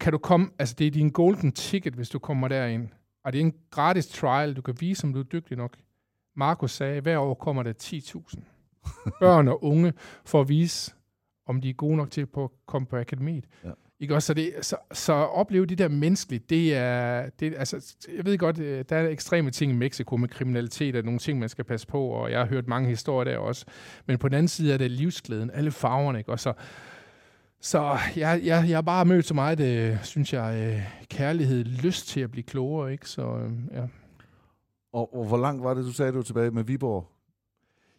Kan 0.00 0.12
du 0.12 0.18
komme, 0.18 0.50
altså 0.58 0.74
det 0.78 0.86
er 0.86 0.90
din 0.90 1.10
golden 1.10 1.52
ticket, 1.52 1.94
hvis 1.94 2.08
du 2.08 2.18
kommer 2.18 2.48
derind. 2.48 2.88
Og 3.24 3.32
det 3.32 3.40
er 3.40 3.44
en 3.44 3.54
gratis 3.70 4.06
trial, 4.06 4.54
du 4.54 4.62
kan 4.62 4.74
vise, 4.80 5.06
om 5.06 5.12
du 5.12 5.18
er 5.18 5.24
dygtig 5.24 5.56
nok. 5.56 5.76
Markus 6.36 6.72
sagde, 6.72 6.96
at 6.96 7.02
hver 7.02 7.18
år 7.18 7.34
kommer 7.34 7.62
der 7.62 7.72
10.000 7.82 8.40
børn 9.20 9.48
og 9.48 9.64
unge 9.64 9.92
for 10.24 10.40
at 10.40 10.48
vise, 10.48 10.94
om 11.46 11.60
de 11.60 11.70
er 11.70 11.74
gode 11.74 11.96
nok 11.96 12.10
til 12.10 12.20
at 12.20 12.28
på- 12.30 12.52
komme 12.66 12.86
på 12.86 12.96
akademiet. 12.96 13.44
Ja. 13.64 13.70
Ikke 14.00 14.14
også? 14.14 14.26
Så, 14.26 14.34
det, 14.34 14.52
så, 14.62 14.76
så 14.92 15.12
at 15.14 15.34
opleve 15.34 15.66
det 15.66 15.78
der 15.78 15.88
menneskeligt, 15.88 16.50
det 16.50 16.74
er, 16.76 17.28
det, 17.40 17.54
altså, 17.56 17.94
jeg 18.16 18.24
ved 18.24 18.38
godt, 18.38 18.58
øh, 18.58 18.84
der 18.88 18.96
er 18.96 19.08
ekstreme 19.08 19.50
ting 19.50 19.72
i 19.72 19.74
Mexico 19.74 20.16
med 20.16 20.28
kriminalitet, 20.28 20.96
og 20.96 21.04
nogle 21.04 21.18
ting, 21.18 21.38
man 21.38 21.48
skal 21.48 21.64
passe 21.64 21.86
på, 21.86 22.04
og 22.06 22.30
jeg 22.30 22.38
har 22.38 22.46
hørt 22.46 22.66
mange 22.68 22.88
historier 22.88 23.32
der 23.32 23.38
også. 23.38 23.66
Men 24.06 24.18
på 24.18 24.28
den 24.28 24.34
anden 24.34 24.48
side 24.48 24.72
er 24.74 24.78
det 24.78 24.90
livsglæden, 24.90 25.50
alle 25.54 25.70
farverne, 25.70 26.18
ikke? 26.18 26.32
Og 26.32 26.40
så, 26.40 26.52
så 27.60 27.98
jeg, 28.16 28.40
jeg, 28.44 28.64
jeg 28.68 28.76
har 28.76 28.82
bare 28.82 29.04
mødt 29.04 29.26
så 29.26 29.34
meget, 29.34 29.60
øh, 29.60 30.04
synes 30.04 30.32
jeg, 30.32 30.72
øh, 30.74 30.82
kærlighed, 31.08 31.64
lyst 31.64 32.08
til 32.08 32.20
at 32.20 32.30
blive 32.30 32.44
klogere, 32.44 32.92
ikke? 32.92 33.08
Så 33.08 33.22
øh, 33.36 33.52
ja. 33.72 33.86
Og, 34.94 35.14
og 35.16 35.24
hvor 35.24 35.36
langt 35.36 35.64
var 35.64 35.74
det, 35.74 35.84
du 35.84 35.92
sagde, 35.92 36.12
du 36.12 36.16
var 36.16 36.22
tilbage 36.22 36.50
med 36.50 36.64
Viborg? 36.64 37.06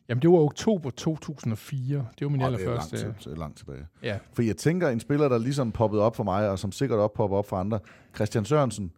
Jamen, 0.10 0.22
det 0.22 0.30
var 0.30 0.38
oktober 0.38 0.90
2004. 0.90 2.08
Det 2.20 2.26
var 2.26 2.32
min 2.32 2.42
allerførste. 2.42 2.98
Det 2.98 3.04
er 3.04 3.08
langt, 3.08 3.22
til, 3.22 3.32
langt 3.32 3.58
tilbage. 3.58 3.88
Ja. 4.04 4.18
For 4.34 4.42
jeg 4.42 4.58
tænker, 4.58 4.90
en 4.90 5.00
spiller, 5.00 5.30
der 5.30 5.38
ligesom 5.38 5.72
poppede 5.72 6.02
op 6.02 6.16
for 6.16 6.24
mig, 6.24 6.50
og 6.50 6.60
som 6.60 6.72
sikkert 6.72 7.00
også 7.00 7.14
popper 7.14 7.38
op 7.38 7.48
for 7.48 7.58
andre, 7.58 7.80
Christian 8.16 8.46
Sørensen, 8.46 8.92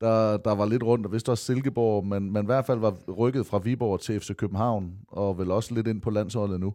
der, 0.00 0.36
der 0.36 0.54
var 0.54 0.66
lidt 0.66 0.82
rundt, 0.82 1.06
og 1.06 1.12
vist 1.12 1.28
også 1.28 1.44
Silkeborg, 1.44 2.06
men, 2.06 2.32
men 2.32 2.42
i 2.42 2.46
hvert 2.46 2.66
fald 2.66 2.78
var 2.78 3.12
rykket 3.12 3.46
fra 3.46 3.58
Viborg 3.58 4.00
til 4.00 4.20
FC 4.20 4.36
København, 4.36 4.92
og 5.08 5.38
vel 5.38 5.50
også 5.50 5.74
lidt 5.74 5.86
ind 5.86 6.02
på 6.02 6.10
landsholdet 6.10 6.60
nu, 6.60 6.74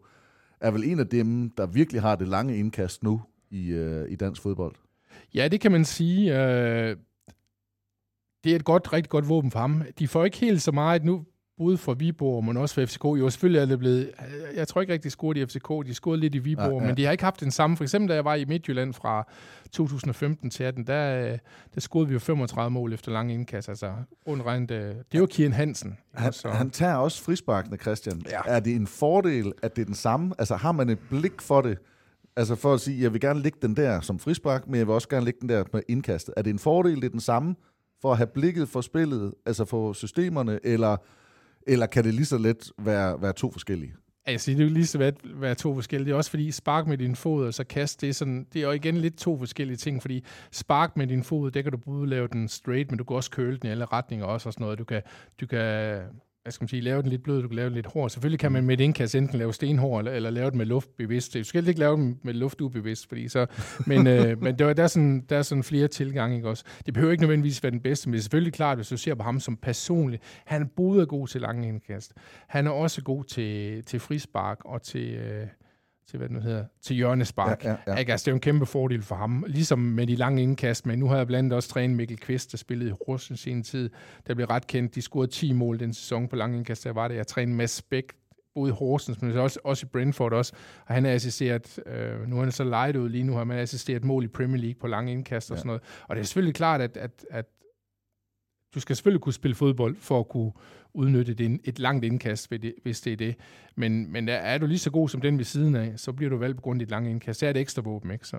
er 0.61 0.71
vel 0.71 0.83
en 0.83 0.99
af 0.99 1.07
dem, 1.07 1.49
der 1.49 1.65
virkelig 1.65 2.01
har 2.01 2.15
det 2.15 2.27
lange 2.27 2.57
indkast 2.57 3.03
nu 3.03 3.21
i, 3.49 3.67
øh, 3.67 4.11
i 4.11 4.15
dansk 4.15 4.41
fodbold. 4.41 4.75
Ja, 5.33 5.47
det 5.47 5.61
kan 5.61 5.71
man 5.71 5.85
sige. 5.85 6.45
Øh, 6.45 6.97
det 8.43 8.51
er 8.51 8.55
et 8.55 8.65
godt, 8.65 8.93
rigtig 8.93 9.09
godt 9.09 9.29
våben 9.29 9.51
for 9.51 9.59
ham. 9.59 9.83
De 9.99 10.07
får 10.07 10.25
ikke 10.25 10.37
helt 10.37 10.61
så 10.61 10.71
meget 10.71 11.03
nu, 11.03 11.25
både 11.57 11.77
for 11.77 11.93
Viborg, 11.93 12.43
men 12.43 12.57
også 12.57 12.75
for 12.75 12.85
FCK. 12.85 13.03
Jo, 13.03 13.29
selvfølgelig 13.29 13.61
er 13.61 13.65
det 13.65 13.79
blevet... 13.79 14.11
Jeg 14.55 14.67
tror 14.67 14.81
ikke 14.81 14.93
rigtig, 14.93 15.03
de 15.03 15.09
scorede 15.09 15.41
i 15.41 15.45
FCK. 15.45 15.69
De 15.85 15.93
scorede 15.93 16.21
lidt 16.21 16.35
i 16.35 16.37
Viborg, 16.37 16.71
ja, 16.71 16.81
ja. 16.81 16.87
men 16.87 16.97
de 16.97 17.05
har 17.05 17.11
ikke 17.11 17.23
haft 17.23 17.39
den 17.39 17.51
samme. 17.51 17.77
For 17.77 17.83
eksempel, 17.83 18.09
da 18.09 18.13
jeg 18.13 18.25
var 18.25 18.35
i 18.35 18.45
Midtjylland 18.45 18.93
fra 18.93 19.27
2015 19.71 20.49
til 20.49 20.63
18, 20.63 20.87
der, 20.87 21.37
der 21.75 21.81
scorede 21.81 22.07
vi 22.07 22.13
jo 22.13 22.19
35 22.19 22.71
mål 22.71 22.93
efter 22.93 23.11
lang 23.11 23.31
indkast. 23.31 23.69
Altså, 23.69 23.91
undregnet, 24.25 24.69
det 25.11 25.19
var 25.19 25.25
Kian 25.25 25.53
Hansen. 25.53 25.97
Han, 26.13 26.33
så. 26.33 26.49
han 26.49 26.69
tager 26.69 26.95
også 26.95 27.23
frisparkene, 27.23 27.77
Christian. 27.77 28.21
Ja. 28.29 28.39
Er 28.45 28.59
det 28.59 28.75
en 28.75 28.87
fordel, 28.87 29.53
at 29.63 29.75
det 29.75 29.81
er 29.81 29.85
den 29.85 29.95
samme? 29.95 30.33
Altså, 30.39 30.55
har 30.55 30.71
man 30.71 30.89
et 30.89 30.99
blik 31.09 31.41
for 31.41 31.61
det? 31.61 31.77
Altså 32.35 32.55
for 32.55 32.73
at 32.73 32.81
sige, 32.81 33.01
jeg 33.01 33.13
vil 33.13 33.21
gerne 33.21 33.39
lægge 33.39 33.57
den 33.61 33.75
der 33.75 34.01
som 34.01 34.19
frispark, 34.19 34.67
men 34.67 34.75
jeg 34.75 34.87
vil 34.87 34.93
også 34.93 35.09
gerne 35.09 35.25
lægge 35.25 35.39
den 35.41 35.49
der 35.49 35.63
med 35.73 35.81
indkastet. 35.87 36.33
Er 36.37 36.41
det 36.41 36.49
en 36.49 36.59
fordel, 36.59 36.95
det 36.95 37.05
er 37.05 37.09
den 37.09 37.19
samme, 37.19 37.55
for 38.03 38.11
at 38.11 38.17
have 38.17 38.27
blikket 38.27 38.69
for 38.69 38.81
spillet, 38.81 39.33
altså 39.45 39.65
for 39.65 39.93
systemerne, 39.93 40.59
eller, 40.63 40.97
eller 41.67 41.85
kan 41.85 42.03
det 42.03 42.13
lige 42.13 42.25
så 42.25 42.37
let 42.37 42.71
være, 42.77 43.21
være 43.21 43.33
to 43.33 43.51
forskellige? 43.51 43.93
Altså, 44.25 44.51
det 44.51 44.59
er 44.59 44.63
jo 44.63 44.69
lige 44.69 44.85
så 44.85 44.97
være, 44.97 45.13
være 45.23 45.55
to 45.55 45.73
forskellige. 45.73 46.05
Det 46.05 46.11
er 46.13 46.17
også 46.17 46.29
fordi, 46.29 46.51
spark 46.51 46.87
med 46.87 46.97
din 46.97 47.15
fod 47.15 47.47
og 47.47 47.53
så 47.53 47.63
kast, 47.63 48.01
det 48.01 48.09
er, 48.09 48.13
sådan, 48.13 48.47
det 48.53 48.61
er 48.61 48.65
jo 48.65 48.71
igen 48.71 48.97
lidt 48.97 49.17
to 49.17 49.37
forskellige 49.37 49.77
ting, 49.77 50.01
fordi 50.01 50.23
spark 50.51 50.97
med 50.97 51.07
din 51.07 51.23
fod, 51.23 51.51
det 51.51 51.63
kan 51.63 51.71
du 51.71 51.77
både 51.77 52.07
lave 52.07 52.27
den 52.27 52.47
straight, 52.47 52.91
men 52.91 52.97
du 52.97 53.03
kan 53.03 53.15
også 53.15 53.31
køle 53.31 53.57
den 53.57 53.67
i 53.67 53.71
alle 53.71 53.85
retninger 53.85 54.25
også 54.25 54.49
og 54.49 54.53
sådan 54.53 54.63
noget. 54.63 54.79
Du 54.79 54.83
kan, 54.83 55.01
du 55.41 55.47
kan 55.47 55.99
hvad 56.43 56.51
skal 56.51 56.63
man 56.63 56.69
sige, 56.69 56.81
lave 56.81 57.01
den 57.01 57.09
lidt 57.09 57.23
blød, 57.23 57.41
du 57.41 57.47
kan 57.47 57.55
lave 57.55 57.65
den 57.65 57.75
lidt 57.75 57.85
hård. 57.85 58.09
Selvfølgelig 58.09 58.39
kan 58.39 58.51
man 58.51 58.63
med 58.65 58.73
et 58.73 58.83
indkast 58.83 59.15
enten 59.15 59.37
lave 59.37 59.53
stenhård, 59.53 59.99
eller, 59.99 60.11
eller 60.11 60.29
lave 60.29 60.49
den 60.49 60.57
med 60.57 60.65
luft 60.65 60.97
bevidst. 60.97 61.33
Du 61.33 61.43
skal 61.43 61.67
ikke 61.67 61.79
lave 61.79 61.97
den 61.97 62.19
med 62.23 62.33
luft 62.33 62.61
ubevidst, 62.61 63.07
fordi 63.07 63.27
så, 63.27 63.45
men, 63.87 64.07
øh, 64.07 64.41
men 64.41 64.59
der, 64.59 64.73
der, 64.73 64.83
er 64.83 64.87
sådan, 64.87 65.25
der 65.29 65.37
er 65.37 65.41
sådan 65.41 65.63
flere 65.63 65.87
tilgange, 65.87 66.35
ikke 66.35 66.49
også? 66.49 66.63
Det 66.85 66.93
behøver 66.93 67.11
ikke 67.11 67.21
nødvendigvis 67.21 67.63
være 67.63 67.71
den 67.71 67.81
bedste, 67.81 68.09
men 68.09 68.13
det 68.13 68.19
er 68.19 68.23
selvfølgelig 68.23 68.53
klart, 68.53 68.77
hvis 68.77 68.87
du 68.87 68.97
ser 68.97 69.15
på 69.15 69.23
ham 69.23 69.39
som 69.39 69.57
personlig, 69.57 70.19
han 70.45 70.61
er 70.61 70.65
både 70.75 71.05
god 71.05 71.27
til 71.27 71.41
lange 71.41 71.67
indkast, 71.67 72.13
han 72.47 72.67
er 72.67 72.71
også 72.71 73.01
god 73.01 73.23
til, 73.23 73.83
til 73.83 73.99
frispark 73.99 74.57
og 74.65 74.81
til, 74.81 75.13
øh, 75.13 75.47
til 76.07 76.17
hvad 76.17 76.29
nu 76.29 76.39
hedder, 76.39 76.65
til 76.81 76.95
hjørnespark. 76.95 77.63
Ja, 77.63 77.69
ja, 77.71 77.77
ja. 77.87 77.95
Ikke? 77.95 78.11
Altså, 78.11 78.25
det 78.25 78.27
er 78.27 78.31
jo 78.31 78.35
en 78.35 78.41
kæmpe 78.41 78.65
fordel 78.65 79.01
for 79.01 79.15
ham. 79.15 79.45
Ligesom 79.47 79.79
med 79.79 80.07
de 80.07 80.15
lange 80.15 80.43
indkast, 80.43 80.85
men 80.85 80.99
nu 80.99 81.07
har 81.07 81.17
jeg 81.17 81.27
blandt 81.27 81.45
andet 81.45 81.55
også 81.55 81.69
trænet 81.69 81.97
Mikkel 81.97 82.17
Kvist, 82.17 82.51
der 82.51 82.57
spillede 82.57 82.89
i 82.89 82.93
Horsens 83.07 83.47
i 83.47 83.49
en 83.51 83.63
tid, 83.63 83.89
der 84.27 84.33
blev 84.33 84.47
ret 84.47 84.67
kendt. 84.67 84.95
De 84.95 85.01
scorede 85.01 85.31
10 85.31 85.53
mål 85.53 85.79
den 85.79 85.93
sæson 85.93 86.27
på 86.27 86.35
lange 86.35 86.57
indkast, 86.57 86.83
der 86.83 86.93
var 86.93 87.07
det. 87.07 87.15
Jeg 87.15 87.27
trænede 87.27 87.57
Mads 87.57 87.81
Bæk, 87.81 88.03
både 88.55 88.69
i 88.69 88.73
Horsens, 88.73 89.21
men 89.21 89.31
også, 89.37 89.59
også 89.63 89.85
i 89.85 89.89
Brentford 89.89 90.33
også. 90.33 90.53
Og 90.87 90.93
han 90.93 91.05
har 91.05 91.11
assisteret, 91.11 91.79
øh, 91.87 92.27
nu 92.29 92.37
er 92.37 92.43
han 92.43 92.51
så 92.51 92.63
lejet 92.63 92.95
ud 92.95 93.09
lige 93.09 93.23
nu, 93.23 93.33
har 93.33 93.43
man 93.43 93.57
assisteret 93.57 94.03
mål 94.03 94.23
i 94.23 94.27
Premier 94.27 94.61
League 94.61 94.79
på 94.79 94.87
lange 94.87 95.11
indkast 95.11 95.51
og 95.51 95.55
Ja. 95.55 95.59
sådan 95.59 95.67
noget. 95.67 95.81
Og 96.07 96.15
det 96.15 96.21
er 96.21 96.25
selvfølgelig 96.25 96.55
klart, 96.55 96.81
at, 96.81 96.97
at, 96.97 97.25
at 97.31 97.45
du 98.75 98.79
skal 98.79 98.95
selvfølgelig 98.95 99.21
kunne 99.21 99.33
spille 99.33 99.55
fodbold 99.55 99.95
for 99.99 100.19
at 100.19 100.27
kunne 100.29 100.51
udnytte 100.93 101.33
det, 101.33 101.59
et 101.63 101.79
langt 101.79 102.05
indkast, 102.05 102.49
det- 102.49 102.75
hvis 102.83 103.01
det 103.01 103.13
er 103.13 103.17
det. 103.17 103.35
Men, 103.75 104.11
men 104.11 104.29
er, 104.29 104.33
er 104.33 104.57
du 104.57 104.65
lige 104.65 104.79
så 104.79 104.91
god 104.91 105.09
som 105.09 105.21
den 105.21 105.37
ved 105.37 105.45
siden 105.45 105.75
af, 105.75 105.93
så 105.99 106.11
bliver 106.13 106.29
du 106.29 106.37
valgt 106.37 106.55
på 106.57 106.61
grund 106.61 106.81
af 106.81 106.85
dit 106.87 106.91
lange 106.91 107.09
indkast. 107.11 107.39
Så 107.39 107.45
er 107.47 107.53
det 107.53 107.59
ekstra 107.59 107.81
våben, 107.81 108.11
ikke? 108.11 108.27
Så, 108.27 108.37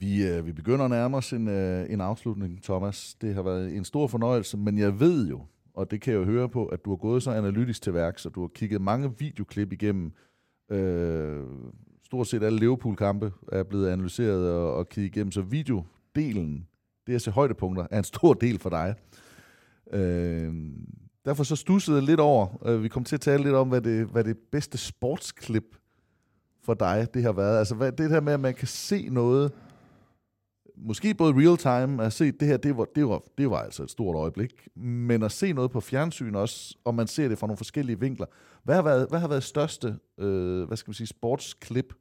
Vi, 0.00 0.26
øh, 0.28 0.46
vi 0.46 0.52
begynder 0.52 0.84
at 0.84 0.90
nærme 0.90 1.16
os 1.16 1.32
en, 1.32 1.48
øh, 1.48 1.90
en 1.92 2.00
afslutning, 2.00 2.62
Thomas. 2.62 3.14
Det 3.20 3.34
har 3.34 3.42
været 3.42 3.76
en 3.76 3.84
stor 3.84 4.06
fornøjelse, 4.06 4.56
men 4.56 4.78
jeg 4.78 5.00
ved 5.00 5.28
jo, 5.28 5.40
og 5.74 5.90
det 5.90 6.00
kan 6.00 6.12
jeg 6.12 6.18
jo 6.20 6.24
høre 6.24 6.48
på, 6.48 6.66
at 6.66 6.84
du 6.84 6.90
har 6.90 6.96
gået 6.96 7.22
så 7.22 7.30
analytisk 7.30 7.82
til 7.82 7.94
værk, 7.94 8.18
så 8.18 8.28
du 8.28 8.40
har 8.40 8.48
kigget 8.48 8.80
mange 8.80 9.14
videoklip 9.18 9.72
igennem. 9.72 10.12
Øh, 10.70 11.40
stort 12.04 12.26
set 12.26 12.42
alle 12.42 12.58
Liverpool-kampe 12.58 13.32
er 13.52 13.62
blevet 13.62 13.88
analyseret 13.88 14.52
og, 14.52 14.74
og 14.74 14.88
kigget 14.88 15.16
igennem, 15.16 15.32
så 15.32 15.40
videodelen, 15.42 16.66
det 17.06 17.14
at 17.14 17.22
se 17.22 17.30
højdepunkter, 17.30 17.86
er 17.90 17.98
en 17.98 18.04
stor 18.04 18.34
del 18.34 18.58
for 18.58 18.70
dig. 18.70 18.94
Øh, 19.92 20.54
derfor 21.28 21.44
så 21.44 21.56
stussede 21.56 21.96
jeg 21.96 22.04
lidt 22.04 22.20
over, 22.20 22.66
øh, 22.66 22.82
vi 22.82 22.88
kom 22.88 23.04
til 23.04 23.16
at 23.16 23.20
tale 23.20 23.42
lidt 23.42 23.54
om, 23.54 23.68
hvad 23.68 23.80
det, 23.80 24.06
hvad 24.06 24.24
det 24.24 24.36
bedste 24.52 24.78
sportsklip 24.78 25.76
for 26.64 26.74
dig, 26.74 27.08
det 27.14 27.22
har 27.22 27.32
været. 27.32 27.58
Altså 27.58 27.74
hvad, 27.74 27.92
det 27.92 28.10
her 28.10 28.20
med, 28.20 28.32
at 28.32 28.40
man 28.40 28.54
kan 28.54 28.68
se 28.68 29.08
noget, 29.08 29.52
måske 30.76 31.14
både 31.14 31.34
real 31.34 31.56
time, 31.56 32.04
at 32.04 32.12
se 32.12 32.32
det 32.32 32.48
her, 32.48 32.56
det 32.56 32.76
var, 32.76 32.86
det, 32.94 33.08
var, 33.08 33.22
det 33.38 33.50
var 33.50 33.58
altså 33.58 33.82
et 33.82 33.90
stort 33.90 34.16
øjeblik, 34.16 34.68
men 34.76 35.22
at 35.22 35.32
se 35.32 35.52
noget 35.52 35.70
på 35.70 35.80
fjernsyn 35.80 36.34
også, 36.34 36.76
og 36.84 36.94
man 36.94 37.06
ser 37.06 37.28
det 37.28 37.38
fra 37.38 37.46
nogle 37.46 37.56
forskellige 37.56 38.00
vinkler. 38.00 38.26
Hvad 38.64 38.74
har 38.74 38.82
været, 38.82 39.06
hvad 39.10 39.20
har 39.20 39.28
været 39.28 39.42
største, 39.42 39.96
øh, 40.18 40.66
hvad 40.66 40.76
skal 40.76 40.88
man 40.88 40.94
sige, 40.94 41.06
sportsklip 41.06 41.94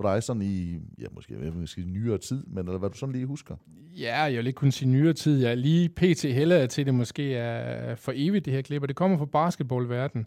for 0.00 0.14
dig 0.14 0.22
sådan 0.22 0.42
i, 0.42 0.78
ja, 0.98 1.06
måske, 1.14 1.34
måske 1.54 1.80
nyere 1.80 2.18
tid, 2.18 2.44
men 2.46 2.66
eller 2.66 2.78
hvad 2.78 2.90
du 2.90 2.96
sådan 2.96 3.12
lige 3.12 3.26
husker? 3.26 3.56
ja, 3.96 4.22
jeg 4.22 4.36
vil 4.36 4.46
ikke 4.46 4.56
kunne 4.56 4.72
sige 4.72 4.88
nyere 4.90 5.12
tid. 5.12 5.46
Jeg 5.46 5.56
lige 5.56 5.88
pt. 5.88 6.22
heller 6.22 6.66
til, 6.66 6.86
det 6.86 6.94
måske 6.94 7.34
er 7.34 7.94
for 7.94 8.12
evigt, 8.14 8.44
det 8.44 8.52
her 8.52 8.62
klip. 8.62 8.82
Og 8.82 8.88
det 8.88 8.96
kommer 8.96 9.18
fra 9.18 9.24
basketballverdenen. 9.24 10.26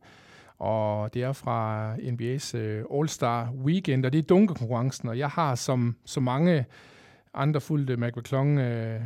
Og 0.59 1.13
det 1.13 1.23
er 1.23 1.31
fra 1.31 1.95
NBA's 1.95 2.57
øh, 2.57 2.83
All-Star 2.91 3.65
Weekend, 3.65 4.05
og 4.05 4.13
det 4.13 4.19
er 4.19 4.23
dunkerkonkurrencen. 4.23 5.09
Og 5.09 5.17
jeg 5.17 5.29
har 5.29 5.55
som 5.55 5.95
så 6.05 6.19
mange 6.19 6.65
andre 7.33 7.61
fulgte 7.61 7.97
McClung 7.97 8.59
øh, 8.59 9.01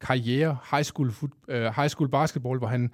karriere, 0.00 0.56
high 0.70 0.84
school, 0.84 1.10
foot, 1.10 1.30
øh, 1.48 1.62
high 1.76 1.88
school 1.88 2.08
basketball, 2.08 2.58
hvor 2.58 2.68
han, 2.68 2.90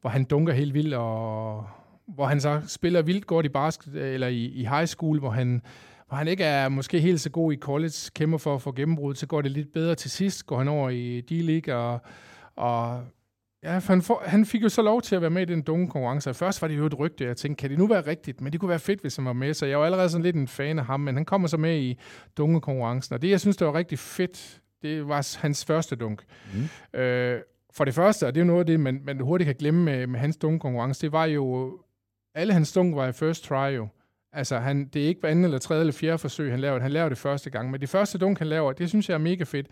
hvor 0.00 0.10
han 0.10 0.24
dunker 0.24 0.52
helt 0.52 0.74
vildt, 0.74 0.94
og 0.94 1.66
hvor 2.14 2.26
han 2.26 2.40
så 2.40 2.60
spiller 2.66 3.02
vildt 3.02 3.26
godt 3.26 3.46
i 3.46 3.48
basket, 3.48 3.94
eller 3.94 4.26
i, 4.26 4.44
i 4.44 4.64
high 4.64 4.86
school, 4.86 5.18
hvor 5.18 5.30
han, 5.30 5.62
hvor 6.08 6.16
han 6.16 6.28
ikke 6.28 6.44
er 6.44 6.68
måske 6.68 7.00
helt 7.00 7.20
så 7.20 7.30
god 7.30 7.52
i 7.52 7.56
college, 7.56 8.10
kæmper 8.14 8.38
for 8.38 8.54
at 8.54 8.62
få 8.62 8.72
gennembrud, 8.72 9.14
så 9.14 9.26
går 9.26 9.42
det 9.42 9.50
lidt 9.50 9.72
bedre 9.72 9.94
til 9.94 10.10
sidst, 10.10 10.46
går 10.46 10.58
han 10.58 10.68
over 10.68 10.90
i 10.90 11.20
D-League, 11.30 11.74
og, 11.74 12.00
og 12.56 13.04
ja, 13.62 13.78
for 13.78 13.92
han, 13.92 14.02
får, 14.02 14.22
han 14.26 14.46
fik 14.46 14.62
jo 14.62 14.68
så 14.68 14.82
lov 14.82 15.02
til 15.02 15.16
at 15.16 15.20
være 15.22 15.30
med 15.30 15.42
i 15.42 15.52
den 15.52 15.62
dunke 15.62 15.90
konkurrence. 15.90 16.34
Først 16.34 16.62
var 16.62 16.68
det 16.68 16.78
jo 16.78 16.86
et 16.86 16.98
rygte, 16.98 17.24
jeg 17.24 17.36
tænkte, 17.36 17.60
kan 17.60 17.70
det 17.70 17.78
nu 17.78 17.86
være 17.86 18.06
rigtigt? 18.06 18.40
Men 18.40 18.52
det 18.52 18.60
kunne 18.60 18.68
være 18.68 18.78
fedt, 18.78 19.00
hvis 19.00 19.16
han 19.16 19.24
var 19.24 19.32
med, 19.32 19.54
så 19.54 19.66
jeg 19.66 19.78
var 19.78 19.84
allerede 19.84 20.08
sådan 20.08 20.24
lidt 20.24 20.36
en 20.36 20.48
fan 20.48 20.78
af 20.78 20.84
ham, 20.84 21.00
men 21.00 21.14
han 21.14 21.24
kommer 21.24 21.48
så 21.48 21.56
med 21.56 21.78
i 21.78 21.98
dunke 22.36 22.60
konkurrencen, 22.60 23.14
og 23.14 23.22
det, 23.22 23.30
jeg 23.30 23.40
synes, 23.40 23.56
det 23.56 23.66
var 23.66 23.74
rigtig 23.74 23.98
fedt, 23.98 24.60
det 24.82 25.08
var 25.08 25.38
hans 25.40 25.64
første 25.64 25.96
dunk. 25.96 26.24
Mm. 26.54 27.00
Øh, 27.00 27.40
for 27.74 27.84
det 27.84 27.94
første, 27.94 28.26
og 28.26 28.34
det 28.34 28.40
er 28.40 28.44
jo 28.44 28.46
noget 28.46 28.60
af 28.60 28.66
det, 28.66 28.80
man, 28.80 29.00
man 29.04 29.20
hurtigt 29.20 29.46
kan 29.46 29.56
glemme 29.58 29.84
med, 29.84 30.06
med 30.06 30.20
hans 30.20 30.36
dunkekonkurrence, 30.36 31.02
det 31.02 31.12
var 31.12 31.24
jo, 31.24 31.78
alle 32.38 32.52
hans 32.52 32.72
dunk 32.72 32.96
var 32.96 33.08
i 33.08 33.12
first 33.12 33.44
try 33.44 33.76
jo. 33.76 33.88
Altså, 34.32 34.58
han, 34.58 34.84
det 34.86 35.02
er 35.02 35.06
ikke 35.06 35.20
hver 35.20 35.28
anden 35.28 35.44
eller 35.44 35.58
tredje 35.58 35.80
eller 35.80 35.92
fjerde 35.92 36.18
forsøg, 36.18 36.50
han 36.50 36.60
laver. 36.60 36.80
Han 36.80 36.92
laver 36.92 37.08
det 37.08 37.18
første 37.18 37.50
gang. 37.50 37.70
Men 37.70 37.80
det 37.80 37.88
første 37.88 38.18
dunk, 38.18 38.38
han 38.38 38.46
laver, 38.46 38.72
det 38.72 38.88
synes 38.88 39.08
jeg 39.08 39.14
er 39.14 39.18
mega 39.18 39.44
fedt. 39.44 39.66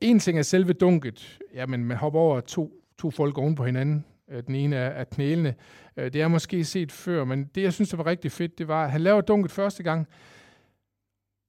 En 0.00 0.18
ting 0.18 0.38
er 0.38 0.42
selve 0.42 0.72
dunket. 0.72 1.38
Jamen, 1.54 1.84
man 1.84 1.96
hopper 1.96 2.20
over 2.20 2.40
to, 2.40 2.72
to 2.98 3.10
folk 3.10 3.38
oven 3.38 3.54
på 3.54 3.64
hinanden. 3.64 4.04
Øh, 4.30 4.42
den 4.46 4.54
ene 4.54 4.76
er, 4.76 4.88
er 4.88 5.04
knælende. 5.04 5.54
Øh, 5.96 6.12
det 6.12 6.22
er 6.22 6.28
måske 6.28 6.64
set 6.64 6.92
før, 6.92 7.24
men 7.24 7.44
det, 7.54 7.62
jeg 7.62 7.72
synes, 7.72 7.90
der 7.90 7.96
var 7.96 8.06
rigtig 8.06 8.32
fedt, 8.32 8.58
det 8.58 8.68
var, 8.68 8.84
at 8.84 8.90
han 8.90 9.00
laver 9.00 9.20
dunket 9.20 9.52
første 9.52 9.82
gang, 9.82 10.06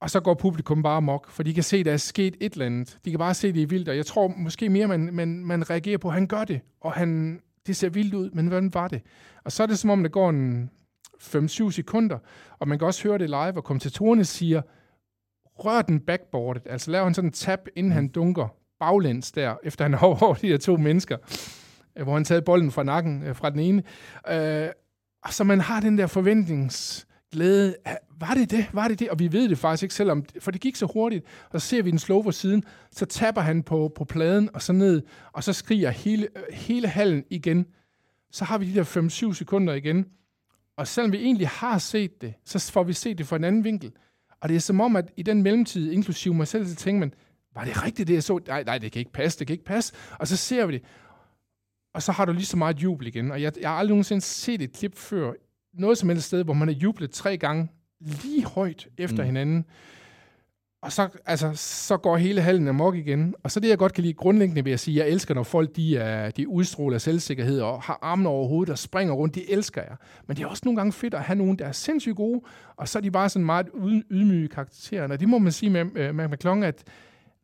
og 0.00 0.10
så 0.10 0.20
går 0.20 0.34
publikum 0.34 0.82
bare 0.82 1.02
mok, 1.02 1.30
for 1.30 1.42
de 1.42 1.54
kan 1.54 1.62
se, 1.62 1.76
at 1.76 1.84
der 1.84 1.92
er 1.92 1.96
sket 1.96 2.36
et 2.40 2.52
eller 2.52 2.66
andet. 2.66 2.98
De 3.04 3.10
kan 3.10 3.18
bare 3.18 3.34
se, 3.34 3.52
det 3.52 3.62
er 3.62 3.66
vildt, 3.66 3.88
og 3.88 3.96
jeg 3.96 4.06
tror 4.06 4.28
måske 4.28 4.68
mere, 4.68 4.86
man, 4.86 5.14
man, 5.14 5.44
man 5.44 5.70
reagerer 5.70 5.98
på, 5.98 6.08
at 6.08 6.14
han 6.14 6.26
gør 6.26 6.44
det, 6.44 6.60
og 6.80 6.92
han, 6.92 7.40
det 7.68 7.76
ser 7.76 7.88
vildt 7.88 8.14
ud, 8.14 8.30
men 8.30 8.46
hvordan 8.46 8.74
var 8.74 8.88
det? 8.88 9.02
Og 9.44 9.52
så 9.52 9.62
er 9.62 9.66
det 9.66 9.78
som 9.78 9.90
om, 9.90 10.02
der 10.02 10.10
går 10.10 10.30
en 10.30 10.70
5-7 11.22 11.70
sekunder, 11.70 12.18
og 12.58 12.68
man 12.68 12.78
kan 12.78 12.86
også 12.86 13.08
høre 13.08 13.18
det 13.18 13.30
live, 13.30 13.56
og 13.56 13.64
kommentatorerne 13.64 14.24
siger, 14.24 14.62
rør 15.58 15.82
den 15.82 16.00
backboardet, 16.00 16.62
altså 16.66 16.90
laver 16.90 17.04
han 17.04 17.14
sådan 17.14 17.28
en 17.28 17.32
tap, 17.32 17.60
inden 17.76 17.92
han 17.92 18.08
dunker 18.08 18.48
baglæns 18.80 19.32
der, 19.32 19.56
efter 19.62 19.84
han 19.84 19.94
har 19.94 20.06
over 20.24 20.34
de 20.34 20.48
her 20.48 20.58
to 20.58 20.76
mennesker, 20.76 21.16
øh, 21.96 22.02
hvor 22.02 22.14
han 22.14 22.24
taget 22.24 22.44
bolden 22.44 22.70
fra 22.70 22.82
nakken 22.82 23.22
øh, 23.22 23.36
fra 23.36 23.50
den 23.50 23.58
ene. 23.58 23.82
Øh, 24.30 24.68
så 25.30 25.44
man 25.44 25.60
har 25.60 25.80
den 25.80 25.98
der 25.98 26.06
forventningsglæde 26.06 27.07
glæde. 27.32 27.76
Var 28.20 28.34
det 28.34 28.50
det? 28.50 28.66
Var 28.72 28.88
det 28.88 28.98
det? 28.98 29.10
Og 29.10 29.18
vi 29.18 29.32
ved 29.32 29.48
det 29.48 29.58
faktisk 29.58 29.82
ikke, 29.82 29.94
selvom, 29.94 30.24
for 30.40 30.50
det 30.50 30.60
gik 30.60 30.76
så 30.76 30.86
hurtigt. 30.86 31.24
Og 31.50 31.60
så 31.60 31.68
ser 31.68 31.82
vi 31.82 31.90
den 31.90 31.98
slow 31.98 32.22
for 32.22 32.30
siden, 32.30 32.64
så 32.90 33.06
tapper 33.06 33.42
han 33.42 33.62
på, 33.62 33.92
på 33.94 34.04
pladen 34.04 34.50
og 34.54 34.62
så 34.62 34.72
ned, 34.72 35.02
og 35.32 35.44
så 35.44 35.52
skriger 35.52 35.90
hele, 35.90 36.28
hele 36.52 36.88
hallen 36.88 37.24
igen. 37.30 37.66
Så 38.30 38.44
har 38.44 38.58
vi 38.58 38.72
de 38.72 38.74
der 38.74 39.30
5-7 39.30 39.34
sekunder 39.34 39.74
igen. 39.74 40.06
Og 40.76 40.86
selvom 40.86 41.12
vi 41.12 41.18
egentlig 41.18 41.48
har 41.48 41.78
set 41.78 42.20
det, 42.20 42.34
så 42.44 42.72
får 42.72 42.82
vi 42.82 42.92
set 42.92 43.18
det 43.18 43.26
fra 43.26 43.36
en 43.36 43.44
anden 43.44 43.64
vinkel. 43.64 43.92
Og 44.40 44.48
det 44.48 44.56
er 44.56 44.60
som 44.60 44.80
om, 44.80 44.96
at 44.96 45.10
i 45.16 45.22
den 45.22 45.42
mellemtid, 45.42 45.92
inklusive 45.92 46.34
mig 46.34 46.48
selv, 46.48 46.66
så 46.66 46.74
tænker 46.74 47.00
man, 47.00 47.14
var 47.54 47.64
det 47.64 47.84
rigtigt, 47.84 48.08
det 48.08 48.14
jeg 48.14 48.22
så? 48.22 48.40
Nej, 48.46 48.62
nej, 48.62 48.78
det 48.78 48.92
kan 48.92 49.00
ikke 49.00 49.12
passe, 49.12 49.38
det 49.38 49.46
kan 49.46 49.54
ikke 49.54 49.64
passe. 49.64 49.94
Og 50.18 50.28
så 50.28 50.36
ser 50.36 50.66
vi 50.66 50.72
det. 50.72 50.82
og 51.94 52.02
så 52.02 52.12
har 52.12 52.24
du 52.24 52.32
lige 52.32 52.46
så 52.46 52.56
meget 52.56 52.82
jubel 52.82 53.06
igen. 53.06 53.30
Og 53.30 53.42
jeg, 53.42 53.52
jeg 53.60 53.70
har 53.70 53.76
aldrig 53.76 53.90
nogensinde 53.90 54.20
set 54.20 54.62
et 54.62 54.72
klip 54.72 54.96
før, 54.96 55.32
noget 55.74 55.98
som 55.98 56.08
helst 56.08 56.26
sted, 56.26 56.44
hvor 56.44 56.54
man 56.54 56.68
har 56.68 56.74
jublet 56.74 57.10
tre 57.10 57.36
gange 57.36 57.68
lige 58.00 58.44
højt 58.44 58.88
efter 58.98 59.22
mm. 59.22 59.26
hinanden. 59.26 59.64
Og 60.82 60.92
så, 60.92 61.08
altså, 61.26 61.52
så 61.54 61.96
går 61.96 62.16
hele 62.16 62.40
hallen 62.40 62.68
amok 62.68 62.96
igen. 62.96 63.34
Og 63.42 63.50
så 63.50 63.60
det, 63.60 63.68
jeg 63.68 63.78
godt 63.78 63.92
kan 63.92 64.02
lide 64.02 64.14
grundlæggende 64.14 64.64
ved 64.64 64.72
at 64.72 64.80
sige, 64.80 64.96
jeg 64.96 65.08
elsker, 65.08 65.34
når 65.34 65.42
folk 65.42 65.76
de, 65.76 65.96
er, 65.96 66.30
de 66.30 66.48
udstråler 66.48 66.98
selvsikkerhed 66.98 67.60
og 67.60 67.82
har 67.82 67.98
armene 68.02 68.28
over 68.28 68.48
hovedet 68.48 68.72
og 68.72 68.78
springer 68.78 69.14
rundt. 69.14 69.34
Det 69.34 69.52
elsker 69.52 69.82
jeg. 69.82 69.96
Men 70.26 70.36
det 70.36 70.42
er 70.42 70.46
også 70.46 70.62
nogle 70.64 70.76
gange 70.76 70.92
fedt 70.92 71.14
at 71.14 71.22
have 71.22 71.36
nogen, 71.36 71.58
der 71.58 71.66
er 71.66 71.72
sindssygt 71.72 72.16
gode, 72.16 72.40
og 72.76 72.88
så 72.88 72.98
er 72.98 73.00
de 73.00 73.10
bare 73.10 73.28
sådan 73.28 73.46
meget 73.46 73.68
ydmyge 74.10 74.48
karakterer. 74.48 75.08
Og 75.08 75.20
det 75.20 75.28
må 75.28 75.38
man 75.38 75.52
sige 75.52 75.70
med, 75.70 75.84
med, 75.84 76.12
med 76.12 76.28
McClung, 76.28 76.64
at 76.64 76.84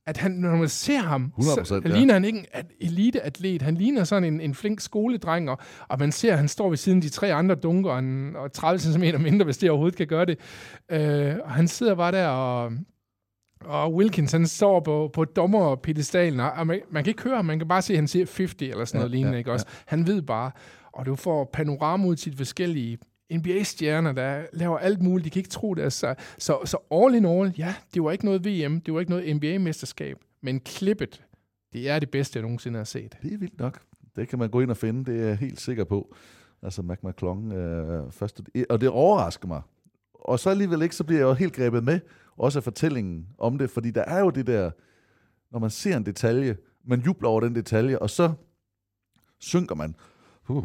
at 0.06 0.16
han, 0.16 0.30
når 0.30 0.56
man 0.56 0.68
ser 0.68 0.98
ham, 0.98 1.32
100%, 1.38 1.64
så 1.64 1.80
ja. 1.84 1.90
ligner 1.90 2.14
han 2.14 2.24
ikke 2.24 2.38
en 2.38 2.46
eliteatlet. 2.80 3.62
Han 3.62 3.74
ligner 3.74 4.04
sådan 4.04 4.34
en, 4.34 4.40
en 4.40 4.54
flink 4.54 4.80
skoledreng, 4.80 5.50
og, 5.50 5.58
og 5.88 5.98
man 5.98 6.12
ser, 6.12 6.32
at 6.32 6.38
han 6.38 6.48
står 6.48 6.68
ved 6.68 6.76
siden 6.76 6.98
af 6.98 7.02
de 7.02 7.08
tre 7.08 7.34
andre 7.34 7.54
dunker, 7.54 7.90
og, 7.90 7.98
en, 7.98 8.36
og 8.36 8.52
30 8.52 8.78
cm 8.78 9.22
mindre, 9.22 9.44
hvis 9.44 9.58
det 9.58 9.70
overhovedet 9.70 9.96
kan 9.96 10.06
gøre 10.06 10.24
det. 10.24 10.38
Øh, 10.90 11.34
og 11.44 11.50
han 11.50 11.68
sidder 11.68 11.94
bare 11.94 12.12
der, 12.12 12.28
og, 12.28 12.72
og 13.64 13.94
Wilkins, 13.94 14.32
han 14.32 14.46
står 14.46 14.80
på, 14.80 15.10
på 15.12 15.24
dommerpedestalen, 15.24 16.40
og 16.40 16.66
man, 16.66 16.80
man 16.90 17.04
kan 17.04 17.10
ikke 17.10 17.22
høre 17.22 17.36
ham, 17.36 17.44
man 17.44 17.58
kan 17.58 17.68
bare 17.68 17.82
se, 17.82 17.92
at 17.92 17.98
han 17.98 18.08
siger 18.08 18.26
50 18.26 18.54
eller 18.62 18.84
sådan 18.84 18.98
ja, 18.98 18.98
noget 18.98 19.10
lignende, 19.10 19.32
ja, 19.32 19.38
ikke 19.38 19.52
også? 19.52 19.66
Ja. 19.68 19.74
Han 19.86 20.06
ved 20.06 20.22
bare, 20.22 20.50
og 20.92 21.06
du 21.06 21.16
får 21.16 21.50
panorama 21.52 22.06
ud 22.06 22.16
til 22.16 22.32
de 22.32 22.36
forskellige 22.36 22.98
NBA-stjerner, 23.32 24.12
der 24.12 24.46
laver 24.52 24.78
alt 24.78 25.02
muligt. 25.02 25.24
De 25.24 25.30
kan 25.30 25.40
ikke 25.40 25.50
tro 25.50 25.74
det. 25.74 25.92
Så, 25.92 26.14
så, 26.38 26.58
så 26.64 26.76
all 26.90 27.14
in 27.14 27.24
all, 27.24 27.54
ja, 27.58 27.74
det 27.94 28.04
var 28.04 28.12
ikke 28.12 28.24
noget 28.24 28.46
VM, 28.46 28.80
det 28.80 28.94
var 28.94 29.00
ikke 29.00 29.10
noget 29.12 29.36
NBA-mesterskab, 29.36 30.16
men 30.40 30.60
klippet, 30.60 31.24
det 31.72 31.88
er 31.88 31.98
det 31.98 32.10
bedste, 32.10 32.36
jeg 32.36 32.42
nogensinde 32.42 32.76
har 32.76 32.84
set. 32.84 33.16
Det 33.22 33.32
er 33.32 33.38
vildt 33.38 33.58
nok. 33.58 33.80
Det 34.16 34.28
kan 34.28 34.38
man 34.38 34.50
gå 34.50 34.60
ind 34.60 34.70
og 34.70 34.76
finde, 34.76 35.12
det 35.12 35.22
er 35.22 35.26
jeg 35.26 35.36
helt 35.36 35.60
sikker 35.60 35.84
på. 35.84 36.14
Altså 36.62 36.82
Mac 36.82 36.98
McClung 37.02 37.52
øh, 37.52 38.12
første, 38.12 38.42
og 38.70 38.80
det 38.80 38.88
overrasker 38.88 39.48
mig. 39.48 39.62
Og 40.14 40.38
så 40.38 40.50
alligevel 40.50 40.82
ikke, 40.82 40.96
så 40.96 41.04
bliver 41.04 41.20
jeg 41.20 41.26
jo 41.26 41.32
helt 41.32 41.52
grebet 41.52 41.84
med, 41.84 42.00
også 42.36 42.58
af 42.58 42.62
fortællingen 42.64 43.28
om 43.38 43.58
det, 43.58 43.70
fordi 43.70 43.90
der 43.90 44.02
er 44.02 44.20
jo 44.20 44.30
det 44.30 44.46
der, 44.46 44.70
når 45.52 45.58
man 45.58 45.70
ser 45.70 45.96
en 45.96 46.06
detalje, 46.06 46.56
man 46.84 47.00
jubler 47.00 47.28
over 47.28 47.40
den 47.40 47.54
detalje, 47.54 47.98
og 47.98 48.10
så 48.10 48.32
synker 49.38 49.74
man. 49.74 49.94
Uh, 50.48 50.64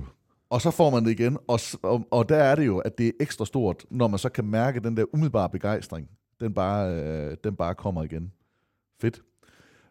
og 0.50 0.62
så 0.62 0.72
får 0.72 0.90
man 0.90 1.06
det 1.06 1.12
igen, 1.12 1.38
og, 1.48 1.60
og, 1.84 2.08
og 2.12 2.30
der 2.30 2.38
er 2.38 2.56
det 2.56 2.66
jo, 2.66 2.78
at 2.78 2.98
det 2.98 3.08
er 3.08 3.12
ekstra 3.20 3.46
stort, 3.46 3.86
når 3.92 4.08
man 4.08 4.20
så 4.20 4.30
kan 4.30 4.46
mærke 4.46 4.80
den 4.80 4.98
der 4.98 5.06
umiddelbare 5.14 5.50
begejstring. 5.50 6.10
Den 6.40 6.54
bare, 6.54 6.94
øh, 6.96 7.38
den 7.44 7.56
bare 7.56 7.76
kommer 7.76 8.04
igen. 8.04 8.32
Fedt. 9.02 9.22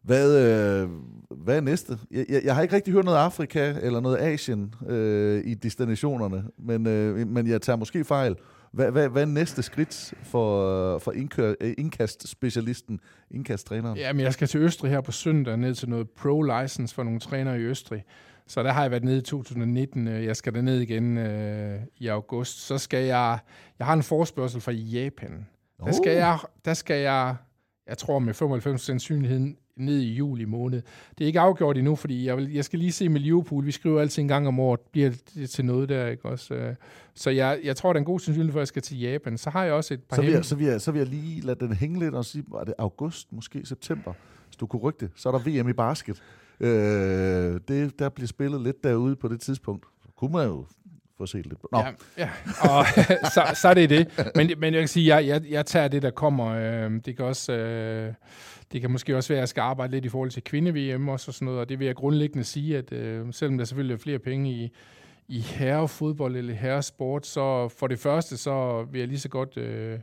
Hvad, 0.03 0.39
øh, 0.39 0.89
hvad 1.31 1.57
er 1.57 1.61
næste? 1.61 1.99
Jeg, 2.11 2.27
jeg, 2.29 2.45
jeg 2.45 2.55
har 2.55 2.63
ikke 2.63 2.77
rigtig 2.77 2.93
hørt 2.93 3.05
noget 3.05 3.19
Afrika 3.19 3.75
eller 3.83 4.01
noget 4.01 4.19
Asien 4.19 4.75
øh, 4.89 5.43
i 5.45 5.55
destinationerne, 5.55 6.45
men, 6.59 6.87
øh, 6.87 7.29
men 7.29 7.47
jeg 7.47 7.63
tager 7.63 7.77
måske 7.77 8.05
fejl. 8.05 8.37
Hvad, 8.73 8.91
hvad, 8.91 9.09
hvad 9.09 9.23
er 9.23 9.27
næste 9.27 9.63
skridt 9.63 10.15
for, 10.23 10.99
for 10.99 11.13
indkør, 11.13 11.55
øh, 11.61 11.75
indkastspecialisten, 11.79 13.01
indkasttræneren? 13.31 13.99
Jamen, 13.99 14.21
jeg 14.21 14.33
skal 14.33 14.49
til 14.49 14.61
Østrig 14.61 14.91
her 14.91 15.01
på 15.01 15.13
søndag, 15.13 15.57
ned 15.57 15.75
til 15.75 15.89
noget 15.89 16.07
pro-license 16.21 16.95
for 16.95 17.03
nogle 17.03 17.21
trænere 17.21 17.61
i 17.61 17.63
Østrig. 17.63 18.05
Så 18.49 18.63
der 18.63 18.73
har 18.73 18.83
jeg 18.83 18.91
været 18.91 19.05
nede 19.05 19.19
i 19.19 19.21
2019. 19.21 20.09
Øh, 20.09 20.25
jeg 20.25 20.37
skal 20.37 20.65
ned 20.65 20.81
igen 20.81 21.19
øh, 21.19 21.81
i 21.97 22.07
august. 22.07 22.67
Så 22.67 22.79
skal 22.79 23.05
jeg... 23.05 23.39
Jeg 23.79 23.87
har 23.87 23.95
en 23.95 24.03
forspørgsel 24.03 24.61
fra 24.61 24.73
Japan. 24.73 25.47
Oh. 25.79 25.87
Der 25.87 25.93
skal 25.93 26.13
jeg... 26.13 26.39
Der 26.65 26.75
skal 26.75 27.01
jeg 27.01 27.37
jeg 27.89 27.99
tror 27.99 28.19
med 28.19 28.35
95 28.35 28.83
sandsynlighed 28.83 29.55
ned 29.77 29.99
i 29.99 30.15
juli 30.15 30.45
måned. 30.45 30.83
Det 31.19 31.25
er 31.25 31.27
ikke 31.27 31.41
afgjort 31.41 31.79
endnu, 31.79 31.97
fordi 31.97 32.27
jeg, 32.27 32.37
vil, 32.37 32.53
jeg 32.53 32.65
skal 32.65 32.79
lige 32.79 32.93
se 32.93 33.09
med 33.09 33.21
Liverpool. 33.21 33.67
Vi 33.67 33.73
skriver 33.73 34.01
altid 34.01 34.23
en 34.23 34.29
gang 34.29 34.49
om 34.49 34.61
året, 34.61 34.81
bliver 34.81 35.11
det 35.35 35.51
til 35.51 35.65
noget 35.65 35.89
der, 35.89 36.07
ikke 36.07 36.25
også? 36.25 36.55
Øh, 36.55 36.75
så 37.15 37.31
jeg, 37.31 37.61
jeg 37.65 37.77
tror, 37.77 37.93
det 37.93 37.97
er 37.97 38.01
en 38.01 38.05
god 38.05 38.21
sandsynlighed 38.21 38.53
for, 38.53 38.59
at 38.59 38.63
jeg 38.63 38.69
skal 38.69 38.83
til 38.83 39.01
Japan. 39.01 39.39
Så 39.39 39.51
har 39.51 39.65
jeg 39.65 39.73
også 39.73 39.95
et 39.95 40.03
par 40.03 40.17
så 40.17 40.23
vil, 40.23 40.31
jeg, 40.31 40.45
så, 40.45 40.57
vil 40.57 40.67
jeg, 40.67 40.81
så 40.81 40.93
vil 40.93 40.99
jeg 40.99 41.09
lige 41.09 41.41
lade 41.41 41.67
den 41.67 41.73
hænge 41.73 41.99
lidt 41.99 42.15
og 42.15 42.25
sige, 42.25 42.45
var 42.49 42.65
det 42.65 42.75
august, 42.79 43.33
måske 43.33 43.67
september, 43.67 44.13
hvis 44.47 44.57
du 44.57 44.67
kunne 44.67 44.83
rykke 44.83 45.01
det, 45.01 45.11
så 45.17 45.29
er 45.29 45.39
der 45.39 45.63
VM 45.63 45.69
i 45.69 45.73
basket. 45.73 46.23
Øh, 46.61 47.61
det, 47.69 47.99
der 47.99 48.09
bliver 48.09 48.29
spillet 48.29 48.63
lidt 48.63 48.85
derude 48.85 49.17
på 49.17 49.29
det 49.29 49.41
tidspunkt. 49.41 49.87
Så 50.03 50.09
kunne 50.17 50.33
man 50.33 50.47
jo 50.47 50.67
få 51.19 51.27
set 51.27 51.47
lidt 51.47 51.61
på. 51.61 51.69
Nå. 51.73 51.79
Ja, 51.79 51.93
ja. 52.19 52.31
Og, 52.71 52.87
så, 53.35 53.61
så 53.61 53.69
er 53.69 53.75
det 53.75 53.91
det. 53.91 54.33
Men, 54.37 54.51
men 54.59 54.75
jeg 54.75 54.81
kan 54.81 54.89
sige, 54.89 55.17
jeg, 55.17 55.27
jeg, 55.27 55.51
jeg 55.51 55.67
tager 55.67 55.89
det, 55.89 56.03
der 56.03 56.11
kommer. 56.11 56.47
Øh, 56.47 56.91
det 57.05 57.17
kan 57.17 57.25
også... 57.25 57.53
Øh, 57.53 58.15
det 58.73 58.81
kan 58.81 58.91
måske 58.91 59.17
også 59.17 59.29
være, 59.29 59.39
at 59.39 59.41
jeg 59.41 59.49
skal 59.49 59.61
arbejde 59.61 59.93
lidt 59.93 60.05
i 60.05 60.09
forhold 60.09 60.31
til 60.31 60.45
kvinde-VM 60.45 61.09
også 61.09 61.31
og 61.31 61.35
sådan 61.35 61.47
noget, 61.47 61.61
og 61.61 61.69
det 61.69 61.79
vil 61.79 61.87
jeg 61.87 61.97
grundlæggende 61.97 62.45
sige, 62.45 62.79
at 62.79 62.93
øh, 62.93 63.33
selvom 63.33 63.59
der 63.59 63.65
selvfølgelig 63.65 63.95
er 63.95 63.99
flere 63.99 64.19
penge 64.19 64.51
i, 64.51 64.73
i 65.29 65.41
herrefodbold 65.41 66.37
eller 66.37 66.55
herresport, 66.55 67.27
så 67.27 67.69
for 67.69 67.87
det 67.87 67.99
første, 67.99 68.37
så 68.37 68.87
vil 68.93 68.99
jeg 68.99 69.09
lige 69.09 69.21
så 69.21 69.29
godt 69.29 69.57
øh, 69.57 69.99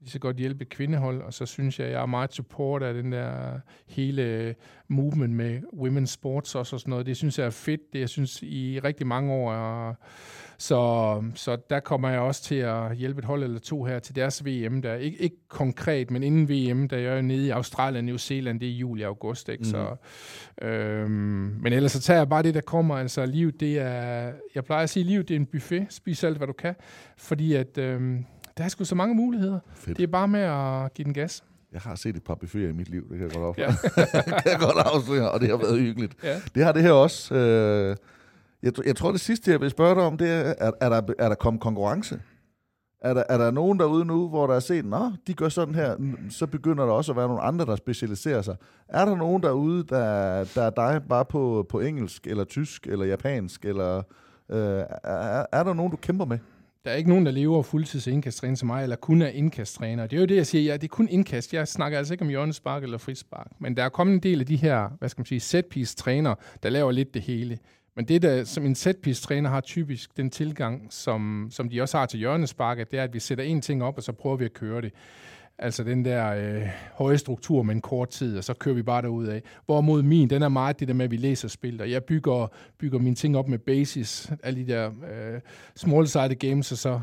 lige 0.00 0.10
så 0.10 0.18
godt 0.18 0.36
hjælpe 0.36 0.62
et 0.62 0.68
kvindehold, 0.68 1.22
og 1.22 1.34
så 1.34 1.46
synes 1.46 1.80
jeg, 1.80 1.90
jeg 1.90 2.02
er 2.02 2.06
meget 2.06 2.34
support 2.34 2.82
af 2.82 2.94
den 2.94 3.12
der 3.12 3.60
hele 3.86 4.54
movement 4.88 5.34
med 5.34 5.60
women's 5.72 6.06
sports 6.06 6.54
også 6.54 6.76
og 6.76 6.80
sådan 6.80 6.90
noget. 6.90 7.06
Det 7.06 7.16
synes 7.16 7.38
jeg 7.38 7.46
er 7.46 7.50
fedt. 7.50 7.92
Det 7.92 8.00
jeg 8.00 8.08
synes 8.08 8.42
i 8.42 8.80
rigtig 8.84 9.06
mange 9.06 9.32
år 9.32 9.52
er, 9.52 9.94
så, 10.58 11.22
så 11.34 11.56
der 11.70 11.80
kommer 11.80 12.08
jeg 12.08 12.20
også 12.20 12.42
til 12.42 12.54
at 12.54 12.96
hjælpe 12.96 13.18
et 13.18 13.24
hold 13.24 13.42
eller 13.42 13.58
to 13.58 13.84
her 13.84 13.98
til 13.98 14.16
deres 14.16 14.46
VM. 14.46 14.82
Der. 14.82 14.94
Ikke, 14.94 15.18
ikke 15.18 15.36
konkret, 15.48 16.10
men 16.10 16.22
inden 16.22 16.48
VM, 16.48 16.88
der 16.88 16.98
jeg 16.98 17.16
er 17.16 17.20
nede 17.20 17.46
i 17.46 17.50
Australien 17.50 18.04
New 18.04 18.16
Zealand, 18.16 18.60
det 18.60 18.68
er 18.68 18.72
juli 18.72 19.02
og 19.02 19.08
august. 19.08 19.48
Ikke? 19.48 19.60
Mm. 19.60 19.64
Så, 19.64 19.96
øhm, 20.62 21.10
men 21.60 21.72
ellers 21.72 21.92
så 21.92 22.00
tager 22.00 22.18
jeg 22.18 22.28
bare 22.28 22.42
det, 22.42 22.54
der 22.54 22.60
kommer. 22.60 22.96
Altså 22.96 23.26
livet, 23.26 23.60
det 23.60 23.78
er, 23.78 24.32
jeg 24.54 24.64
plejer 24.64 24.82
at 24.82 24.90
sige, 24.90 25.04
livet 25.04 25.28
det 25.28 25.34
er 25.34 25.40
en 25.40 25.46
buffet. 25.46 25.86
Spis 25.90 26.24
alt, 26.24 26.36
hvad 26.36 26.46
du 26.46 26.52
kan. 26.52 26.74
Fordi 27.16 27.54
at... 27.54 27.78
Øhm, 27.78 28.24
der 28.58 28.64
er 28.64 28.68
sgu 28.68 28.84
så 28.84 28.94
mange 28.94 29.14
muligheder. 29.14 29.58
Fedt. 29.74 29.96
Det 29.96 30.02
er 30.02 30.06
bare 30.06 30.28
med 30.28 30.40
at 30.40 30.94
give 30.94 31.04
den 31.04 31.14
gas. 31.14 31.44
Jeg 31.72 31.80
har 31.80 31.94
set 31.94 32.16
et 32.16 32.22
par 32.24 32.34
buffeter 32.34 32.68
i 32.68 32.72
mit 32.72 32.88
liv, 32.88 33.02
det 33.10 33.18
kan 33.18 33.20
jeg 33.20 33.30
godt 33.30 33.44
afsløre. 33.46 33.74
Ja. 34.26 34.40
kan 34.40 34.50
jeg 34.52 34.58
godt 34.60 34.86
afsløre, 34.86 35.30
og 35.30 35.40
det 35.40 35.48
har 35.48 35.56
været 35.56 35.78
hyggeligt. 35.78 36.16
Ja. 36.22 36.40
Det 36.54 36.64
har 36.64 36.72
det 36.72 36.82
her 36.82 36.92
også. 36.92 37.34
Øh, 37.34 37.96
jeg, 38.62 38.72
jeg 38.86 38.96
tror, 38.96 39.12
det 39.12 39.20
sidste, 39.20 39.50
jeg 39.50 39.60
vil 39.60 39.70
spørge 39.70 39.94
dig 39.94 40.02
om, 40.04 40.16
det 40.16 40.30
er, 40.30 40.54
er, 40.58 40.70
er, 40.80 40.88
der, 40.88 41.02
er 41.18 41.28
der 41.28 41.34
kommet 41.34 41.62
konkurrence? 41.62 42.20
Er 43.00 43.14
der, 43.14 43.22
er 43.28 43.38
der 43.38 43.50
nogen 43.50 43.78
derude 43.78 44.04
nu, 44.04 44.28
hvor 44.28 44.46
der 44.46 44.54
er 44.54 44.60
set, 44.60 44.84
nå, 44.84 45.12
de 45.26 45.34
gør 45.34 45.48
sådan 45.48 45.74
her, 45.74 45.96
så 46.30 46.46
begynder 46.46 46.84
der 46.86 46.92
også 46.92 47.12
at 47.12 47.16
være 47.16 47.28
nogle 47.28 47.42
andre, 47.42 47.66
der 47.66 47.76
specialiserer 47.76 48.42
sig. 48.42 48.56
Er 48.88 49.04
der 49.04 49.16
nogen 49.16 49.42
derude, 49.42 49.82
der, 49.82 50.44
der 50.54 50.62
er 50.62 50.70
dig 50.70 51.02
bare 51.08 51.24
på, 51.24 51.66
på 51.68 51.80
engelsk, 51.80 52.26
eller 52.26 52.44
tysk, 52.44 52.86
eller 52.86 53.06
japansk, 53.06 53.64
eller 53.64 54.02
øh, 54.50 54.82
er, 55.04 55.46
er 55.52 55.62
der 55.62 55.74
nogen, 55.74 55.90
du 55.90 55.96
kæmper 55.96 56.24
med? 56.24 56.38
Der 56.84 56.90
er 56.90 56.94
ikke 56.94 57.08
nogen, 57.08 57.26
der 57.26 57.32
lever 57.32 57.62
fuldtids 57.62 58.06
indkasttræner 58.06 58.56
som 58.56 58.66
mig, 58.66 58.82
eller 58.82 58.96
kun 58.96 59.22
er 59.22 59.28
indkasttræner. 59.28 60.06
Det 60.06 60.16
er 60.16 60.20
jo 60.20 60.26
det, 60.26 60.36
jeg 60.36 60.46
siger. 60.46 60.64
Ja, 60.64 60.74
det 60.74 60.84
er 60.84 60.88
kun 60.88 61.08
indkast. 61.08 61.54
Jeg 61.54 61.68
snakker 61.68 61.98
altså 61.98 62.14
ikke 62.14 62.22
om 62.22 62.28
hjørnespark 62.28 62.82
eller 62.82 62.98
frispark. 62.98 63.46
Men 63.58 63.76
der 63.76 63.84
er 63.84 63.88
kommet 63.88 64.14
en 64.14 64.20
del 64.20 64.40
af 64.40 64.46
de 64.46 64.56
her, 64.56 64.88
hvad 64.98 65.08
skal 65.08 65.20
man 65.20 65.26
sige, 65.26 65.40
setpiece-træner, 65.40 66.34
der 66.62 66.70
laver 66.70 66.92
lidt 66.92 67.14
det 67.14 67.22
hele. 67.22 67.58
Men 67.96 68.04
det, 68.04 68.22
der 68.22 68.44
som 68.44 68.64
en 68.64 68.74
setpiece-træner 68.74 69.50
har 69.50 69.60
typisk 69.60 70.16
den 70.16 70.30
tilgang, 70.30 70.86
som, 70.90 71.48
som 71.50 71.68
de 71.68 71.82
også 71.82 71.98
har 71.98 72.06
til 72.06 72.18
hjørnespark, 72.18 72.90
det 72.90 72.98
er, 72.98 73.04
at 73.04 73.14
vi 73.14 73.20
sætter 73.20 73.44
en 73.44 73.60
ting 73.60 73.84
op, 73.84 73.96
og 73.96 74.02
så 74.02 74.12
prøver 74.12 74.36
vi 74.36 74.44
at 74.44 74.52
køre 74.52 74.82
det. 74.82 74.92
Altså 75.58 75.84
den 75.84 76.04
der 76.04 76.34
øh, 76.34 76.68
høje 76.92 77.18
struktur 77.18 77.62
med 77.62 77.74
en 77.74 77.80
kort 77.80 78.08
tid, 78.08 78.38
og 78.38 78.44
så 78.44 78.54
kører 78.54 78.74
vi 78.74 78.82
bare 78.82 79.02
derud 79.02 79.26
af. 79.26 79.42
Hvorimod 79.66 80.02
min, 80.02 80.30
den 80.30 80.42
er 80.42 80.48
meget 80.48 80.80
det 80.80 80.88
der 80.88 80.94
med, 80.94 81.04
at 81.04 81.10
vi 81.10 81.16
læser 81.16 81.48
spil, 81.48 81.80
og 81.80 81.90
jeg 81.90 82.04
bygger, 82.04 82.46
bygger 82.78 82.98
mine 82.98 83.16
ting 83.16 83.36
op 83.36 83.48
med 83.48 83.58
basis, 83.58 84.32
alle 84.42 84.66
de 84.66 84.72
der 84.72 84.86
øh, 84.86 85.40
small-sided 85.76 86.34
games, 86.34 86.72
og 86.72 86.78
så 86.78 87.00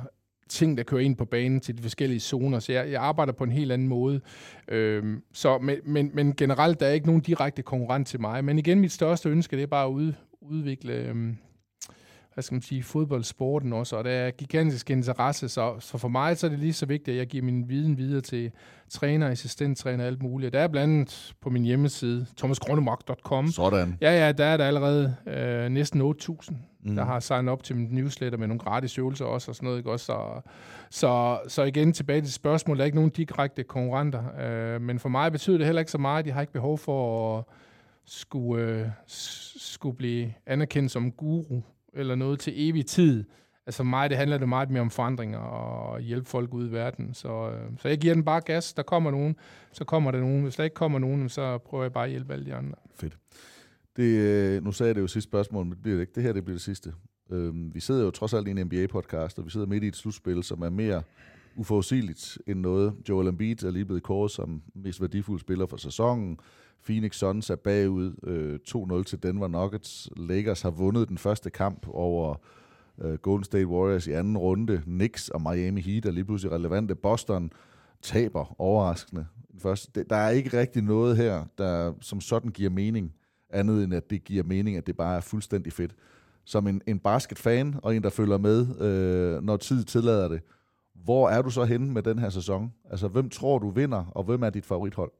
ting, 0.49 0.77
der 0.77 0.83
kører 0.83 1.01
ind 1.01 1.15
på 1.15 1.25
banen 1.25 1.59
til 1.59 1.77
de 1.77 1.81
forskellige 1.81 2.19
zoner. 2.19 2.59
Så 2.59 2.71
jeg, 2.71 2.91
jeg 2.91 3.01
arbejder 3.01 3.33
på 3.33 3.43
en 3.43 3.51
helt 3.51 3.71
anden 3.71 3.87
måde. 3.87 4.21
Øhm, 4.67 5.21
så, 5.33 5.57
men, 5.57 5.77
men, 5.85 6.11
men 6.13 6.35
generelt, 6.35 6.79
der 6.79 6.85
er 6.85 6.91
ikke 6.91 7.05
nogen 7.05 7.21
direkte 7.21 7.61
konkurrent 7.61 8.07
til 8.07 8.21
mig. 8.21 8.45
Men 8.45 8.59
igen, 8.59 8.79
mit 8.79 8.91
største 8.91 9.29
ønske, 9.29 9.55
det 9.55 9.63
er 9.63 9.67
bare 9.67 9.85
at 9.85 9.91
ud, 9.91 10.13
udvikle... 10.41 10.93
Øhm, 10.93 11.37
hvad 12.35 12.43
skal 12.43 12.55
man 12.55 12.61
sige, 12.61 12.83
fodboldsporten 12.83 13.73
også, 13.73 13.95
og 13.95 14.03
der 14.03 14.09
er 14.09 14.31
gigantisk 14.31 14.89
interesse, 14.89 15.49
så, 15.49 15.75
så 15.79 15.97
for 15.97 16.07
mig 16.07 16.37
så 16.37 16.47
er 16.47 16.49
det 16.49 16.59
lige 16.59 16.73
så 16.73 16.85
vigtigt, 16.85 17.15
at 17.15 17.17
jeg 17.17 17.27
giver 17.27 17.43
min 17.43 17.69
viden 17.69 17.97
videre 17.97 18.21
til 18.21 18.51
træner, 18.89 19.29
assistenttræner 19.29 20.03
og 20.03 20.07
alt 20.07 20.23
muligt. 20.23 20.53
Der 20.53 20.59
er 20.59 20.67
blandt 20.67 20.93
andet 20.93 21.33
på 21.41 21.49
min 21.49 21.63
hjemmeside, 21.63 22.25
thomasgrønnemark.com. 22.37 23.47
Sådan. 23.47 23.97
Ja, 24.01 24.25
ja, 24.25 24.31
der 24.31 24.45
er 24.45 24.57
der 24.57 24.65
allerede 24.65 25.15
øh, 25.27 25.69
næsten 25.69 26.01
8.000, 26.01 26.55
mm. 26.83 26.95
der 26.95 27.05
har 27.05 27.19
signet 27.19 27.51
op 27.51 27.63
til 27.63 27.75
min 27.75 27.87
newsletter 27.91 28.37
med 28.37 28.47
nogle 28.47 28.59
gratis 28.59 28.97
øvelser 28.97 29.25
også 29.25 29.51
og 29.51 29.55
sådan 29.55 29.67
noget. 29.67 29.77
Ikke? 29.77 29.91
Også, 29.91 30.05
så, 30.05 30.41
så, 30.89 31.39
så 31.47 31.63
igen 31.63 31.93
tilbage 31.93 32.21
til 32.21 32.33
spørgsmålet, 32.33 32.77
der 32.77 32.83
er 32.83 32.85
ikke 32.85 32.97
nogen 32.97 33.11
direkte 33.11 33.63
konkurrenter, 33.63 34.23
øh, 34.39 34.81
men 34.81 34.99
for 34.99 35.09
mig 35.09 35.31
betyder 35.31 35.57
det 35.57 35.65
heller 35.65 35.79
ikke 35.79 35.91
så 35.91 35.97
meget, 35.97 36.25
jeg 36.25 36.33
har 36.33 36.41
ikke 36.41 36.53
behov 36.53 36.77
for 36.77 37.37
at 37.37 37.43
skulle, 38.05 38.63
øh, 38.63 38.87
skulle 39.57 39.97
blive 39.97 40.33
anerkendt 40.45 40.91
som 40.91 41.11
guru 41.11 41.61
eller 41.95 42.15
noget 42.15 42.39
til 42.39 42.53
evig 42.55 42.85
tid. 42.85 43.23
Altså 43.67 43.83
mig, 43.83 44.09
det 44.09 44.17
handler 44.17 44.37
det 44.37 44.49
meget 44.49 44.69
mere 44.69 44.81
om 44.81 44.89
forandringer 44.89 45.39
og 45.39 45.99
hjælpe 45.99 46.29
folk 46.29 46.53
ud 46.53 46.69
i 46.69 46.71
verden. 46.71 47.13
Så, 47.13 47.49
øh, 47.49 47.77
så 47.79 47.87
jeg 47.87 47.97
giver 47.97 48.13
den 48.13 48.23
bare 48.23 48.41
gas. 48.41 48.73
Der 48.73 48.83
kommer 48.83 49.11
nogen, 49.11 49.35
så 49.71 49.83
kommer 49.83 50.11
der 50.11 50.19
nogen. 50.19 50.43
Hvis 50.43 50.55
der 50.55 50.63
ikke 50.63 50.73
kommer 50.73 50.99
nogen, 50.99 51.29
så 51.29 51.57
prøver 51.57 51.83
jeg 51.83 51.93
bare 51.93 52.03
at 52.03 52.09
hjælpe 52.09 52.33
alle 52.33 52.45
de 52.45 52.53
andre. 52.55 52.75
Fedt. 52.95 53.17
Det, 53.95 54.03
øh, 54.03 54.63
nu 54.63 54.71
sagde 54.71 54.87
jeg 54.87 54.95
det 54.95 55.01
jo 55.01 55.07
sidste 55.07 55.29
spørgsmål, 55.29 55.65
men 55.65 55.71
det 55.71 55.81
bliver 55.81 55.95
det 55.95 56.01
ikke. 56.01 56.13
Det 56.15 56.23
her 56.23 56.33
det 56.33 56.45
bliver 56.45 56.55
det 56.55 56.61
sidste. 56.61 56.93
Øhm, 57.31 57.71
vi 57.73 57.79
sidder 57.79 58.03
jo 58.03 58.11
trods 58.11 58.33
alt 58.33 58.47
i 58.47 58.51
en 58.51 58.57
NBA-podcast, 58.57 59.37
og 59.37 59.45
vi 59.45 59.49
sidder 59.49 59.67
midt 59.67 59.83
i 59.83 59.87
et 59.87 59.95
slutspil, 59.95 60.43
som 60.43 60.61
er 60.61 60.69
mere 60.69 61.01
uforudsigeligt 61.55 62.37
end 62.47 62.59
noget. 62.59 62.93
Joel 63.09 63.27
Embiid 63.27 63.63
er 63.63 63.71
lige 63.71 63.85
blevet 63.85 64.03
kåret 64.03 64.31
som 64.31 64.61
mest 64.75 65.01
værdifuld 65.01 65.39
spiller 65.39 65.65
for 65.65 65.77
sæsonen. 65.77 66.39
Phoenix 66.83 67.15
Suns 67.15 67.49
er 67.49 67.55
bagud 67.55 68.15
øh, 68.23 68.59
2-0 68.99 69.03
til 69.03 69.23
Denver 69.23 69.47
Nuggets. 69.47 70.09
Lakers 70.17 70.61
har 70.61 70.71
vundet 70.71 71.09
den 71.09 71.17
første 71.17 71.49
kamp 71.49 71.87
over 71.87 72.35
øh, 73.01 73.13
Golden 73.13 73.43
State 73.43 73.67
Warriors 73.67 74.07
i 74.07 74.11
anden 74.11 74.37
runde. 74.37 74.81
Knicks 74.83 75.29
og 75.29 75.41
Miami 75.41 75.81
Heat 75.81 76.05
er 76.05 76.11
lige 76.11 76.25
pludselig 76.25 76.51
relevante. 76.51 76.95
Boston 76.95 77.51
taber 78.01 78.61
overraskende. 78.61 79.25
Først, 79.59 79.95
der 80.09 80.15
er 80.15 80.29
ikke 80.29 80.59
rigtig 80.59 80.81
noget 80.81 81.17
her, 81.17 81.45
der 81.57 81.93
som 82.01 82.21
sådan 82.21 82.51
giver 82.51 82.69
mening, 82.69 83.13
andet 83.49 83.83
end 83.83 83.93
at 83.93 84.09
det 84.09 84.23
giver 84.23 84.43
mening, 84.43 84.77
at 84.77 84.87
det 84.87 84.97
bare 84.97 85.17
er 85.17 85.21
fuldstændig 85.21 85.73
fedt. 85.73 85.95
Som 86.45 86.67
en, 86.67 86.81
en 86.87 86.99
basketfan 86.99 87.75
og 87.83 87.95
en, 87.95 88.03
der 88.03 88.09
følger 88.09 88.37
med, 88.37 88.81
øh, 88.81 89.43
når 89.43 89.57
tid 89.57 89.83
tillader 89.83 90.27
det, 90.27 90.41
hvor 91.03 91.29
er 91.29 91.41
du 91.41 91.49
så 91.49 91.63
henne 91.65 91.93
med 91.93 92.03
den 92.03 92.19
her 92.19 92.29
sæson? 92.29 92.73
Altså, 92.89 93.07
hvem 93.07 93.29
tror 93.29 93.59
du 93.59 93.69
vinder, 93.69 94.05
og 94.11 94.23
hvem 94.23 94.43
er 94.43 94.49
dit 94.49 94.65
favorithold? 94.65 95.11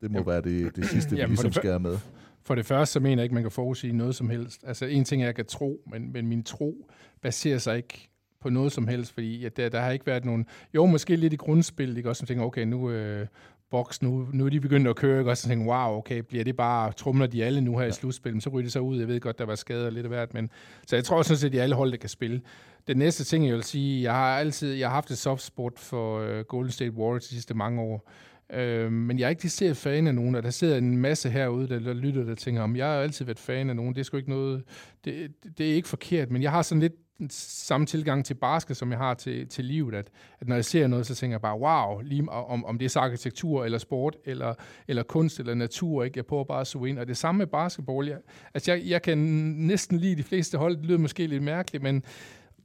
Det 0.00 0.10
må 0.10 0.18
Jamen. 0.18 0.26
være 0.26 0.40
det, 0.40 0.76
det 0.76 0.84
sidste, 0.84 1.16
vi 1.16 1.22
ligesom 1.22 1.52
skal 1.52 1.70
have 1.70 1.80
med. 1.80 1.98
For 2.42 2.54
det 2.54 2.66
første, 2.66 2.92
så 2.92 3.00
mener 3.00 3.16
jeg 3.16 3.22
ikke, 3.22 3.34
man 3.34 3.44
kan 3.44 3.50
forudsige 3.50 3.92
noget 3.92 4.14
som 4.14 4.30
helst. 4.30 4.64
Altså, 4.66 4.86
en 4.86 5.04
ting 5.04 5.22
er, 5.22 5.26
jeg 5.26 5.34
kan 5.34 5.46
tro, 5.46 5.80
men, 5.92 6.12
men 6.12 6.26
min 6.26 6.42
tro 6.42 6.86
baserer 7.22 7.58
sig 7.58 7.76
ikke 7.76 8.10
på 8.40 8.50
noget 8.50 8.72
som 8.72 8.88
helst, 8.88 9.12
fordi 9.12 9.38
ja, 9.38 9.48
der, 9.48 9.68
der 9.68 9.80
har 9.80 9.90
ikke 9.90 10.06
været 10.06 10.24
nogen... 10.24 10.46
Jo, 10.74 10.86
måske 10.86 11.16
lidt 11.16 11.32
i 11.32 11.36
grundspil, 11.36 11.96
ikke? 11.96 12.08
Også 12.08 12.20
som 12.20 12.26
tænker, 12.26 12.44
okay, 12.44 12.64
nu, 12.64 12.90
øh, 12.90 13.26
boks 13.70 14.02
nu, 14.02 14.28
nu 14.32 14.46
er 14.46 14.50
de 14.50 14.60
begyndt 14.60 14.88
at 14.88 14.96
køre, 14.96 15.18
ikke? 15.18 15.30
og 15.30 15.36
så 15.36 15.48
tænker 15.48 15.66
wow, 15.66 15.96
okay, 15.96 16.18
bliver 16.18 16.44
det 16.44 16.56
bare, 16.56 16.92
trumler 16.92 17.26
de 17.26 17.44
alle 17.44 17.60
nu 17.60 17.76
her 17.76 17.82
ja. 17.82 17.88
i 17.88 17.92
slutspillet, 17.92 18.42
så 18.42 18.50
ryger 18.50 18.62
det 18.62 18.72
så 18.72 18.80
ud, 18.80 18.98
jeg 18.98 19.08
ved 19.08 19.20
godt, 19.20 19.38
der 19.38 19.44
var 19.44 19.54
skader 19.54 19.90
lidt 19.90 20.06
af 20.06 20.10
hvert, 20.10 20.34
men 20.34 20.50
så 20.86 20.96
jeg 20.96 21.04
tror 21.04 21.22
sådan 21.22 21.38
set, 21.38 21.46
at 21.46 21.52
de 21.52 21.62
alle 21.62 21.74
hold, 21.74 21.90
der 21.90 21.96
kan 21.96 22.08
spille. 22.08 22.40
Den 22.86 22.96
næste 22.96 23.24
ting, 23.24 23.46
jeg 23.46 23.54
vil 23.54 23.62
sige, 23.62 24.02
jeg 24.02 24.12
har 24.12 24.38
altid, 24.38 24.74
jeg 24.74 24.88
har 24.88 24.94
haft 24.94 25.10
et 25.10 25.18
soft 25.18 25.42
spot 25.42 25.78
for 25.78 26.20
uh, 26.20 26.40
Golden 26.40 26.72
State 26.72 26.92
Warriors 26.92 27.24
de 27.24 27.34
sidste 27.34 27.54
mange 27.54 27.80
år, 27.80 28.10
Øh, 28.52 28.92
men 28.92 29.18
jeg 29.18 29.24
er 29.24 29.30
ikke 29.30 29.42
decideret 29.42 29.76
fan 29.76 30.06
af 30.06 30.14
nogen, 30.14 30.34
og 30.34 30.42
der 30.42 30.50
sidder 30.50 30.78
en 30.78 30.98
masse 30.98 31.30
herude, 31.30 31.68
der, 31.68 31.78
der 31.78 31.92
lytter, 31.92 32.24
der 32.24 32.34
tænker, 32.34 32.62
om 32.62 32.76
jeg 32.76 32.86
har 32.86 32.94
altid 32.94 33.24
været 33.24 33.38
fan 33.38 33.70
af 33.70 33.76
nogen, 33.76 33.94
det 33.94 34.00
er 34.00 34.04
sgu 34.04 34.16
ikke 34.16 34.30
noget, 34.30 34.64
det, 35.04 35.30
det 35.58 35.70
er 35.70 35.74
ikke 35.74 35.88
forkert, 35.88 36.30
men 36.30 36.42
jeg 36.42 36.50
har 36.50 36.62
sådan 36.62 36.80
lidt 36.80 36.94
samme 37.30 37.86
tilgang 37.86 38.24
til 38.24 38.34
basket, 38.34 38.76
som 38.76 38.90
jeg 38.90 38.98
har 38.98 39.14
til, 39.14 39.48
til 39.48 39.64
livet, 39.64 39.94
at, 39.94 40.10
at 40.40 40.48
når 40.48 40.54
jeg 40.54 40.64
ser 40.64 40.86
noget, 40.86 41.06
så 41.06 41.14
tænker 41.14 41.34
jeg 41.34 41.40
bare, 41.40 41.58
wow, 41.58 42.00
lige 42.00 42.28
om, 42.30 42.64
om 42.64 42.78
det 42.78 42.84
er 42.84 42.88
så 42.88 43.00
arkitektur, 43.00 43.64
eller 43.64 43.78
sport, 43.78 44.16
eller, 44.24 44.54
eller 44.88 45.02
kunst, 45.02 45.40
eller 45.40 45.54
natur, 45.54 46.04
ikke? 46.04 46.18
jeg 46.18 46.26
prøver 46.26 46.44
bare 46.44 46.60
at 46.60 46.66
suge 46.66 46.88
ind, 46.88 46.98
og 46.98 47.08
det 47.08 47.16
samme 47.16 47.38
med 47.38 47.46
basketball, 47.46 48.08
jeg, 48.08 48.18
altså 48.54 48.72
jeg, 48.72 48.82
jeg 48.86 49.02
kan 49.02 49.18
næsten 49.58 49.98
lide 49.98 50.16
de 50.16 50.22
fleste 50.22 50.58
hold, 50.58 50.76
det 50.76 50.84
lyder 50.84 50.98
måske 50.98 51.26
lidt 51.26 51.42
mærkeligt, 51.42 51.82
men 51.82 52.04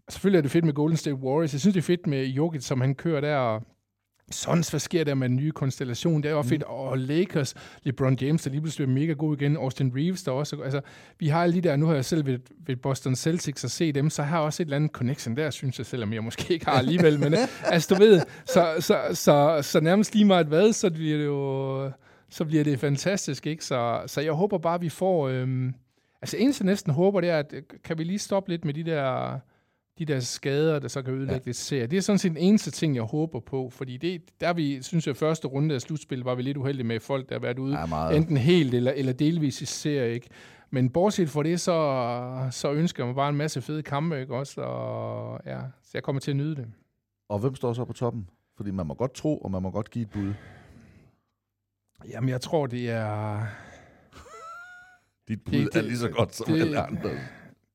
selvfølgelig 0.09 0.37
er 0.37 0.41
det 0.41 0.51
fedt 0.51 0.65
med 0.65 0.73
Golden 0.73 0.97
State 0.97 1.15
Warriors, 1.15 1.53
jeg 1.53 1.61
synes 1.61 1.73
det 1.73 1.81
er 1.81 1.85
fedt 1.85 2.07
med 2.07 2.25
Jokic, 2.25 2.63
som 2.63 2.81
han 2.81 2.95
kører 2.95 3.21
der, 3.21 3.37
og 3.37 3.63
sådan, 4.31 4.63
hvad 4.69 4.79
sker 4.79 5.03
der 5.03 5.13
med 5.13 5.29
den 5.29 5.35
nye 5.35 5.51
konstellation? 5.51 6.23
Det 6.23 6.29
er 6.29 6.33
jo 6.33 6.41
mm. 6.41 6.47
fedt. 6.47 6.63
Og 6.63 6.97
Lakers, 6.97 7.53
LeBron 7.83 8.17
James, 8.21 8.43
der 8.43 8.49
lige 8.49 8.61
pludselig 8.61 8.85
er 8.85 8.89
mega 8.89 9.13
god 9.13 9.37
igen. 9.37 9.57
Austin 9.57 9.91
Reeves, 9.95 10.23
der 10.23 10.31
også... 10.31 10.61
Altså, 10.61 10.81
vi 11.19 11.27
har 11.27 11.47
de 11.47 11.61
der... 11.61 11.75
Nu 11.75 11.85
har 11.85 11.93
jeg 11.93 12.05
selv 12.05 12.25
ved, 12.25 12.39
ved 12.65 12.75
Boston 12.75 13.15
Celtics 13.15 13.63
at 13.63 13.71
se 13.71 13.91
dem, 13.91 14.09
så 14.09 14.23
har 14.23 14.37
jeg 14.37 14.45
også 14.45 14.63
et 14.63 14.65
eller 14.65 14.75
andet 14.75 14.91
connection 14.91 15.37
der, 15.37 15.49
synes 15.49 15.77
jeg, 15.77 15.85
selvom 15.85 16.13
jeg 16.13 16.23
måske 16.23 16.53
ikke 16.53 16.65
har 16.65 16.77
alligevel. 16.77 17.19
men 17.19 17.33
altså, 17.63 17.95
du 17.95 17.99
ved, 17.99 18.21
så, 18.45 18.75
så, 18.79 18.99
så, 19.13 19.59
så 19.61 19.79
nærmest 19.79 20.13
lige 20.13 20.25
meget 20.25 20.47
hvad, 20.47 20.73
så 20.73 20.89
bliver 20.89 21.17
det 21.17 21.25
jo... 21.25 21.91
Så 22.29 22.45
bliver 22.45 22.63
det 22.63 22.79
fantastisk, 22.79 23.47
ikke? 23.47 23.65
Så, 23.65 24.01
så 24.07 24.21
jeg 24.21 24.33
håber 24.33 24.57
bare, 24.57 24.79
vi 24.79 24.89
får... 24.89 25.27
Øhm, 25.27 25.73
altså, 26.21 26.37
eneste 26.37 26.65
næsten 26.65 26.93
håber, 26.93 27.21
det 27.21 27.29
er, 27.29 27.39
at 27.39 27.53
kan 27.83 27.97
vi 27.97 28.03
lige 28.03 28.19
stoppe 28.19 28.49
lidt 28.49 28.65
med 28.65 28.73
de 28.73 28.83
der 28.83 29.39
de 29.99 30.05
der 30.05 30.19
skader, 30.19 30.79
der 30.79 30.87
så 30.87 31.01
kan 31.01 31.13
ødelægge 31.13 31.33
ja. 31.45 31.49
det 31.49 31.55
serie. 31.55 31.87
Det 31.87 31.97
er 31.97 32.01
sådan 32.01 32.19
set 32.19 32.31
den 32.31 32.37
eneste 32.37 32.71
ting, 32.71 32.95
jeg 32.95 33.03
håber 33.03 33.39
på, 33.39 33.69
fordi 33.69 33.97
det, 33.97 34.21
der 34.41 34.53
vi, 34.53 34.81
synes 34.81 35.07
jeg, 35.07 35.17
første 35.17 35.47
runde 35.47 35.75
af 35.75 35.81
slutspil 35.81 36.19
var 36.19 36.35
vi 36.35 36.41
lidt 36.41 36.57
uheldige 36.57 36.87
med 36.87 36.99
folk, 36.99 37.29
der 37.29 37.35
har 37.35 37.39
været 37.39 37.59
ude, 37.59 37.79
ja, 37.79 38.09
enten 38.09 38.37
helt 38.37 38.73
eller, 38.73 38.91
eller 38.91 39.13
delvis 39.13 39.61
i 39.61 39.65
serie, 39.65 40.13
ikke? 40.13 40.27
Men 40.69 40.89
bortset 40.89 41.29
fra 41.29 41.43
det, 41.43 41.61
så, 41.61 42.47
så 42.51 42.71
ønsker 42.71 43.03
jeg 43.03 43.07
mig 43.07 43.15
bare 43.15 43.29
en 43.29 43.35
masse 43.35 43.61
fede 43.61 43.83
kampe, 43.83 44.21
ikke 44.21 44.35
også? 44.35 44.61
Og 44.61 45.39
ja, 45.45 45.59
så 45.83 45.91
jeg 45.93 46.03
kommer 46.03 46.19
til 46.19 46.31
at 46.31 46.37
nyde 46.37 46.55
det. 46.55 46.67
Og 47.29 47.39
hvem 47.39 47.55
står 47.55 47.73
så 47.73 47.85
på 47.85 47.93
toppen? 47.93 48.29
Fordi 48.57 48.71
man 48.71 48.87
må 48.87 48.93
godt 48.93 49.13
tro, 49.13 49.37
og 49.37 49.51
man 49.51 49.61
må 49.61 49.71
godt 49.71 49.91
give 49.91 50.03
et 50.03 50.09
bud. 50.09 50.33
Jamen, 52.09 52.29
jeg 52.29 52.41
tror, 52.41 52.67
det 52.67 52.89
er... 52.89 53.39
Dit 55.27 55.41
bud 55.41 55.53
det, 55.53 55.73
det, 55.73 55.79
er 55.79 55.81
lige 55.81 55.97
så 55.97 56.09
godt 56.09 56.35
som 56.35 56.45
det, 56.47 56.61
alle 56.61 56.79
andre. 56.79 57.09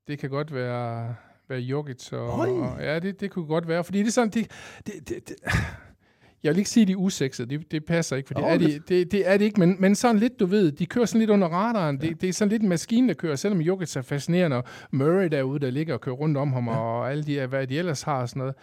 Det 0.09 0.19
kan 0.19 0.31
godt 0.31 0.55
være 0.55 1.15
være 1.49 1.61
Jokic. 1.61 2.13
Og, 2.13 2.33
og, 2.33 2.77
ja, 2.81 2.99
det, 2.99 3.21
det 3.21 3.31
kunne 3.31 3.47
godt 3.47 3.69
være, 3.69 3.85
fordi 3.85 3.99
det 3.99 4.07
er 4.07 4.13
sådan, 4.13 4.31
det, 4.31 4.51
det, 4.87 5.09
det, 5.09 5.29
det 5.29 5.37
jeg 6.43 6.51
vil 6.53 6.59
ikke 6.59 6.71
sige, 6.71 6.83
at 6.83 6.89
de 6.89 6.93
er 6.93 6.97
usexede, 6.97 7.51
det, 7.51 7.73
det 7.73 7.85
passer 7.85 8.17
ikke, 8.17 8.27
for 8.27 8.35
det, 8.35 8.45
er 8.45 8.59
de, 8.59 8.81
det, 8.89 9.13
det 9.13 9.29
er 9.29 9.37
det 9.37 9.45
ikke, 9.45 9.61
men, 9.61 9.77
men 9.79 9.95
sådan 9.95 10.19
lidt, 10.19 10.41
du 10.41 10.47
ved, 10.47 10.73
de 10.73 10.87
kører 10.87 11.07
sådan 11.07 11.19
lidt 11.19 11.31
under 11.31 11.49
radaren, 11.49 11.99
ja. 12.03 12.09
det, 12.09 12.21
det 12.21 12.29
er 12.29 12.33
sådan 12.33 12.51
lidt 12.51 12.63
en 12.63 12.69
maskine, 12.69 13.09
der 13.09 13.15
kører, 13.15 13.37
selvom 13.37 13.61
Jokic 13.61 13.97
er 13.97 14.03
fascinerende, 14.03 14.57
og 14.57 14.65
Murray 14.91 15.29
derude, 15.29 15.61
der 15.61 15.71
ligger 15.71 15.95
og 15.95 16.01
kører 16.01 16.17
rundt 16.17 16.37
om 16.37 16.53
ham, 16.53 16.69
ja. 16.69 16.77
og 16.77 17.11
alle 17.11 17.25
de, 17.25 17.47
hvad 17.47 17.67
de 17.67 17.79
ellers 17.79 18.03
har 18.03 18.21
og 18.21 18.29
sådan 18.29 18.41
noget, 18.41 18.55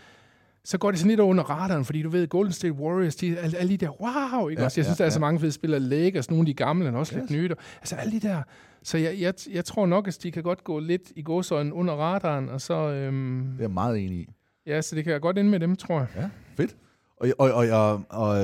så 0.64 0.78
går 0.78 0.92
det 0.92 1.00
sådan 1.00 1.10
lidt 1.10 1.20
under 1.20 1.44
radaren, 1.44 1.86
fordi 1.86 2.02
du 2.02 2.10
ved, 2.10 2.28
Golden 2.28 2.54
State 2.54 2.74
Warriors, 2.74 3.16
de, 3.16 3.38
alle, 3.38 3.58
alle 3.58 3.70
de 3.70 3.78
der, 3.78 4.02
wow, 4.02 4.50
ikke 4.50 4.62
ja, 4.62 4.66
også? 4.66 4.80
Jeg 4.80 4.86
synes, 4.86 5.00
ja, 5.00 5.04
der 5.04 5.10
er 5.10 5.14
så 5.14 5.20
mange 5.20 5.40
fede 5.40 5.52
spillere, 5.52 5.80
Lakers, 5.80 6.30
nogle 6.30 6.42
af 6.42 6.46
de 6.46 6.54
gamle, 6.54 6.90
og 6.90 6.96
også 6.96 7.16
yes. 7.16 7.30
lidt 7.30 7.32
nye. 7.32 7.50
Altså 7.82 7.96
alle 7.96 8.20
de 8.20 8.28
der, 8.28 8.42
så 8.86 8.98
jeg, 8.98 9.20
jeg, 9.20 9.34
jeg 9.52 9.66
tror 9.66 9.86
nok, 9.86 10.08
at 10.08 10.20
de 10.24 10.32
kan 10.32 10.44
godt 10.44 10.64
gå 10.64 10.80
lidt 10.80 11.12
i 11.16 11.22
gåsøjne 11.22 11.74
under 11.74 11.94
radaren, 11.94 12.50
og 12.50 12.62
så... 12.62 12.74
Øhm, 12.74 13.46
det 13.52 13.58
er 13.58 13.64
jeg 13.64 13.72
meget 13.72 13.98
enig 14.06 14.18
i. 14.18 14.30
Ja, 14.66 14.82
så 14.82 14.96
det 14.96 15.04
kan 15.04 15.14
jeg 15.14 15.22
godt 15.22 15.38
ind 15.38 15.50
med 15.50 15.60
dem, 15.60 15.76
tror 15.76 16.00
jeg. 16.00 16.08
Ja, 16.16 16.30
fedt. 16.56 16.78
Og, 17.18 17.28
og, 17.38 17.52
og, 17.52 17.68
og, 17.70 18.04
og 18.10 18.38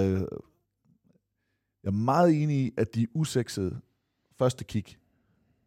jeg 1.84 1.88
er 1.88 1.92
meget 1.92 2.44
enig 2.44 2.58
i, 2.58 2.72
at 2.78 2.96
de 2.96 3.02
er 3.04 3.08
usexede 3.14 3.80
første 4.40 4.64
kig. 4.64 4.86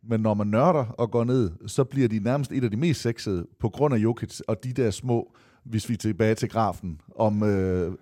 Men 0.03 0.21
når 0.21 0.35
man 0.35 0.47
nørder 0.47 0.85
og 0.85 1.11
går 1.11 1.25
ned, 1.25 1.51
så 1.67 1.85
bliver 1.85 2.09
de 2.09 2.19
nærmest 2.19 2.53
et 2.53 2.65
af 2.65 2.71
de 2.71 2.77
mest 2.77 3.01
sexede 3.01 3.47
på 3.59 3.69
grund 3.69 3.95
af 3.95 3.99
Jokic 3.99 4.41
og 4.41 4.65
de 4.65 4.73
der 4.73 4.91
små, 4.91 5.35
hvis 5.65 5.89
vi 5.89 5.95
er 5.95 5.99
tilbage 5.99 6.35
til 6.35 6.49
grafen, 6.49 7.01
om 7.17 7.43
øh, 7.43 7.95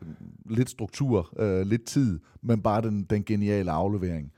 lidt 0.47 0.71
struktur, 0.71 1.41
øh, 1.43 1.67
lidt 1.67 1.85
tid, 1.85 2.21
men 2.43 2.63
bare 2.63 2.83
den, 2.83 3.03
den 3.03 3.25
geniale 3.25 3.71
aflevering. 3.71 4.33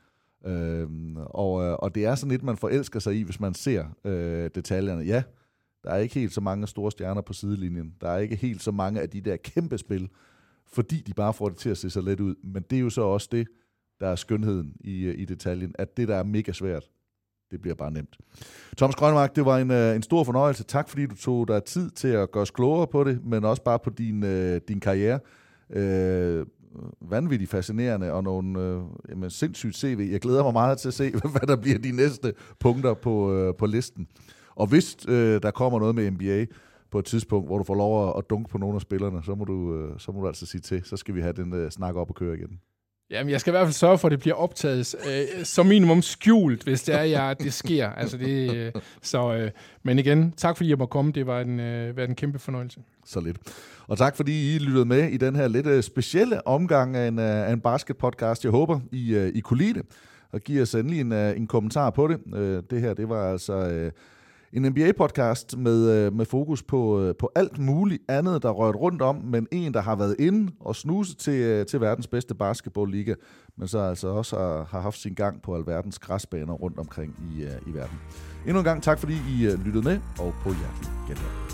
Øh, 0.47 0.89
og, 1.17 1.63
øh, 1.63 1.73
og 1.73 1.95
det 1.95 2.05
er 2.05 2.15
sådan 2.15 2.31
lidt, 2.31 2.43
man 2.43 2.57
forelsker 2.57 3.01
sig 3.01 3.17
i, 3.17 3.23
hvis 3.23 3.41
man 3.41 3.55
ser 3.55 3.85
øh, 4.05 4.51
detaljerne. 4.55 5.05
Ja, 5.05 5.23
der 5.85 5.91
er 5.91 5.99
ikke 5.99 6.15
helt 6.15 6.33
så 6.33 6.41
mange 6.41 6.67
store 6.67 6.91
stjerner 6.91 7.21
på 7.21 7.33
sidelinjen. 7.33 7.95
Der 8.01 8.09
er 8.09 8.19
ikke 8.19 8.37
helt 8.37 8.63
så 8.63 8.71
mange 8.71 9.01
af 9.01 9.11
de 9.11 9.21
der 9.21 9.37
kæmpe 9.37 9.79
spil, 9.79 10.09
fordi 10.67 11.01
de 11.01 11.15
bare 11.15 11.35
får 11.35 11.49
det 11.49 11.59
til 11.59 11.71
at 11.71 11.79
se 11.79 11.91
så 11.91 12.01
let 12.01 12.21
ud. 12.21 12.35
Men 12.45 12.65
det 12.71 12.77
er 12.77 12.81
jo 12.81 12.91
så 12.91 13.03
også 13.03 13.29
det, 13.33 13.49
der 14.01 14.09
er 14.09 14.17
skønheden 14.17 14.77
i, 14.81 15.05
øh, 15.05 15.19
i 15.19 15.25
detaljen, 15.25 15.75
at 15.79 15.97
det, 15.97 16.09
der 16.09 16.17
er 16.17 16.23
mega 16.23 16.53
svært, 16.53 16.85
det 17.51 17.61
bliver 17.61 17.75
bare 17.75 17.91
nemt. 17.91 18.19
Thomas 18.77 18.95
Grønmark, 18.95 19.37
det 19.37 19.45
var 19.45 19.59
en, 19.59 19.71
øh, 19.71 19.97
en 19.97 20.03
stor 20.03 20.25
fornøjelse. 20.25 20.65
Tak, 20.65 20.89
fordi 20.89 21.07
du 21.07 21.17
tog 21.17 21.49
dig 21.49 21.65
tid 21.65 21.91
til 21.91 22.09
at 22.09 22.31
gøre 22.31 22.43
os 22.43 22.51
klogere 22.51 22.87
på 22.87 23.05
det, 23.05 23.25
men 23.25 23.45
også 23.45 23.63
bare 23.63 23.79
på 23.79 23.91
din, 23.91 24.25
øh, 24.25 24.61
din 24.69 24.81
karriere. 24.81 25.21
Øh, 25.71 26.47
vanvittigt 27.01 27.51
fascinerende 27.51 28.13
og 28.13 28.25
nogle 28.25 28.61
øh, 28.61 28.81
jamen, 29.09 29.31
sindssygt 29.31 29.77
CV. 29.77 30.09
Jeg 30.13 30.21
glæder 30.21 30.43
mig 30.43 30.53
meget 30.53 30.79
til 30.79 30.89
at 30.89 30.95
se, 30.95 31.11
hvad 31.33 31.47
der 31.47 31.57
bliver 31.57 31.79
de 31.79 31.93
næste 31.93 32.33
punkter 32.61 32.95
på, 32.95 33.33
øh, 33.33 33.55
på 33.55 33.67
listen. 33.67 34.09
Og 34.55 34.67
hvis 34.67 34.97
øh, 35.09 35.43
der 35.43 35.51
kommer 35.51 35.79
noget 35.79 35.95
med 35.95 36.11
NBA 36.11 36.47
på 36.91 36.99
et 36.99 37.05
tidspunkt, 37.05 37.49
hvor 37.49 37.59
du 37.59 37.65
får 37.65 37.75
lov 37.75 38.19
at, 38.19 38.31
dunke 38.31 38.51
på 38.51 38.59
nogle 38.59 38.75
af 38.75 38.81
spillerne, 38.81 39.23
så 39.23 39.35
må 39.35 39.45
du, 39.45 39.75
øh, 39.75 39.99
så 39.99 40.13
må 40.13 40.21
du 40.21 40.27
altså 40.27 40.47
sige 40.47 40.61
til. 40.61 40.85
Så 40.85 40.97
skal 40.97 41.15
vi 41.15 41.21
have 41.21 41.33
den 41.33 41.55
øh, 41.55 41.71
snak 41.71 41.95
op 41.95 42.11
og 42.11 42.15
køre 42.15 42.35
igen. 42.35 42.61
Jamen, 43.15 43.31
jeg 43.31 43.41
skal 43.41 43.51
i 43.51 43.53
hvert 43.53 43.67
fald 43.67 43.73
sørge 43.73 43.99
for, 43.99 44.09
at 44.09 44.13
det 44.13 44.21
bliver 44.21 44.35
optaget 44.35 44.95
øh, 45.09 45.45
som 45.45 45.67
minimum 45.67 46.03
skjult, 46.03 46.63
hvis 46.63 46.83
det 46.83 46.95
er, 46.95 47.03
jeg, 47.03 47.37
det 47.41 47.53
sker. 47.53 47.89
Altså, 47.89 48.17
det, 48.17 48.55
øh, 48.57 48.73
så, 49.03 49.35
øh, 49.35 49.51
men 49.83 49.99
igen, 49.99 50.33
tak 50.37 50.57
fordi 50.57 50.71
jeg 50.71 50.79
måtte 50.79 50.93
komme. 50.93 51.13
Det 51.13 51.27
var 51.27 51.41
en, 51.41 51.61
øh, 51.61 51.97
var 51.97 52.05
en 52.05 52.15
kæmpe 52.15 52.39
fornøjelse. 52.39 52.81
Så 53.07 53.21
lidt. 53.21 53.37
Og 53.87 53.99
tak 53.99 54.17
fordi 54.17 54.55
I 54.55 54.59
lyttede 54.59 54.85
med 54.85 55.09
i 55.09 55.17
den 55.17 55.37
her 55.37 55.49
lidt 55.49 55.67
øh, 55.67 55.83
specielle 55.83 56.47
omgang 56.47 56.97
af 56.97 57.09
en, 57.09 57.19
øh, 57.19 57.49
af 57.49 57.53
en 57.53 57.61
basketpodcast. 57.61 58.45
Jeg 58.45 58.51
håber, 58.51 58.81
I, 58.93 59.15
øh, 59.15 59.33
I 59.35 59.41
kunne 59.41 59.59
lide 59.59 59.75
det, 59.75 59.83
og 60.33 60.41
giver 60.41 60.63
os 60.63 60.75
endelig 60.75 61.01
en, 61.01 61.13
øh, 61.13 61.37
en 61.37 61.47
kommentar 61.47 61.91
på 61.91 62.09
det. 62.09 62.21
Øh, 62.35 62.63
det 62.71 62.81
her, 62.81 62.95
det 62.95 63.09
var 63.09 63.33
altså... 63.33 63.53
Øh, 63.53 63.93
en 64.55 64.65
NBA-podcast 64.65 65.57
med, 65.57 65.91
øh, 65.91 66.13
med 66.13 66.27
fokus 66.27 66.63
på, 66.63 67.01
øh, 67.01 67.15
på 67.19 67.31
alt 67.35 67.59
muligt 67.59 68.03
andet, 68.09 68.43
der 68.43 68.51
rørt 68.51 68.77
rundt 68.77 69.03
om, 69.03 69.17
men 69.17 69.47
en, 69.53 69.75
der 69.75 69.81
har 69.81 69.97
været 69.97 70.17
inde 70.19 70.53
og 70.61 70.77
snuse 70.77 71.17
til, 71.17 71.41
øh, 71.43 71.67
til 71.67 71.81
verdens 71.81 72.07
bedste 72.07 72.35
basketballliga, 72.35 73.15
men 73.57 73.69
så 73.69 73.79
altså 73.79 74.09
også 74.09 74.37
har, 74.37 74.65
har 74.71 74.81
haft 74.81 74.99
sin 74.99 75.15
gang 75.15 75.43
på 75.43 75.55
alverdens 75.57 75.99
græsbaner 75.99 76.53
rundt 76.53 76.79
omkring 76.79 77.17
i, 77.31 77.43
i 77.43 77.75
verden. 77.75 77.99
Endnu 78.47 78.59
en 78.59 78.65
gang 78.65 78.83
tak, 78.83 78.99
fordi 78.99 79.15
I 79.15 79.47
lyttede 79.65 79.85
med, 79.85 79.99
og 80.19 80.35
på 80.43 80.49
hjertelig 80.49 80.91
genhør. 81.09 81.54